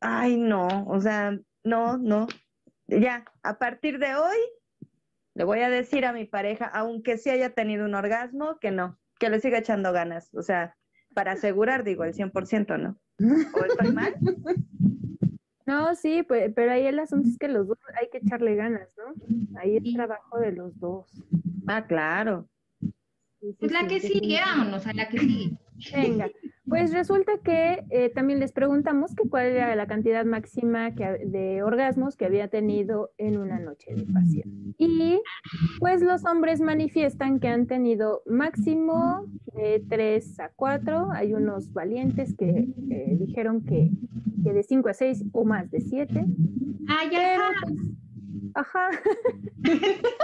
ay, 0.00 0.36
no, 0.36 0.86
o 0.86 1.00
sea, 1.00 1.36
no, 1.64 1.98
no. 1.98 2.28
Ya, 2.86 3.24
a 3.42 3.58
partir 3.58 3.98
de 3.98 4.14
hoy, 4.14 4.36
le 5.34 5.42
voy 5.42 5.60
a 5.60 5.70
decir 5.70 6.06
a 6.06 6.12
mi 6.12 6.24
pareja, 6.24 6.66
aunque 6.66 7.18
sí 7.18 7.30
haya 7.30 7.50
tenido 7.54 7.84
un 7.84 7.96
orgasmo, 7.96 8.60
que 8.60 8.70
no, 8.70 9.00
que 9.18 9.30
le 9.30 9.40
siga 9.40 9.58
echando 9.58 9.92
ganas. 9.92 10.32
O 10.32 10.42
sea, 10.42 10.76
para 11.14 11.32
asegurar, 11.32 11.84
digo, 11.84 12.04
el 12.04 12.12
100%, 12.14 12.76
¿no? 12.78 12.98
¿O 13.54 13.64
estoy 13.64 13.92
mal? 13.92 14.14
No, 15.66 15.94
sí, 15.94 16.22
pues, 16.22 16.52
pero 16.54 16.72
ahí 16.72 16.86
el 16.86 16.98
asunto 16.98 17.26
es 17.26 17.38
que 17.38 17.48
los 17.48 17.66
dos 17.66 17.78
hay 17.98 18.10
que 18.10 18.18
echarle 18.18 18.54
ganas, 18.54 18.86
¿no? 18.98 19.58
Ahí 19.58 19.78
es 19.78 19.94
trabajo 19.94 20.38
de 20.38 20.52
los 20.52 20.78
dos. 20.78 21.06
Ah, 21.66 21.86
claro. 21.86 22.46
Sí, 22.80 22.92
sí, 23.40 23.56
Pues 23.60 23.72
la 23.72 23.80
sí, 23.80 23.86
que 23.86 24.00
sigue, 24.00 24.40
vámonos 24.44 24.86
a 24.86 24.92
la 24.92 25.08
que 25.08 25.18
sigue. 25.20 25.56
Venga, 25.94 26.30
pues 26.66 26.92
resulta 26.92 27.32
que 27.42 27.84
eh, 27.90 28.10
también 28.14 28.40
les 28.40 28.52
preguntamos 28.52 29.14
que 29.14 29.28
cuál 29.28 29.46
era 29.46 29.74
la 29.76 29.86
cantidad 29.86 30.24
máxima 30.24 30.94
que, 30.94 31.04
de 31.26 31.62
orgasmos 31.62 32.16
que 32.16 32.24
había 32.24 32.48
tenido 32.48 33.10
en 33.18 33.38
una 33.38 33.58
noche 33.58 33.94
de 33.94 34.06
pasión. 34.06 34.74
Y 34.78 35.20
pues 35.78 36.00
los 36.02 36.24
hombres 36.24 36.60
manifiestan 36.60 37.38
que 37.38 37.48
han 37.48 37.66
tenido 37.66 38.22
máximo 38.26 39.26
de 39.54 39.84
3 39.88 40.40
a 40.40 40.50
4. 40.56 41.12
Hay 41.12 41.34
unos 41.34 41.72
valientes 41.72 42.34
que 42.36 42.68
eh, 42.90 43.16
dijeron 43.18 43.62
que, 43.64 43.90
que 44.42 44.52
de 44.52 44.62
5 44.62 44.88
a 44.88 44.94
6 44.94 45.24
o 45.32 45.44
más 45.44 45.70
de 45.70 45.80
7. 45.80 46.24
Ah, 46.88 47.04
ya 47.10 47.18
Pero 47.18 47.42
pues, 47.62 47.94
ajá. 48.54 48.90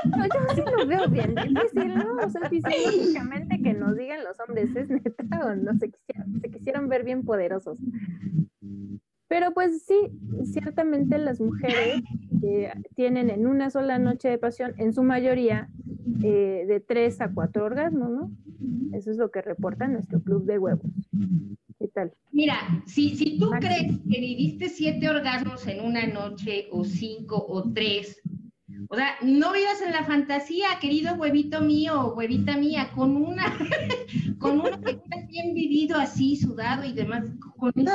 No, 0.05 0.25
yo 0.35 0.55
sí 0.55 0.63
lo 0.77 0.87
veo 0.87 1.09
bien 1.09 1.35
difícil, 1.35 1.95
¿no? 1.95 2.17
O 2.17 2.31
sea, 2.31 2.49
fisiológicamente 2.49 3.61
que 3.63 3.75
nos 3.75 3.97
digan 3.97 4.25
los 4.25 4.39
hombres, 4.41 4.75
¿es 4.75 4.89
neta 4.89 5.47
o 5.47 5.55
no 5.55 5.75
se 5.79 5.91
quisieron, 5.91 6.41
se 6.41 6.51
quisieron 6.51 6.89
ver 6.89 7.05
bien 7.05 7.25
poderosos? 7.25 7.79
Pero 9.29 9.53
pues 9.53 9.85
sí, 9.85 9.95
ciertamente 10.45 11.17
las 11.19 11.41
mujeres 11.41 12.03
eh, 12.43 12.73
tienen 12.97 13.31
en 13.31 13.47
una 13.47 13.71
sola 13.71 13.99
noche 13.99 14.29
de 14.29 14.39
pasión, 14.39 14.75
en 14.79 14.93
su 14.93 15.05
mayoría, 15.05 15.69
eh, 16.23 16.65
de 16.67 16.81
tres 16.81 17.21
a 17.21 17.33
cuatro 17.33 17.65
orgasmos, 17.65 18.11
¿no? 18.11 18.31
Eso 18.93 19.11
es 19.11 19.19
lo 19.19 19.31
que 19.31 19.41
reporta 19.41 19.87
nuestro 19.87 20.21
club 20.21 20.45
de 20.47 20.59
huevos. 20.59 20.91
¿Qué 21.81 21.89
tal? 21.89 22.13
Mira, 22.31 22.57
si, 22.85 23.17
si 23.17 23.39
tú 23.39 23.49
crees 23.59 23.99
que 24.11 24.21
viviste 24.21 24.69
siete 24.69 25.09
orgasmos 25.09 25.67
en 25.67 25.81
una 25.81 26.07
noche, 26.07 26.69
o 26.71 26.85
cinco, 26.85 27.43
o 27.49 27.73
tres, 27.73 28.21
o 28.91 28.97
sea, 28.97 29.15
no 29.23 29.51
vivas 29.55 29.81
en 29.81 29.93
la 29.93 30.05
fantasía, 30.05 30.67
querido 30.79 31.15
huevito 31.15 31.63
mío, 31.63 32.13
huevita 32.15 32.59
mía, 32.59 32.91
con 32.95 33.17
una, 33.17 33.45
con 34.39 34.61
una 34.61 34.79
que 34.79 34.91
estás 34.91 35.27
bien 35.29 35.55
vivido 35.55 35.97
así, 35.97 36.37
sudado 36.37 36.85
y 36.85 36.93
demás, 36.93 37.25
con 37.57 37.73
eso, 37.75 37.91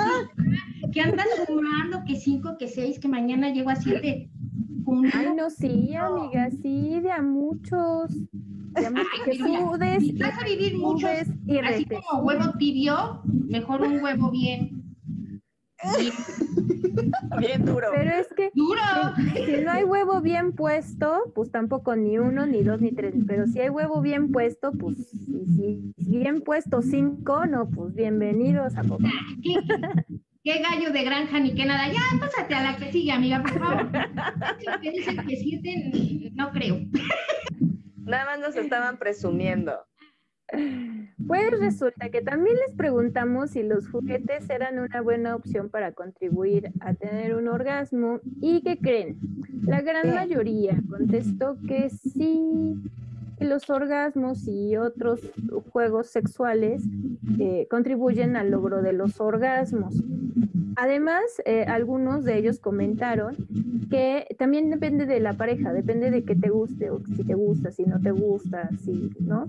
que 0.91 1.01
andas 1.01 1.27
sumando, 1.45 2.03
que 2.07 2.15
cinco, 2.15 2.57
que 2.57 2.67
seis, 2.67 2.97
que 2.99 3.07
mañana 3.07 3.51
llego 3.51 3.69
a 3.69 3.75
siete. 3.75 4.31
Ay, 5.13 5.27
no, 5.35 5.51
sí, 5.51 5.93
amiga, 5.93 6.49
sí, 6.49 6.99
de 7.01 7.11
a 7.11 7.21
muchos. 7.21 8.11
Ay, 8.75 9.21
que 9.25 9.37
sudes 9.37 9.99
si 10.03 10.09
y 10.09 10.19
vas 10.19 10.37
a 10.39 10.45
vivir 10.45 10.77
muchos, 10.77 11.09
subes 11.09 11.27
y 11.45 11.57
así 11.59 11.85
como 11.85 12.23
huevo 12.23 12.53
tibio, 12.57 13.21
mejor 13.25 13.81
un 13.81 14.03
huevo 14.03 14.31
bien, 14.31 14.83
bien 15.97 16.13
Bien 17.39 17.65
duro. 17.65 17.89
Pero 17.93 18.11
es 18.11 18.27
que 18.35 18.51
duro. 18.53 18.81
si 19.33 19.63
no 19.63 19.71
hay 19.71 19.83
huevo 19.83 20.21
bien 20.21 20.53
puesto, 20.53 21.31
pues 21.33 21.51
tampoco 21.51 21.95
ni 21.95 22.17
uno, 22.17 22.45
ni 22.45 22.63
dos, 22.63 22.81
ni 22.81 22.91
tres. 22.91 23.13
Pero 23.27 23.47
si 23.47 23.59
hay 23.59 23.69
huevo 23.69 24.01
bien 24.01 24.31
puesto, 24.31 24.71
pues 24.71 24.97
y 25.13 25.93
si 25.97 26.17
bien 26.17 26.41
puesto 26.41 26.81
cinco, 26.81 27.45
no, 27.45 27.69
pues 27.69 27.93
bienvenidos 27.93 28.75
a 28.77 28.83
poco. 28.83 29.03
¿Qué, 29.43 29.55
qué 30.43 30.61
gallo 30.61 30.91
de 30.91 31.03
granja 31.03 31.39
ni 31.39 31.53
qué 31.53 31.65
nada. 31.65 31.91
Ya, 31.91 32.01
pásate 32.19 32.53
a 32.55 32.63
la 32.63 32.77
que 32.77 32.91
sigue, 32.91 33.11
amiga, 33.11 33.41
por 33.41 33.59
favor. 33.59 33.91
Que 34.81 34.91
dicen 34.91 35.17
que 35.27 35.35
siete, 35.35 36.31
no 36.33 36.51
creo. 36.51 36.79
Nada 38.05 38.25
más 38.25 38.39
nos 38.39 38.55
estaban 38.55 38.97
presumiendo. 38.97 39.73
Pues 41.27 41.59
resulta 41.59 42.09
que 42.09 42.21
también 42.21 42.55
les 42.57 42.75
preguntamos 42.75 43.51
si 43.51 43.63
los 43.63 43.89
juguetes 43.89 44.47
eran 44.49 44.77
una 44.77 45.01
buena 45.01 45.35
opción 45.35 45.69
para 45.69 45.91
contribuir 45.91 46.71
a 46.81 46.93
tener 46.93 47.35
un 47.35 47.47
orgasmo 47.47 48.19
y 48.41 48.61
¿qué 48.61 48.77
creen? 48.77 49.17
La 49.63 49.81
gran 49.81 50.13
mayoría 50.13 50.77
contestó 50.87 51.57
que 51.67 51.89
sí, 51.89 52.75
que 53.37 53.45
los 53.45 53.69
orgasmos 53.69 54.47
y 54.47 54.77
otros 54.77 55.21
juegos 55.71 56.07
sexuales 56.07 56.83
eh, 57.39 57.67
contribuyen 57.69 58.35
al 58.37 58.51
logro 58.51 58.81
de 58.81 58.93
los 58.93 59.19
orgasmos. 59.19 59.93
Además, 60.77 61.23
eh, 61.45 61.65
algunos 61.67 62.23
de 62.25 62.37
ellos 62.37 62.59
comentaron 62.59 63.37
que 63.89 64.25
también 64.39 64.69
depende 64.69 65.05
de 65.05 65.19
la 65.19 65.33
pareja, 65.33 65.71
depende 65.73 66.11
de 66.11 66.23
que 66.23 66.35
te 66.35 66.49
guste 66.49 66.89
o 66.91 66.99
si 67.15 67.23
te 67.23 67.33
gusta, 67.35 67.71
si 67.71 67.83
no 67.83 68.01
te 68.01 68.11
gusta, 68.11 68.71
si, 68.77 68.91
¿no? 69.19 69.47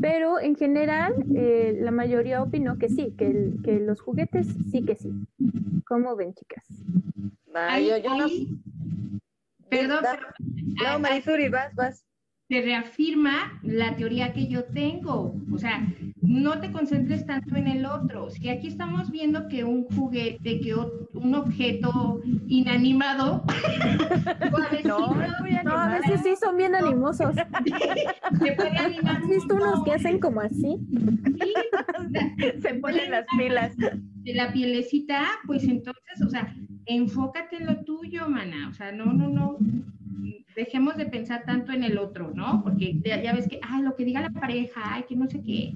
Pero 0.00 0.38
en 0.40 0.56
general, 0.56 1.10
eh, 1.34 1.76
la 1.80 1.90
mayoría 1.90 2.42
opinó 2.42 2.78
que 2.78 2.88
sí, 2.88 3.14
que, 3.18 3.30
el- 3.30 3.60
que 3.64 3.80
los 3.80 4.00
juguetes 4.00 4.46
sí 4.70 4.82
que 4.82 4.96
sí. 4.96 5.10
¿Cómo 5.86 6.14
ven, 6.14 6.34
chicas? 6.34 6.64
Ay, 7.54 7.88
yo, 7.88 7.96
yo 7.96 8.10
no. 8.16 8.28
Perdón, 9.68 9.98
pero 10.02 10.26
No, 10.92 10.98
Marisuri, 11.00 11.48
vas, 11.48 11.74
vas. 11.74 12.04
Se 12.50 12.60
reafirma 12.62 13.60
la 13.62 13.94
teoría 13.94 14.32
que 14.32 14.48
yo 14.48 14.64
tengo. 14.64 15.36
O 15.52 15.56
sea, 15.56 15.86
no 16.20 16.60
te 16.60 16.72
concentres 16.72 17.24
tanto 17.24 17.54
en 17.54 17.68
el 17.68 17.86
otro. 17.86 18.28
Si 18.28 18.48
aquí 18.48 18.66
estamos 18.66 19.08
viendo 19.12 19.46
que 19.46 19.62
un 19.62 19.84
juguete, 19.84 20.58
que 20.58 20.74
un 20.74 21.34
objeto 21.36 22.20
inanimado, 22.48 23.44
No, 24.84 25.14
No, 25.64 25.76
a 25.76 25.98
veces 26.00 26.22
sí 26.24 26.34
son 26.40 26.56
bien 26.56 26.74
animosos. 26.74 27.36
se 28.42 28.52
puede 28.52 28.78
animar 28.78 29.18
¿Has 29.18 29.28
visto 29.28 29.54
unos 29.54 29.84
que 29.84 29.92
hacen 29.92 30.18
como 30.18 30.40
así? 30.40 30.78
Se 32.62 32.74
ponen 32.74 33.12
las 33.12 33.26
pilas. 33.38 33.76
de 33.76 34.34
la 34.34 34.52
pielecita, 34.52 35.22
pues 35.46 35.62
entonces, 35.64 36.22
o 36.26 36.28
sea, 36.28 36.52
enfócate 36.86 37.58
en 37.58 37.66
lo 37.66 37.84
tuyo, 37.84 38.28
mana. 38.28 38.68
O 38.68 38.72
sea, 38.72 38.90
no, 38.90 39.12
no, 39.12 39.28
no. 39.28 39.58
Dejemos 40.56 40.96
de 40.96 41.06
pensar 41.06 41.44
tanto 41.44 41.72
en 41.72 41.84
el 41.84 41.98
otro, 41.98 42.32
¿no? 42.34 42.62
Porque 42.62 43.00
ya, 43.04 43.32
ves 43.32 43.48
que, 43.48 43.60
ah, 43.62 43.80
lo 43.80 43.94
que 43.96 44.04
diga 44.04 44.20
la 44.20 44.30
pareja, 44.30 44.80
ay, 44.84 45.04
que 45.04 45.16
no 45.16 45.28
sé 45.28 45.42
qué. 45.42 45.74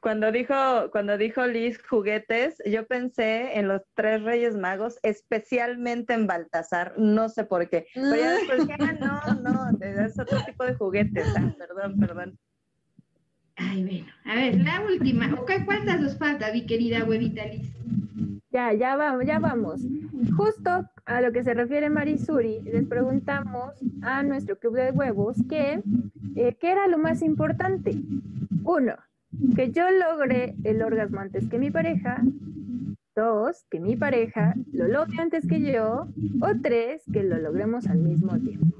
Cuando 0.00 0.30
dijo, 0.30 0.54
cuando 0.92 1.18
dijo 1.18 1.46
Liz 1.46 1.80
juguetes, 1.82 2.62
yo 2.64 2.86
pensé 2.86 3.58
en 3.58 3.68
los 3.68 3.82
tres 3.94 4.22
Reyes 4.22 4.56
Magos, 4.56 4.98
especialmente 5.02 6.14
en 6.14 6.26
Baltasar, 6.26 6.94
no 6.98 7.28
sé 7.28 7.44
por 7.44 7.68
qué. 7.68 7.86
Pero 7.94 8.16
ya 8.16 8.32
después 8.32 8.60
ah, 8.80 9.36
no, 9.42 9.70
no, 9.70 9.78
es 9.80 10.18
otro 10.18 10.38
tipo 10.44 10.64
de 10.64 10.74
juguetes. 10.74 11.26
Ah, 11.36 11.52
perdón, 11.58 11.98
perdón. 11.98 12.38
Ay, 13.58 13.82
bueno. 13.82 14.06
A 14.24 14.34
ver, 14.34 14.56
la 14.60 14.80
última. 14.82 15.34
Ok, 15.34 15.50
¿cuántas 15.64 16.00
nos 16.00 16.16
falta, 16.16 16.52
mi 16.52 16.64
querida 16.66 17.04
huevita 17.04 17.44
Liz? 17.46 17.68
Ya, 18.50 18.72
ya 18.72 18.96
vamos, 18.96 19.24
ya 19.26 19.38
vamos. 19.38 19.80
Justo 20.36 20.88
a 21.04 21.20
lo 21.20 21.32
que 21.32 21.42
se 21.42 21.54
refiere 21.54 21.90
Marisuri, 21.90 22.60
les 22.62 22.86
preguntamos 22.86 23.74
a 24.02 24.22
nuestro 24.22 24.58
club 24.58 24.74
de 24.74 24.90
huevos 24.90 25.36
que, 25.48 25.82
eh, 26.36 26.56
¿qué 26.58 26.72
era 26.72 26.86
lo 26.86 26.98
más 26.98 27.22
importante? 27.22 27.94
Uno, 28.64 28.94
que 29.54 29.70
yo 29.70 29.84
logre 29.90 30.54
el 30.64 30.82
orgasmo 30.82 31.20
antes 31.20 31.46
que 31.48 31.58
mi 31.58 31.70
pareja. 31.70 32.22
Dos, 33.18 33.66
que 33.68 33.80
mi 33.80 33.96
pareja 33.96 34.54
lo 34.72 34.86
logre 34.86 35.20
antes 35.20 35.44
que 35.48 35.60
yo. 35.60 36.06
O 36.40 36.48
tres, 36.62 37.02
que 37.12 37.24
lo 37.24 37.36
logremos 37.38 37.88
al 37.88 37.98
mismo 37.98 38.38
tiempo. 38.38 38.76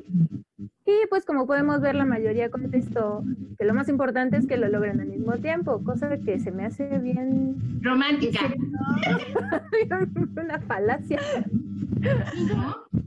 Y 0.86 1.06
pues 1.10 1.24
como 1.24 1.44
podemos 1.44 1.80
ver, 1.80 1.96
la 1.96 2.04
mayoría 2.04 2.48
contestó 2.48 3.24
que 3.58 3.64
lo 3.64 3.74
más 3.74 3.88
importante 3.88 4.36
es 4.36 4.46
que 4.46 4.56
lo 4.56 4.68
logren 4.68 5.00
al 5.00 5.08
mismo 5.08 5.32
tiempo, 5.38 5.82
cosa 5.82 6.18
que 6.18 6.38
se 6.38 6.52
me 6.52 6.64
hace 6.66 6.98
bien 7.00 7.56
Romántica. 7.82 8.38
una 10.36 10.60
falacia. 10.60 11.18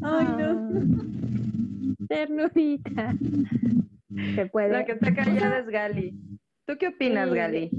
Ay, 0.01 0.27
no. 0.37 0.71
Ternurita. 2.09 3.15
Se 4.35 4.45
puede. 4.47 4.73
La 4.73 4.85
que 4.85 4.91
está 4.91 5.15
callada 5.15 5.59
es 5.59 5.67
Gali. 5.67 6.13
¿Tú 6.65 6.73
qué 6.77 6.89
opinas, 6.89 7.29
Sí. 7.29 7.35
Gali? 7.35 7.71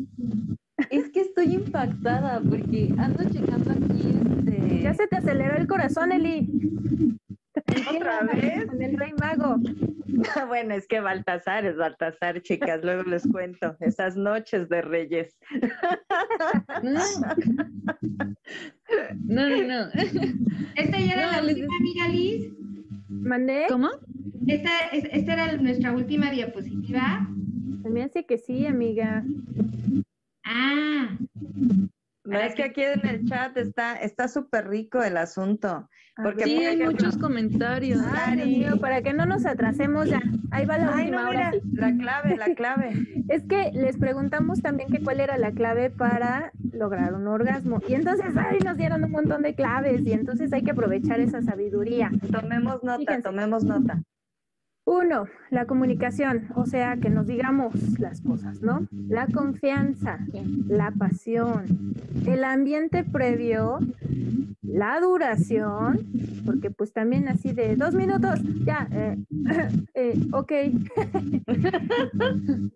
Es 0.92 1.10
que 1.10 1.20
estoy 1.22 1.54
impactada 1.54 2.40
porque 2.40 2.94
ando 2.98 3.24
checando 3.30 3.70
aquí 3.72 4.14
este. 4.38 4.82
Ya 4.82 4.94
se 4.94 5.06
te 5.08 5.16
aceleró 5.16 5.56
el 5.56 5.66
corazón, 5.66 6.12
Eli. 6.12 6.48
¿Otra 7.96 8.20
vez? 8.22 8.66
Con 8.66 8.82
el 8.82 8.96
rey 8.98 9.12
mago. 9.18 9.56
Bueno, 10.46 10.74
es 10.74 10.86
que 10.86 11.00
Baltasar 11.00 11.64
es 11.64 11.76
Baltasar, 11.76 12.42
chicas, 12.42 12.80
luego 12.84 13.02
les 13.04 13.26
cuento. 13.26 13.74
Esas 13.80 14.14
noches 14.16 14.68
de 14.68 14.82
Reyes. 14.82 15.36
No, 19.24 19.48
no, 19.48 19.62
no. 19.62 19.88
Esta 20.76 20.98
ya 21.00 21.12
era 21.14 21.26
No, 21.26 21.32
la 21.32 21.40
les- 21.42 21.56
última, 21.56 21.76
amiga 21.80 22.08
Liz. 22.08 22.52
¿Mandé? 23.08 23.64
¿Cómo? 23.68 23.88
Esta, 24.46 24.70
es- 24.92 25.08
esta 25.12 25.32
era 25.32 25.56
nuestra 25.56 25.92
última 25.92 26.30
diapositiva. 26.30 27.26
Se 27.82 27.88
me 27.90 28.02
hace 28.02 28.24
que 28.26 28.36
sí, 28.38 28.66
amiga. 28.66 29.24
Ah, 30.44 31.16
No, 32.24 32.38
es 32.38 32.54
que 32.54 32.62
aquí 32.64 32.82
en 32.82 33.04
el 33.06 33.24
chat 33.26 33.56
está 33.56 33.96
está 33.96 34.28
súper 34.28 34.68
rico 34.68 35.02
el 35.02 35.16
asunto. 35.16 35.88
A 36.14 36.22
Porque, 36.22 36.44
Sí, 36.44 36.56
por 36.56 36.66
hay 36.66 36.76
muchos 36.78 37.16
comentarios. 37.16 38.00
Ay, 38.12 38.36
Dios 38.36 38.46
mío, 38.46 38.80
para 38.80 39.02
que 39.02 39.12
no 39.12 39.24
nos 39.26 39.46
atrasemos 39.46 40.08
ya. 40.08 40.20
Ahí 40.50 40.66
va 40.66 40.76
la 40.78 40.94
Ay, 40.94 41.04
última, 41.06 41.24
no, 41.24 41.30
mira, 41.30 41.52
la 41.72 41.96
clave, 41.96 42.36
la 42.36 42.54
clave. 42.54 42.92
Es 43.28 43.44
que 43.44 43.70
les 43.72 43.96
preguntamos 43.96 44.60
también 44.60 44.90
que 44.90 45.00
cuál 45.00 45.20
era 45.20 45.38
la 45.38 45.52
clave 45.52 45.88
para 45.90 46.52
lograr 46.72 47.14
un 47.14 47.26
orgasmo. 47.28 47.80
Y 47.88 47.94
entonces, 47.94 48.26
ay, 48.36 48.58
nos 48.64 48.76
dieron 48.76 49.02
un 49.04 49.10
montón 49.10 49.42
de 49.42 49.54
claves 49.54 50.02
y 50.04 50.12
entonces 50.12 50.52
hay 50.52 50.62
que 50.62 50.72
aprovechar 50.72 51.18
esa 51.20 51.40
sabiduría. 51.40 52.10
Tomemos 52.30 52.82
nota, 52.84 52.98
Fíjense. 52.98 53.22
tomemos 53.22 53.64
nota. 53.64 54.02
Uno, 54.84 55.26
la 55.50 55.66
comunicación, 55.66 56.48
o 56.56 56.66
sea, 56.66 56.96
que 56.96 57.08
nos 57.08 57.28
digamos 57.28 57.72
las 58.00 58.20
cosas, 58.20 58.62
¿no? 58.62 58.88
La 58.90 59.28
confianza, 59.28 60.18
la 60.66 60.90
pasión, 60.90 61.94
el 62.26 62.42
ambiente 62.42 63.04
previo, 63.04 63.78
la 64.60 64.98
duración, 65.00 66.00
porque 66.44 66.70
pues 66.70 66.92
también 66.92 67.28
así 67.28 67.52
de 67.52 67.76
dos 67.76 67.94
minutos, 67.94 68.40
ya, 68.64 68.88
eh, 68.90 69.18
eh, 69.94 70.20
ok. 70.32 70.52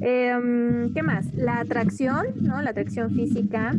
Em, 0.00 0.94
¿Qué 0.94 1.02
más? 1.02 1.34
La 1.34 1.58
atracción, 1.58 2.26
¿no? 2.40 2.62
La 2.62 2.70
atracción 2.70 3.10
física, 3.10 3.74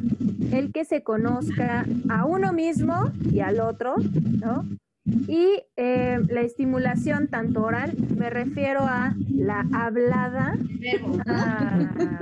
el 0.51 0.74
que 0.74 0.84
se 0.84 1.03
conozca 1.03 1.86
a 2.09 2.26
uno 2.26 2.51
mismo 2.51 3.09
y 3.32 3.39
al 3.39 3.61
otro, 3.61 3.95
¿no? 4.41 4.65
Y 5.28 5.64
eh, 5.76 6.20
la 6.28 6.41
estimulación 6.41 7.28
tanto 7.28 7.64
oral, 7.64 7.93
me 8.18 8.30
refiero 8.30 8.82
a 8.82 9.14
la 9.30 9.66
hablada 9.72 10.57
ah, 11.28 12.20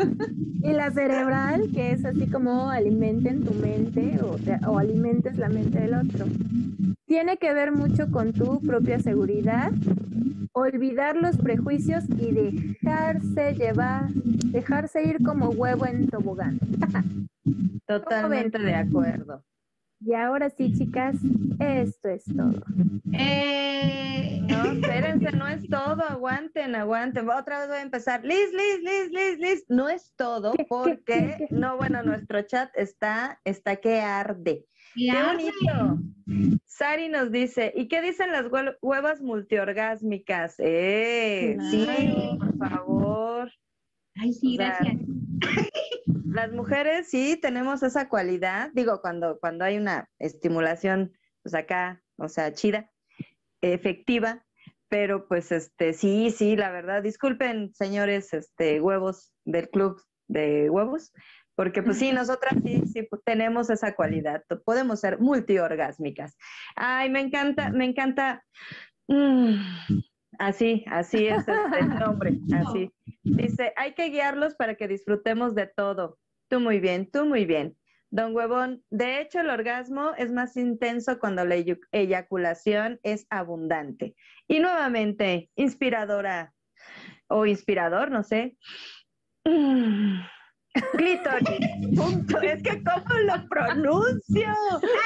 y 0.61 0.73
la 0.73 0.91
cerebral, 0.91 1.69
que 1.73 1.91
es 1.91 2.05
así 2.05 2.27
como 2.27 2.69
alimenten 2.69 3.43
tu 3.43 3.53
mente 3.53 4.19
o, 4.21 4.37
o 4.69 4.77
alimentes 4.77 5.37
la 5.37 5.49
mente 5.49 5.79
del 5.79 5.93
otro. 5.93 6.25
Tiene 7.05 7.37
que 7.37 7.53
ver 7.53 7.71
mucho 7.71 8.11
con 8.11 8.33
tu 8.33 8.59
propia 8.61 8.99
seguridad, 8.99 9.71
olvidar 10.51 11.15
los 11.15 11.37
prejuicios 11.37 12.03
y 12.19 12.31
dejarse 12.31 13.53
llevar, 13.55 14.09
dejarse 14.09 15.03
ir 15.03 15.23
como 15.23 15.49
huevo 15.49 15.85
en 15.85 16.07
tobogán. 16.07 16.59
Totalmente 17.85 18.59
de 18.59 18.75
acuerdo. 18.75 19.43
Y 19.99 20.13
ahora 20.13 20.49
sí, 20.49 20.73
chicas, 20.73 21.15
esto 21.59 22.09
es 22.09 22.23
todo. 22.25 22.63
Eh... 23.13 24.41
No, 24.47 24.71
espérense, 24.71 25.31
no 25.33 25.47
es 25.47 25.67
todo, 25.67 26.03
aguanten, 26.03 26.75
aguanten. 26.75 27.29
Otra 27.29 27.59
vez 27.59 27.67
voy 27.67 27.77
a 27.77 27.81
empezar. 27.81 28.23
Liz, 28.23 28.51
Liz, 28.53 28.79
Liz, 28.81 29.11
Liz, 29.11 29.39
Liz. 29.39 29.65
No 29.67 29.89
es 29.89 30.13
todo 30.15 30.53
porque, 30.69 31.47
no, 31.49 31.77
bueno, 31.77 32.01
nuestro 32.03 32.41
chat 32.43 32.69
está, 32.75 33.39
está 33.43 33.75
que 33.75 33.99
arde. 33.99 34.65
¡Qué 34.95 35.11
bonito! 35.23 35.99
Sari 36.65 37.09
nos 37.09 37.31
dice, 37.31 37.73
¿y 37.75 37.87
qué 37.87 38.01
dicen 38.01 38.31
las 38.31 38.45
huevas 38.81 39.21
multiorgásmicas? 39.21 40.55
Eh, 40.59 41.57
sí, 41.69 41.87
por 42.39 42.57
favor. 42.57 43.51
Ay, 44.19 44.33
sí, 44.33 44.57
gracias. 44.57 44.95
las 46.25 46.51
mujeres 46.51 47.09
sí 47.09 47.39
tenemos 47.41 47.83
esa 47.83 48.09
cualidad, 48.09 48.69
digo, 48.73 49.01
cuando, 49.01 49.39
cuando 49.39 49.65
hay 49.65 49.77
una 49.77 50.09
estimulación, 50.19 51.13
pues 51.41 51.55
acá, 51.55 52.01
o 52.17 52.27
sea, 52.27 52.53
chida, 52.53 52.91
efectiva, 53.61 54.45
pero 54.89 55.27
pues 55.27 55.51
este, 55.51 55.93
sí, 55.93 56.31
sí, 56.31 56.55
la 56.55 56.71
verdad, 56.71 57.03
disculpen, 57.03 57.73
señores, 57.73 58.33
este, 58.33 58.79
huevos 58.81 59.33
del 59.45 59.69
club 59.69 60.01
de 60.27 60.69
huevos, 60.69 61.11
porque 61.55 61.81
pues 61.81 61.97
sí, 61.97 62.11
nosotras 62.11 62.53
sí, 62.63 62.83
sí 62.85 63.03
pues, 63.03 63.23
tenemos 63.25 63.69
esa 63.69 63.95
cualidad, 63.95 64.43
podemos 64.63 64.99
ser 64.99 65.19
multiorgásmicas. 65.19 66.37
Ay, 66.75 67.09
me 67.09 67.19
encanta, 67.19 67.71
me 67.71 67.85
encanta. 67.85 68.43
Mm, 69.07 69.55
así, 70.39 70.85
así 70.87 71.27
es 71.27 71.39
este, 71.39 71.79
el 71.79 71.89
nombre, 71.99 72.37
así. 72.53 72.91
Dice, 73.23 73.73
hay 73.75 73.93
que 73.93 74.09
guiarlos 74.09 74.55
para 74.55 74.75
que 74.75 74.87
disfrutemos 74.87 75.55
de 75.55 75.67
todo. 75.67 76.17
Tú 76.49 76.59
muy 76.59 76.79
bien, 76.79 77.09
tú 77.11 77.25
muy 77.25 77.45
bien. 77.45 77.75
Don 78.09 78.33
Huevón, 78.33 78.83
de 78.89 79.19
hecho 79.19 79.41
el 79.41 79.49
orgasmo 79.49 80.13
es 80.17 80.31
más 80.31 80.55
intenso 80.55 81.19
cuando 81.19 81.43
la 81.43 81.55
eyaculación 81.91 82.99
es 83.03 83.27
abundante. 83.29 84.15
Y 84.47 84.59
nuevamente, 84.59 85.49
inspiradora 85.55 86.53
o 87.27 87.45
inspirador, 87.45 88.09
no 88.11 88.23
sé. 88.23 88.57
Clítoris. 90.93 91.59
Punto. 91.95 92.41
Es 92.41 92.61
que 92.63 92.83
¿cómo 92.83 93.19
lo 93.21 93.47
pronuncio? 93.47 94.53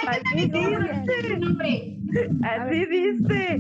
Así 0.07 0.45
dice. 0.47 1.97
Así 2.43 2.85
dice. 2.85 3.59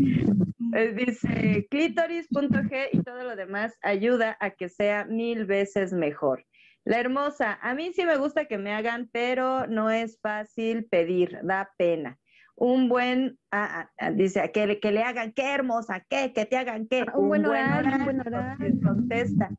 Dice 0.95 1.67
clítoris.g 1.69 2.89
y 2.93 3.03
todo 3.03 3.23
lo 3.23 3.35
demás 3.35 3.77
ayuda 3.81 4.37
a 4.39 4.51
que 4.51 4.69
sea 4.69 5.05
mil 5.05 5.45
veces 5.45 5.91
mejor. 5.91 6.45
La 6.83 6.99
hermosa, 6.99 7.59
a 7.61 7.75
mí 7.75 7.91
sí 7.93 8.05
me 8.05 8.17
gusta 8.17 8.45
que 8.45 8.57
me 8.57 8.73
hagan, 8.73 9.09
pero 9.11 9.67
no 9.67 9.91
es 9.91 10.19
fácil 10.19 10.85
pedir, 10.85 11.39
da 11.43 11.69
pena. 11.77 12.17
Un 12.55 12.89
buen, 12.89 13.37
ah, 13.51 13.89
ah, 13.99 14.11
dice, 14.11 14.51
que, 14.51 14.79
que 14.79 14.91
le 14.91 15.03
hagan, 15.03 15.31
qué 15.33 15.53
hermosa, 15.53 16.03
qué, 16.09 16.33
que 16.33 16.45
te 16.45 16.57
hagan 16.57 16.87
qué. 16.87 17.05
Un, 17.13 17.27
buen 17.27 17.45
oral, 17.45 17.85
un 17.85 18.05
buen 18.05 18.21
oral. 18.21 18.57
Contesta. 18.83 19.49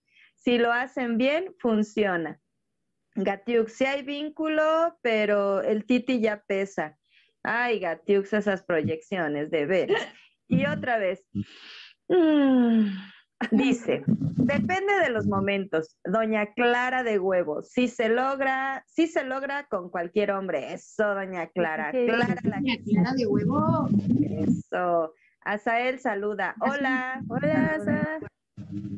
Si 0.42 0.58
lo 0.58 0.72
hacen 0.72 1.18
bien, 1.18 1.54
funciona. 1.60 2.40
Gatiux, 3.14 3.72
si 3.72 3.84
hay 3.84 4.02
vínculo, 4.02 4.98
pero 5.00 5.62
el 5.62 5.84
Titi 5.84 6.20
ya 6.20 6.42
pesa. 6.44 6.98
Ay, 7.44 7.78
Gatiux, 7.78 8.32
esas 8.32 8.64
proyecciones, 8.64 9.50
de 9.50 9.66
ver. 9.66 9.90
Y 10.48 10.66
otra 10.66 10.98
vez, 10.98 11.24
mm, 12.08 12.86
dice, 13.52 14.02
depende 14.06 14.92
de 15.02 15.10
los 15.10 15.26
momentos. 15.26 15.96
Doña 16.04 16.52
Clara 16.54 17.04
de 17.04 17.20
Huevo, 17.20 17.62
si 17.62 17.86
se 17.86 18.08
logra, 18.08 18.84
si 18.88 19.06
se 19.06 19.22
logra 19.22 19.66
con 19.66 19.90
cualquier 19.90 20.32
hombre. 20.32 20.72
Eso, 20.72 21.14
Doña 21.14 21.46
Clara. 21.50 21.92
Clara, 21.92 22.34
la 22.42 22.56
Doña 22.56 22.76
Clara 22.84 23.12
de 23.14 23.26
Huevo. 23.26 23.88
Eso. 24.28 25.14
Azael 25.44 26.00
saluda. 26.00 26.56
Hola. 26.60 27.22
Hola, 27.28 27.74
Azael. 27.76 28.26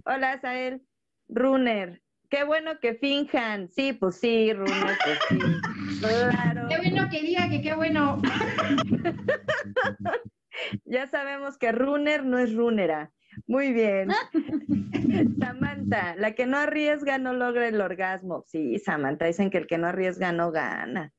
Hola, 0.06 0.32
Azael. 0.32 0.82
Runner, 1.28 2.02
Qué 2.34 2.42
bueno 2.42 2.80
que 2.80 2.94
finjan. 2.94 3.70
Sí, 3.70 3.92
pues 3.92 4.16
sí, 4.16 4.52
Runner, 4.52 4.98
pues 5.04 5.18
sí. 5.28 5.38
Claro. 6.00 6.66
Qué 6.68 6.78
bueno 6.78 7.08
que 7.08 7.22
diga 7.22 7.48
que 7.48 7.62
qué 7.62 7.76
bueno. 7.76 8.20
ya 10.84 11.06
sabemos 11.06 11.56
que 11.58 11.70
Runner 11.70 12.24
no 12.24 12.38
es 12.38 12.52
Runera. 12.54 13.12
Muy 13.46 13.72
bien. 13.72 14.08
Samantha, 15.40 16.16
la 16.16 16.32
que 16.32 16.46
no 16.46 16.56
arriesga 16.56 17.18
no 17.18 17.34
logra 17.34 17.68
el 17.68 17.80
orgasmo. 17.80 18.42
Sí, 18.48 18.80
Samantha, 18.80 19.26
dicen 19.26 19.50
que 19.50 19.58
el 19.58 19.68
que 19.68 19.78
no 19.78 19.86
arriesga 19.86 20.32
no 20.32 20.50
gana. 20.50 21.12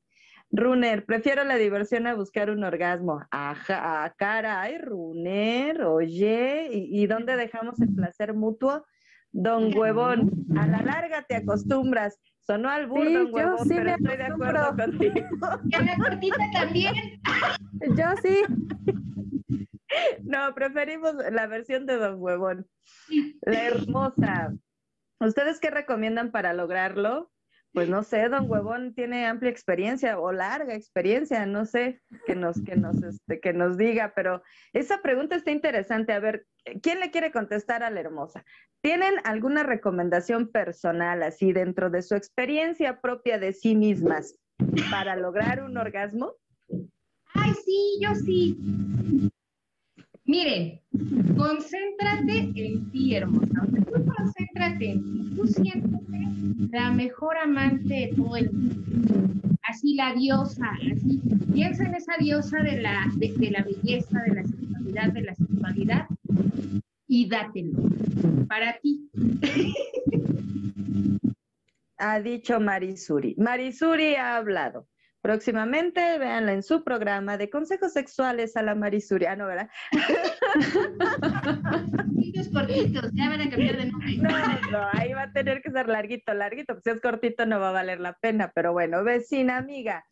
Runner, 0.50 1.06
prefiero 1.06 1.44
la 1.44 1.56
diversión 1.56 2.06
a 2.06 2.14
buscar 2.14 2.50
un 2.50 2.62
orgasmo. 2.62 3.22
Ajá, 3.30 4.04
ah, 4.04 4.14
caray, 4.18 4.76
Runner, 4.78 5.82
oye, 5.82 6.68
¿y, 6.72 7.02
¿y 7.02 7.06
dónde 7.06 7.36
dejamos 7.36 7.80
el 7.80 7.94
placer 7.94 8.34
mutuo? 8.34 8.84
Don 9.38 9.76
Huevón, 9.76 10.30
a 10.56 10.66
la 10.66 10.80
larga 10.80 11.22
te 11.28 11.36
acostumbras. 11.36 12.18
Sonó 12.40 12.70
al 12.70 12.86
burro, 12.86 13.12
don 13.12 13.34
Huevón, 13.34 13.68
pero 13.68 13.90
estoy 13.90 14.16
de 14.16 14.24
acuerdo 14.24 14.76
contigo. 14.76 15.14
Y 15.68 15.74
a 15.74 15.82
la 15.82 15.96
cortita 15.96 16.38
también. 16.54 16.94
Yo 17.96 18.04
sí. 18.22 18.42
No, 20.24 20.54
preferimos 20.54 21.14
la 21.30 21.46
versión 21.46 21.84
de 21.84 21.98
Don 21.98 22.16
Huevón. 22.18 22.66
La 23.42 23.62
hermosa. 23.64 24.54
¿Ustedes 25.20 25.60
qué 25.60 25.70
recomiendan 25.70 26.30
para 26.30 26.54
lograrlo? 26.54 27.30
Pues 27.76 27.90
no 27.90 28.02
sé, 28.04 28.30
don 28.30 28.46
Huevón 28.50 28.94
tiene 28.94 29.26
amplia 29.26 29.50
experiencia 29.50 30.18
o 30.18 30.32
larga 30.32 30.74
experiencia, 30.74 31.44
no 31.44 31.66
sé, 31.66 32.00
que 32.24 32.34
nos, 32.34 32.58
que 32.62 32.74
nos, 32.74 33.02
este, 33.02 33.38
que 33.38 33.52
nos 33.52 33.76
diga, 33.76 34.14
pero 34.16 34.42
esa 34.72 35.02
pregunta 35.02 35.36
está 35.36 35.50
interesante. 35.50 36.14
A 36.14 36.18
ver, 36.18 36.46
¿quién 36.80 37.00
le 37.00 37.10
quiere 37.10 37.30
contestar 37.30 37.82
a 37.82 37.90
la 37.90 38.00
hermosa? 38.00 38.46
¿Tienen 38.80 39.16
alguna 39.24 39.62
recomendación 39.62 40.48
personal 40.48 41.22
así 41.22 41.52
dentro 41.52 41.90
de 41.90 42.00
su 42.00 42.14
experiencia 42.14 43.02
propia 43.02 43.38
de 43.38 43.52
sí 43.52 43.74
mismas 43.76 44.38
para 44.90 45.14
lograr 45.14 45.62
un 45.62 45.76
orgasmo? 45.76 46.32
Ay, 47.34 47.52
sí, 47.62 47.98
yo 48.00 48.14
sí. 48.14 49.30
Miren, 50.26 50.80
concéntrate 51.36 52.50
en 52.56 52.90
ti, 52.90 53.14
hermosa. 53.14 53.66
tú 53.70 54.04
concéntrate 54.16 54.90
en 54.90 55.02
ti, 55.02 55.36
tú 55.36 55.46
siéntete 55.46 56.06
la 56.72 56.90
mejor 56.90 57.36
amante 57.38 57.94
de 57.94 58.12
todo 58.16 58.36
el 58.36 58.52
mundo. 58.52 59.32
Así 59.68 59.94
la 59.94 60.14
diosa, 60.14 60.66
así. 60.92 61.20
Piensa 61.52 61.84
en 61.84 61.94
esa 61.94 62.12
diosa 62.18 62.58
de 62.58 62.82
la, 62.82 63.06
de, 63.16 63.50
la 63.50 63.62
belleza, 63.62 64.20
de 64.26 64.34
la 64.34 64.44
sexualidad, 64.44 65.12
de 65.12 65.22
la 65.22 65.34
sexualidad 65.34 66.06
y 67.08 67.28
dátelo 67.28 67.72
para 68.48 68.78
ti. 68.80 69.08
Ha 71.98 72.20
dicho 72.20 72.60
Marisuri. 72.60 73.34
Marisuri 73.38 74.16
ha 74.16 74.36
hablado. 74.36 74.86
Próximamente, 75.26 76.18
véanla 76.20 76.52
en 76.52 76.62
su 76.62 76.84
programa 76.84 77.36
de 77.36 77.50
consejos 77.50 77.92
sexuales 77.92 78.56
a 78.56 78.62
la 78.62 78.76
Marisuriano, 78.76 79.48
¿verdad? 79.48 79.68
Cortitos, 81.96 82.48
cortitos, 82.52 83.10
ya 83.12 83.30
van 83.30 83.40
a 83.40 83.50
cambiar 83.50 83.76
de 83.76 83.86
nombre. 83.86 84.16
No, 84.18 84.30
no, 84.70 84.88
ahí 84.92 85.14
va 85.14 85.22
a 85.22 85.32
tener 85.32 85.62
que 85.62 85.72
ser 85.72 85.88
larguito, 85.88 86.32
larguito, 86.32 86.74
pues 86.74 86.84
si 86.84 86.90
es 86.90 87.00
cortito 87.00 87.44
no 87.44 87.58
va 87.58 87.70
a 87.70 87.72
valer 87.72 87.98
la 87.98 88.12
pena, 88.12 88.52
pero 88.54 88.72
bueno, 88.72 89.02
vecina 89.02 89.56
amiga, 89.56 90.06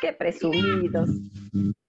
qué 0.00 0.14
presumidos. 0.14 1.10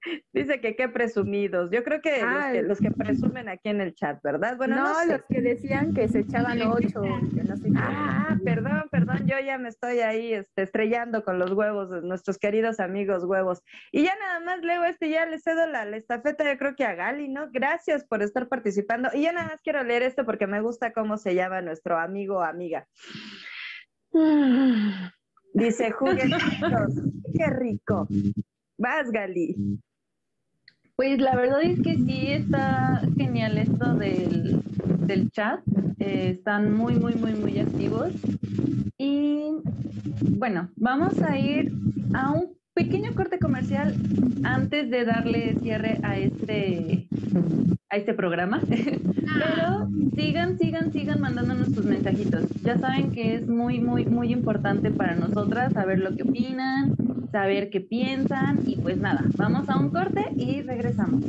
Dice 0.33 0.59
que 0.59 0.75
qué 0.75 0.89
presumidos. 0.89 1.69
Yo 1.71 1.83
creo 1.83 2.01
que, 2.01 2.21
los 2.63 2.79
que, 2.79 2.91
presumen 2.91 3.49
aquí 3.49 3.69
en 3.69 3.81
el 3.81 3.93
chat, 3.93 4.21
¿verdad? 4.23 4.57
Bueno, 4.57 4.75
no, 4.75 5.05
los 5.05 5.23
que 5.29 5.41
decían 5.41 5.93
que 5.93 6.07
se 6.07 6.19
echaban 6.19 6.61
ocho. 6.61 7.01
ah, 7.77 8.37
perdón, 8.43 8.83
perdón, 8.91 9.25
yo 9.25 9.39
ya 9.39 9.57
me 9.57 9.69
estoy 9.69 9.99
ahí 9.99 10.33
este, 10.33 10.63
estrellando 10.63 11.23
con 11.23 11.39
los 11.39 11.51
huevos, 11.51 11.89
de 11.89 12.01
nuestros 12.01 12.37
queridos 12.37 12.79
amigos 12.79 13.23
huevos. 13.23 13.61
Y 13.91 14.03
ya 14.03 14.15
nada 14.17 14.39
más 14.39 14.61
leo 14.61 14.83
este, 14.83 15.09
ya 15.09 15.25
le 15.25 15.39
cedo 15.39 15.67
la, 15.67 15.85
la, 15.85 15.97
estafeta, 15.97 16.51
yo 16.51 16.57
creo 16.57 16.75
que 16.75 16.85
a 16.85 16.95
Gali, 16.95 17.29
¿no? 17.29 17.49
Gracias 17.51 18.05
por 18.05 18.21
estar 18.21 18.47
participando. 18.47 19.09
Y 19.13 19.23
ya 19.23 19.31
nada 19.31 19.47
más 19.47 19.61
quiero 19.61 19.83
leer 19.83 20.03
esto 20.03 20.25
porque 20.25 20.47
me 20.47 20.61
gusta 20.61 20.93
cómo 20.93 21.17
se 21.17 21.35
llama 21.35 21.61
nuestro 21.61 21.97
amigo 21.97 22.37
o 22.37 22.41
amiga. 22.41 22.87
Dice 25.53 25.91
juguetitos, 25.91 26.93
qué 27.37 27.47
rico. 27.47 28.07
Vas, 28.77 29.11
Gali. 29.11 29.55
Pues 30.95 31.19
la 31.19 31.35
verdad 31.35 31.63
es 31.63 31.81
que 31.81 31.95
sí 31.95 32.27
está 32.27 33.01
genial 33.17 33.57
esto 33.57 33.95
del, 33.95 34.61
del 35.07 35.31
chat. 35.31 35.59
Eh, 35.99 36.29
están 36.31 36.73
muy, 36.75 36.93
muy, 36.95 37.15
muy, 37.15 37.33
muy 37.33 37.59
activos. 37.59 38.11
Y 38.97 39.43
bueno, 40.37 40.69
vamos 40.75 41.19
a 41.21 41.37
ir 41.37 41.71
a 42.13 42.31
un 42.31 42.55
pequeño 42.73 43.13
corte 43.15 43.39
comercial 43.39 43.95
antes 44.43 44.89
de 44.89 45.05
darle 45.05 45.55
cierre 45.61 45.99
a 46.03 46.17
este 46.17 47.07
a 47.89 47.97
este 47.97 48.13
programa. 48.13 48.59
Pero 48.69 49.87
sigan, 50.15 50.57
sigan, 50.57 50.91
sigan 50.91 51.21
mandándonos 51.21 51.67
sus 51.67 51.85
mensajitos. 51.85 52.49
Ya 52.63 52.77
saben 52.77 53.11
que 53.11 53.35
es 53.35 53.47
muy, 53.47 53.79
muy, 53.79 54.05
muy 54.05 54.31
importante 54.31 54.89
para 54.89 55.15
nosotras 55.15 55.73
saber 55.73 55.99
lo 55.99 56.15
que 56.15 56.23
opinan, 56.23 56.95
saber 57.31 57.69
qué 57.69 57.81
piensan 57.81 58.59
y 58.65 58.77
pues 58.77 58.97
nada, 58.97 59.23
vamos 59.37 59.69
a 59.69 59.77
un 59.77 59.89
corte 59.89 60.25
y 60.35 60.61
regresamos. 60.61 61.23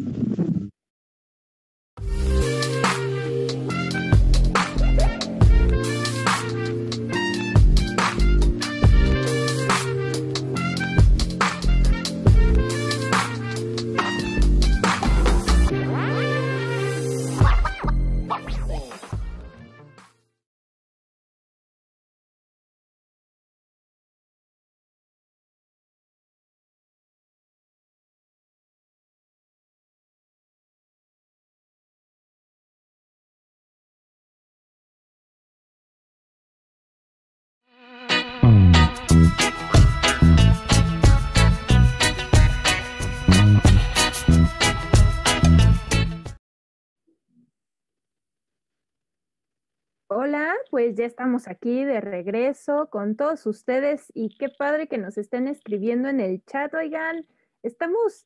Hola, 50.27 50.55
pues 50.71 50.97
ya 50.97 51.05
estamos 51.05 51.49
aquí 51.49 51.85
de 51.85 52.01
regreso 52.01 52.89
con 52.89 53.15
todos 53.15 53.45
ustedes 53.45 54.11
y 54.15 54.35
qué 54.39 54.49
padre 54.49 54.89
que 54.89 54.97
nos 54.97 55.19
estén 55.19 55.49
escribiendo 55.49 56.09
en 56.09 56.19
el 56.19 56.43
chat. 56.47 56.73
Oigan, 56.73 57.27
estamos, 57.63 58.25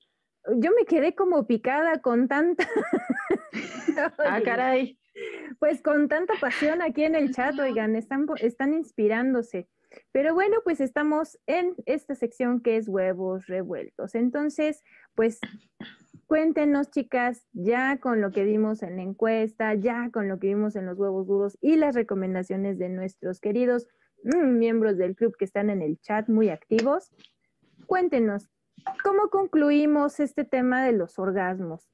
yo 0.59 0.71
me 0.79 0.85
quedé 0.85 1.17
como 1.17 1.49
picada 1.49 2.01
con 2.01 2.29
tanta... 2.29 2.69
ah, 4.19 4.41
caray. 4.45 4.97
Pues 5.59 5.83
con 5.83 6.07
tanta 6.07 6.35
pasión 6.41 6.83
aquí 6.83 7.03
en 7.03 7.17
el 7.17 7.35
chat, 7.35 7.59
oigan, 7.59 7.97
están, 7.97 8.27
están 8.37 8.75
inspirándose. 8.75 9.69
Pero 10.13 10.35
bueno, 10.35 10.59
pues 10.63 10.81
estamos 10.81 11.37
en 11.49 11.75
esta 11.85 12.15
sección 12.15 12.61
que 12.61 12.77
es 12.77 12.87
huevos 12.87 13.49
revueltos. 13.49 14.15
Entonces, 14.15 14.85
pues 15.17 15.41
Cuéntenos, 16.29 16.91
chicas, 16.91 17.49
ya 17.55 17.97
con 18.01 18.21
lo 18.21 18.33
que 18.33 18.45
vimos 18.45 18.83
en 18.83 18.97
la 18.97 19.03
encuesta, 19.03 19.73
ya 19.73 20.11
con 20.13 20.29
lo 20.29 20.39
que 20.39 20.49
vimos 20.49 20.77
en 20.77 20.85
los 20.85 20.99
huevos 20.99 21.27
duros 21.27 21.57
y 21.63 21.77
las 21.77 21.95
recomendaciones 21.95 22.79
de 22.79 22.91
nuestros 22.91 23.41
queridos 23.41 23.87
mm, 24.25 24.59
miembros 24.59 24.99
del 24.99 25.17
club 25.17 25.35
que 25.39 25.47
están 25.47 25.71
en 25.71 25.81
el 25.81 25.99
chat 26.03 26.29
muy 26.29 26.51
activos, 26.51 27.11
cuéntenos, 27.87 28.51
¿cómo 29.03 29.31
concluimos 29.31 30.21
este 30.21 30.45
tema 30.45 30.85
de 30.85 30.93
los 30.93 31.19
orgasmos? 31.19 31.89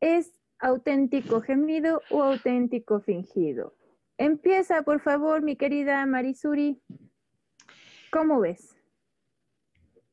¿Es 0.00 0.38
auténtico 0.58 1.40
gemido 1.40 2.02
o 2.10 2.22
auténtico 2.22 3.00
fingido? 3.00 3.74
Empieza, 4.18 4.82
por 4.82 5.00
favor, 5.00 5.40
mi 5.40 5.56
querida 5.56 6.04
Marisuri. 6.04 6.82
¿Cómo 8.12 8.40
ves? 8.40 8.76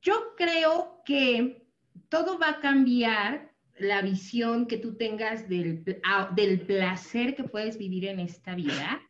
Yo 0.02 0.36
creo 0.38 1.02
que 1.04 1.68
todo 2.08 2.40
va 2.40 2.52
a 2.52 2.60
cambiar 2.62 3.57
la 3.80 4.02
visión 4.02 4.68
que 4.68 4.78
tú 4.78 4.96
tengas 4.96 5.48
del, 5.50 5.84
del 6.36 6.62
placer 6.62 7.36
que 7.36 7.44
puedes 7.44 7.78
vivir 7.78 8.06
en 8.06 8.20
esta 8.20 8.56
vida, 8.56 9.02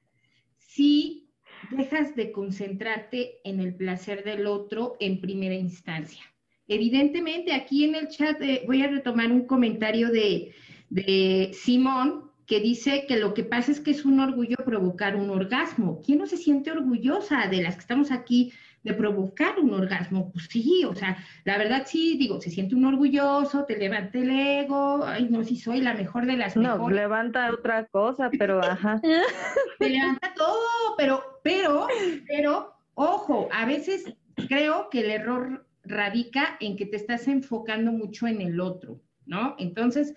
si 0.57 1.29
dejas 1.71 2.15
de 2.15 2.31
concentrarte 2.31 3.39
en 3.43 3.59
el 3.59 3.75
placer 3.75 4.23
del 4.23 4.47
otro 4.47 4.95
en 4.99 5.21
primera 5.21 5.55
instancia. 5.55 6.23
Evidentemente, 6.67 7.53
aquí 7.53 7.85
en 7.85 7.95
el 7.95 8.09
chat 8.09 8.41
eh, 8.41 8.63
voy 8.67 8.83
a 8.83 8.87
retomar 8.87 9.31
un 9.31 9.45
comentario 9.45 10.09
de, 10.11 10.53
de 10.89 11.51
Simón 11.53 12.31
que 12.45 12.59
dice 12.59 13.05
que 13.07 13.17
lo 13.17 13.33
que 13.33 13.43
pasa 13.43 13.71
es 13.71 13.79
que 13.79 13.91
es 13.91 14.05
un 14.05 14.19
orgullo 14.19 14.55
provocar 14.65 15.15
un 15.15 15.29
orgasmo. 15.29 16.01
¿Quién 16.05 16.19
no 16.19 16.27
se 16.27 16.37
siente 16.37 16.71
orgullosa 16.71 17.47
de 17.47 17.61
las 17.61 17.75
que 17.75 17.81
estamos 17.81 18.11
aquí 18.11 18.53
de 18.87 18.93
provocar 18.93 19.59
un 19.59 19.73
orgasmo, 19.73 20.31
pues 20.31 20.47
sí, 20.49 20.85
o 20.85 20.95
sea, 20.95 21.17
la 21.43 21.57
verdad 21.57 21.83
sí, 21.85 22.17
digo, 22.17 22.39
se 22.39 22.49
siente 22.49 22.73
un 22.73 22.85
orgulloso, 22.85 23.65
te 23.65 23.77
levanta 23.77 24.17
el 24.17 24.29
ego, 24.29 25.05
ay, 25.05 25.27
no, 25.29 25.43
si 25.43 25.57
soy 25.57 25.81
la 25.81 25.93
mejor 25.93 26.25
de 26.25 26.37
las 26.37 26.55
no, 26.55 26.89
levanta 26.89 27.51
otra 27.51 27.85
cosa, 27.87 28.29
pero 28.39 28.63
ajá. 28.63 29.01
te 29.79 29.89
levanta 29.89 30.33
todo, 30.35 30.95
pero, 30.97 31.21
pero, 31.43 31.87
pero, 32.27 32.73
ojo, 32.93 33.49
a 33.51 33.65
veces 33.65 34.15
creo 34.47 34.89
que 34.89 35.01
el 35.01 35.11
error 35.11 35.67
radica 35.83 36.55
en 36.61 36.77
que 36.77 36.85
te 36.85 36.95
estás 36.95 37.27
enfocando 37.27 37.91
mucho 37.91 38.25
en 38.25 38.41
el 38.41 38.61
otro, 38.61 39.01
¿no? 39.25 39.55
Entonces, 39.59 40.15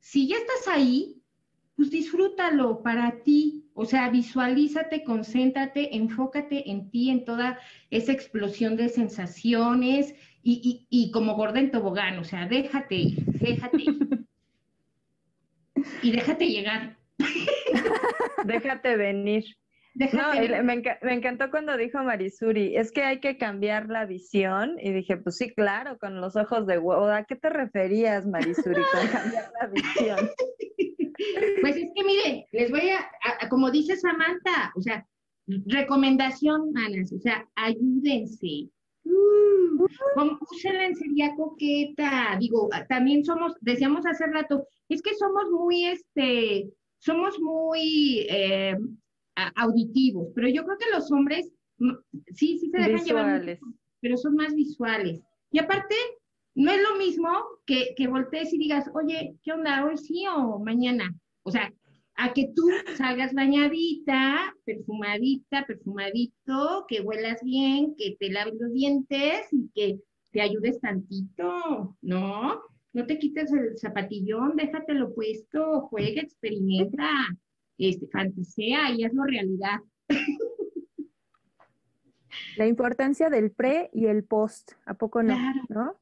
si 0.00 0.26
ya 0.26 0.36
estás 0.36 0.68
ahí, 0.74 1.22
pues 1.76 1.90
disfrútalo 1.90 2.82
para 2.82 3.22
ti, 3.22 3.68
o 3.74 3.84
sea, 3.84 4.08
visualízate, 4.08 5.04
concéntrate, 5.04 5.94
enfócate 5.94 6.70
en 6.70 6.90
ti, 6.90 7.10
en 7.10 7.24
toda 7.24 7.58
esa 7.90 8.12
explosión 8.12 8.76
de 8.76 8.88
sensaciones 8.88 10.14
y, 10.42 10.86
y, 10.88 11.10
como 11.10 11.34
gorda 11.34 11.60
en 11.60 11.70
tobogán, 11.70 12.18
o 12.18 12.24
sea, 12.24 12.46
déjate, 12.46 13.14
déjate. 13.40 13.84
y 16.02 16.12
déjate 16.12 16.48
llegar. 16.48 16.96
déjate 18.44 18.96
venir. 18.96 19.44
no, 20.12 20.62
me, 20.62 20.82
me, 21.02 21.12
encantó 21.12 21.50
cuando 21.50 21.76
dijo 21.76 22.02
Marisuri, 22.02 22.76
es 22.76 22.92
que 22.92 23.02
hay 23.02 23.18
que 23.18 23.36
cambiar 23.36 23.88
la 23.88 24.06
visión. 24.06 24.76
Y 24.80 24.92
dije, 24.92 25.16
pues 25.16 25.36
sí, 25.36 25.52
claro, 25.52 25.98
con 25.98 26.20
los 26.20 26.36
ojos 26.36 26.66
de 26.66 26.78
huevo. 26.78 27.06
¿A 27.06 27.24
qué 27.24 27.34
te 27.34 27.50
referías, 27.50 28.24
Marisuri, 28.24 28.82
con 28.92 29.08
cambiar 29.12 29.50
la 29.60 29.66
visión? 29.66 30.30
Pues 31.60 31.76
es 31.76 31.90
que 31.94 32.04
mire, 32.04 32.46
les 32.52 32.70
voy 32.70 32.90
a, 32.90 33.48
como 33.48 33.70
dice 33.70 33.96
Samantha, 33.96 34.72
o 34.76 34.80
sea, 34.80 35.06
recomendación, 35.46 36.72
manas, 36.72 37.12
o 37.12 37.18
sea, 37.18 37.48
ayúdense. 37.54 38.68
Uh, 39.04 39.86
usen 40.50 40.78
lencería 40.78 41.34
coqueta. 41.36 42.36
Digo, 42.40 42.68
también 42.88 43.24
somos, 43.24 43.54
decíamos 43.60 44.04
hace 44.04 44.26
rato, 44.26 44.66
es 44.88 45.00
que 45.02 45.14
somos 45.14 45.50
muy, 45.50 45.86
este, 45.86 46.68
somos 46.98 47.38
muy 47.40 48.26
eh, 48.28 48.76
auditivos, 49.54 50.28
pero 50.34 50.48
yo 50.48 50.64
creo 50.64 50.78
que 50.78 50.90
los 50.92 51.10
hombres, 51.12 51.52
mm, 51.78 51.92
sí, 52.34 52.58
sí 52.58 52.70
se 52.70 52.78
dejan 52.78 53.04
llevar, 53.04 53.58
pero 54.00 54.16
son 54.16 54.34
más 54.34 54.54
visuales. 54.54 55.20
Y 55.52 55.58
aparte, 55.58 55.94
no 56.56 56.72
es 56.72 56.82
lo 56.82 56.96
mismo 56.96 57.28
que, 57.66 57.94
que 57.96 58.08
voltees 58.08 58.52
y 58.52 58.58
digas, 58.58 58.90
oye, 58.94 59.36
¿qué 59.44 59.52
onda? 59.52 59.84
¿Hoy 59.84 59.98
sí 59.98 60.24
o 60.26 60.58
mañana? 60.58 61.14
O 61.42 61.50
sea, 61.50 61.70
a 62.14 62.32
que 62.32 62.50
tú 62.56 62.66
salgas 62.96 63.34
bañadita, 63.34 64.54
perfumadita, 64.64 65.66
perfumadito, 65.66 66.86
que 66.88 67.02
huelas 67.02 67.42
bien, 67.42 67.94
que 67.96 68.16
te 68.18 68.30
laves 68.30 68.54
los 68.58 68.72
dientes 68.72 69.46
y 69.52 69.68
que 69.74 70.00
te 70.30 70.40
ayudes 70.40 70.80
tantito, 70.80 71.94
¿no? 72.00 72.62
No 72.94 73.06
te 73.06 73.18
quites 73.18 73.52
el 73.52 73.76
zapatillón, 73.78 74.56
déjatelo 74.56 75.14
puesto, 75.14 75.82
juega, 75.90 76.22
experimenta, 76.22 77.10
este, 77.76 78.06
fantasea 78.06 78.92
y 78.92 79.04
hazlo 79.04 79.24
realidad. 79.24 79.80
La 82.56 82.66
importancia 82.66 83.28
del 83.28 83.50
pre 83.50 83.90
y 83.92 84.06
el 84.06 84.24
post, 84.24 84.72
¿a 84.86 84.94
poco 84.94 85.22
no? 85.22 85.36
¿no? 85.68 85.96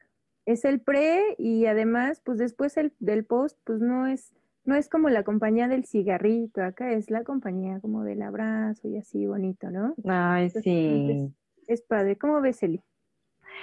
Es 0.47 0.65
el 0.65 0.81
pre 0.81 1.35
y 1.39 1.67
además, 1.67 2.21
pues 2.25 2.39
después 2.39 2.77
el 2.77 2.93
del 2.99 3.25
post, 3.25 3.59
pues 3.65 3.81
no 3.81 4.07
es, 4.07 4.35
no 4.65 4.75
es 4.75 4.89
como 4.89 5.09
la 5.09 5.23
compañía 5.23 5.69
del 5.69 5.85
cigarrito, 5.85 6.63
acá 6.63 6.93
es 6.93 7.11
la 7.11 7.25
compañía 7.25 7.81
como 7.81 8.05
del 8.05 8.23
abrazo 8.23 8.89
y 8.89 8.99
así 8.99 9.27
bonito, 9.27 9.71
¿no? 9.71 9.95
Ay, 10.07 10.51
sí. 10.51 11.33
Es, 11.67 11.83
padre. 11.83 12.17
¿Cómo 12.17 12.41
ves, 12.41 12.63
Eli? 12.63 12.83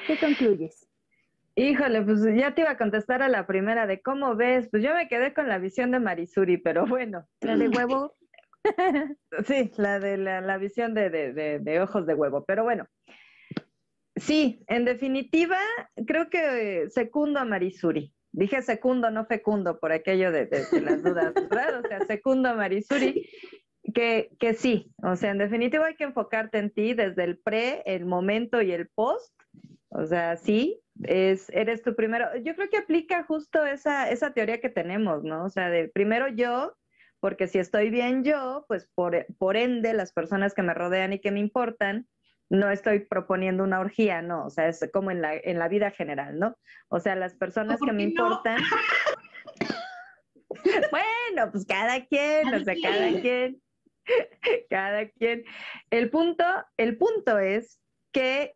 ¿Qué 0.08 0.18
concluyes? 0.18 0.88
Híjole, 1.56 2.02
pues 2.02 2.24
ya 2.36 2.56
te 2.56 2.62
iba 2.62 2.72
a 2.72 2.78
contestar 2.78 3.22
a 3.22 3.30
la 3.30 3.46
primera 3.46 3.86
de 3.86 4.02
cómo 4.02 4.36
ves. 4.36 4.70
Pues 4.70 4.82
yo 4.82 4.96
me 4.96 5.08
quedé 5.08 5.34
con 5.34 5.48
la 5.48 5.60
visión 5.60 5.92
de 5.92 6.00
Marisuri, 6.00 6.58
pero 6.58 6.88
bueno. 6.88 7.28
La 7.42 7.58
de 7.58 7.68
huevo. 7.70 8.16
sí, 9.46 9.72
la 9.78 10.00
de 10.00 10.18
la, 10.18 10.42
la 10.42 10.58
visión 10.58 10.94
de, 10.94 11.10
de, 11.10 11.34
de, 11.34 11.60
de 11.60 11.82
ojos 11.82 12.08
de 12.08 12.14
huevo. 12.16 12.46
Pero 12.46 12.64
bueno, 12.64 12.88
Sí, 14.16 14.64
en 14.68 14.86
definitiva, 14.86 15.57
creo 16.05 16.30
que 16.30 16.89
secundo 16.89 17.39
a 17.39 17.45
Marisuri. 17.45 18.14
dije 18.34 18.62
secundo, 18.62 19.09
no 19.09 19.26
fecundo, 19.26 19.80
por 19.80 19.91
aquello 19.91 20.32
de, 20.32 20.49
las 20.82 21.03
dudas, 21.03 21.34
¿verdad? 21.34 21.82
O 21.84 21.88
sea, 21.88 22.05
secundo 22.05 22.55
Marisuri, 22.55 23.30
que, 23.93 24.30
que 24.39 24.53
sí, 24.53 24.91
o 25.03 25.16
sea, 25.16 25.32
en 25.32 25.38
definitivo 25.38 25.84
hay 25.84 25.95
que 25.95 26.03
enfocarte 26.03 26.57
en 26.57 26.72
ti 26.72 26.93
desde 26.93 27.24
el 27.24 27.39
pre, 27.39 27.84
el 27.86 28.05
momento 28.05 28.62
y 28.62 28.72
el 28.72 28.89
post, 28.89 29.34
o 29.89 30.05
sea, 30.05 30.38
sí, 30.38 30.82
es, 31.03 31.49
eres 31.49 31.82
tu 31.82 31.95
primero. 31.95 32.28
Yo 32.43 32.55
creo 32.55 32.70
que 32.70 32.78
aplica 32.78 33.24
justo 33.24 33.66
esa, 33.66 34.09
esa 34.09 34.34
teoría 34.34 34.62
que 34.62 34.70
tenemos, 34.70 35.24
¿no? 35.24 35.45
O 35.45 35.49
sea, 35.49 35.70
de 35.70 35.89
primero 35.89 36.28
yo, 36.30 36.76
porque 37.20 37.47
si 37.47 37.59
estoy 37.59 37.89
bien 37.89 38.24
yo, 38.24 38.66
pues 38.68 38.89
por, 38.95 39.26
por 39.38 39.57
ende 39.57 39.93
las 39.93 40.14
personas 40.14 40.53
que 40.53 40.64
me 40.64 40.74
rodean 40.74 41.14
y 41.14 41.20
que 41.20 41.32
me 41.32 41.39
importan, 41.39 42.07
no 42.52 42.70
estoy 42.70 42.99
proponiendo 42.99 43.64
una 43.64 43.80
orgía, 43.80 44.22
no, 44.22 44.45
o 44.45 44.49
sea, 44.49 44.68
es 44.68 44.88
como 44.91 45.10
en 45.10 45.22
la, 45.22 45.36
en 45.36 45.58
la 45.58 45.70
vida 45.70 45.89
general, 45.89 46.38
¿no? 46.38 46.58
O 46.89 46.99
sea, 46.99 47.16
las 47.16 47.34
personas 47.34 47.80
que 47.80 47.93
me 47.93 48.04
importan. 48.04 48.60
bueno, 50.91 51.49
pues 51.49 51.66
cada 51.66 52.06
quien, 52.06 52.54
o 52.54 52.60
sea, 52.60 52.76
cada 52.84 53.22
quien, 53.22 53.62
cada 54.70 55.08
quien. 55.12 55.45
El 55.91 56.10
punto, 56.10 56.43
el 56.76 56.97
punto 56.97 57.39
es 57.39 57.80
que 58.12 58.54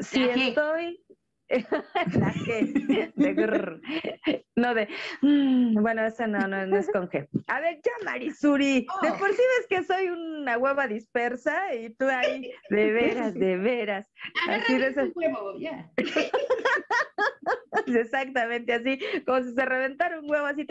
si 0.00 0.24
estoy, 0.24 1.05
la 2.18 2.32
G, 2.32 3.12
de 3.14 4.44
no 4.56 4.74
de, 4.74 4.88
mm, 5.22 5.80
bueno, 5.80 6.04
esa 6.04 6.26
no, 6.26 6.48
no, 6.48 6.76
es 6.76 6.90
con 6.90 7.08
G. 7.08 7.28
A 7.46 7.60
ver, 7.60 7.80
ya 7.84 7.92
Marisuri, 8.04 8.86
de 9.02 9.12
por 9.12 9.30
sí 9.30 9.42
ves 9.58 9.66
que 9.68 9.84
soy 9.84 10.08
una 10.08 10.58
hueva 10.58 10.88
dispersa 10.88 11.72
y 11.74 11.90
tú 11.90 12.06
ahí, 12.08 12.50
de 12.70 12.92
veras, 12.92 13.34
de 13.34 13.56
veras. 13.58 14.10
Así 14.48 14.76
de 14.76 14.88
ese... 14.88 15.12
huevo, 15.14 15.58
ya. 15.58 15.88
Exactamente, 17.86 18.72
así, 18.72 18.98
como 19.24 19.44
si 19.44 19.54
se 19.54 19.64
reventara 19.64 20.18
un 20.18 20.28
huevo, 20.28 20.46
así 20.46 20.66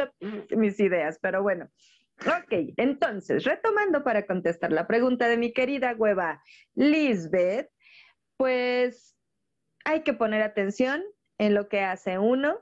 mis 0.49 0.79
ideas, 0.79 1.19
pero 1.21 1.41
bueno. 1.41 1.69
Ok, 2.21 2.73
entonces, 2.77 3.43
retomando 3.43 4.03
para 4.03 4.25
contestar 4.25 4.71
la 4.71 4.87
pregunta 4.87 5.27
de 5.27 5.37
mi 5.37 5.53
querida 5.53 5.95
hueva 5.97 6.41
Lisbeth, 6.73 7.69
pues 8.37 9.14
hay 9.85 10.01
que 10.03 10.13
poner 10.13 10.41
atención 10.41 11.03
en 11.37 11.53
lo 11.53 11.69
que 11.69 11.81
hace 11.81 12.19
uno 12.19 12.57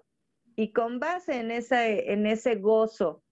y 0.55 0.71
con 0.71 0.99
base 0.99 1.39
en 1.39 1.49
ese, 1.49 2.13
en 2.13 2.27
ese 2.27 2.55
gozo, 2.55 3.23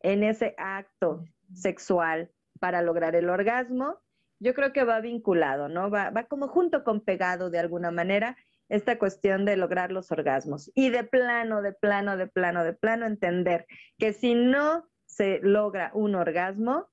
en 0.00 0.22
ese 0.22 0.54
acto 0.58 1.24
sexual 1.54 2.30
para 2.60 2.82
lograr 2.82 3.14
el 3.16 3.30
orgasmo, 3.30 3.98
yo 4.38 4.52
creo 4.52 4.72
que 4.72 4.84
va 4.84 5.00
vinculado, 5.00 5.68
¿no? 5.68 5.90
Va, 5.90 6.10
va 6.10 6.24
como 6.24 6.48
junto 6.48 6.84
con 6.84 7.00
pegado 7.00 7.48
de 7.48 7.58
alguna 7.58 7.90
manera 7.90 8.36
esta 8.68 8.98
cuestión 8.98 9.44
de 9.44 9.56
lograr 9.56 9.92
los 9.92 10.10
orgasmos. 10.10 10.70
Y 10.74 10.90
de 10.90 11.04
plano, 11.04 11.62
de 11.62 11.72
plano, 11.72 12.16
de 12.16 12.26
plano, 12.26 12.64
de 12.64 12.72
plano, 12.72 13.06
entender 13.06 13.66
que 13.98 14.12
si 14.12 14.34
no 14.34 14.86
se 15.06 15.38
logra 15.40 15.90
un 15.94 16.14
orgasmo, 16.14 16.88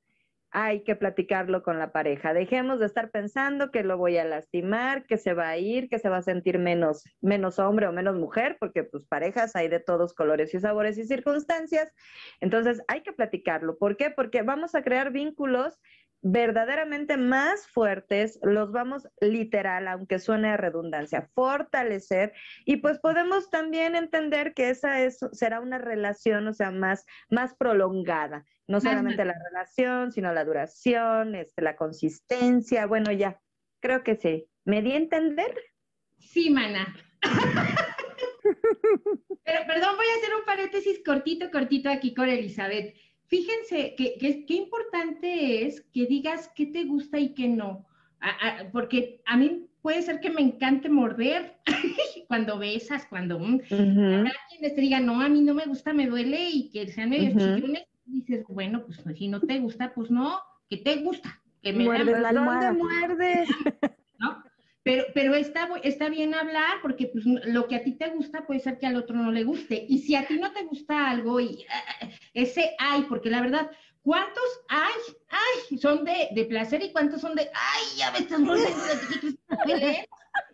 hay 0.56 0.84
que 0.84 0.96
platicarlo 0.96 1.64
con 1.64 1.80
la 1.80 1.92
pareja. 1.92 2.32
Dejemos 2.32 2.80
de 2.80 2.86
estar 2.86 3.10
pensando 3.10 3.72
que 3.72 3.84
lo 3.84 3.98
voy 3.98 4.18
a 4.18 4.24
lastimar, 4.24 5.06
que 5.08 5.18
se 5.18 5.34
va 5.34 5.50
a 5.50 5.58
ir, 5.58 5.90
que 5.90 5.98
se 5.98 6.10
va 6.10 6.18
a 6.18 6.22
sentir 6.22 6.60
menos, 6.60 7.04
menos 7.22 7.58
hombre 7.58 7.88
o 7.88 7.92
menos 7.92 8.16
mujer, 8.16 8.58
porque 8.60 8.84
pues 8.84 9.04
parejas 9.06 9.56
hay 9.56 9.68
de 9.68 9.80
todos 9.80 10.14
colores 10.14 10.54
y 10.54 10.60
sabores 10.60 11.00
y 11.00 11.06
circunstancias. 11.06 11.92
Entonces 12.40 12.84
hay 12.88 13.02
que 13.02 13.14
platicarlo. 13.14 13.80
¿Por 13.80 13.98
qué? 13.98 14.12
Porque 14.12 14.44
vamos 14.44 14.76
a 14.76 14.84
crear 14.84 15.12
vínculos 15.12 15.80
verdaderamente 16.24 17.18
más 17.18 17.68
fuertes, 17.68 18.40
los 18.42 18.72
vamos 18.72 19.08
literal, 19.20 19.88
aunque 19.90 20.20
suene 20.20 20.50
a 20.50 20.58
redundancia, 20.58 21.30
fortalecer 21.36 22.34
y 22.66 22.78
pues 22.78 23.00
podemos 23.00 23.50
también 23.50 23.96
entender 23.96 24.54
que 24.54 24.70
esa 24.70 25.02
es, 25.02 25.20
será 25.34 25.60
una 25.60 25.78
relación, 25.78 26.48
o 26.48 26.54
sea, 26.54 26.72
más, 26.72 27.06
más 27.30 27.56
prolongada, 27.56 28.46
no 28.68 28.80
solamente 28.80 29.26
la 29.26 29.36
relación, 29.50 30.14
sino 30.14 30.34
la 30.34 30.46
duración, 30.46 31.36
este, 31.36 31.62
la 31.62 31.76
consistencia, 31.76 32.86
bueno, 32.86 33.12
ya, 33.12 33.40
creo 33.82 34.04
que 34.04 34.16
sí. 34.16 34.48
¿Me 34.64 34.82
di 34.82 34.94
a 34.94 34.98
entender? 34.98 35.54
Sí, 36.18 36.50
mana. 36.50 36.96
Pero 39.44 39.60
perdón, 39.68 39.96
voy 39.98 40.06
a 40.06 40.18
hacer 40.18 40.36
un 40.40 40.46
paréntesis 40.46 41.02
cortito, 41.06 41.52
cortito 41.52 41.90
aquí 41.90 42.14
con 42.14 42.30
Elizabeth. 42.30 42.96
Fíjense 43.28 43.96
que, 43.96 44.18
qué 44.20 44.54
importante 44.54 45.66
es 45.66 45.82
que 45.94 46.06
digas 46.06 46.52
qué 46.56 46.68
te 46.68 46.84
gusta 46.84 47.20
y 47.20 47.34
qué 47.34 47.48
no, 47.48 47.86
porque 48.72 49.22
a 49.26 49.38
mí 49.38 49.68
puede 49.82 50.02
ser 50.02 50.20
que 50.20 50.30
me 50.30 50.42
encante 50.42 50.90
morder 50.90 51.58
cuando 52.28 52.58
besas, 52.58 53.06
cuando 53.06 53.38
uh 53.38 53.60
quienes 53.70 54.76
te 54.76 54.82
digan, 54.82 55.06
no, 55.06 55.22
a 55.22 55.30
mí 55.30 55.42
no 55.42 55.54
me 55.54 55.66
gusta, 55.66 55.94
me 55.94 56.08
duele 56.08 56.50
y 56.50 56.70
que 56.70 56.88
sean 56.88 57.10
medio 57.10 57.32
chillones, 57.32 57.84
dices, 58.06 58.46
bueno, 58.48 58.86
pues 58.86 59.04
si 59.18 59.28
no 59.28 59.42
te 59.42 59.60
gusta, 59.60 59.94
pues 59.94 60.10
no, 60.10 60.40
que 60.70 60.78
te 60.78 60.98
gusta. 60.98 61.42
Que 61.62 61.74
me 61.74 61.86
muerdes 61.86 62.20
la 62.20 62.34
¿Dónde 62.34 62.72
muerdes? 62.72 63.50
Pero, 64.84 65.06
pero 65.14 65.34
está, 65.34 65.70
está 65.84 66.10
bien 66.10 66.36
hablar 66.36 66.82
porque 66.82 67.08
pues, 67.08 67.26
lo 67.26 67.68
que 67.68 67.78
a 67.78 67.84
ti 67.84 67.94
te 67.94 68.10
gusta 68.10 68.46
puede 68.46 68.60
ser 68.60 68.78
que 68.78 68.86
al 68.86 68.98
otro 68.98 69.16
no 69.16 69.32
le 69.32 69.46
guste. 69.46 69.86
Y 69.88 70.00
si 70.00 70.16
a 70.16 70.28
ti 70.28 70.38
no 70.38 70.52
te 70.52 70.66
gusta 70.66 71.10
algo, 71.10 71.40
y 71.40 71.62
eh, 72.02 72.20
ese 72.34 72.76
hay, 72.78 73.04
porque 73.04 73.30
la 73.30 73.42
verdad, 73.42 73.72
¿cuántos 74.02 74.44
hay? 74.68 74.94
Ay, 75.30 75.78
son 75.78 76.04
de, 76.04 76.30
de 76.32 76.46
placer 76.46 76.84
y 76.84 76.92
cuántos 76.92 77.22
son 77.22 77.34
de, 77.34 77.50
ay, 77.54 77.98
ya 77.98 78.12
me 78.12 78.20
estás 78.20 78.40
mordiendo. 78.40 78.84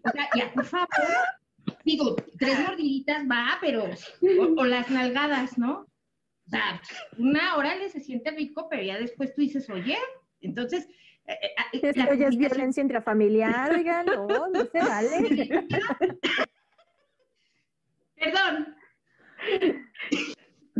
O 0.03 0.11
sea, 0.11 0.29
ya, 0.35 0.53
por 0.53 0.65
favor, 0.65 0.87
digo, 1.83 2.15
tres 2.37 2.59
mordiditas 2.59 3.25
va, 3.29 3.57
pero, 3.61 3.89
o, 4.57 4.65
las 4.65 4.89
nalgadas, 4.89 5.57
¿no? 5.57 5.81
O 5.81 6.49
sea, 6.49 6.81
una 7.17 7.55
hora 7.55 7.75
le 7.75 7.89
se 7.89 7.99
siente 7.99 8.31
rico, 8.31 8.67
pero 8.69 8.83
ya 8.83 8.97
después 8.97 9.33
tú 9.33 9.41
dices, 9.41 9.69
oye, 9.69 9.97
entonces, 10.41 10.87
esto 11.71 12.13
ya 12.13 12.27
es 12.27 12.37
violencia 12.37 12.81
intrafamiliar, 12.81 13.71
oigan, 13.71 14.05
no, 14.05 14.27
no 14.27 14.65
se 14.65 14.79
vale. 14.79 15.67
Perdón. 18.15 18.75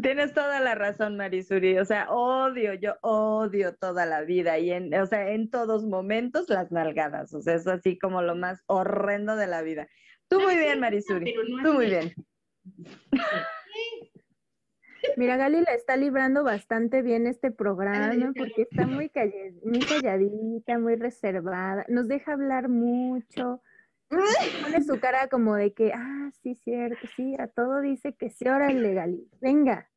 Tienes 0.02 0.34
toda 0.34 0.60
la 0.60 0.76
razón, 0.76 1.18
Marisuri. 1.18 1.78
O 1.78 1.86
sea, 1.86 2.10
odio, 2.10 2.74
yo 2.74 2.95
odio 3.02 3.76
toda 3.76 4.06
la 4.06 4.22
vida 4.22 4.58
y 4.58 4.72
en, 4.72 4.93
o 4.93 5.06
sea, 5.06 5.30
en 5.32 5.50
todos 5.50 5.86
momentos 5.86 6.50
las 6.50 6.72
nalgadas. 6.72 7.34
O 7.34 7.41
sea, 7.41 7.56
es 7.56 7.68
así 7.68 7.97
como 7.97 8.22
lo 8.22 8.36
más 8.36 8.63
horrendo 8.67 9.36
de 9.36 9.47
la 9.47 9.62
vida. 9.62 9.88
Tú 10.28 10.39
muy 10.39 10.55
bien, 10.55 10.80
Marisuri. 10.80 11.34
Tú 11.63 11.74
muy 11.74 11.88
bien. 11.88 12.13
Mira, 15.17 15.38
Gali 15.38 15.62
la 15.62 15.74
está 15.74 15.97
librando 15.97 16.43
bastante 16.43 17.01
bien 17.01 17.28
este 17.28 17.51
programa 17.51 18.34
porque 18.36 18.63
está 18.63 18.86
muy, 18.86 19.12
muy 19.63 19.80
calladita, 19.80 20.80
muy 20.80 20.96
reservada, 20.96 21.86
nos 21.88 22.08
deja 22.08 22.34
hablar 22.34 22.70
mucho, 22.70 23.62
pone 24.62 24.84
su 24.84 25.00
cara 25.00 25.28
como 25.28 25.55
de 25.55 25.74
que, 25.74 25.92
ah, 25.93 26.32
sí, 26.42 26.55
cierto, 26.55 27.08
sí, 27.16 27.36
a 27.39 27.47
todo 27.47 27.82
dice 27.82 28.13
que 28.13 28.30
sí, 28.30 28.47
órale, 28.47 28.93
Gali, 28.93 29.28
venga. 29.42 29.89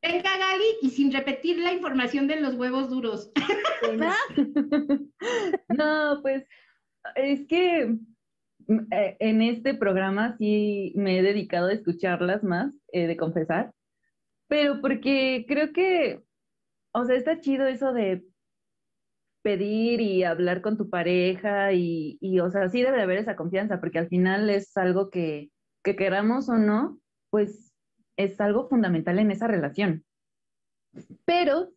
Venga, 0.00 0.30
Gali, 0.38 0.76
y 0.82 0.90
sin 0.90 1.12
repetir 1.12 1.58
la 1.58 1.72
información 1.72 2.28
de 2.28 2.40
los 2.40 2.54
huevos 2.54 2.88
duros. 2.88 3.32
no, 5.68 6.20
pues 6.22 6.44
es 7.16 7.46
que 7.48 7.96
eh, 8.90 9.16
en 9.18 9.42
este 9.42 9.74
programa 9.74 10.36
sí 10.38 10.92
me 10.94 11.18
he 11.18 11.22
dedicado 11.22 11.68
a 11.68 11.72
escucharlas 11.72 12.44
más, 12.44 12.74
eh, 12.92 13.06
de 13.06 13.16
confesar, 13.16 13.72
pero 14.48 14.80
porque 14.80 15.44
creo 15.46 15.72
que, 15.72 16.24
o 16.92 17.04
sea, 17.04 17.16
está 17.16 17.40
chido 17.40 17.66
eso 17.66 17.92
de 17.92 18.24
pedir 19.42 20.00
y 20.00 20.24
hablar 20.24 20.62
con 20.62 20.76
tu 20.76 20.90
pareja 20.90 21.72
y, 21.72 22.18
y, 22.20 22.40
o 22.40 22.50
sea, 22.50 22.68
sí 22.68 22.82
debe 22.82 22.96
de 22.96 23.04
haber 23.04 23.18
esa 23.18 23.36
confianza, 23.36 23.80
porque 23.80 23.98
al 23.98 24.08
final 24.08 24.50
es 24.50 24.76
algo 24.76 25.10
que, 25.10 25.50
que 25.84 25.96
queramos 25.96 26.48
o 26.48 26.56
no, 26.56 26.98
pues 27.30 27.72
es 28.16 28.40
algo 28.40 28.68
fundamental 28.68 29.18
en 29.18 29.30
esa 29.30 29.46
relación. 29.46 30.04
Pero 31.24 31.70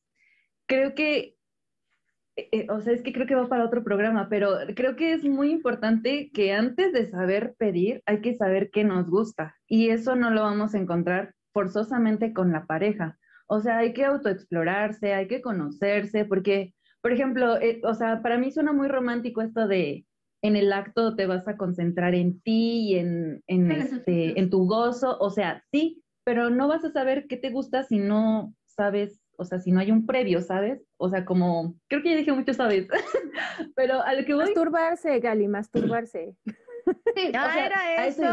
creo 0.65 0.95
que, 0.95 1.35
eh, 2.35 2.49
eh, 2.51 2.67
o 2.69 2.81
sea, 2.81 2.93
es 2.93 3.03
que 3.03 3.13
creo 3.13 3.27
que 3.27 3.35
va 3.35 3.47
para 3.47 3.65
otro 3.65 3.83
programa, 3.83 4.27
pero 4.29 4.57
creo 4.75 4.95
que 4.95 5.13
es 5.13 5.23
muy 5.23 5.51
importante 5.51 6.31
que 6.33 6.53
antes 6.53 6.93
de 6.93 7.09
saber 7.09 7.55
pedir 7.57 8.01
hay 8.05 8.21
que 8.21 8.33
saber 8.33 8.71
qué 8.71 8.83
nos 8.83 9.09
gusta 9.09 9.55
y 9.67 9.89
eso 9.89 10.15
no 10.15 10.31
lo 10.31 10.41
vamos 10.41 10.73
a 10.73 10.79
encontrar 10.79 11.35
forzosamente 11.53 12.33
con 12.33 12.51
la 12.51 12.65
pareja. 12.65 13.17
O 13.47 13.59
sea, 13.59 13.79
hay 13.79 13.93
que 13.93 14.05
autoexplorarse, 14.05 15.13
hay 15.13 15.27
que 15.27 15.41
conocerse, 15.41 16.25
porque, 16.25 16.73
por 17.01 17.11
ejemplo, 17.11 17.59
eh, 17.59 17.81
o 17.83 17.93
sea, 17.93 18.21
para 18.21 18.37
mí 18.37 18.51
suena 18.51 18.73
muy 18.73 18.87
romántico 18.87 19.41
esto 19.41 19.67
de 19.67 20.05
en 20.41 20.55
el 20.55 20.73
acto 20.73 21.15
te 21.15 21.27
vas 21.27 21.47
a 21.47 21.57
concentrar 21.57 22.15
en 22.15 22.41
ti 22.41 22.89
y 22.89 22.95
en, 22.95 23.43
en, 23.47 23.71
este, 23.71 24.39
en 24.39 24.49
tu 24.49 24.65
gozo, 24.65 25.17
o 25.19 25.29
sea, 25.29 25.63
sí, 25.71 26.03
pero 26.23 26.49
no 26.49 26.67
vas 26.67 26.83
a 26.83 26.91
saber 26.91 27.27
qué 27.27 27.37
te 27.37 27.51
gusta 27.51 27.83
si 27.83 27.99
no 27.99 28.53
sabes, 28.65 29.21
o 29.37 29.45
sea, 29.45 29.59
si 29.59 29.71
no 29.71 29.79
hay 29.79 29.91
un 29.91 30.05
previo, 30.05 30.41
¿sabes? 30.41 30.81
O 30.97 31.09
sea, 31.09 31.25
como, 31.25 31.75
creo 31.87 32.01
que 32.01 32.11
ya 32.11 32.15
dije 32.15 32.31
mucho, 32.31 32.53
¿sabes? 32.53 32.87
pero 33.75 34.01
a 34.01 34.13
lo 34.13 34.25
que 34.25 34.33
voy... 34.33 34.45
Masturbarse, 34.45 35.19
Gali, 35.19 35.47
masturbarse. 35.47 36.35
Sí, 37.15 37.27
era 37.27 38.07
eso. 38.07 38.25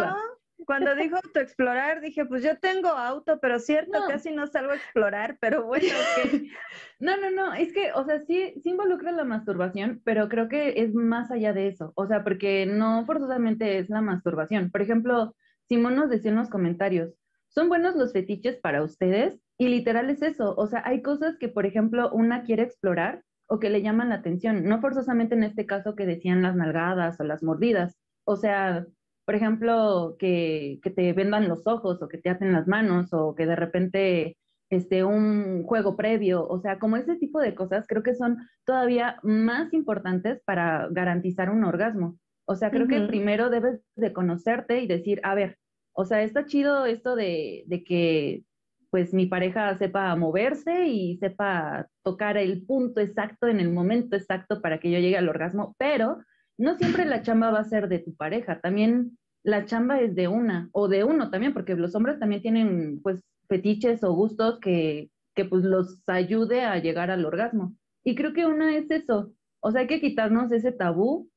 Cuando 0.66 0.94
dijo 0.94 1.16
autoexplorar, 1.16 2.01
dije, 2.01 2.24
pues 2.26 2.43
yo 2.43 2.59
tengo 2.59 2.89
auto, 2.89 3.39
pero 3.40 3.59
cierto, 3.59 3.98
casi 4.09 4.30
no 4.30 4.47
salgo 4.47 4.72
a 4.72 4.76
explorar, 4.76 5.39
pero 5.40 5.64
bueno, 5.64 5.94
que... 6.16 6.51
No, 7.01 7.16
no, 7.16 7.30
no, 7.30 7.55
es 7.55 7.72
que, 7.72 7.93
o 7.93 8.05
sea, 8.05 8.20
sí, 8.24 8.55
sí 8.60 8.70
involucra 8.70 9.12
la 9.12 9.24
masturbación, 9.24 10.02
pero 10.05 10.28
creo 10.28 10.48
que 10.48 10.80
es 10.82 10.94
más 10.94 11.30
allá 11.30 11.52
de 11.52 11.68
eso, 11.68 11.93
o 11.94 12.06
sea, 12.06 12.24
porque 12.24 12.66
no 12.66 13.06
forzosamente 13.06 13.78
es 13.78 13.89
la 13.89 14.01
masturbación. 14.01 14.72
Por 14.72 14.82
ejemplo, 14.82 15.36
Simón 15.68 15.94
nos 15.94 16.10
decía 16.10 16.32
en 16.32 16.39
los 16.39 16.51
comentarios, 16.51 17.14
¿son 17.48 17.68
buenos 17.68 17.94
los 17.94 18.12
fetiches 18.12 18.56
para 18.56 18.82
ustedes? 18.82 19.40
Y 19.59 19.68
literal 19.68 20.10
es 20.10 20.22
eso, 20.22 20.55
o 20.56 20.66
sea, 20.66 20.82
hay 20.85 21.02
cosas 21.02 21.36
que, 21.39 21.48
por 21.48 21.66
ejemplo, 21.66 22.10
una 22.10 22.43
quiere 22.43 22.64
explorar 22.64 23.22
o 23.47 23.60
que 23.60 23.70
le 23.70 23.80
llaman 23.80 24.09
la 24.09 24.16
atención, 24.16 24.64
no 24.64 24.80
forzosamente 24.80 25.35
en 25.35 25.44
este 25.44 25.66
caso 25.66 25.94
que 25.94 26.05
decían 26.05 26.43
las 26.43 26.56
nalgadas 26.56 27.18
o 27.20 27.24
las 27.24 27.43
mordidas, 27.43 27.97
o 28.24 28.36
sea, 28.36 28.86
por 29.28 29.34
ejemplo, 29.34 30.16
que, 30.18 30.80
que 30.82 30.88
te 30.88 31.12
vendan 31.12 31.48
los 31.48 31.66
ojos 31.66 32.00
o 32.00 32.09
que 32.09 32.16
te 32.16 32.30
aten 32.30 32.55
las 32.55 32.66
manos 32.66 33.12
o 33.12 33.34
que 33.34 33.44
de 33.44 33.56
repente 33.56 34.38
este, 34.70 35.05
un 35.05 35.64
juego 35.64 35.98
previo, 35.98 36.48
o 36.48 36.59
sea, 36.60 36.78
como 36.78 36.96
ese 36.96 37.14
tipo 37.16 37.38
de 37.38 37.55
cosas 37.55 37.84
creo 37.86 38.02
que 38.02 38.14
son 38.14 38.38
todavía 38.64 39.20
más 39.22 39.74
importantes 39.74 40.40
para 40.46 40.88
garantizar 40.90 41.50
un 41.50 41.64
orgasmo. 41.64 42.16
O 42.46 42.56
sea, 42.56 42.70
creo 42.70 42.88
que 42.88 43.02
primero 43.02 43.50
debes 43.50 43.82
de 43.96 44.14
conocerte 44.14 44.80
y 44.80 44.86
decir, 44.86 45.20
a 45.24 45.34
ver, 45.34 45.59
o 45.92 46.06
sea, 46.06 46.22
está 46.22 46.46
chido 46.46 46.86
esto 46.86 47.14
de, 47.14 47.64
de 47.66 47.84
que 47.84 48.44
pues 48.88 49.12
mi 49.12 49.26
pareja 49.26 49.76
sepa 49.76 50.16
moverse 50.16 50.86
y 50.86 51.18
sepa 51.18 51.86
tocar 52.02 52.38
el 52.38 52.64
punto 52.64 53.02
exacto 53.02 53.46
en 53.46 53.60
el 53.60 53.70
momento 53.70 54.16
exacto 54.16 54.62
para 54.62 54.80
que 54.80 54.90
yo 54.90 54.98
llegue 54.98 55.18
al 55.18 55.28
orgasmo, 55.28 55.76
pero 55.76 56.16
no 56.59 56.76
siempre 56.76 57.05
la 57.05 57.22
chamba 57.22 57.51
va 57.51 57.60
a 57.60 57.64
ser 57.64 57.89
de 57.89 58.01
tu 58.01 58.14
pareja, 58.14 58.60
también 58.60 59.18
la 59.44 59.64
chamba 59.64 60.01
es 60.01 60.14
de 60.14 60.28
una 60.28 60.68
o 60.72 60.89
de 60.89 61.05
uno 61.05 61.30
también, 61.30 61.55
porque 61.55 61.74
los 61.74 61.94
hombres 61.94 62.18
también 62.18 62.43
tienen 62.43 63.01
pues 63.02 63.22
fetiches 63.48 64.05
o 64.05 64.12
gustos 64.12 64.59
que, 64.60 65.10
que 65.35 65.44
pues 65.44 65.64
los 65.64 66.02
ayude 66.06 66.62
a 66.62 66.78
llegar 66.78 67.10
al 67.10 67.24
orgasmo. 67.24 67.74
Y 68.05 68.14
creo 68.14 68.32
que 68.32 68.47
una 68.47 68.76
es 68.76 68.90
eso, 68.90 69.32
o 69.60 69.70
sea, 69.70 69.82
hay 69.82 69.86
que 69.86 70.01
quitarnos 70.01 70.52
ese 70.52 70.72
tabú, 70.72 71.30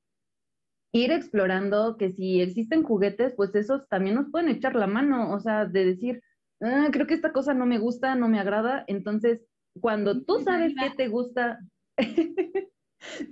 ir 0.94 1.12
explorando 1.12 1.98
que 1.98 2.12
si 2.12 2.42
existen 2.42 2.84
juguetes, 2.84 3.34
pues 3.36 3.56
esos 3.56 3.88
también 3.88 4.16
nos 4.16 4.30
pueden 4.30 4.50
echar 4.50 4.76
la 4.76 4.88
mano, 4.88 5.32
o 5.34 5.40
sea, 5.40 5.66
de 5.66 5.86
decir, 5.86 6.22
ah, 6.62 6.90
creo 6.92 7.08
que 7.08 7.14
esta 7.14 7.32
cosa 7.32 7.54
no 7.54 7.66
me 7.66 7.80
gusta, 7.80 8.16
no 8.16 8.28
me 8.28 8.40
agrada, 8.40 8.84
entonces 8.88 9.42
cuando 9.80 10.24
tú 10.24 10.40
sabes 10.42 10.74
qué 10.78 10.90
te 10.96 11.08
gusta, 11.08 11.60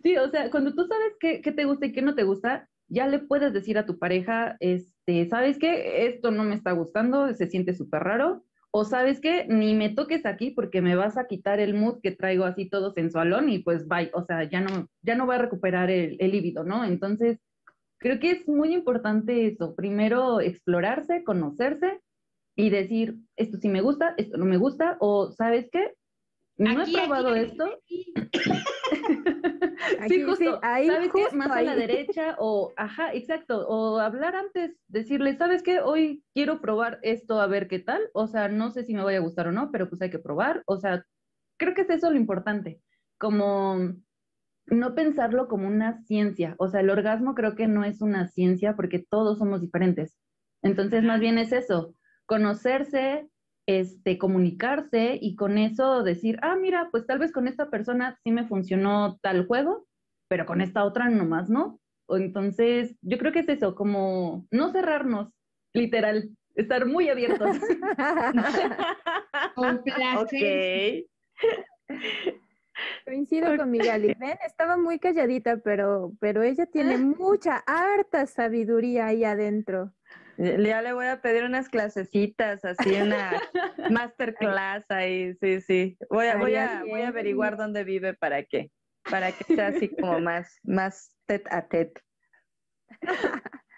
Sí, 0.04 0.18
o 0.18 0.30
sea, 0.30 0.50
cuando 0.50 0.74
tú 0.74 0.86
sabes 0.88 1.14
qué, 1.20 1.40
te 1.52 1.66
gusta 1.66 1.86
y 1.86 1.92
qué 1.92 2.02
no 2.02 2.16
te 2.16 2.24
gusta, 2.24 2.70
ya 2.88 3.08
le 3.08 3.20
puedes 3.20 3.54
decir 3.54 3.78
a 3.78 3.86
tu 3.86 4.00
pareja, 4.00 4.58
este, 4.60 5.28
¿sabes 5.28 5.60
qué? 5.60 6.08
Esto 6.08 6.32
no 6.32 6.44
me 6.44 6.56
está 6.56 6.72
gustando, 6.72 7.34
se 7.34 7.48
siente 7.48 7.74
súper 7.74 8.04
raro. 8.04 8.44
O 8.72 8.86
sabes 8.86 9.20
qué, 9.20 9.46
ni 9.48 9.74
me 9.74 9.90
toques 9.90 10.26
aquí 10.28 10.52
porque 10.52 10.82
me 10.82 10.96
vas 10.96 11.18
a 11.18 11.26
quitar 11.26 11.60
el 11.60 11.74
mood 11.74 12.02
que 12.02 12.12
traigo 12.12 12.44
así 12.46 12.70
todo 12.70 12.92
sensualón 12.94 13.50
y 13.50 13.60
pues 13.60 13.88
bye, 13.88 14.12
o 14.14 14.24
sea, 14.24 14.44
ya 14.44 14.62
no, 14.62 14.88
ya 15.02 15.16
no 15.16 15.26
voy 15.26 15.36
a 15.36 15.40
recuperar 15.40 15.90
el, 15.90 16.18
el 16.20 16.32
líbido, 16.32 16.64
¿no? 16.64 16.86
Entonces, 16.86 17.40
creo 17.98 18.20
que 18.20 18.32
es 18.32 18.48
muy 18.48 18.74
importante 18.74 19.48
eso, 19.48 19.76
primero 19.76 20.40
explorarse, 20.40 21.24
conocerse 21.24 22.00
y 22.56 22.70
decir, 22.70 23.18
esto 23.38 23.58
sí 23.58 23.70
me 23.70 23.82
gusta, 23.82 24.14
esto 24.18 24.38
no 24.38 24.46
me 24.46 24.58
gusta, 24.58 24.98
o 25.00 25.32
¿sabes 25.32 25.70
qué? 25.72 25.94
No 26.60 26.84
he 26.84 26.92
probado 26.92 27.36
esto. 27.36 27.80
sí, 27.86 28.14
justo. 30.26 30.60
ahí, 30.62 30.88
¿Sabes 30.88 31.12
qué? 31.14 31.36
Más 31.36 31.52
a 31.52 31.62
la 31.62 31.76
derecha 31.78 32.36
o, 32.38 32.74
ajá, 32.76 33.14
exacto. 33.14 33.66
O 33.68 33.98
hablar 34.00 34.36
antes, 34.36 34.78
decirle, 34.90 35.38
¿sabes 35.38 35.64
qué? 35.64 35.80
Hoy 35.80 36.24
quiero 36.34 36.60
probar 36.60 37.00
esto 37.02 37.40
a 37.40 37.48
ver 37.48 37.70
qué 37.70 37.80
tal. 37.80 38.02
O 38.14 38.28
sea, 38.28 38.50
no 38.50 38.72
sé 38.72 38.84
si 38.84 38.94
me 38.94 39.04
vaya 39.04 39.20
a 39.20 39.22
gustar 39.22 39.48
o 39.48 39.54
no, 39.54 39.72
pero 39.72 39.88
pues 39.88 40.02
hay 40.02 40.10
que 40.10 40.20
probar. 40.20 40.62
O 40.66 40.78
sea, 40.78 41.06
creo 41.58 41.74
que 41.74 41.82
es 41.82 41.90
eso 41.90 42.12
lo 42.12 42.18
importante. 42.18 42.82
Como 43.18 43.94
no 44.66 44.96
pensarlo 44.96 45.48
como 45.48 45.66
una 45.66 46.04
ciencia. 46.04 46.56
O 46.58 46.68
sea, 46.68 46.82
el 46.82 46.90
orgasmo 46.90 47.36
creo 47.36 47.56
que 47.56 47.68
no 47.68 47.86
es 47.86 48.02
una 48.02 48.28
ciencia 48.28 48.76
porque 48.76 49.00
todos 49.00 49.38
somos 49.38 49.62
diferentes. 49.62 50.18
Entonces, 50.62 51.04
más 51.04 51.22
bien 51.22 51.38
es 51.38 51.54
eso, 51.54 51.96
conocerse, 52.26 53.30
este, 53.70 54.18
comunicarse 54.18 55.20
y 55.22 55.36
con 55.36 55.60
eso 55.60 56.02
decir, 56.02 56.40
ah, 56.42 56.56
mira, 56.56 56.90
pues 56.90 57.06
tal 57.06 57.20
vez 57.20 57.32
con 57.32 57.48
esta 57.48 57.70
persona 57.70 58.18
sí 58.24 58.32
me 58.32 58.48
funcionó 58.48 59.20
tal 59.22 59.46
juego, 59.46 59.86
pero 60.28 60.48
con 60.48 60.60
esta 60.60 60.84
otra 60.84 61.08
nomás 61.08 61.52
no. 61.52 61.80
O 62.08 62.18
entonces, 62.18 62.96
yo 63.04 63.20
creo 63.20 63.32
que 63.32 63.42
es 63.42 63.50
eso, 63.50 63.76
como 63.76 64.48
no 64.50 64.72
cerrarnos, 64.72 65.32
literal, 65.76 66.32
estar 66.56 66.88
muy 66.88 67.10
abiertos. 67.10 67.60
con 69.54 69.84
placer. 69.84 71.06
Coincido 73.06 73.56
con 73.56 73.70
Miguel. 73.70 74.16
Ven, 74.20 74.40
estaba 74.48 74.78
muy 74.78 74.98
calladita, 74.98 75.58
pero, 75.58 76.14
pero 76.20 76.42
ella 76.42 76.66
tiene 76.66 76.98
mucha, 76.98 77.64
harta 77.68 78.26
sabiduría 78.26 79.06
ahí 79.06 79.24
adentro. 79.24 79.94
Ya 80.40 80.82
le 80.82 80.94
voy 80.94 81.08
a 81.08 81.22
pedir 81.22 81.44
unas 81.44 81.68
clasecitas, 81.68 82.64
así 82.64 82.96
una 82.96 83.32
masterclass 83.92 84.90
ahí, 84.90 85.34
sí, 85.36 85.60
sí. 85.60 85.98
Voy 86.10 86.28
a, 86.28 86.38
voy 86.38 86.56
a, 86.56 86.84
voy 86.88 87.02
a 87.02 87.10
averiguar 87.10 87.58
dónde 87.58 87.84
vive 87.84 88.14
para 88.14 88.44
qué, 88.44 88.72
para 89.10 89.34
que 89.34 89.44
sea 89.44 89.68
así 89.68 89.90
como 89.90 90.22
más, 90.22 90.58
más 90.64 91.14
tet 91.26 91.46
a 91.52 91.68
tet. 91.68 92.02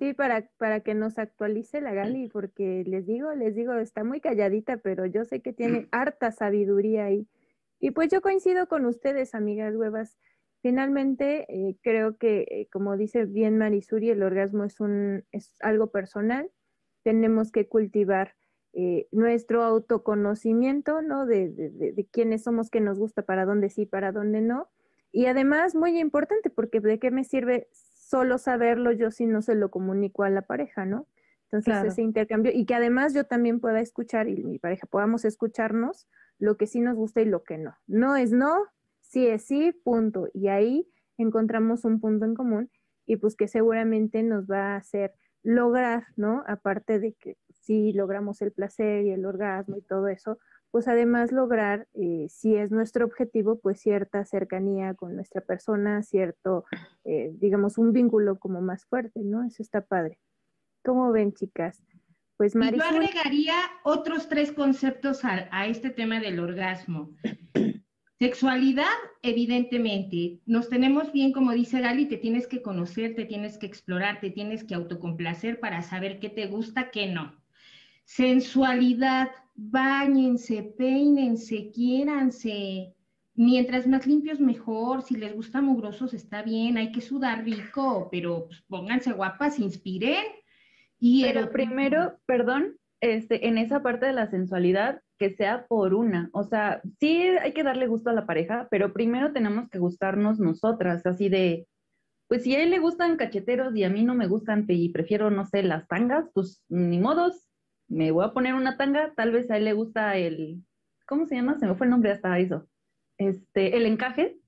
Sí, 0.00 0.14
para, 0.14 0.48
para 0.56 0.80
que 0.80 0.94
nos 0.94 1.16
actualice 1.16 1.80
la 1.80 1.94
Gali, 1.94 2.28
porque 2.28 2.82
les 2.84 3.06
digo, 3.06 3.32
les 3.34 3.54
digo, 3.54 3.74
está 3.74 4.02
muy 4.02 4.20
calladita, 4.20 4.78
pero 4.78 5.06
yo 5.06 5.24
sé 5.24 5.40
que 5.42 5.52
tiene 5.52 5.86
harta 5.92 6.32
sabiduría 6.32 7.04
ahí. 7.04 7.28
Y 7.78 7.92
pues 7.92 8.08
yo 8.10 8.20
coincido 8.20 8.66
con 8.66 8.84
ustedes, 8.84 9.36
amigas 9.36 9.76
huevas. 9.76 10.18
Finalmente, 10.68 11.46
eh, 11.48 11.78
creo 11.82 12.18
que, 12.18 12.46
eh, 12.50 12.68
como 12.70 12.98
dice 12.98 13.24
bien 13.24 13.56
Marisuri, 13.56 14.10
el 14.10 14.22
orgasmo 14.22 14.64
es, 14.64 14.80
un, 14.80 15.24
es 15.32 15.56
algo 15.60 15.86
personal. 15.86 16.50
Tenemos 17.02 17.50
que 17.50 17.66
cultivar 17.66 18.34
eh, 18.74 19.08
nuestro 19.10 19.62
autoconocimiento, 19.62 21.00
¿no? 21.00 21.24
De, 21.24 21.48
de, 21.48 21.70
de, 21.70 22.06
quiénes 22.12 22.42
somos, 22.42 22.68
qué 22.68 22.82
nos 22.82 22.98
gusta, 22.98 23.22
para 23.22 23.46
dónde 23.46 23.70
sí, 23.70 23.86
para 23.86 24.12
dónde 24.12 24.42
no. 24.42 24.68
Y 25.10 25.24
además, 25.24 25.74
muy 25.74 25.98
importante, 25.98 26.50
porque 26.50 26.80
¿de 26.80 26.98
qué 26.98 27.10
me 27.10 27.24
sirve 27.24 27.68
solo 27.72 28.36
saberlo 28.36 28.92
yo 28.92 29.10
si 29.10 29.24
no 29.24 29.40
se 29.40 29.54
lo 29.54 29.70
comunico 29.70 30.24
a 30.24 30.28
la 30.28 30.42
pareja, 30.42 30.84
¿no? 30.84 31.06
Entonces, 31.44 31.82
ese 31.82 32.02
intercambio, 32.02 32.52
y 32.54 32.66
que 32.66 32.74
además 32.74 33.14
yo 33.14 33.24
también 33.24 33.58
pueda 33.58 33.80
escuchar 33.80 34.28
y 34.28 34.44
mi 34.44 34.58
pareja 34.58 34.86
podamos 34.86 35.24
escucharnos 35.24 36.06
lo 36.38 36.58
que 36.58 36.66
sí 36.66 36.80
nos 36.80 36.94
gusta 36.94 37.22
y 37.22 37.24
lo 37.24 37.42
que 37.42 37.56
no. 37.56 37.74
No 37.86 38.16
es 38.16 38.32
no, 38.32 38.66
sí 39.08 39.26
es 39.26 39.46
sí, 39.46 39.72
punto. 39.84 40.28
Y 40.32 40.48
ahí 40.48 40.86
encontramos 41.16 41.84
un 41.84 42.00
punto 42.00 42.24
en 42.24 42.34
común 42.34 42.70
y 43.06 43.16
pues 43.16 43.34
que 43.34 43.48
seguramente 43.48 44.22
nos 44.22 44.46
va 44.46 44.74
a 44.74 44.76
hacer 44.76 45.12
lograr, 45.42 46.06
¿no? 46.16 46.44
Aparte 46.46 46.98
de 46.98 47.14
que 47.14 47.36
sí 47.62 47.92
logramos 47.92 48.42
el 48.42 48.52
placer 48.52 49.04
y 49.04 49.10
el 49.10 49.24
orgasmo 49.24 49.76
y 49.76 49.82
todo 49.82 50.08
eso, 50.08 50.38
pues 50.70 50.86
además 50.86 51.32
lograr, 51.32 51.88
eh, 51.94 52.26
si 52.28 52.54
es 52.56 52.70
nuestro 52.70 53.06
objetivo, 53.06 53.58
pues 53.58 53.80
cierta 53.80 54.24
cercanía 54.26 54.94
con 54.94 55.16
nuestra 55.16 55.40
persona, 55.40 56.02
cierto, 56.02 56.64
eh, 57.04 57.32
digamos, 57.34 57.78
un 57.78 57.92
vínculo 57.92 58.38
como 58.38 58.60
más 58.60 58.84
fuerte, 58.84 59.20
¿no? 59.24 59.44
Eso 59.44 59.62
está 59.62 59.80
padre. 59.80 60.18
¿Cómo 60.84 61.10
ven, 61.10 61.32
chicas? 61.32 61.82
Pues 62.36 62.54
Marisol... 62.54 62.90
yo 62.90 62.96
agregaría 62.96 63.54
otros 63.82 64.28
tres 64.28 64.52
conceptos 64.52 65.24
a, 65.24 65.48
a 65.50 65.66
este 65.66 65.90
tema 65.90 66.20
del 66.20 66.38
orgasmo. 66.38 67.10
Sexualidad, 68.18 68.96
evidentemente, 69.22 70.40
nos 70.44 70.68
tenemos 70.68 71.12
bien, 71.12 71.32
como 71.32 71.52
dice 71.52 71.80
Gali, 71.80 72.06
te 72.06 72.16
tienes 72.16 72.48
que 72.48 72.62
conocer, 72.62 73.14
te 73.14 73.24
tienes 73.24 73.58
que 73.58 73.66
explorar, 73.66 74.18
te 74.20 74.30
tienes 74.30 74.64
que 74.64 74.74
autocomplacer 74.74 75.60
para 75.60 75.82
saber 75.82 76.18
qué 76.18 76.28
te 76.28 76.46
gusta, 76.46 76.90
qué 76.90 77.06
no. 77.06 77.32
Sensualidad, 78.04 79.30
bañense, 79.54 80.64
peínense, 80.76 81.70
quiéranse. 81.70 82.92
Mientras 83.34 83.86
más 83.86 84.04
limpios, 84.04 84.40
mejor. 84.40 85.02
Si 85.02 85.16
les 85.16 85.32
gusta 85.32 85.60
mugrosos, 85.60 86.12
está 86.12 86.42
bien, 86.42 86.76
hay 86.76 86.90
que 86.90 87.00
sudar 87.00 87.44
rico, 87.44 88.08
pero 88.10 88.46
pues, 88.46 88.62
pónganse 88.62 89.12
guapas, 89.12 89.60
inspiren. 89.60 90.24
Y 90.98 91.22
pero 91.22 91.52
primero, 91.52 92.18
perdón, 92.26 92.78
este, 93.00 93.46
en 93.46 93.58
esa 93.58 93.80
parte 93.80 94.06
de 94.06 94.12
la 94.12 94.28
sensualidad, 94.28 95.02
que 95.18 95.30
sea 95.34 95.66
por 95.66 95.94
una. 95.94 96.30
O 96.32 96.44
sea, 96.44 96.80
sí 97.00 97.22
hay 97.22 97.52
que 97.52 97.62
darle 97.64 97.86
gusto 97.86 98.10
a 98.10 98.12
la 98.14 98.26
pareja, 98.26 98.68
pero 98.70 98.92
primero 98.92 99.32
tenemos 99.32 99.68
que 99.70 99.78
gustarnos 99.78 100.38
nosotras, 100.38 101.04
así 101.06 101.28
de, 101.28 101.66
pues 102.28 102.42
si 102.44 102.54
a 102.54 102.62
él 102.62 102.70
le 102.70 102.78
gustan 102.78 103.16
cacheteros 103.16 103.74
y 103.76 103.84
a 103.84 103.90
mí 103.90 104.04
no 104.04 104.14
me 104.14 104.26
gustan 104.28 104.64
y 104.68 104.90
prefiero, 104.90 105.30
no 105.30 105.44
sé, 105.46 105.62
las 105.62 105.86
tangas, 105.88 106.26
pues 106.34 106.62
ni 106.68 106.98
modos, 106.98 107.46
me 107.88 108.10
voy 108.10 108.24
a 108.24 108.32
poner 108.32 108.54
una 108.54 108.76
tanga, 108.76 109.12
tal 109.16 109.32
vez 109.32 109.50
a 109.50 109.56
él 109.56 109.64
le 109.64 109.72
gusta 109.72 110.16
el, 110.16 110.62
¿cómo 111.06 111.26
se 111.26 111.36
llama? 111.36 111.58
Se 111.58 111.66
me 111.66 111.74
fue 111.74 111.86
el 111.86 111.90
nombre 111.90 112.10
hasta 112.12 112.38
eso. 112.38 112.68
Este, 113.16 113.76
el 113.76 113.86
encaje. 113.86 114.38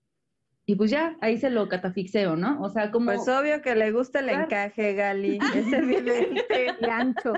y 0.67 0.77
pues 0.77 0.91
ya, 0.91 1.17
ahí 1.21 1.37
se 1.39 1.51
lo 1.51 1.69
catafixeo, 1.69 2.37
¿no? 2.37 2.61
O 2.63 2.69
sea, 2.69 2.93
como... 2.93 3.07
Pues 3.07 3.27
obvio 3.29 3.61
que 3.63 3.75
le 3.75 3.91
gusta 3.93 4.21
el 4.21 4.27
Claro. 4.27 4.45
encaje, 4.45 4.95
Gali, 4.95 5.39
es 5.55 5.73
evidente. 5.73 6.67
Y 6.81 6.85
ancho. 6.85 7.33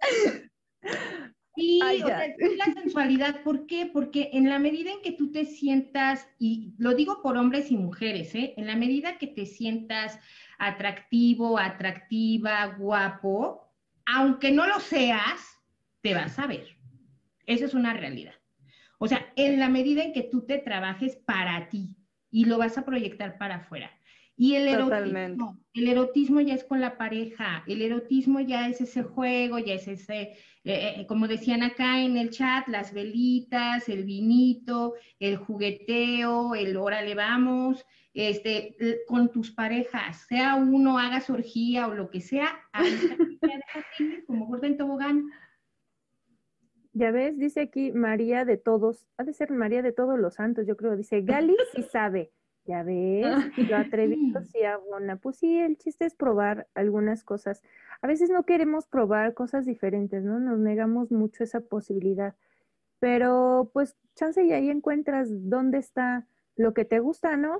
Sí, 1.58 1.80
Ay, 1.82 2.02
o 2.02 2.06
sea, 2.06 2.24
es 2.24 2.56
la 2.56 2.72
sensualidad, 2.72 3.42
¿por 3.42 3.66
qué? 3.66 3.86
Porque 3.92 4.30
en 4.32 4.48
la 4.48 4.60
medida 4.60 4.92
en 4.92 5.02
que 5.02 5.10
tú 5.10 5.32
te 5.32 5.44
sientas, 5.44 6.28
y 6.38 6.72
lo 6.78 6.94
digo 6.94 7.20
por 7.20 7.36
hombres 7.36 7.72
y 7.72 7.76
mujeres, 7.76 8.32
¿eh? 8.36 8.54
En 8.56 8.66
la 8.66 8.76
medida 8.76 9.18
que 9.18 9.26
te 9.26 9.44
sientas 9.44 10.20
atractivo, 10.58 11.58
atractiva, 11.58 12.66
guapo, 12.78 13.72
aunque 14.06 14.52
no 14.52 14.68
lo 14.68 14.78
seas, 14.78 15.58
te 16.00 16.14
vas 16.14 16.38
a 16.38 16.46
ver. 16.46 16.64
Eso 17.44 17.64
es 17.64 17.74
una 17.74 17.92
realidad. 17.92 18.34
O 18.98 19.08
sea, 19.08 19.32
en 19.34 19.58
la 19.58 19.68
medida 19.68 20.04
en 20.04 20.12
que 20.12 20.22
tú 20.22 20.46
te 20.46 20.58
trabajes 20.58 21.16
para 21.16 21.68
ti 21.68 21.96
y 22.30 22.44
lo 22.44 22.58
vas 22.58 22.78
a 22.78 22.84
proyectar 22.84 23.36
para 23.36 23.56
afuera. 23.56 23.97
Y 24.40 24.54
el 24.54 24.68
erotismo, 24.68 25.58
el 25.74 25.88
erotismo 25.88 26.40
ya 26.40 26.54
es 26.54 26.62
con 26.62 26.80
la 26.80 26.96
pareja, 26.96 27.64
el 27.66 27.82
erotismo 27.82 28.38
ya 28.38 28.68
es 28.68 28.80
ese 28.80 29.02
juego, 29.02 29.58
ya 29.58 29.74
es 29.74 29.88
ese, 29.88 30.20
eh, 30.22 30.36
eh, 30.62 31.06
como 31.08 31.26
decían 31.26 31.64
acá 31.64 32.00
en 32.00 32.16
el 32.16 32.30
chat, 32.30 32.68
las 32.68 32.94
velitas, 32.94 33.88
el 33.88 34.04
vinito, 34.04 34.94
el 35.18 35.38
jugueteo, 35.38 36.54
el 36.54 36.76
órale 36.76 37.16
vamos, 37.16 37.84
este, 38.14 38.76
con 39.08 39.32
tus 39.32 39.50
parejas, 39.50 40.24
sea 40.28 40.54
uno, 40.54 41.00
hagas 41.00 41.28
orgía 41.30 41.88
o 41.88 41.94
lo 41.94 42.08
que 42.08 42.20
sea, 42.20 42.60
como 44.28 44.46
gorda 44.46 44.68
en 44.68 44.76
tobogán. 44.76 45.30
Ya 46.92 47.10
ves, 47.10 47.36
dice 47.38 47.62
aquí 47.62 47.90
María 47.90 48.44
de 48.44 48.56
todos, 48.56 49.04
ha 49.16 49.24
de 49.24 49.32
ser 49.32 49.50
María 49.50 49.82
de 49.82 49.90
todos 49.90 50.16
los 50.16 50.34
santos, 50.34 50.64
yo 50.64 50.76
creo, 50.76 50.96
dice 50.96 51.22
Gali 51.22 51.56
sí 51.74 51.82
sabe, 51.82 52.30
ya 52.68 52.84
ves, 52.84 53.48
lo 53.56 53.76
atrevido 53.78 54.20
sí 54.44 54.64
abona. 54.64 55.16
Pues 55.18 55.38
sí, 55.38 55.58
el 55.60 55.78
chiste 55.78 56.06
es 56.06 56.14
probar 56.14 56.68
algunas 56.74 57.24
cosas. 57.24 57.62
A 58.02 58.06
veces 58.08 58.30
no 58.30 58.44
queremos 58.44 58.86
probar 58.86 59.34
cosas 59.34 59.66
diferentes, 59.66 60.24
¿no? 60.24 60.40
Nos 60.40 60.58
negamos 60.60 61.10
mucho 61.12 61.44
esa 61.44 61.60
posibilidad. 61.62 62.36
Pero 63.00 63.70
pues 63.74 63.96
chance 64.16 64.44
y 64.44 64.52
ahí 64.52 64.70
encuentras 64.70 65.28
dónde 65.32 65.78
está 65.78 66.28
lo 66.56 66.74
que 66.74 66.84
te 66.86 67.00
gusta, 67.00 67.36
¿no? 67.36 67.58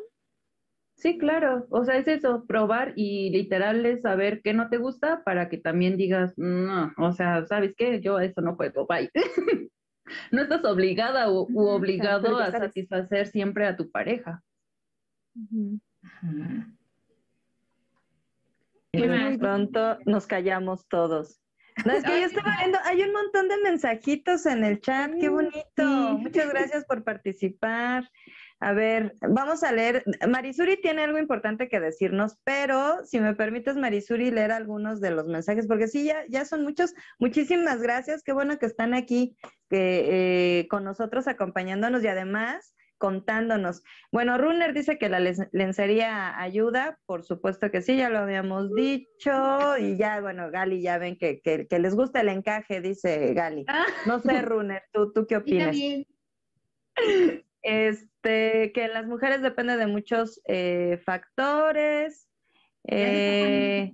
Sí, 0.96 1.16
claro, 1.16 1.66
o 1.70 1.84
sea, 1.84 1.96
es 1.96 2.08
eso, 2.08 2.44
probar 2.46 2.92
y 2.96 3.30
literal 3.30 3.86
es 3.86 4.02
saber 4.02 4.40
qué 4.42 4.52
no 4.52 4.68
te 4.68 4.78
gusta 4.78 5.22
para 5.24 5.48
que 5.48 5.56
también 5.56 5.96
digas, 5.96 6.34
no, 6.36 6.92
o 6.98 7.12
sea, 7.12 7.46
¿sabes 7.46 7.74
qué? 7.76 8.00
Yo 8.00 8.16
a 8.16 8.24
eso 8.24 8.40
no 8.40 8.56
puedo, 8.56 8.86
bye. 8.86 9.08
No 10.32 10.42
estás 10.42 10.64
obligada 10.64 11.30
u 11.30 11.48
Ujú, 11.48 11.70
obligado 11.70 12.38
a 12.38 12.52
sabes. 12.52 12.54
satisfacer 12.56 13.26
siempre 13.26 13.66
a 13.66 13.76
tu 13.76 13.90
pareja. 13.90 14.42
Ajá. 16.02 16.68
Y 18.92 19.38
pronto 19.38 19.98
nos 20.06 20.26
callamos 20.26 20.86
todos. 20.88 21.40
No, 21.84 21.92
es 21.92 22.02
que 22.02 22.20
yo 22.20 22.26
estaba 22.26 22.56
viendo, 22.58 22.78
hay 22.84 23.02
un 23.02 23.12
montón 23.12 23.48
de 23.48 23.56
mensajitos 23.58 24.46
en 24.46 24.64
el 24.64 24.80
chat, 24.80 25.12
qué 25.20 25.28
bonito. 25.28 26.18
Muchas 26.18 26.48
gracias 26.48 26.84
por 26.86 27.04
participar. 27.04 28.10
A 28.60 28.72
ver, 28.72 29.14
vamos 29.20 29.62
a 29.62 29.70
leer. 29.70 30.02
Marisuri 30.28 30.80
tiene 30.80 31.04
algo 31.04 31.18
importante 31.18 31.68
que 31.68 31.78
decirnos, 31.78 32.36
pero 32.42 33.04
si 33.04 33.20
me 33.20 33.34
permites, 33.36 33.76
Marisuri, 33.76 34.32
leer 34.32 34.50
algunos 34.50 35.00
de 35.00 35.12
los 35.12 35.28
mensajes, 35.28 35.68
porque 35.68 35.86
sí, 35.86 36.04
ya, 36.04 36.24
ya 36.28 36.44
son 36.44 36.64
muchos. 36.64 36.94
Muchísimas 37.20 37.80
gracias, 37.80 38.24
qué 38.24 38.32
bueno 38.32 38.58
que 38.58 38.66
están 38.66 38.94
aquí 38.94 39.36
que, 39.70 40.60
eh, 40.60 40.68
con 40.68 40.82
nosotros 40.82 41.28
acompañándonos 41.28 42.02
y 42.02 42.08
además 42.08 42.74
contándonos. 42.98 43.82
Bueno, 44.12 44.36
Runner 44.36 44.74
dice 44.74 44.98
que 44.98 45.08
la 45.08 45.20
lencería 45.52 46.38
ayuda, 46.38 46.98
por 47.06 47.24
supuesto 47.24 47.70
que 47.70 47.80
sí, 47.80 47.96
ya 47.96 48.10
lo 48.10 48.18
habíamos 48.18 48.74
dicho, 48.74 49.78
y 49.78 49.96
ya, 49.96 50.20
bueno, 50.20 50.50
Gali, 50.50 50.82
ya 50.82 50.98
ven 50.98 51.16
que, 51.16 51.40
que, 51.40 51.66
que 51.66 51.78
les 51.78 51.94
gusta 51.94 52.20
el 52.20 52.28
encaje, 52.28 52.80
dice 52.80 53.32
Gali. 53.34 53.64
No 54.06 54.18
sé, 54.18 54.42
Runner, 54.42 54.82
¿tú, 54.92 55.12
tú 55.12 55.26
qué 55.26 55.36
opinas? 55.38 55.76
Este, 57.60 58.72
que 58.72 58.88
las 58.88 59.06
mujeres 59.06 59.42
depende 59.42 59.76
de 59.76 59.86
muchos 59.86 60.40
eh, 60.46 61.00
factores. 61.04 62.28
Eh, 62.84 63.92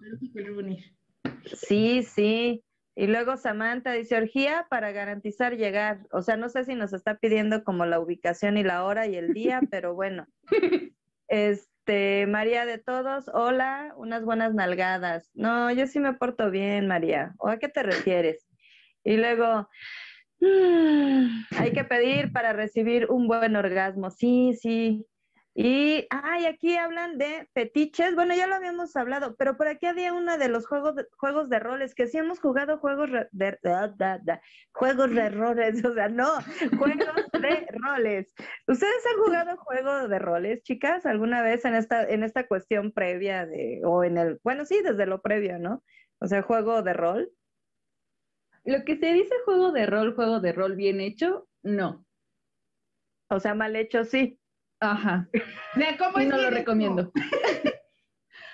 sí, 1.54 2.02
sí. 2.02 2.62
Y 2.96 3.08
luego 3.08 3.36
Samantha 3.36 3.92
dice 3.92 4.16
orgía 4.16 4.66
para 4.70 4.92
garantizar 4.92 5.56
llegar. 5.56 6.06
O 6.12 6.22
sea, 6.22 6.36
no 6.36 6.48
sé 6.48 6.64
si 6.64 6.74
nos 6.74 6.92
está 6.92 7.16
pidiendo 7.18 7.64
como 7.64 7.86
la 7.86 7.98
ubicación 7.98 8.56
y 8.56 8.62
la 8.62 8.84
hora 8.84 9.06
y 9.06 9.16
el 9.16 9.34
día, 9.34 9.60
pero 9.70 9.94
bueno. 9.94 10.26
Este, 11.26 12.26
María 12.26 12.66
de 12.66 12.78
todos, 12.78 13.28
hola, 13.32 13.94
unas 13.96 14.24
buenas 14.24 14.54
nalgadas. 14.54 15.30
No, 15.34 15.72
yo 15.72 15.86
sí 15.86 15.98
me 15.98 16.14
porto 16.14 16.50
bien, 16.50 16.86
María. 16.86 17.34
¿O 17.38 17.48
a 17.48 17.58
qué 17.58 17.68
te 17.68 17.82
refieres? 17.82 18.46
Y 19.02 19.16
luego, 19.16 19.68
mm, 20.40 21.26
hay 21.58 21.72
que 21.72 21.84
pedir 21.84 22.32
para 22.32 22.52
recibir 22.52 23.10
un 23.10 23.26
buen 23.26 23.56
orgasmo. 23.56 24.10
Sí, 24.10 24.54
sí. 24.60 25.04
Y, 25.56 26.08
ay, 26.10 26.46
aquí 26.46 26.76
hablan 26.76 27.16
de 27.16 27.48
fetiches. 27.54 28.16
Bueno, 28.16 28.34
ya 28.34 28.48
lo 28.48 28.56
habíamos 28.56 28.96
hablado, 28.96 29.36
pero 29.36 29.56
por 29.56 29.68
aquí 29.68 29.86
había 29.86 30.12
uno 30.12 30.36
de 30.36 30.48
los 30.48 30.66
juegos 30.66 30.96
de, 30.96 31.06
juegos 31.16 31.48
de 31.48 31.60
roles, 31.60 31.94
que 31.94 32.08
sí 32.08 32.18
hemos 32.18 32.40
jugado 32.40 32.78
juegos 32.78 33.08
de, 33.30 33.58
da, 33.62 33.86
da, 33.86 34.18
da, 34.18 34.42
juegos 34.72 35.14
de 35.14 35.28
roles, 35.30 35.84
o 35.84 35.94
sea, 35.94 36.08
no, 36.08 36.28
juegos 36.76 37.30
de 37.40 37.68
roles. 37.70 38.32
¿Ustedes 38.66 39.06
han 39.12 39.22
jugado 39.24 39.56
juegos 39.58 40.08
de 40.10 40.18
roles, 40.18 40.62
chicas, 40.62 41.06
alguna 41.06 41.40
vez 41.40 41.64
en 41.64 41.76
esta, 41.76 42.02
en 42.02 42.24
esta 42.24 42.48
cuestión 42.48 42.90
previa 42.90 43.46
de, 43.46 43.80
o 43.84 44.02
en 44.02 44.18
el, 44.18 44.40
bueno, 44.42 44.64
sí, 44.64 44.82
desde 44.82 45.06
lo 45.06 45.22
previo, 45.22 45.60
¿no? 45.60 45.84
O 46.18 46.26
sea, 46.26 46.42
juego 46.42 46.82
de 46.82 46.94
rol. 46.94 47.30
Lo 48.64 48.84
que 48.84 48.96
se 48.96 49.12
dice 49.12 49.34
juego 49.44 49.70
de 49.70 49.86
rol, 49.86 50.16
juego 50.16 50.40
de 50.40 50.52
rol 50.52 50.74
bien 50.74 51.00
hecho, 51.00 51.48
no. 51.62 52.04
O 53.28 53.38
sea, 53.38 53.54
mal 53.54 53.76
hecho, 53.76 54.04
sí. 54.04 54.40
Ajá. 54.80 55.28
O 55.76 55.78
sea, 55.80 55.96
¿cómo 55.96 56.18
es 56.18 56.26
no 56.28 56.36
lo 56.36 56.42
hecho? 56.48 56.50
recomiendo. 56.56 57.12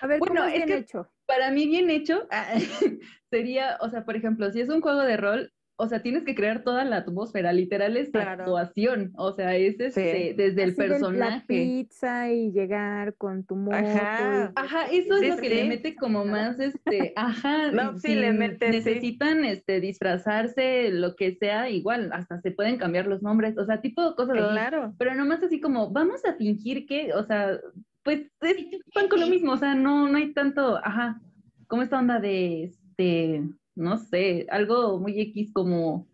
A 0.01 0.07
ver, 0.07 0.19
Bueno, 0.19 0.37
¿cómo 0.37 0.45
es 0.49 0.55
es 0.55 0.55
bien 0.67 0.69
que- 0.69 0.77
hecho? 0.85 1.13
Para 1.27 1.51
mí 1.51 1.67
bien 1.67 1.91
hecho 1.91 2.27
ah, 2.31 2.55
sería, 3.31 3.79
o 3.81 3.89
sea, 3.91 4.05
por 4.05 4.17
ejemplo, 4.17 4.51
si 4.51 4.61
es 4.61 4.69
un 4.69 4.81
juego 4.81 5.01
de 5.03 5.17
rol, 5.17 5.53
o 5.81 5.89
sea, 5.89 6.03
tienes 6.03 6.25
que 6.25 6.35
crear 6.35 6.63
toda 6.63 6.85
la 6.85 6.97
atmósfera, 6.99 7.53
literal 7.53 7.97
es 7.97 8.11
Claro. 8.11 8.43
actuación, 8.43 9.13
o 9.17 9.33
sea, 9.33 9.57
es 9.57 9.81
este, 9.81 10.35
desde 10.37 10.63
el 10.63 10.71
Así 10.71 10.81
de 10.83 10.89
La 10.89 10.95
personaje. 10.95 11.45
pizza 11.49 12.31
y 12.31 12.53
llegar 12.53 13.15
con 13.17 13.45
tu 13.45 13.57
moto. 13.57 13.77
Ajá. 13.77 14.51
y- 14.51 14.53
Ajá, 14.55 14.87
eso 14.93 15.15
es 15.15 15.21
Sí, 15.21 15.29
lo 15.29 15.37
que 15.39 15.49
le 15.49 15.65
mete 15.65 15.95
como 15.97 16.25
más, 16.25 16.59
este, 16.61 17.13
ajá, 17.17 17.71
No, 17.73 17.99
sí, 17.99 18.15
le 18.15 18.33
mete, 18.33 18.67
sí. 18.67 18.73
necesitan, 18.79 19.45
este, 19.45 19.81
disfrazarse, 19.81 20.91
lo 20.91 21.17
que 21.17 21.35
sea, 21.35 21.71
igual, 21.71 22.11
hasta 22.13 22.41
se 22.41 22.51
pueden 22.51 22.77
cambiar 22.77 23.07
los 23.07 23.23
nombres, 23.23 23.57
o 23.59 23.65
sea, 23.65 23.81
tipo 23.81 24.09
de 24.09 24.15
cosas 24.15 24.37
así. 24.39 24.51
Claro. 24.53 24.95
Pero 24.99 25.15
nomás 25.15 25.43
así 25.43 25.61
como, 25.61 25.91
vamos 25.91 26.25
a 26.25 26.35
fingir 26.35 26.87
que, 26.87 27.13
o 27.15 27.25
sea, 27.25 27.59
pues 28.03 28.23
es 28.41 28.57
van 28.95 29.09
con 29.09 29.21
lo 29.21 29.27
mismo, 29.27 29.53
o 29.53 29.57
sea, 29.57 29.75
no, 29.75 30.09
no 30.09 30.17
hay 30.19 30.33
tanto, 30.33 30.77
ajá, 30.83 31.21
como 31.67 31.83
esta 31.83 31.99
onda 31.99 32.19
de, 32.19 32.65
este, 32.65 33.43
no 33.75 33.97
sé, 33.99 34.47
algo 34.51 34.99
muy 34.99 35.21
X 35.21 35.53
como 35.53 36.09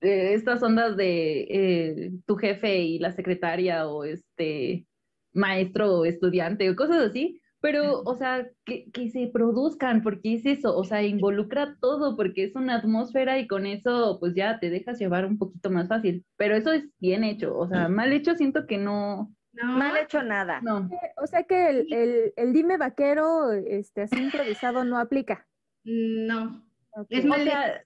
eh, 0.00 0.34
estas 0.34 0.62
ondas 0.62 0.96
de 0.96 1.40
eh, 1.50 2.12
tu 2.26 2.36
jefe 2.36 2.78
y 2.82 2.98
la 2.98 3.12
secretaria 3.12 3.88
o 3.88 4.04
este 4.04 4.86
maestro 5.32 6.00
o 6.00 6.04
estudiante 6.04 6.68
o 6.70 6.76
cosas 6.76 6.98
así, 7.10 7.40
pero, 7.60 8.02
o 8.02 8.14
sea, 8.14 8.46
que, 8.66 8.90
que 8.92 9.08
se 9.08 9.28
produzcan, 9.28 10.02
porque 10.02 10.34
es 10.34 10.44
eso, 10.44 10.76
o 10.76 10.84
sea, 10.84 11.02
involucra 11.02 11.76
todo, 11.80 12.14
porque 12.16 12.44
es 12.44 12.54
una 12.56 12.76
atmósfera 12.76 13.38
y 13.38 13.46
con 13.46 13.64
eso, 13.66 14.18
pues 14.20 14.34
ya 14.34 14.58
te 14.60 14.68
dejas 14.68 14.98
llevar 14.98 15.24
un 15.24 15.38
poquito 15.38 15.70
más 15.70 15.88
fácil, 15.88 16.26
pero 16.36 16.54
eso 16.56 16.72
es 16.72 16.84
bien 17.00 17.24
hecho, 17.24 17.56
o 17.56 17.66
sea, 17.66 17.88
mal 17.88 18.12
hecho 18.12 18.34
siento 18.34 18.66
que 18.66 18.76
no, 18.76 19.34
No, 19.52 19.78
Mal 19.78 19.96
hecho 19.96 20.22
nada. 20.22 20.60
no. 20.60 20.90
O 21.16 21.26
sea 21.26 21.44
que 21.44 21.70
el, 21.70 21.92
el, 21.92 22.32
el 22.36 22.52
dime 22.52 22.76
vaquero, 22.76 23.52
este, 23.52 24.02
así 24.02 24.18
improvisado 24.20 24.84
no 24.84 24.98
aplica. 24.98 25.46
no. 25.84 26.62
Es 27.08 27.24
O 27.24 27.28
mal 27.28 27.44
sea, 27.44 27.84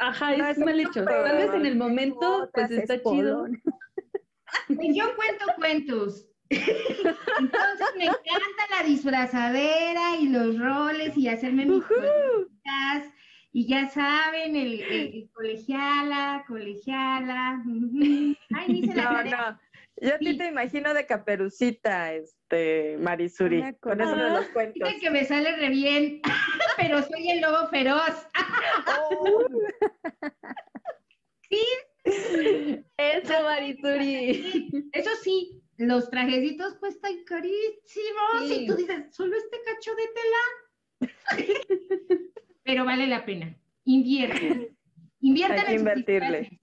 ajá, 0.00 0.32
es 0.32 0.38
No, 0.38 0.46
es 0.48 0.58
mal 0.58 0.80
hecho. 0.80 1.04
Tal 1.04 1.36
vez 1.36 1.52
en 1.54 1.66
el 1.66 1.76
momento, 1.76 2.50
pues 2.52 2.70
está 2.70 3.00
chido. 3.02 3.46
Pues 4.68 4.78
yo 4.94 5.14
cuento 5.16 5.44
cuentos. 5.56 6.28
Entonces 6.48 7.86
me 7.98 8.04
encanta 8.04 8.64
la 8.70 8.86
disfrazadera 8.86 10.16
y 10.20 10.28
los 10.28 10.58
roles 10.58 11.16
y 11.16 11.28
hacerme 11.28 11.66
mis 11.66 11.82
cositas. 11.84 13.12
Y 13.52 13.66
ya 13.66 13.88
saben, 13.88 14.54
el, 14.54 14.80
el- 14.80 15.14
el 15.14 15.30
colegiala, 15.32 16.44
colegiala. 16.46 17.62
Ay, 18.54 18.68
ni 18.68 18.86
se 18.86 18.94
la 18.94 19.24
No, 19.24 19.24
no. 19.24 19.58
Yo 20.00 20.14
a 20.14 20.18
ti 20.18 20.32
Sí. 20.32 20.38
te 20.38 20.48
imagino 20.48 20.92
de 20.92 21.06
caperucita, 21.06 22.12
este, 22.12 22.98
Marisuri, 22.98 23.62
con 23.80 24.00
eso 24.00 24.14
de 24.14 24.30
los 24.30 24.46
cuentos. 24.48 24.74
Dicen 24.74 25.00
que 25.00 25.10
me 25.10 25.24
sale 25.24 25.56
re 25.56 25.70
bien, 25.70 26.20
pero 26.76 27.02
soy 27.02 27.30
el 27.30 27.40
lobo 27.40 27.68
feroz. 27.68 28.26
Eso, 32.96 33.42
Marisuri. 33.42 34.70
Eso 34.92 35.10
sí, 35.22 35.62
los 35.76 36.10
trajecitos 36.10 36.74
cuestan 36.74 37.24
carísimos. 37.24 38.50
Y 38.50 38.66
tú 38.66 38.74
dices, 38.76 39.14
solo 39.14 39.36
este 39.36 39.58
cacho 39.64 39.92
de 39.94 40.08
tela. 40.14 41.20
Pero 42.64 42.84
vale 42.84 43.06
la 43.06 43.24
pena. 43.24 43.56
Invierte. 43.84 44.74
Invierte 45.20 45.60
Hay 45.60 45.66
que 45.66 45.74
invertirle. 45.74 46.60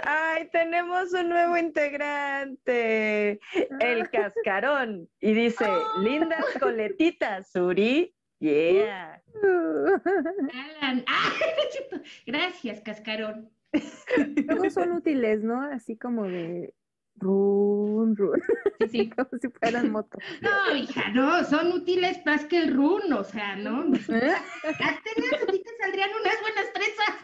Ay, 0.00 0.48
tenemos 0.50 1.12
un 1.12 1.28
nuevo 1.28 1.56
integrante, 1.56 3.40
el 3.80 4.10
cascarón. 4.10 5.08
Y 5.20 5.32
dice, 5.32 5.66
lindas 6.00 6.44
coletitas, 6.60 7.50
Suri. 7.50 8.14
Yeah. 8.40 9.20
Alan. 10.82 11.04
Ah, 11.08 11.32
Gracias, 12.26 12.80
cascarón. 12.80 13.50
Luego 14.46 14.70
son 14.70 14.92
útiles, 14.92 15.42
¿no? 15.42 15.60
Así 15.62 15.96
como 15.96 16.24
de 16.24 16.74
run, 17.16 18.16
run. 18.16 18.40
Sí, 18.80 18.88
sí. 18.88 19.10
como 19.16 19.28
si 19.40 19.48
fueran 19.48 19.90
motos. 19.90 20.22
No, 20.40 20.76
hija, 20.76 21.10
no, 21.10 21.44
son 21.44 21.72
útiles 21.72 22.24
más 22.24 22.44
que 22.44 22.58
el 22.58 22.74
run, 22.74 23.12
o 23.12 23.24
sea, 23.24 23.56
¿no? 23.56 23.80
A 23.80 23.84
tener 23.84 25.34
a 25.34 25.46
ti 25.46 25.62
te 25.62 25.76
saldrían 25.80 26.10
unas 26.20 26.40
buenas 26.40 26.72
trenzas. 26.72 27.14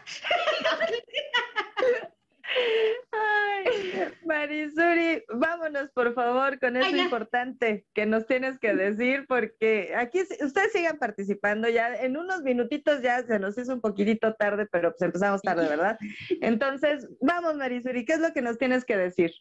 Ay, 3.11 4.11
Marisuri, 4.25 5.23
vámonos 5.33 5.89
por 5.91 6.13
favor 6.13 6.59
con 6.59 6.77
eso 6.77 6.87
Ay, 6.87 6.99
importante 6.99 7.85
que 7.93 8.05
nos 8.05 8.25
tienes 8.25 8.59
que 8.59 8.73
decir, 8.73 9.25
porque 9.27 9.93
aquí 9.95 10.21
ustedes 10.21 10.71
sigan 10.71 10.97
participando 10.97 11.69
ya. 11.69 11.95
En 11.95 12.17
unos 12.17 12.41
minutitos 12.41 13.01
ya 13.01 13.23
se 13.23 13.39
nos 13.39 13.57
hizo 13.57 13.73
un 13.73 13.81
poquitito 13.81 14.33
tarde, 14.35 14.67
pero 14.71 14.91
pues 14.91 15.01
empezamos 15.01 15.41
tarde, 15.41 15.67
¿verdad? 15.67 15.97
Entonces, 16.41 17.07
vamos, 17.21 17.55
Marisuri, 17.55 18.05
¿qué 18.05 18.13
es 18.13 18.19
lo 18.19 18.33
que 18.33 18.41
nos 18.41 18.57
tienes 18.57 18.85
que 18.85 18.97
decir? 18.97 19.31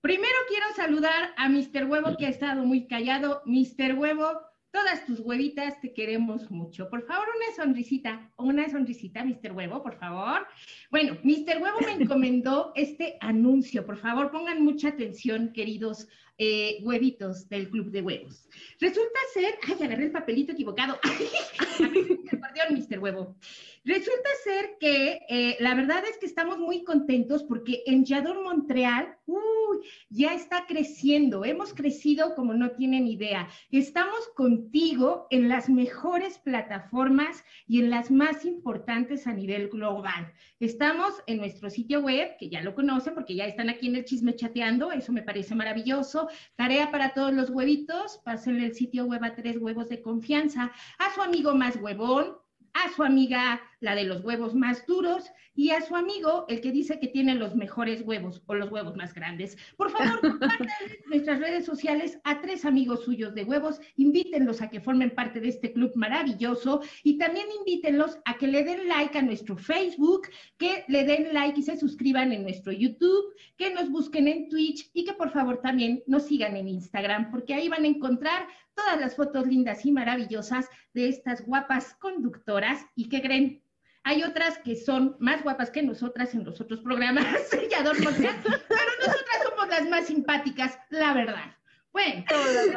Primero 0.00 0.36
quiero 0.48 0.66
saludar 0.76 1.32
a 1.38 1.48
Mr. 1.48 1.86
Huevo 1.86 2.16
que 2.18 2.26
ha 2.26 2.30
estado 2.30 2.62
muy 2.62 2.86
callado. 2.86 3.42
Mr. 3.46 3.94
Huevo, 3.94 4.38
todas 4.74 5.06
tus 5.06 5.20
huevitas 5.20 5.80
te 5.80 5.94
queremos 5.94 6.50
mucho. 6.50 6.90
Por 6.90 7.06
favor, 7.06 7.28
una 7.28 7.54
sonrisita, 7.54 8.32
una 8.36 8.68
sonrisita, 8.68 9.24
Mr. 9.24 9.52
Huevo, 9.52 9.80
por 9.84 9.96
favor. 10.00 10.48
Bueno, 10.90 11.16
Mr. 11.22 11.62
Huevo 11.62 11.78
me 11.80 11.92
encomendó 12.02 12.72
este 12.74 13.16
anuncio. 13.20 13.86
Por 13.86 13.98
favor, 13.98 14.32
pongan 14.32 14.64
mucha 14.64 14.88
atención, 14.88 15.52
queridos 15.52 16.08
eh, 16.38 16.80
huevitos 16.82 17.48
del 17.48 17.70
Club 17.70 17.92
de 17.92 18.02
Huevos. 18.02 18.48
Resulta 18.80 19.20
ser, 19.32 19.54
ay, 19.62 19.76
agarré 19.80 20.06
el 20.06 20.10
papelito 20.10 20.52
equivocado. 20.52 20.98
Perdón, 21.78 22.72
Mr. 22.72 22.98
Huevo. 22.98 23.36
Resulta 23.84 24.30
ser 24.42 24.78
que 24.80 25.20
eh, 25.28 25.58
la 25.60 25.74
verdad 25.74 26.02
es 26.10 26.16
que 26.16 26.24
estamos 26.24 26.58
muy 26.58 26.84
contentos 26.84 27.42
porque 27.42 27.82
en 27.84 28.06
Yador 28.06 28.42
Montreal, 28.42 29.18
uy, 29.26 29.80
ya 30.08 30.32
está 30.32 30.64
creciendo. 30.66 31.44
Hemos 31.44 31.74
crecido 31.74 32.34
como 32.34 32.54
no 32.54 32.70
tienen 32.70 33.06
idea. 33.06 33.46
Estamos 33.70 34.26
contigo 34.34 35.26
en 35.28 35.50
las 35.50 35.68
mejores 35.68 36.38
plataformas 36.38 37.44
y 37.66 37.80
en 37.80 37.90
las 37.90 38.10
más 38.10 38.46
importantes 38.46 39.26
a 39.26 39.34
nivel 39.34 39.68
global. 39.68 40.32
Estamos 40.60 41.22
en 41.26 41.36
nuestro 41.36 41.68
sitio 41.68 42.00
web, 42.00 42.38
que 42.38 42.48
ya 42.48 42.62
lo 42.62 42.74
conocen 42.74 43.12
porque 43.12 43.34
ya 43.34 43.44
están 43.44 43.68
aquí 43.68 43.88
en 43.88 43.96
el 43.96 44.06
chisme 44.06 44.34
chateando, 44.34 44.92
eso 44.92 45.12
me 45.12 45.22
parece 45.22 45.54
maravilloso. 45.54 46.28
Tarea 46.56 46.90
para 46.90 47.12
todos 47.12 47.34
los 47.34 47.50
huevitos, 47.50 48.18
pásenle 48.24 48.64
el 48.64 48.74
sitio 48.74 49.04
web 49.04 49.22
a 49.24 49.34
tres 49.34 49.58
huevos 49.58 49.90
de 49.90 50.00
confianza, 50.00 50.72
a 50.98 51.14
su 51.14 51.20
amigo 51.20 51.54
más 51.54 51.76
huevón, 51.76 52.38
a 52.74 52.92
su 52.94 53.02
amiga 53.02 53.60
la 53.80 53.94
de 53.94 54.04
los 54.04 54.24
huevos 54.24 54.54
más 54.54 54.86
duros 54.86 55.30
y 55.54 55.70
a 55.70 55.80
su 55.80 55.94
amigo 55.94 56.46
el 56.48 56.60
que 56.60 56.72
dice 56.72 56.98
que 56.98 57.08
tiene 57.08 57.34
los 57.34 57.54
mejores 57.54 58.02
huevos 58.02 58.42
o 58.46 58.54
los 58.54 58.70
huevos 58.70 58.96
más 58.96 59.14
grandes. 59.14 59.56
Por 59.76 59.90
favor, 59.90 60.20
compartan 60.20 60.68
nuestras 61.06 61.38
redes 61.38 61.64
sociales 61.64 62.18
a 62.24 62.40
tres 62.40 62.64
amigos 62.64 63.04
suyos 63.04 63.34
de 63.34 63.44
huevos, 63.44 63.80
invítenlos 63.96 64.62
a 64.62 64.70
que 64.70 64.80
formen 64.80 65.10
parte 65.10 65.40
de 65.40 65.48
este 65.48 65.72
club 65.72 65.92
maravilloso 65.94 66.80
y 67.02 67.18
también 67.18 67.46
invítenlos 67.60 68.18
a 68.24 68.36
que 68.36 68.48
le 68.48 68.64
den 68.64 68.88
like 68.88 69.16
a 69.16 69.22
nuestro 69.22 69.56
Facebook, 69.56 70.28
que 70.58 70.84
le 70.88 71.04
den 71.04 71.32
like 71.32 71.60
y 71.60 71.62
se 71.62 71.76
suscriban 71.76 72.32
en 72.32 72.42
nuestro 72.42 72.72
YouTube, 72.72 73.34
que 73.56 73.72
nos 73.72 73.90
busquen 73.90 74.28
en 74.28 74.48
Twitch 74.48 74.90
y 74.92 75.04
que 75.04 75.12
por 75.12 75.30
favor 75.30 75.60
también 75.62 76.02
nos 76.06 76.24
sigan 76.24 76.56
en 76.56 76.68
Instagram, 76.68 77.30
porque 77.30 77.54
ahí 77.54 77.68
van 77.68 77.84
a 77.84 77.88
encontrar 77.88 78.48
todas 78.74 79.00
las 79.00 79.16
fotos 79.16 79.46
lindas 79.46 79.84
y 79.86 79.92
maravillosas 79.92 80.68
de 80.92 81.08
estas 81.08 81.44
guapas 81.44 81.94
conductoras 81.94 82.84
y 82.94 83.08
que 83.08 83.22
creen. 83.22 83.62
Hay 84.02 84.22
otras 84.22 84.58
que 84.58 84.76
son 84.76 85.16
más 85.18 85.42
guapas 85.42 85.70
que 85.70 85.82
nosotras 85.82 86.34
en 86.34 86.44
los 86.44 86.60
otros 86.60 86.80
programas, 86.80 87.24
ya 87.70 87.78
pero 87.78 87.94
nosotras 87.94 89.42
somos 89.48 89.68
las 89.68 89.88
más 89.88 90.06
simpáticas, 90.06 90.78
la 90.90 91.14
verdad. 91.14 91.56
Bueno, 91.94 92.24
Todas 92.28 92.54
las 92.54 92.72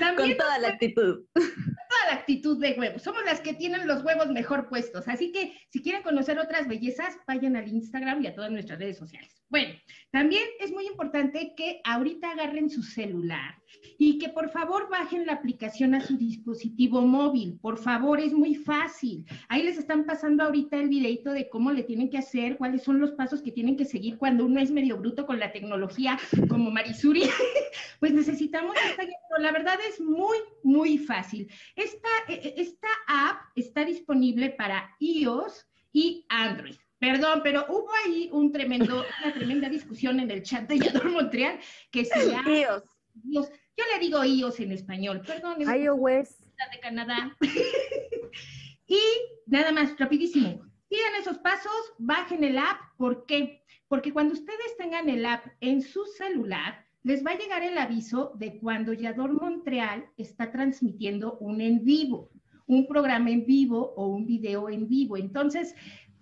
también 0.00 0.14
Con 0.16 0.36
toda 0.38 0.58
la 0.58 0.68
actitud. 0.68 1.26
toda 1.34 2.06
la 2.08 2.14
actitud 2.14 2.58
de 2.58 2.72
huevos. 2.72 3.02
Somos 3.02 3.22
las 3.24 3.42
que 3.42 3.52
tienen 3.52 3.86
los 3.86 4.02
huevos 4.02 4.28
mejor 4.28 4.70
puestos. 4.70 5.06
Así 5.08 5.30
que 5.30 5.52
si 5.68 5.82
quieren 5.82 6.02
conocer 6.02 6.38
otras 6.38 6.66
bellezas, 6.66 7.18
vayan 7.28 7.56
al 7.56 7.68
Instagram 7.68 8.22
y 8.24 8.28
a 8.28 8.34
todas 8.34 8.50
nuestras 8.50 8.78
redes 8.78 8.96
sociales. 8.96 9.42
Bueno, 9.50 9.74
también 10.10 10.44
es 10.58 10.72
muy 10.72 10.86
importante 10.86 11.52
que 11.54 11.82
ahorita 11.84 12.30
agarren 12.30 12.70
su 12.70 12.82
celular 12.82 13.59
y 13.98 14.18
que 14.18 14.28
por 14.28 14.50
favor 14.50 14.88
bajen 14.90 15.26
la 15.26 15.34
aplicación 15.34 15.94
a 15.94 16.00
su 16.00 16.16
dispositivo 16.16 17.02
móvil. 17.02 17.58
Por 17.60 17.78
favor, 17.78 18.20
es 18.20 18.32
muy 18.32 18.54
fácil. 18.54 19.26
Ahí 19.48 19.62
les 19.62 19.78
están 19.78 20.06
pasando 20.06 20.44
ahorita 20.44 20.78
el 20.78 20.88
videito 20.88 21.32
de 21.32 21.48
cómo 21.48 21.70
le 21.70 21.82
tienen 21.82 22.10
que 22.10 22.18
hacer, 22.18 22.56
cuáles 22.56 22.82
son 22.82 23.00
los 23.00 23.12
pasos 23.12 23.42
que 23.42 23.52
tienen 23.52 23.76
que 23.76 23.84
seguir 23.84 24.16
cuando 24.18 24.46
uno 24.46 24.60
es 24.60 24.70
medio 24.70 24.96
bruto 24.96 25.26
con 25.26 25.38
la 25.38 25.52
tecnología, 25.52 26.18
como 26.48 26.70
Marisuri. 26.70 27.22
pues 28.00 28.12
necesitamos 28.12 28.74
esta 28.88 29.04
guía, 29.04 29.16
la 29.38 29.52
verdad 29.52 29.78
es 29.88 30.00
muy, 30.00 30.38
muy 30.62 30.98
fácil. 30.98 31.50
Esta, 31.76 32.08
eh, 32.28 32.54
esta 32.56 32.88
app 33.06 33.42
está 33.54 33.84
disponible 33.84 34.50
para 34.50 34.96
iOS 34.98 35.66
y 35.92 36.24
Android. 36.28 36.76
Perdón, 36.98 37.40
pero 37.42 37.64
hubo 37.70 37.88
ahí 38.04 38.28
un 38.30 38.52
tremendo, 38.52 39.04
una 39.22 39.32
tremenda 39.32 39.68
discusión 39.70 40.20
en 40.20 40.30
el 40.30 40.42
chat 40.42 40.68
de 40.68 40.78
Yador 40.78 41.10
Montreal 41.10 41.58
que 41.90 42.04
se 42.04 42.28
Dios. 42.44 42.82
iOS. 43.24 43.50
Yo 43.76 43.84
le 43.92 43.98
digo 44.00 44.24
iOS 44.24 44.60
en 44.60 44.72
español, 44.72 45.22
perdón, 45.26 45.60
iOS. 45.60 46.38
de 46.38 46.80
Canadá. 46.80 47.36
y 48.86 49.00
nada 49.46 49.72
más, 49.72 49.98
rapidísimo. 49.98 50.62
Sigan 50.88 51.14
esos 51.20 51.38
pasos, 51.38 51.72
bajen 51.98 52.44
el 52.44 52.58
app. 52.58 52.78
¿Por 52.96 53.26
qué? 53.26 53.64
Porque 53.88 54.12
cuando 54.12 54.34
ustedes 54.34 54.76
tengan 54.76 55.08
el 55.08 55.24
app 55.24 55.46
en 55.60 55.82
su 55.82 56.04
celular, 56.04 56.86
les 57.02 57.24
va 57.24 57.32
a 57.32 57.38
llegar 57.38 57.62
el 57.62 57.78
aviso 57.78 58.32
de 58.36 58.58
cuando 58.58 58.92
Yador 58.92 59.32
Montreal 59.32 60.06
está 60.16 60.52
transmitiendo 60.52 61.38
un 61.38 61.60
en 61.60 61.84
vivo, 61.84 62.30
un 62.66 62.86
programa 62.86 63.30
en 63.30 63.46
vivo 63.46 63.94
o 63.96 64.08
un 64.08 64.26
video 64.26 64.68
en 64.68 64.86
vivo. 64.86 65.16
Entonces, 65.16 65.74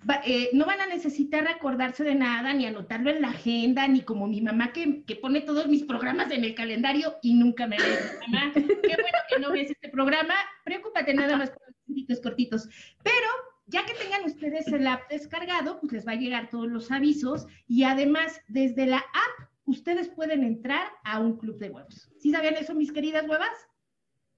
va- 0.08 0.20
eh, 0.24 0.50
no 0.52 0.66
van 0.66 0.80
a 0.80 0.86
necesitar 0.86 1.46
acordarse 1.48 2.04
de 2.04 2.14
nada, 2.14 2.52
ni 2.52 2.66
anotarlo 2.66 3.10
en 3.10 3.22
la 3.22 3.28
agenda, 3.28 3.86
ni 3.88 4.02
como 4.02 4.26
mi 4.26 4.40
mamá 4.40 4.72
que, 4.72 5.04
que 5.04 5.16
pone 5.16 5.40
todos 5.40 5.66
mis 5.68 5.84
programas 5.84 6.30
en 6.30 6.44
el 6.44 6.54
calendario 6.54 7.16
y 7.22 7.34
nunca 7.34 7.66
me 7.66 7.76
ve. 7.76 7.84
Mamá, 8.28 8.52
qué 8.54 8.60
bueno 8.62 9.18
que 9.28 9.38
no 9.38 9.50
ves 9.52 9.70
este 9.70 9.88
programa, 9.88 10.34
preocúpate 10.64 11.14
nada 11.14 11.36
más 11.36 11.50
por 11.50 11.62
los 11.66 11.76
puntitos 11.86 12.20
cortitos. 12.20 12.68
Pero 13.02 13.28
ya 13.66 13.84
que 13.84 13.94
tengan 13.94 14.24
ustedes 14.24 14.66
el 14.68 14.86
app 14.86 15.08
descargado, 15.10 15.80
pues 15.80 15.92
les 15.92 16.06
va 16.06 16.12
a 16.12 16.16
llegar 16.16 16.48
todos 16.50 16.68
los 16.68 16.90
avisos 16.90 17.46
y 17.66 17.84
además 17.84 18.40
desde 18.48 18.86
la 18.86 18.98
app 18.98 19.48
ustedes 19.66 20.08
pueden 20.08 20.42
entrar 20.44 20.88
a 21.04 21.20
un 21.20 21.36
club 21.38 21.58
de 21.58 21.70
huevos. 21.70 22.10
¿Sí 22.18 22.30
sabían 22.30 22.54
eso, 22.54 22.74
mis 22.74 22.92
queridas 22.92 23.28
huevas? 23.28 23.50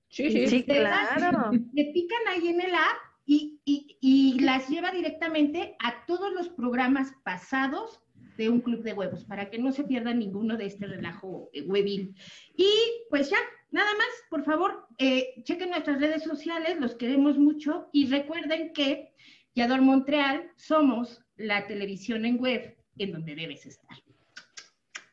Sí, 0.09 0.49
sí, 0.49 0.65
claro. 0.65 1.51
Le 1.73 1.85
pican 1.93 2.27
ahí 2.29 2.49
en 2.49 2.61
el 2.61 2.75
app 2.75 2.99
y, 3.33 3.97
y- 4.01 4.41
las 4.41 4.69
lleva 4.69 4.91
directamente 4.91 5.77
a 5.79 6.05
todos 6.07 6.33
los 6.33 6.49
programas 6.49 7.13
pasados 7.23 8.01
de 8.37 8.49
un 8.49 8.61
club 8.61 8.83
de 8.83 8.93
huevos, 8.95 9.25
para 9.25 9.51
que 9.51 9.59
no 9.59 9.71
se 9.71 9.85
pierdan 9.85 10.19
ninguno 10.19 10.57
de 10.57 10.67
este 10.67 10.87
relajo 10.87 11.51
eh, 11.53 11.63
huevil. 11.63 12.15
Y 12.57 12.71
pues 13.11 13.31
ya, 13.31 13.37
nada 13.71 13.93
más, 13.95 14.09
por 14.31 14.43
favor, 14.45 14.87
eh, 14.99 15.35
chequen 15.45 15.71
nuestras 15.71 16.01
redes 16.01 16.25
sociales, 16.25 16.81
los 16.81 16.97
queremos 16.97 17.39
mucho 17.39 17.89
y 17.93 18.07
recuerden 18.07 18.73
que 18.73 19.15
Yador 19.55 19.83
Montreal 19.83 20.51
somos 20.57 21.21
la 21.37 21.67
televisión 21.67 22.25
en 22.25 22.39
web 22.41 22.77
en 22.99 23.13
donde 23.13 23.35
debes 23.37 23.67
estar. 23.67 23.97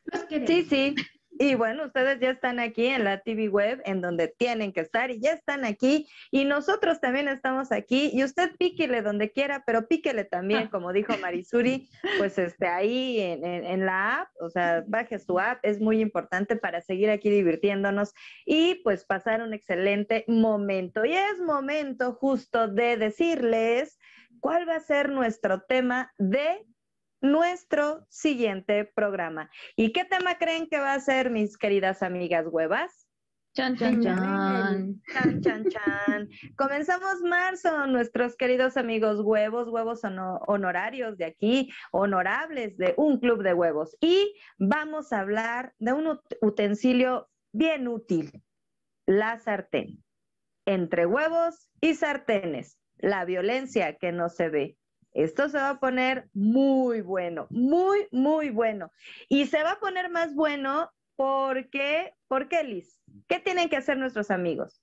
Los 0.06 0.24
queremos. 0.24 0.48
Sí, 0.48 0.62
sí. 0.64 0.94
Y 1.38 1.54
bueno, 1.54 1.86
ustedes 1.86 2.18
ya 2.20 2.30
están 2.30 2.58
aquí 2.58 2.86
en 2.86 3.04
la 3.04 3.20
TV 3.20 3.48
web, 3.48 3.80
en 3.84 4.00
donde 4.00 4.28
tienen 4.28 4.72
que 4.72 4.80
estar, 4.80 5.10
y 5.10 5.20
ya 5.20 5.32
están 5.32 5.64
aquí, 5.64 6.08
y 6.30 6.44
nosotros 6.44 7.00
también 7.00 7.28
estamos 7.28 7.70
aquí, 7.72 8.10
y 8.12 8.24
usted 8.24 8.56
píquele 8.58 9.02
donde 9.02 9.30
quiera, 9.30 9.62
pero 9.66 9.86
píquele 9.86 10.24
también, 10.24 10.68
como 10.70 10.92
dijo 10.92 11.14
Marisuri, 11.20 11.88
pues 12.18 12.38
este, 12.38 12.66
ahí 12.66 13.20
en, 13.20 13.44
en- 13.44 13.64
en 13.64 13.86
la 13.86 14.22
app, 14.22 14.28
o 14.40 14.50
sea, 14.50 14.84
baje 14.86 15.18
su 15.18 15.38
app, 15.38 15.60
es 15.64 15.80
muy 15.80 16.00
importante 16.00 16.56
para 16.56 16.80
seguir 16.80 17.10
aquí 17.10 17.30
divirtiéndonos 17.30 18.14
y 18.44 18.76
pues 18.82 19.04
pasar 19.04 19.42
un 19.42 19.54
excelente 19.54 20.24
momento. 20.26 21.04
Y 21.04 21.12
es 21.14 21.38
momento 21.38 22.12
justo 22.14 22.68
de 22.68 22.96
decirles 22.96 23.98
cuál 24.40 24.68
va 24.68 24.76
a 24.76 24.80
ser 24.80 25.08
nuestro 25.10 25.62
tema 25.62 26.12
de 26.18 26.64
nuestro 27.20 28.06
siguiente 28.08 28.84
programa. 28.84 29.50
¿Y 29.76 29.92
qué 29.92 30.04
tema 30.04 30.38
creen 30.38 30.68
que 30.68 30.78
va 30.78 30.94
a 30.94 31.00
ser, 31.00 31.30
mis 31.30 31.56
queridas 31.56 32.02
amigas 32.02 32.46
huevas? 32.48 33.08
Chan, 33.54 33.76
chan, 33.76 34.00
chan. 34.00 35.02
Chan, 35.12 35.40
chan, 35.42 35.64
chan. 35.68 36.28
Comenzamos 36.56 37.20
marzo, 37.22 37.88
nuestros 37.88 38.36
queridos 38.36 38.76
amigos 38.76 39.20
huevos, 39.20 39.68
huevos 39.68 40.02
honorarios 40.46 41.18
de 41.18 41.24
aquí, 41.24 41.68
honorables 41.90 42.76
de 42.76 42.94
un 42.96 43.18
club 43.18 43.42
de 43.42 43.54
huevos. 43.54 43.96
Y 44.00 44.36
vamos 44.58 45.12
a 45.12 45.20
hablar 45.20 45.74
de 45.78 45.92
un 45.92 46.20
utensilio 46.40 47.28
bien 47.52 47.88
útil, 47.88 48.44
la 49.06 49.40
sartén. 49.40 50.04
Entre 50.64 51.06
huevos 51.06 51.68
y 51.80 51.94
sartenes, 51.94 52.78
la 52.98 53.24
violencia 53.24 53.96
que 53.96 54.12
no 54.12 54.28
se 54.28 54.50
ve. 54.50 54.77
Esto 55.18 55.48
se 55.48 55.58
va 55.58 55.70
a 55.70 55.80
poner 55.80 56.28
muy 56.32 57.00
bueno, 57.00 57.48
muy, 57.50 58.06
muy 58.12 58.50
bueno. 58.50 58.92
Y 59.28 59.46
se 59.46 59.64
va 59.64 59.72
a 59.72 59.80
poner 59.80 60.10
más 60.10 60.32
bueno 60.32 60.92
porque, 61.16 62.14
¿por 62.28 62.48
qué, 62.48 62.62
Liz? 62.62 63.00
¿Qué 63.26 63.40
tienen 63.40 63.68
que 63.68 63.76
hacer 63.76 63.98
nuestros 63.98 64.30
amigos? 64.30 64.80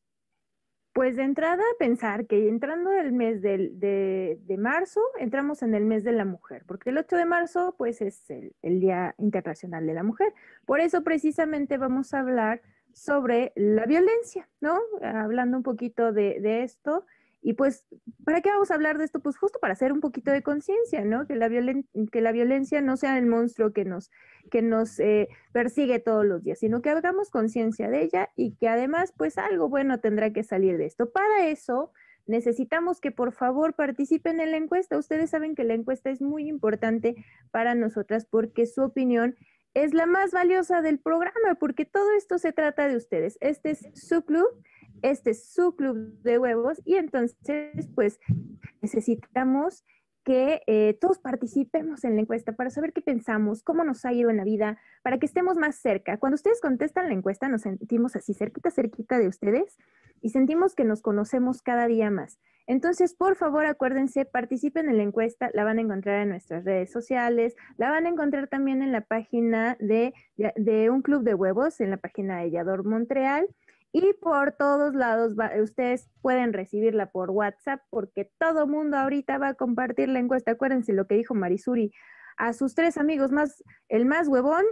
Pues 0.92 1.16
de 1.16 1.24
entrada 1.24 1.64
pensar 1.80 2.28
que 2.28 2.50
entrando 2.50 2.92
el 2.92 3.14
mes 3.14 3.42
de, 3.42 4.58
marzo, 4.60 5.00
entramos 5.20 5.64
en 5.64 5.74
el 5.74 5.86
mes 5.86 6.04
de 6.04 6.12
la 6.12 6.26
mujer, 6.26 6.64
porque 6.68 6.90
el 6.90 6.98
8 6.98 7.16
de 7.16 7.26
marzo 7.26 7.74
pues 7.78 8.02
es 8.02 8.30
el, 8.30 8.80
Día 8.82 9.16
Internacional 9.18 9.88
de 9.88 9.94
la 9.94 10.04
Mujer. 10.04 10.34
Por 10.66 10.82
eso 10.82 11.02
precisamente 11.02 11.78
vamos 11.78 12.14
a 12.14 12.20
hablar 12.20 12.62
sobre 12.92 13.54
la 13.56 13.86
violencia, 13.86 14.50
¿no? 14.60 14.82
Hablando 15.02 15.56
un 15.56 15.64
poquito 15.64 16.12
de, 16.12 16.42
de 16.42 16.64
esto 16.64 17.06
y 17.48 17.54
pues, 17.54 17.86
¿para 18.24 18.42
qué 18.42 18.50
vamos 18.50 18.72
a 18.72 18.74
hablar 18.74 18.98
de 18.98 19.04
esto? 19.06 19.20
Pues 19.20 19.38
justo 19.38 19.60
para 19.60 19.74
hacer 19.74 19.94
un 19.94 20.00
poquito 20.02 20.32
de 20.32 20.42
conciencia, 20.42 21.06
¿no? 21.06 21.28
Que 21.28 21.36
la, 21.36 21.48
que 22.12 22.22
la 22.22 22.32
violencia 22.32 22.82
no 22.82 22.98
sea 22.98 23.20
el 23.20 23.28
monstruo 23.28 23.72
que 23.72 23.86
nos, 23.86 24.10
que 24.50 24.64
nos 24.64 25.00
eh, 25.00 25.30
persigue 25.52 26.00
todos 26.00 26.26
los 26.26 26.44
días, 26.44 26.58
sino 26.58 26.82
que 26.82 26.90
hagamos 26.90 27.30
conciencia 27.30 27.88
de 27.88 28.02
ella 28.02 28.32
y 28.36 28.56
que 28.56 28.68
además, 28.68 29.14
pues 29.16 29.38
algo 29.38 29.70
bueno 29.70 30.00
tendrá 30.00 30.34
que 30.34 30.42
salir 30.44 30.80
de 30.80 30.88
esto. 30.88 31.12
Para 31.12 31.46
eso, 31.46 31.92
necesitamos 32.26 33.00
que 33.00 33.12
por 33.12 33.32
favor 33.32 33.76
participen 33.76 34.40
en 34.40 34.50
la 34.50 34.58
encuesta. 34.58 34.98
Ustedes 34.98 35.30
saben 35.30 35.54
que 35.54 35.66
la 35.66 35.76
encuesta 35.76 36.10
es 36.10 36.24
muy 36.24 36.48
importante 36.48 37.16
para 37.52 37.76
nosotras 37.76 38.26
porque 38.26 38.66
su 38.66 38.82
opinión 38.82 39.36
es 39.76 39.94
la 39.94 40.08
más 40.08 40.32
valiosa 40.32 40.82
del 40.82 40.98
programa, 40.98 41.54
porque 41.60 41.86
todo 41.86 42.12
esto 42.18 42.40
se 42.40 42.54
trata 42.54 42.88
de 42.88 42.96
ustedes. 42.96 43.38
Este 43.40 43.70
es 43.70 43.86
su 43.94 44.24
club 44.24 44.48
este 45.02 45.32
es 45.32 45.48
su 45.50 45.76
club 45.76 46.22
de 46.22 46.40
huevos 46.40 46.82
y 46.86 46.96
entonces 46.96 47.88
pues 47.96 48.20
necesitamos 48.82 49.84
que 50.26 50.64
eh, 50.66 50.98
todos 51.00 51.20
participemos 51.20 52.04
en 52.04 52.16
la 52.16 52.22
encuesta 52.22 52.54
para 52.54 52.72
saber 52.72 52.94
qué 52.94 53.02
pensamos, 53.02 53.62
cómo 53.62 53.84
nos 53.84 54.06
ha 54.06 54.12
ido 54.12 54.32
en 54.32 54.38
la 54.38 54.44
vida, 54.44 54.80
para 55.04 55.20
que 55.20 55.28
estemos 55.28 55.56
más 55.56 55.76
cerca. 55.76 56.18
Cuando 56.18 56.36
ustedes 56.36 56.60
contestan 56.60 57.08
la 57.08 57.14
encuesta 57.14 57.48
nos 57.48 57.62
sentimos 57.62 58.16
así 58.16 58.34
cerquita, 58.34 58.72
cerquita 58.72 59.20
de 59.20 59.28
ustedes 59.28 59.78
y 60.22 60.30
sentimos 60.30 60.74
que 60.74 60.84
nos 60.84 61.04
conocemos 61.04 61.62
cada 61.62 61.86
día 61.86 62.10
más. 62.10 62.40
Entonces, 62.68 63.14
por 63.14 63.36
favor, 63.36 63.68
acuérdense, 63.68 64.26
participen 64.26 64.90
en 64.90 64.98
la 64.98 65.04
encuesta, 65.04 65.52
la 65.54 65.64
van 65.64 65.78
a 65.78 65.82
encontrar 65.82 66.24
en 66.24 66.30
nuestras 66.30 66.66
redes 66.66 66.92
sociales, 66.92 67.56
la 67.78 67.92
van 67.92 68.08
a 68.08 68.10
encontrar 68.10 68.48
también 68.48 68.82
en 68.82 68.92
la 68.92 69.02
página 69.02 69.78
de, 69.80 70.16
de 70.36 70.90
un 70.90 71.04
club 71.04 71.22
de 71.22 71.36
huevos, 71.36 71.80
en 71.80 71.92
la 71.92 71.98
página 71.98 72.40
de 72.40 72.50
Yador 72.50 72.84
Montreal 72.84 73.48
y 73.98 74.12
por 74.12 74.52
todos 74.52 74.94
lados 74.94 75.38
ustedes 75.62 76.10
pueden 76.22 76.52
recibirla 76.52 77.12
por 77.12 77.32
WhatsApp 77.32 77.80
porque 77.90 78.30
todo 78.38 78.68
mundo 78.68 78.98
ahorita 78.98 79.38
va 79.38 79.48
a 79.50 79.54
compartir 79.54 80.10
la 80.10 80.20
encuesta. 80.20 80.52
Acuérdense 80.52 80.92
lo 80.92 81.08
que 81.08 81.16
dijo 81.16 81.34
Marisuri 81.34 81.94
a 82.36 82.52
sus 82.52 82.76
tres 82.76 82.98
amigos 82.98 83.32
más, 83.32 83.64
el 83.88 84.06
más 84.06 84.28
huevón, 84.28 84.66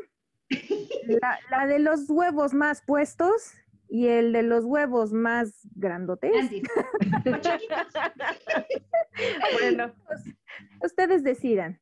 la, 1.50 1.68
de 1.68 1.80
los 1.80 2.10
huevos 2.10 2.54
más 2.54 2.84
puestos 2.86 3.54
y 3.88 4.08
el 4.08 4.34
de 4.34 4.44
los 4.44 4.66
huevos 4.66 5.14
más 5.14 5.66
grandotes. 5.74 6.34
bueno, 9.54 9.96
pues, 10.06 10.36
ustedes 10.82 11.24
decidan. 11.24 11.80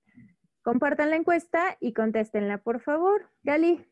Compartan 0.62 1.10
la 1.10 1.16
encuesta 1.16 1.76
y 1.80 1.94
contéstenla, 1.94 2.60
por 2.60 2.82
favor. 2.82 3.32
Gali. 3.42 3.91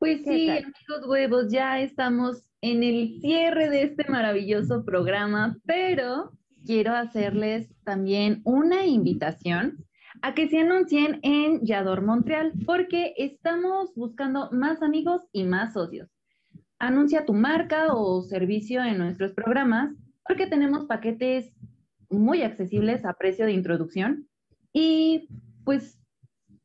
Pues 0.00 0.22
sí, 0.24 0.48
amigos 0.48 1.06
huevos, 1.06 1.52
ya 1.52 1.78
estamos 1.78 2.48
en 2.62 2.82
el 2.82 3.20
cierre 3.20 3.68
de 3.68 3.82
este 3.82 4.10
maravilloso 4.10 4.82
programa, 4.82 5.58
pero 5.66 6.32
quiero 6.64 6.94
hacerles 6.94 7.68
también 7.84 8.40
una 8.44 8.86
invitación 8.86 9.84
a 10.22 10.34
que 10.34 10.48
se 10.48 10.60
anuncien 10.60 11.20
en 11.22 11.60
Yador 11.66 12.00
Montreal, 12.00 12.54
porque 12.64 13.12
estamos 13.18 13.94
buscando 13.94 14.48
más 14.52 14.80
amigos 14.80 15.28
y 15.32 15.44
más 15.44 15.74
socios. 15.74 16.08
Anuncia 16.78 17.26
tu 17.26 17.34
marca 17.34 17.92
o 17.92 18.22
servicio 18.22 18.82
en 18.82 18.96
nuestros 18.96 19.34
programas, 19.34 19.94
porque 20.26 20.46
tenemos 20.46 20.86
paquetes 20.86 21.52
muy 22.08 22.40
accesibles 22.40 23.04
a 23.04 23.12
precio 23.12 23.44
de 23.44 23.52
introducción 23.52 24.26
y 24.72 25.28
pues 25.66 25.99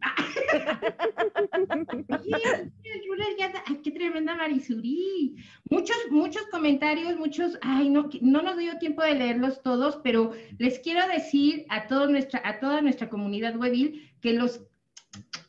el 1.98 3.02
runner 3.08 3.36
ya, 3.38 3.52
ay, 3.66 3.80
qué 3.84 3.90
tremenda 3.90 4.34
Marisuri. 4.36 5.36
Muchos, 5.68 5.96
muchos 6.10 6.46
comentarios, 6.50 7.16
muchos, 7.18 7.58
ay, 7.60 7.90
no, 7.90 8.08
no 8.22 8.40
nos 8.40 8.56
dio 8.56 8.78
tiempo 8.78 9.02
de 9.02 9.16
leerlos 9.16 9.62
todos, 9.62 10.00
pero 10.02 10.32
les 10.58 10.78
quiero 10.78 11.06
decir 11.08 11.66
a, 11.68 11.86
todo 11.86 12.08
nuestra, 12.08 12.40
a 12.42 12.58
toda 12.58 12.80
nuestra 12.80 13.10
comunidad 13.10 13.56
webil 13.56 14.09
que 14.20 14.32
los, 14.32 14.60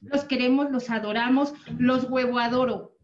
los 0.01 0.23
queremos, 0.25 0.71
los 0.71 0.89
adoramos, 0.89 1.53
los 1.77 2.09
huevo 2.09 2.39
adoro. 2.39 2.97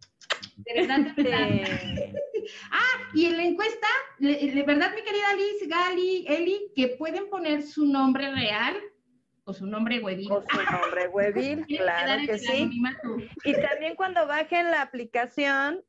De 0.57 0.73
verdad, 0.73 0.99
de 1.15 1.23
verdad. 1.23 1.39
ah, 2.71 3.09
y 3.13 3.25
en 3.25 3.37
la 3.37 3.43
encuesta, 3.43 3.87
de 4.19 4.63
verdad, 4.65 4.93
mi 4.95 5.01
querida 5.03 5.35
Liz, 5.35 5.69
Gali, 5.69 6.25
Eli, 6.27 6.71
que 6.75 6.89
pueden 6.89 7.29
poner 7.29 7.63
su 7.63 7.85
nombre 7.85 8.31
real 8.31 8.75
o 9.43 9.53
su 9.53 9.65
nombre 9.65 9.99
huevil. 9.99 10.31
O 10.31 10.41
su 10.41 10.57
nombre 10.57 11.07
huevil, 11.07 11.65
claro 11.77 12.21
que 12.25 12.37
sí. 12.37 12.69
Y 13.45 13.53
también 13.53 13.95
cuando 13.95 14.27
bajen 14.27 14.71
la 14.71 14.81
aplicación, 14.81 15.83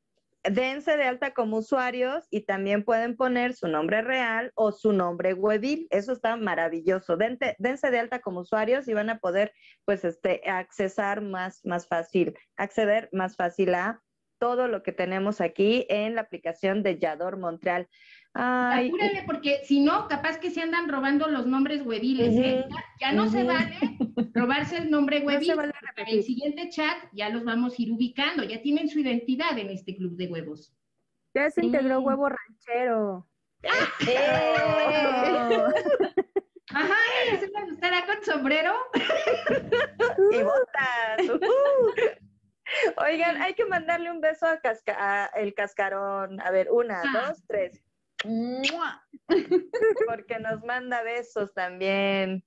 dense 0.51 0.97
de 0.97 1.05
alta 1.05 1.33
como 1.33 1.59
usuarios 1.59 2.27
y 2.31 2.43
también 2.43 2.85
pueden 2.85 3.17
poner 3.17 3.55
su 3.55 3.69
nombre 3.69 4.03
real 4.03 4.53
o 4.55 4.73
su 4.73 4.93
nombre 4.93 5.35
webil. 5.35 5.87
Eso 5.91 6.13
está 6.13 6.37
maravilloso. 6.37 7.17
Dense 7.17 7.91
de 7.91 7.99
alta 7.99 8.21
como 8.21 8.41
usuarios 8.41 8.89
y 8.89 8.95
van 8.95 9.11
a 9.11 9.19
poder, 9.19 9.53
pues, 9.85 10.05
este, 10.05 10.43
accesar 10.49 11.21
más, 11.21 11.65
más 11.65 11.87
fácil, 11.87 12.35
acceder 12.57 13.09
más 13.13 13.37
fácil 13.37 13.75
a 13.75 14.03
todo 14.39 14.69
lo 14.69 14.83
que 14.83 14.93
tenemos 14.93 15.41
aquí 15.41 15.87
en 15.89 16.15
la 16.15 16.23
aplicación 16.23 16.83
de 16.83 16.99
Yador 16.99 17.39
Montreal. 17.39 17.89
Ay, 18.35 18.89
Apúrale, 18.89 19.23
porque 19.27 19.61
si 19.65 19.81
no, 19.81 20.07
capaz 20.07 20.39
que 20.39 20.51
se 20.51 20.61
andan 20.63 20.89
robando 20.89 21.27
los 21.29 21.47
nombres 21.47 21.83
hueviles. 21.85 22.35
¿eh? 22.37 22.65
Ya, 22.71 22.85
ya 23.09 23.13
no 23.13 23.29
se 23.29 23.43
vale 23.43 23.77
robarse 24.35 24.77
el 24.79 24.91
nombre 24.91 25.21
No 25.21 25.27
huevil. 25.27 25.47
se 25.49 25.55
vale 25.55 25.73
Para 25.97 26.09
el 26.11 26.23
siguiente 26.23 26.69
chat 26.69 26.97
ya 27.13 27.31
los 27.31 27.45
vamos 27.45 27.73
a 27.79 27.83
ir 27.83 27.91
ubicando. 27.93 28.45
Ya 28.45 28.63
tienen 28.63 28.89
su 28.89 29.01
identidad 29.01 29.59
en 29.59 29.71
este 29.71 29.97
club 29.97 30.17
de 30.17 30.29
huevos. 30.29 30.73
Ya 31.35 31.51
se 31.51 31.65
integró 31.65 32.01
huevo 32.01 32.29
ranchero. 32.29 33.27
¡Eh! 33.63 33.71
Ajá, 36.71 36.95
¿les 37.31 37.51
gustará 37.69 38.05
con 38.07 38.23
sombrero? 38.25 38.75
y 40.33 40.43
botas. 40.43 41.41
Oigan, 42.99 43.41
hay 43.41 43.55
que 43.55 43.65
mandarle 43.65 44.11
un 44.11 44.21
beso 44.21 44.47
a, 44.47 44.61
Casca- 44.61 44.97
a 44.99 45.27
el 45.41 45.55
cascarón. 45.55 46.41
A 46.41 46.51
ver, 46.51 46.69
una, 46.71 47.01
Ah. 47.03 47.29
dos, 47.29 47.43
tres. 47.49 47.83
¡Mua! 48.25 49.07
Porque 50.09 50.39
nos 50.39 50.65
manda 50.65 51.03
besos 51.03 51.53
también. 51.55 52.45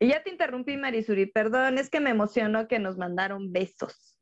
Y 0.00 0.08
ya 0.08 0.22
te 0.22 0.30
interrumpí, 0.30 0.76
Marisuri, 0.76 1.26
perdón, 1.26 1.78
es 1.78 1.88
que 1.90 2.00
me 2.00 2.10
emocionó 2.10 2.66
que 2.66 2.78
nos 2.78 2.96
mandaron 2.98 3.52
besos. 3.52 4.18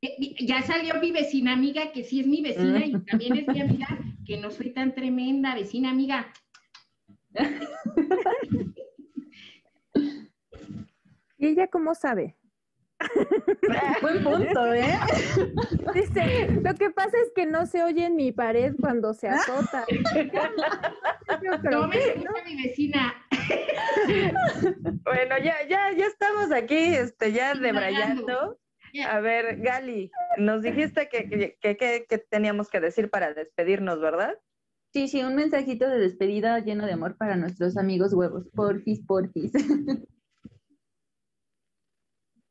Eh, 0.00 0.34
Ya 0.40 0.62
salió 0.62 1.00
mi 1.00 1.10
vecina 1.12 1.52
amiga, 1.52 1.92
que 1.92 2.04
sí 2.04 2.20
es 2.20 2.26
mi 2.26 2.42
vecina 2.42 2.84
y 2.84 2.92
también 3.04 3.36
es 3.38 3.48
mi 3.48 3.60
amiga, 3.62 3.98
que 4.26 4.36
no 4.36 4.50
soy 4.50 4.72
tan 4.72 4.94
tremenda, 4.94 5.54
vecina 5.54 5.90
amiga. 5.90 6.32
¿Y 11.38 11.46
ella 11.46 11.66
cómo 11.68 11.94
sabe? 11.94 12.36
Buen 14.02 14.22
punto, 14.24 14.72
¿eh? 14.74 14.94
Dice, 15.94 16.48
lo 16.62 16.74
que 16.74 16.90
pasa 16.90 17.16
es 17.24 17.32
que 17.34 17.46
no 17.46 17.66
se 17.66 17.82
oye 17.82 18.06
en 18.06 18.16
mi 18.16 18.32
pared 18.32 18.74
cuando 18.80 19.14
se 19.14 19.28
azota. 19.28 19.84
No 21.70 21.88
me 21.88 21.96
escucha 21.98 22.44
mi 22.44 22.62
vecina. 22.62 23.14
Bueno, 25.04 25.36
ya, 25.42 25.66
ya, 25.68 25.92
ya 25.96 26.06
estamos 26.06 26.52
aquí, 26.52 26.76
este, 26.76 27.32
ya 27.32 27.54
debrayando. 27.54 28.58
Ya. 28.92 29.12
A 29.16 29.20
ver, 29.20 29.56
Gali, 29.60 30.10
nos 30.36 30.62
dijiste 30.62 31.08
que, 31.08 31.28
que, 31.28 31.56
que- 31.60 31.76
que- 31.76 32.06
que 32.08 32.18
teníamos 32.18 32.68
que 32.68 32.80
decir 32.80 33.08
para 33.10 33.32
despedirnos, 33.34 34.00
¿verdad? 34.00 34.34
Sí, 34.92 35.08
sí, 35.08 35.22
un 35.22 35.34
mensajito 35.34 35.88
de 35.88 35.98
despedida 35.98 36.58
lleno 36.58 36.84
de 36.86 36.92
amor 36.92 37.16
para 37.16 37.36
nuestros 37.36 37.76
amigos 37.78 38.12
huevos. 38.12 38.48
Porfis, 38.54 39.00
porfis. 39.06 39.50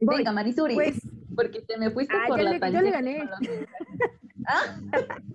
Voy. 0.01 0.17
Venga, 0.17 0.31
Marisuri, 0.31 0.73
Pues, 0.73 0.99
porque 1.35 1.61
te 1.61 1.77
me 1.77 1.91
fuiste 1.91 2.15
Ah, 2.17 2.25
por 2.27 2.37
yo 2.39 2.43
la 2.43 2.51
le- 2.57 2.71
yo 2.73 2.81
le 2.81 2.91
gané. 2.91 3.29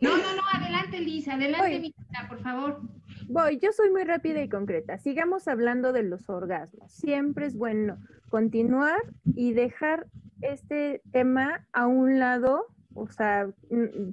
No, 0.00 0.10
no, 0.16 0.34
no, 0.34 0.42
adelante, 0.52 0.98
Liz, 1.00 1.28
adelante, 1.28 1.78
mi 1.78 1.86
hija, 1.88 2.28
por 2.28 2.40
favor. 2.42 2.80
voy, 3.28 3.58
yo 3.60 3.70
soy 3.72 3.88
muy 3.90 4.02
rápida 4.02 4.42
y 4.42 4.48
concreta. 4.48 4.98
Sigamos 4.98 5.46
hablando 5.46 5.92
de 5.92 6.02
los 6.02 6.28
orgasmos. 6.28 6.90
Siempre 6.90 7.46
es 7.46 7.56
bueno 7.56 7.98
continuar 8.28 8.98
y 9.36 9.52
dejar 9.52 10.06
este 10.40 11.02
tema 11.12 11.68
a 11.72 11.86
un 11.86 12.18
lado, 12.18 12.66
o 12.94 13.06
sea, 13.06 13.48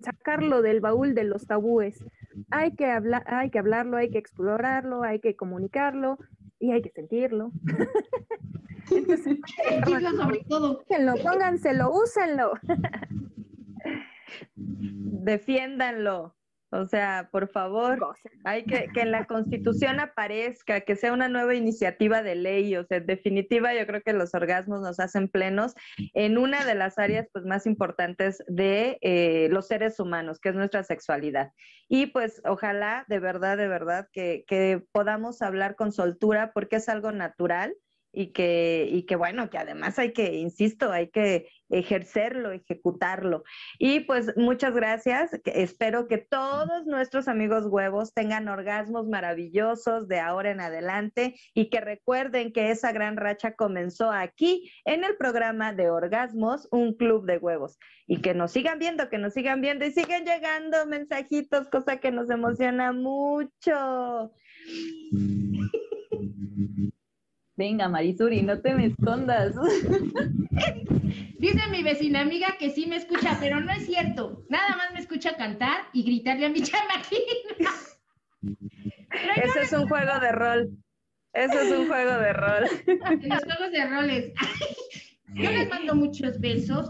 sacarlo 0.03 0.61
del 0.61 0.79
baúl 0.79 1.15
de 1.15 1.23
los 1.23 1.47
tabúes. 1.47 2.05
Hay 2.51 2.75
que 2.75 2.85
hablar, 2.85 3.23
hay 3.25 3.49
que 3.49 3.57
hablarlo, 3.57 3.97
hay 3.97 4.11
que 4.11 4.19
explorarlo, 4.19 5.01
hay 5.01 5.19
que 5.19 5.35
comunicarlo 5.35 6.19
y 6.59 6.71
hay 6.71 6.81
que 6.81 6.91
sentirlo. 6.91 7.51
Entonces, 8.91 9.37
Sentirlo 9.67 10.11
sobre 10.11 10.43
todo. 10.45 10.79
úsenlo, 10.79 11.13
pónganselo, 11.23 11.91
úsenlo. 11.91 12.53
Defiéndanlo. 14.55 16.35
O 16.71 16.85
sea, 16.85 17.29
por 17.31 17.49
favor, 17.49 18.15
hay 18.43 18.63
que 18.63 18.89
que 18.93 19.01
en 19.01 19.11
la 19.11 19.25
Constitución 19.27 19.99
aparezca, 19.99 20.81
que 20.81 20.95
sea 20.95 21.13
una 21.13 21.27
nueva 21.27 21.55
iniciativa 21.55 22.21
de 22.21 22.35
ley. 22.35 22.75
O 22.75 22.85
sea, 22.85 22.97
en 22.97 23.05
definitiva, 23.05 23.73
yo 23.73 23.85
creo 23.87 24.01
que 24.01 24.13
los 24.13 24.33
orgasmos 24.33 24.81
nos 24.81 24.99
hacen 24.99 25.29
plenos 25.29 25.73
en 26.13 26.37
una 26.37 26.65
de 26.65 26.75
las 26.75 26.97
áreas 26.97 27.27
pues, 27.33 27.45
más 27.45 27.65
importantes 27.65 28.43
de 28.47 28.97
eh, 29.01 29.47
los 29.51 29.67
seres 29.67 29.99
humanos, 29.99 30.39
que 30.39 30.49
es 30.49 30.55
nuestra 30.55 30.83
sexualidad. 30.83 31.51
Y 31.87 32.07
pues 32.07 32.41
ojalá, 32.45 33.05
de 33.07 33.19
verdad, 33.19 33.57
de 33.57 33.67
verdad, 33.67 34.07
que, 34.11 34.43
que 34.47 34.83
podamos 34.91 35.41
hablar 35.41 35.75
con 35.75 35.91
soltura, 35.91 36.51
porque 36.53 36.77
es 36.77 36.89
algo 36.89 37.11
natural 37.11 37.75
y 38.11 38.31
que, 38.31 38.87
y 38.89 39.03
que 39.03 39.15
bueno, 39.15 39.49
que 39.49 39.57
además 39.57 39.99
hay 39.99 40.13
que, 40.13 40.35
insisto, 40.35 40.91
hay 40.91 41.09
que 41.09 41.47
ejercerlo, 41.69 42.51
ejecutarlo. 42.51 43.43
Y 43.77 44.01
pues 44.01 44.35
muchas 44.35 44.73
gracias. 44.73 45.31
espero 45.45 46.07
que 46.07 46.17
todos 46.17 46.85
nuestros 46.85 47.27
amigos 47.27 47.65
huevos 47.67 48.13
tengan 48.13 48.47
orgasmos 48.47 49.07
maravillosos 49.07 50.07
de 50.07 50.19
ahora 50.19 50.51
en 50.51 50.61
adelante 50.61 51.35
y 51.53 51.69
que 51.69 51.81
recuerden 51.81 52.51
que 52.51 52.71
esa 52.71 52.91
gran 52.91 53.17
racha 53.17 53.53
comenzó 53.53 54.11
aquí 54.11 54.71
en 54.85 55.03
el 55.03 55.15
programa 55.17 55.73
de 55.73 55.89
orgasmos, 55.89 56.67
un 56.71 56.95
club 56.95 57.25
de 57.25 57.37
huevos. 57.37 57.77
Y 58.07 58.21
que 58.21 58.33
nos 58.33 58.51
sigan 58.51 58.79
viendo, 58.79 59.09
que 59.09 59.19
nos 59.19 59.33
sigan 59.33 59.61
viendo 59.61 59.85
y 59.85 59.91
sigan 59.91 60.25
llegando 60.25 60.87
mensajitos, 60.87 61.69
cosa 61.69 61.97
que 61.97 62.11
nos 62.11 62.29
emociona 62.31 62.91
mucho. 62.91 64.31
Venga, 67.59 67.89
Marisuri, 67.89 68.41
no 68.41 68.61
te 68.61 68.73
me 68.73 68.85
escondas. 68.85 69.53
Dice 71.39 71.67
mi 71.69 71.83
vecina 71.83 72.21
amiga 72.21 72.55
que 72.57 72.69
sí 72.69 72.85
me 72.85 72.95
escucha, 72.95 73.35
pero 73.41 73.59
no 73.59 73.69
es 73.73 73.85
cierto. 73.85 74.45
Nada 74.47 74.77
más 74.77 74.93
me 74.93 75.01
escucha 75.01 75.35
cantar 75.35 75.81
y 75.91 76.03
gritarle 76.03 76.45
a 76.45 76.49
mi 76.49 76.61
chamaquina. 76.61 77.69
Eso 79.43 79.59
es 79.59 79.73
un 79.73 79.89
juego 79.89 80.19
de 80.21 80.31
rol. 80.31 80.69
Eso 81.33 81.59
es 81.59 81.77
un 81.77 81.87
juego 81.89 82.13
de 82.13 82.31
rol. 82.31 82.63
En 82.87 83.29
los 83.29 83.43
juegos 83.43 83.71
de 83.73 83.85
roles. 83.87 84.33
Yo 85.35 85.51
les 85.51 85.69
mando 85.69 85.95
muchos 85.95 86.39
besos. 86.39 86.89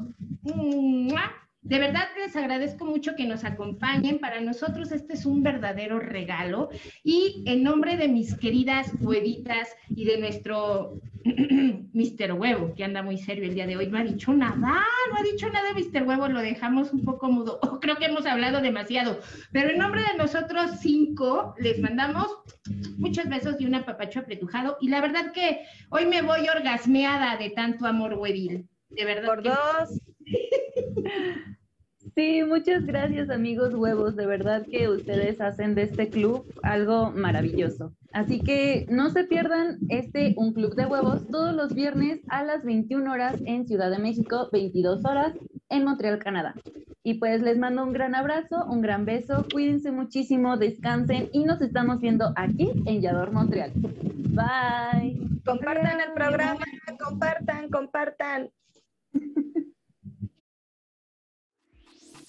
De 1.61 1.77
verdad 1.77 2.07
les 2.17 2.35
agradezco 2.35 2.85
mucho 2.85 3.15
que 3.15 3.25
nos 3.25 3.43
acompañen. 3.43 4.19
Para 4.19 4.39
nosotros 4.39 4.91
este 4.91 5.13
es 5.13 5.25
un 5.25 5.43
verdadero 5.43 5.99
regalo. 5.99 6.69
Y 7.03 7.43
en 7.45 7.63
nombre 7.63 7.97
de 7.97 8.07
mis 8.07 8.35
queridas 8.35 8.91
huevitas 9.01 9.67
y 9.89 10.05
de 10.05 10.19
nuestro 10.19 10.99
Mr. 11.93 12.31
Huevo, 12.33 12.73
que 12.75 12.85
anda 12.85 13.03
muy 13.03 13.17
serio 13.17 13.43
el 13.43 13.55
día 13.55 13.67
de 13.67 13.75
hoy, 13.75 13.87
no 13.87 13.97
ha 13.97 14.03
dicho 14.03 14.33
nada, 14.33 14.55
no 15.11 15.17
ha 15.17 15.23
dicho 15.23 15.49
nada 15.49 15.73
Mr. 15.73 16.03
Huevo, 16.07 16.29
lo 16.29 16.39
dejamos 16.39 16.93
un 16.93 17.03
poco 17.03 17.29
mudo. 17.29 17.59
Oh, 17.61 17.79
creo 17.81 17.97
que 17.97 18.05
hemos 18.05 18.25
hablado 18.25 18.61
demasiado. 18.61 19.19
Pero 19.51 19.69
en 19.71 19.79
nombre 19.79 20.01
de 20.01 20.17
nosotros 20.17 20.71
cinco, 20.79 21.55
les 21.59 21.79
mandamos 21.79 22.27
muchos 22.97 23.27
besos 23.27 23.55
y 23.59 23.65
un 23.65 23.75
apapacho 23.75 24.21
apretujado. 24.21 24.77
Y 24.79 24.87
la 24.89 25.01
verdad 25.01 25.33
que 25.33 25.59
hoy 25.89 26.05
me 26.05 26.21
voy 26.21 26.47
orgasmeada 26.47 27.35
de 27.35 27.49
tanto 27.49 27.85
amor 27.85 28.13
huevil. 28.13 28.69
De 28.89 29.05
verdad. 29.05 29.27
Por 29.27 29.43
que- 29.43 29.49
dos. 29.49 30.01
Sí, 32.15 32.43
muchas 32.43 32.85
gracias 32.85 33.29
amigos 33.29 33.73
huevos, 33.73 34.15
de 34.15 34.25
verdad 34.25 34.65
que 34.69 34.89
ustedes 34.89 35.39
hacen 35.41 35.75
de 35.75 35.83
este 35.83 36.09
club 36.09 36.45
algo 36.63 37.11
maravilloso. 37.11 37.93
Así 38.11 38.39
que 38.39 38.87
no 38.89 39.09
se 39.09 39.25
pierdan 39.25 39.77
este 39.89 40.33
Un 40.35 40.53
Club 40.53 40.75
de 40.75 40.87
Huevos 40.87 41.27
todos 41.27 41.53
los 41.53 41.75
viernes 41.75 42.21
a 42.27 42.43
las 42.43 42.65
21 42.65 43.11
horas 43.11 43.39
en 43.45 43.67
Ciudad 43.67 43.91
de 43.91 43.99
México, 43.99 44.49
22 44.51 45.05
horas 45.05 45.33
en 45.69 45.83
Montreal, 45.83 46.17
Canadá. 46.19 46.55
Y 47.03 47.15
pues 47.15 47.41
les 47.41 47.59
mando 47.59 47.83
un 47.83 47.93
gran 47.93 48.15
abrazo, 48.15 48.65
un 48.65 48.81
gran 48.81 49.05
beso, 49.05 49.45
cuídense 49.51 49.91
muchísimo, 49.91 50.57
descansen 50.57 51.29
y 51.31 51.43
nos 51.43 51.61
estamos 51.61 52.01
viendo 52.01 52.33
aquí 52.35 52.71
en 52.85 53.01
Yador, 53.01 53.31
Montreal. 53.31 53.71
Bye. 53.75 55.19
Compartan 55.45 56.01
el 56.01 56.13
programa, 56.13 56.65
compartan, 56.97 57.69
compartan. 57.69 58.49